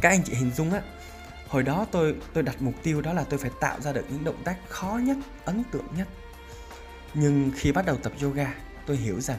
các 0.03 0.09
anh 0.09 0.23
chị 0.25 0.35
hình 0.35 0.51
dung 0.51 0.73
á, 0.73 0.83
hồi 1.49 1.63
đó 1.63 1.87
tôi 1.91 2.17
tôi 2.33 2.43
đặt 2.43 2.63
mục 2.63 2.75
tiêu 2.83 3.01
đó 3.01 3.13
là 3.13 3.25
tôi 3.25 3.39
phải 3.39 3.51
tạo 3.61 3.81
ra 3.81 3.93
được 3.93 4.05
những 4.09 4.25
động 4.25 4.43
tác 4.45 4.57
khó 4.69 5.01
nhất, 5.03 5.17
ấn 5.45 5.63
tượng 5.73 5.87
nhất. 5.97 6.09
Nhưng 7.15 7.51
khi 7.57 7.73
bắt 7.73 7.87
đầu 7.87 7.97
tập 7.97 8.13
yoga, 8.23 8.55
tôi 8.87 8.97
hiểu 8.97 9.21
rằng 9.21 9.39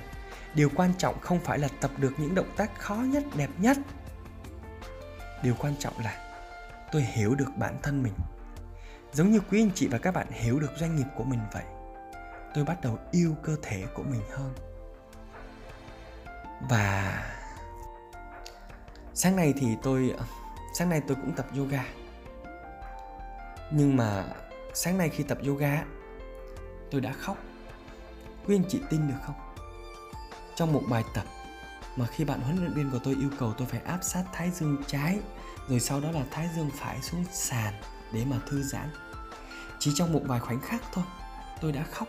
điều 0.55 0.69
quan 0.75 0.93
trọng 0.97 1.19
không 1.19 1.39
phải 1.39 1.59
là 1.59 1.67
tập 1.81 1.91
được 1.97 2.13
những 2.17 2.35
động 2.35 2.49
tác 2.57 2.79
khó 2.79 2.95
nhất, 2.95 3.23
đẹp 3.35 3.49
nhất. 3.57 3.77
Điều 5.43 5.55
quan 5.59 5.75
trọng 5.79 5.99
là 5.99 6.33
tôi 6.91 7.01
hiểu 7.01 7.35
được 7.35 7.49
bản 7.57 7.77
thân 7.83 8.03
mình. 8.03 8.13
Giống 9.13 9.31
như 9.31 9.39
quý 9.51 9.61
anh 9.61 9.71
chị 9.75 9.87
và 9.87 9.97
các 9.97 10.13
bạn 10.13 10.27
hiểu 10.31 10.59
được 10.59 10.71
doanh 10.77 10.95
nghiệp 10.95 11.07
của 11.15 11.23
mình 11.23 11.39
vậy, 11.53 11.63
tôi 12.53 12.63
bắt 12.63 12.81
đầu 12.81 12.99
yêu 13.11 13.35
cơ 13.43 13.55
thể 13.61 13.83
của 13.93 14.03
mình 14.03 14.21
hơn. 14.31 14.53
Và 16.69 17.23
sáng 19.13 19.35
nay 19.35 19.53
thì 19.57 19.67
tôi 19.83 20.13
sáng 20.73 20.89
nay 20.89 21.01
tôi 21.07 21.17
cũng 21.21 21.33
tập 21.35 21.47
yoga. 21.57 21.85
Nhưng 23.71 23.97
mà 23.97 24.25
sáng 24.73 24.97
nay 24.97 25.09
khi 25.09 25.23
tập 25.23 25.37
yoga 25.47 25.83
tôi 26.91 27.01
đã 27.01 27.13
khóc. 27.13 27.37
Quý 28.45 28.55
anh 28.55 28.63
chị 28.69 28.79
tin 28.89 29.07
được 29.07 29.17
không? 29.25 29.35
Trong 30.55 30.73
một 30.73 30.83
bài 30.89 31.03
tập 31.13 31.25
mà 31.95 32.05
khi 32.05 32.25
bạn 32.25 32.41
huấn 32.41 32.57
luyện 32.57 32.73
viên 32.73 32.91
của 32.91 32.99
tôi 33.03 33.15
yêu 33.15 33.29
cầu 33.39 33.53
tôi 33.57 33.67
phải 33.67 33.81
áp 33.85 33.99
sát 34.01 34.23
thái 34.33 34.51
dương 34.51 34.83
trái, 34.87 35.19
rồi 35.67 35.79
sau 35.79 36.01
đó 36.01 36.11
là 36.11 36.23
thái 36.31 36.49
dương 36.55 36.69
phải 36.75 37.01
xuống 37.01 37.25
sàn 37.31 37.73
để 38.13 38.25
mà 38.25 38.37
thư 38.47 38.63
giãn. 38.63 38.89
Chỉ 39.79 39.91
trong 39.95 40.13
một 40.13 40.21
vài 40.25 40.39
khoảnh 40.39 40.61
khắc 40.61 40.81
thôi, 40.93 41.03
tôi 41.61 41.71
đã 41.71 41.83
khóc. 41.83 42.07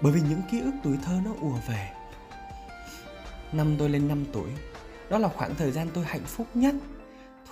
Bởi 0.00 0.12
vì 0.12 0.20
những 0.20 0.42
ký 0.50 0.60
ức 0.60 0.72
tuổi 0.82 0.98
thơ 1.04 1.20
nó 1.24 1.30
ùa 1.40 1.58
về. 1.68 1.90
Năm 3.52 3.76
tôi 3.78 3.88
lên 3.88 4.08
5 4.08 4.24
tuổi, 4.32 4.50
đó 5.10 5.18
là 5.18 5.28
khoảng 5.28 5.54
thời 5.54 5.70
gian 5.70 5.88
tôi 5.94 6.04
hạnh 6.04 6.24
phúc 6.26 6.46
nhất 6.54 6.74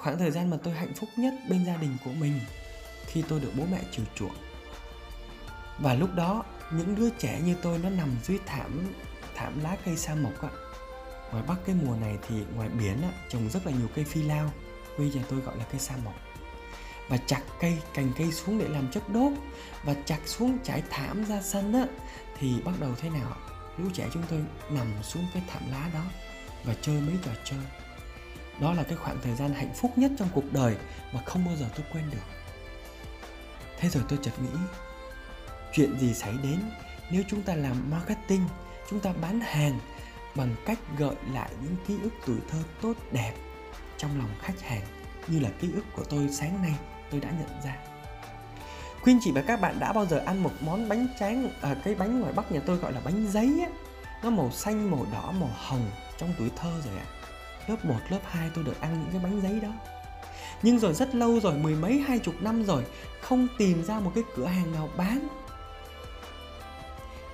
khoảng 0.04 0.18
thời 0.18 0.30
gian 0.30 0.50
mà 0.50 0.56
tôi 0.62 0.74
hạnh 0.74 0.94
phúc 0.94 1.08
nhất 1.16 1.34
bên 1.48 1.66
gia 1.66 1.76
đình 1.76 1.96
của 2.04 2.10
mình 2.10 2.40
khi 3.06 3.22
tôi 3.28 3.40
được 3.40 3.52
bố 3.58 3.64
mẹ 3.72 3.80
chiều 3.90 4.04
chuộng. 4.14 4.34
Và 5.78 5.94
lúc 5.94 6.14
đó, 6.14 6.44
những 6.72 6.94
đứa 6.94 7.10
trẻ 7.10 7.40
như 7.44 7.54
tôi 7.62 7.78
nó 7.78 7.90
nằm 7.90 8.16
dưới 8.24 8.38
thảm 8.46 8.92
thảm 9.34 9.62
lá 9.62 9.76
cây 9.84 9.96
sa 9.96 10.14
mộc 10.14 10.42
ạ 10.42 10.50
ngoài 11.32 11.44
bắc 11.48 11.54
cái 11.66 11.76
mùa 11.82 11.96
này 11.96 12.18
thì 12.28 12.34
ngoài 12.56 12.68
biển 12.68 13.02
á, 13.02 13.08
trồng 13.28 13.50
rất 13.50 13.66
là 13.66 13.72
nhiều 13.72 13.88
cây 13.94 14.04
phi 14.04 14.22
lao, 14.22 14.50
bây 14.98 15.10
giờ 15.10 15.20
tôi 15.28 15.40
gọi 15.40 15.56
là 15.56 15.64
cây 15.64 15.80
sa 15.80 15.94
mộc. 16.04 16.14
Và 17.08 17.16
chặt 17.16 17.42
cây, 17.60 17.78
cành 17.94 18.12
cây 18.18 18.32
xuống 18.32 18.58
để 18.58 18.68
làm 18.68 18.90
chất 18.90 19.02
đốt 19.08 19.32
và 19.84 19.94
chặt 20.06 20.18
xuống 20.26 20.58
trải 20.64 20.82
thảm 20.90 21.24
ra 21.24 21.42
sân 21.42 21.72
á, 21.72 21.86
thì 22.38 22.60
bắt 22.64 22.74
đầu 22.80 22.94
thế 23.00 23.10
nào? 23.10 23.36
Lũ 23.78 23.88
trẻ 23.94 24.08
chúng 24.12 24.22
tôi 24.30 24.44
nằm 24.70 24.86
xuống 25.02 25.26
cái 25.34 25.42
thảm 25.48 25.62
lá 25.70 25.90
đó 25.94 26.04
và 26.64 26.74
chơi 26.82 27.00
mấy 27.00 27.14
trò 27.24 27.30
chơi 27.44 27.60
đó 28.60 28.72
là 28.72 28.82
cái 28.82 28.96
khoảng 28.96 29.20
thời 29.22 29.34
gian 29.34 29.54
hạnh 29.54 29.72
phúc 29.74 29.92
nhất 29.96 30.10
trong 30.18 30.28
cuộc 30.34 30.52
đời 30.52 30.76
mà 31.12 31.20
không 31.26 31.44
bao 31.44 31.56
giờ 31.56 31.66
tôi 31.76 31.86
quên 31.92 32.04
được. 32.10 32.24
Thế 33.78 33.88
rồi 33.88 34.02
tôi 34.08 34.18
chợt 34.22 34.32
nghĩ 34.42 34.58
chuyện 35.72 35.98
gì 35.98 36.14
xảy 36.14 36.32
đến 36.42 36.60
nếu 37.10 37.22
chúng 37.28 37.42
ta 37.42 37.54
làm 37.54 37.90
marketing 37.90 38.48
chúng 38.90 39.00
ta 39.00 39.12
bán 39.22 39.40
hàng 39.40 39.78
bằng 40.34 40.56
cách 40.66 40.78
gợi 40.98 41.14
lại 41.32 41.50
những 41.62 41.76
ký 41.86 41.96
ức 42.02 42.12
tuổi 42.26 42.36
thơ 42.48 42.58
tốt 42.82 42.92
đẹp 43.12 43.32
trong 43.96 44.18
lòng 44.18 44.30
khách 44.40 44.60
hàng 44.60 44.82
như 45.28 45.40
là 45.40 45.48
ký 45.60 45.68
ức 45.74 45.84
của 45.96 46.04
tôi 46.10 46.28
sáng 46.32 46.62
nay 46.62 46.74
tôi 47.10 47.20
đã 47.20 47.30
nhận 47.30 47.62
ra. 47.64 47.76
Khuyên 49.02 49.18
chị 49.22 49.30
và 49.34 49.42
các 49.42 49.60
bạn 49.60 49.78
đã 49.80 49.92
bao 49.92 50.06
giờ 50.06 50.18
ăn 50.26 50.42
một 50.42 50.52
món 50.60 50.88
bánh 50.88 51.08
tráng 51.20 51.50
à, 51.60 51.76
cái 51.84 51.94
bánh 51.94 52.20
ngoài 52.20 52.32
Bắc 52.32 52.52
nhà 52.52 52.60
tôi 52.66 52.76
gọi 52.76 52.92
là 52.92 53.00
bánh 53.04 53.26
giấy 53.30 53.60
á? 53.62 53.68
Nó 54.22 54.30
màu 54.30 54.50
xanh 54.50 54.90
màu 54.90 55.06
đỏ 55.12 55.32
màu 55.40 55.50
hồng 55.54 55.90
trong 56.18 56.34
tuổi 56.38 56.50
thơ 56.56 56.72
rồi 56.84 56.98
ạ. 56.98 57.06
à 57.10 57.13
lớp 57.68 57.84
1, 57.84 57.94
lớp 58.08 58.20
2 58.24 58.50
tôi 58.54 58.64
được 58.64 58.80
ăn 58.80 59.00
những 59.00 59.10
cái 59.12 59.20
bánh 59.22 59.40
giấy 59.42 59.60
đó. 59.60 59.72
Nhưng 60.62 60.78
rồi 60.78 60.94
rất 60.94 61.14
lâu 61.14 61.40
rồi 61.40 61.54
mười 61.54 61.74
mấy 61.74 61.98
hai 61.98 62.18
chục 62.18 62.34
năm 62.40 62.64
rồi 62.64 62.84
không 63.20 63.48
tìm 63.58 63.84
ra 63.84 64.00
một 64.00 64.12
cái 64.14 64.24
cửa 64.36 64.46
hàng 64.46 64.72
nào 64.72 64.88
bán. 64.96 65.28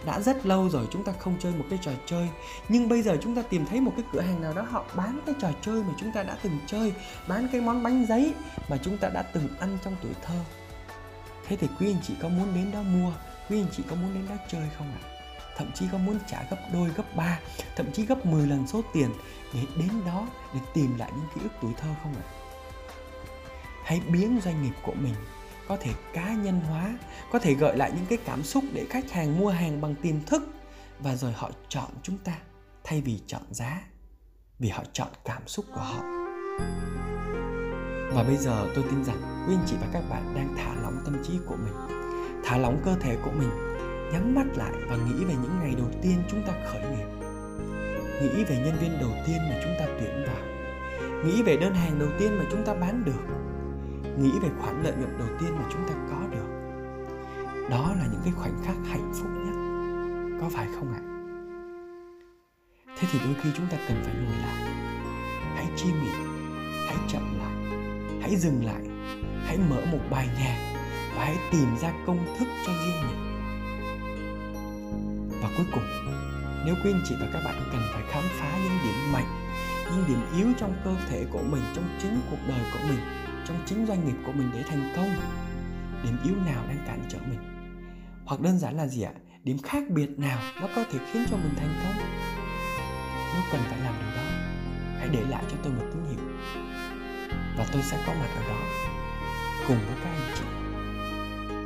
Đã 0.06 0.20
rất 0.20 0.46
lâu 0.46 0.68
rồi 0.68 0.86
chúng 0.90 1.04
ta 1.04 1.12
không 1.18 1.36
chơi 1.40 1.52
một 1.52 1.64
cái 1.70 1.78
trò 1.82 1.90
chơi 2.06 2.28
nhưng 2.68 2.88
bây 2.88 3.02
giờ 3.02 3.16
chúng 3.22 3.36
ta 3.36 3.42
tìm 3.42 3.66
thấy 3.66 3.80
một 3.80 3.92
cái 3.96 4.04
cửa 4.12 4.20
hàng 4.20 4.42
nào 4.42 4.52
đó 4.52 4.62
họ 4.70 4.84
bán 4.94 5.20
cái 5.26 5.34
trò 5.40 5.48
chơi 5.62 5.82
mà 5.82 5.94
chúng 6.00 6.12
ta 6.12 6.22
đã 6.22 6.36
từng 6.42 6.58
chơi 6.66 6.92
bán 7.28 7.48
cái 7.52 7.60
món 7.60 7.82
bánh 7.82 8.06
giấy 8.08 8.34
mà 8.68 8.76
chúng 8.82 8.98
ta 8.98 9.08
đã 9.08 9.22
từng 9.22 9.48
ăn 9.60 9.78
trong 9.84 9.96
tuổi 10.02 10.12
thơ. 10.22 10.38
Thế 11.46 11.56
thì 11.56 11.68
quý 11.78 11.86
anh 11.86 12.00
chị 12.02 12.14
có 12.22 12.28
muốn 12.28 12.54
đến 12.54 12.70
đó 12.72 12.82
mua 12.82 13.12
quý 13.48 13.60
anh 13.60 13.68
chị 13.76 13.82
có 13.90 13.96
muốn 13.96 14.14
đến 14.14 14.26
đó 14.28 14.34
chơi 14.48 14.68
không 14.78 14.92
ạ? 15.02 15.19
Thậm 15.60 15.70
chí 15.74 15.86
có 15.92 15.98
muốn 15.98 16.18
trả 16.26 16.42
gấp 16.50 16.56
đôi, 16.72 16.88
gấp 16.96 17.16
ba, 17.16 17.38
thậm 17.76 17.92
chí 17.92 18.06
gấp 18.06 18.26
10 18.26 18.46
lần 18.46 18.66
số 18.66 18.82
tiền 18.92 19.10
để 19.54 19.60
đến 19.76 19.90
đó 20.06 20.26
để 20.54 20.60
tìm 20.74 20.98
lại 20.98 21.12
những 21.16 21.26
ký 21.34 21.40
ức 21.42 21.52
tuổi 21.62 21.72
thơ 21.76 21.88
không 22.02 22.14
ạ? 22.14 22.26
Hãy 23.84 24.00
biến 24.12 24.40
doanh 24.44 24.62
nghiệp 24.62 24.74
của 24.82 24.94
mình, 24.94 25.14
có 25.68 25.76
thể 25.80 25.90
cá 26.12 26.34
nhân 26.34 26.60
hóa, 26.60 26.98
có 27.32 27.38
thể 27.38 27.54
gợi 27.54 27.76
lại 27.76 27.92
những 27.96 28.06
cái 28.06 28.18
cảm 28.24 28.42
xúc 28.42 28.64
để 28.72 28.86
khách 28.90 29.10
hàng 29.10 29.38
mua 29.38 29.48
hàng 29.48 29.80
bằng 29.80 29.94
tiềm 29.94 30.24
thức 30.24 30.42
và 30.98 31.14
rồi 31.14 31.32
họ 31.32 31.50
chọn 31.68 31.90
chúng 32.02 32.18
ta 32.18 32.32
thay 32.84 33.00
vì 33.00 33.20
chọn 33.26 33.42
giá, 33.50 33.82
vì 34.58 34.68
họ 34.68 34.82
chọn 34.92 35.08
cảm 35.24 35.48
xúc 35.48 35.64
của 35.74 35.80
họ. 35.80 36.00
Và 38.14 38.24
bây 38.26 38.36
giờ 38.36 38.68
tôi 38.74 38.84
tin 38.90 39.04
rằng 39.04 39.46
quý 39.48 39.54
anh 39.54 39.66
chị 39.66 39.76
và 39.80 39.86
các 39.92 40.02
bạn 40.10 40.34
đang 40.34 40.56
thả 40.56 40.82
lỏng 40.82 41.02
tâm 41.04 41.22
trí 41.24 41.32
của 41.46 41.56
mình, 41.56 41.74
thả 42.44 42.56
lỏng 42.56 42.80
cơ 42.84 42.96
thể 43.00 43.16
của 43.24 43.30
mình 43.30 43.69
nhắm 44.12 44.34
mắt 44.34 44.46
lại 44.56 44.72
và 44.88 44.96
nghĩ 44.96 45.24
về 45.24 45.34
những 45.42 45.58
ngày 45.60 45.74
đầu 45.76 45.90
tiên 46.02 46.22
chúng 46.30 46.42
ta 46.46 46.52
khởi 46.72 46.82
nghiệp. 46.82 47.06
Nghĩ 48.22 48.44
về 48.44 48.62
nhân 48.64 48.76
viên 48.80 49.00
đầu 49.00 49.10
tiên 49.26 49.38
mà 49.38 49.60
chúng 49.64 49.74
ta 49.78 49.86
tuyển 50.00 50.24
vào. 50.26 50.44
Nghĩ 51.24 51.42
về 51.42 51.56
đơn 51.56 51.74
hàng 51.74 51.98
đầu 51.98 52.08
tiên 52.18 52.38
mà 52.38 52.44
chúng 52.50 52.64
ta 52.64 52.74
bán 52.74 53.04
được. 53.04 53.24
Nghĩ 54.18 54.32
về 54.42 54.48
khoản 54.60 54.82
lợi 54.82 54.92
nhuận 54.92 55.18
đầu 55.18 55.28
tiên 55.40 55.50
mà 55.56 55.64
chúng 55.72 55.88
ta 55.88 55.94
có 56.10 56.26
được. 56.30 56.48
Đó 57.70 57.94
là 57.98 58.06
những 58.12 58.20
cái 58.24 58.32
khoảnh 58.36 58.62
khắc 58.64 58.76
hạnh 58.88 59.12
phúc 59.14 59.30
nhất. 59.44 59.54
Có 60.40 60.48
phải 60.48 60.66
không 60.74 60.92
ạ? 60.92 61.02
Thế 62.98 63.08
thì 63.12 63.18
đôi 63.24 63.34
khi 63.42 63.50
chúng 63.56 63.66
ta 63.66 63.76
cần 63.88 64.02
phải 64.04 64.14
lùi 64.14 64.36
lại. 64.42 64.68
Hãy 65.56 65.66
chiêm 65.76 65.94
nghiệm 66.02 66.40
hãy 66.90 66.98
chậm 67.08 67.38
lại, 67.38 67.78
hãy 68.20 68.36
dừng 68.36 68.64
lại, 68.64 68.82
hãy 69.46 69.58
mở 69.70 69.80
một 69.92 69.98
bài 70.10 70.28
nhạc 70.38 70.74
và 71.16 71.24
hãy 71.24 71.36
tìm 71.52 71.76
ra 71.80 71.92
công 72.06 72.26
thức 72.38 72.48
cho 72.66 72.72
riêng 72.72 73.02
mình 73.08 73.29
và 75.42 75.48
cuối 75.56 75.66
cùng, 75.72 75.84
nếu 76.64 76.74
quý 76.84 76.92
anh 76.92 77.02
chị 77.04 77.14
và 77.20 77.26
các 77.32 77.40
bạn 77.44 77.54
cần 77.72 77.80
phải 77.92 78.02
khám 78.10 78.24
phá 78.30 78.58
những 78.64 78.78
điểm 78.84 79.12
mạnh, 79.12 79.50
những 79.90 80.04
điểm 80.08 80.20
yếu 80.36 80.46
trong 80.58 80.74
cơ 80.84 80.94
thể 81.08 81.26
của 81.32 81.42
mình, 81.42 81.62
trong 81.74 81.98
chính 82.02 82.20
cuộc 82.30 82.38
đời 82.48 82.60
của 82.72 82.78
mình, 82.88 82.98
trong 83.46 83.62
chính 83.66 83.86
doanh 83.86 84.06
nghiệp 84.06 84.16
của 84.26 84.32
mình 84.32 84.50
để 84.54 84.62
thành 84.62 84.92
công, 84.96 85.10
điểm 86.04 86.16
yếu 86.24 86.34
nào 86.36 86.64
đang 86.68 86.84
cản 86.86 87.02
trở 87.08 87.18
mình? 87.18 87.38
Hoặc 88.24 88.40
đơn 88.40 88.58
giản 88.58 88.76
là 88.76 88.86
gì 88.86 89.02
ạ? 89.02 89.12
Điểm 89.44 89.58
khác 89.58 89.82
biệt 89.88 90.18
nào 90.18 90.38
nó 90.60 90.68
có 90.76 90.84
thể 90.92 90.98
khiến 91.12 91.24
cho 91.30 91.36
mình 91.36 91.54
thành 91.56 91.74
công? 91.84 92.06
Nếu 93.34 93.42
cần 93.52 93.60
phải 93.68 93.78
làm 93.80 93.94
điều 94.00 94.16
đó, 94.16 94.22
hãy 94.98 95.08
để 95.08 95.22
lại 95.30 95.44
cho 95.50 95.56
tôi 95.62 95.72
một 95.72 95.84
tín 95.92 96.04
hiệu. 96.10 96.26
Và 97.56 97.66
tôi 97.72 97.82
sẽ 97.82 98.04
có 98.06 98.14
mặt 98.14 98.28
ở 98.36 98.42
đó 98.48 98.60
cùng 99.68 99.78
với 99.78 99.96
các 100.04 100.10
anh 100.10 100.34
chị 100.34 100.44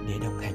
để 0.09 0.19
đồng 0.19 0.39
hành. 0.39 0.55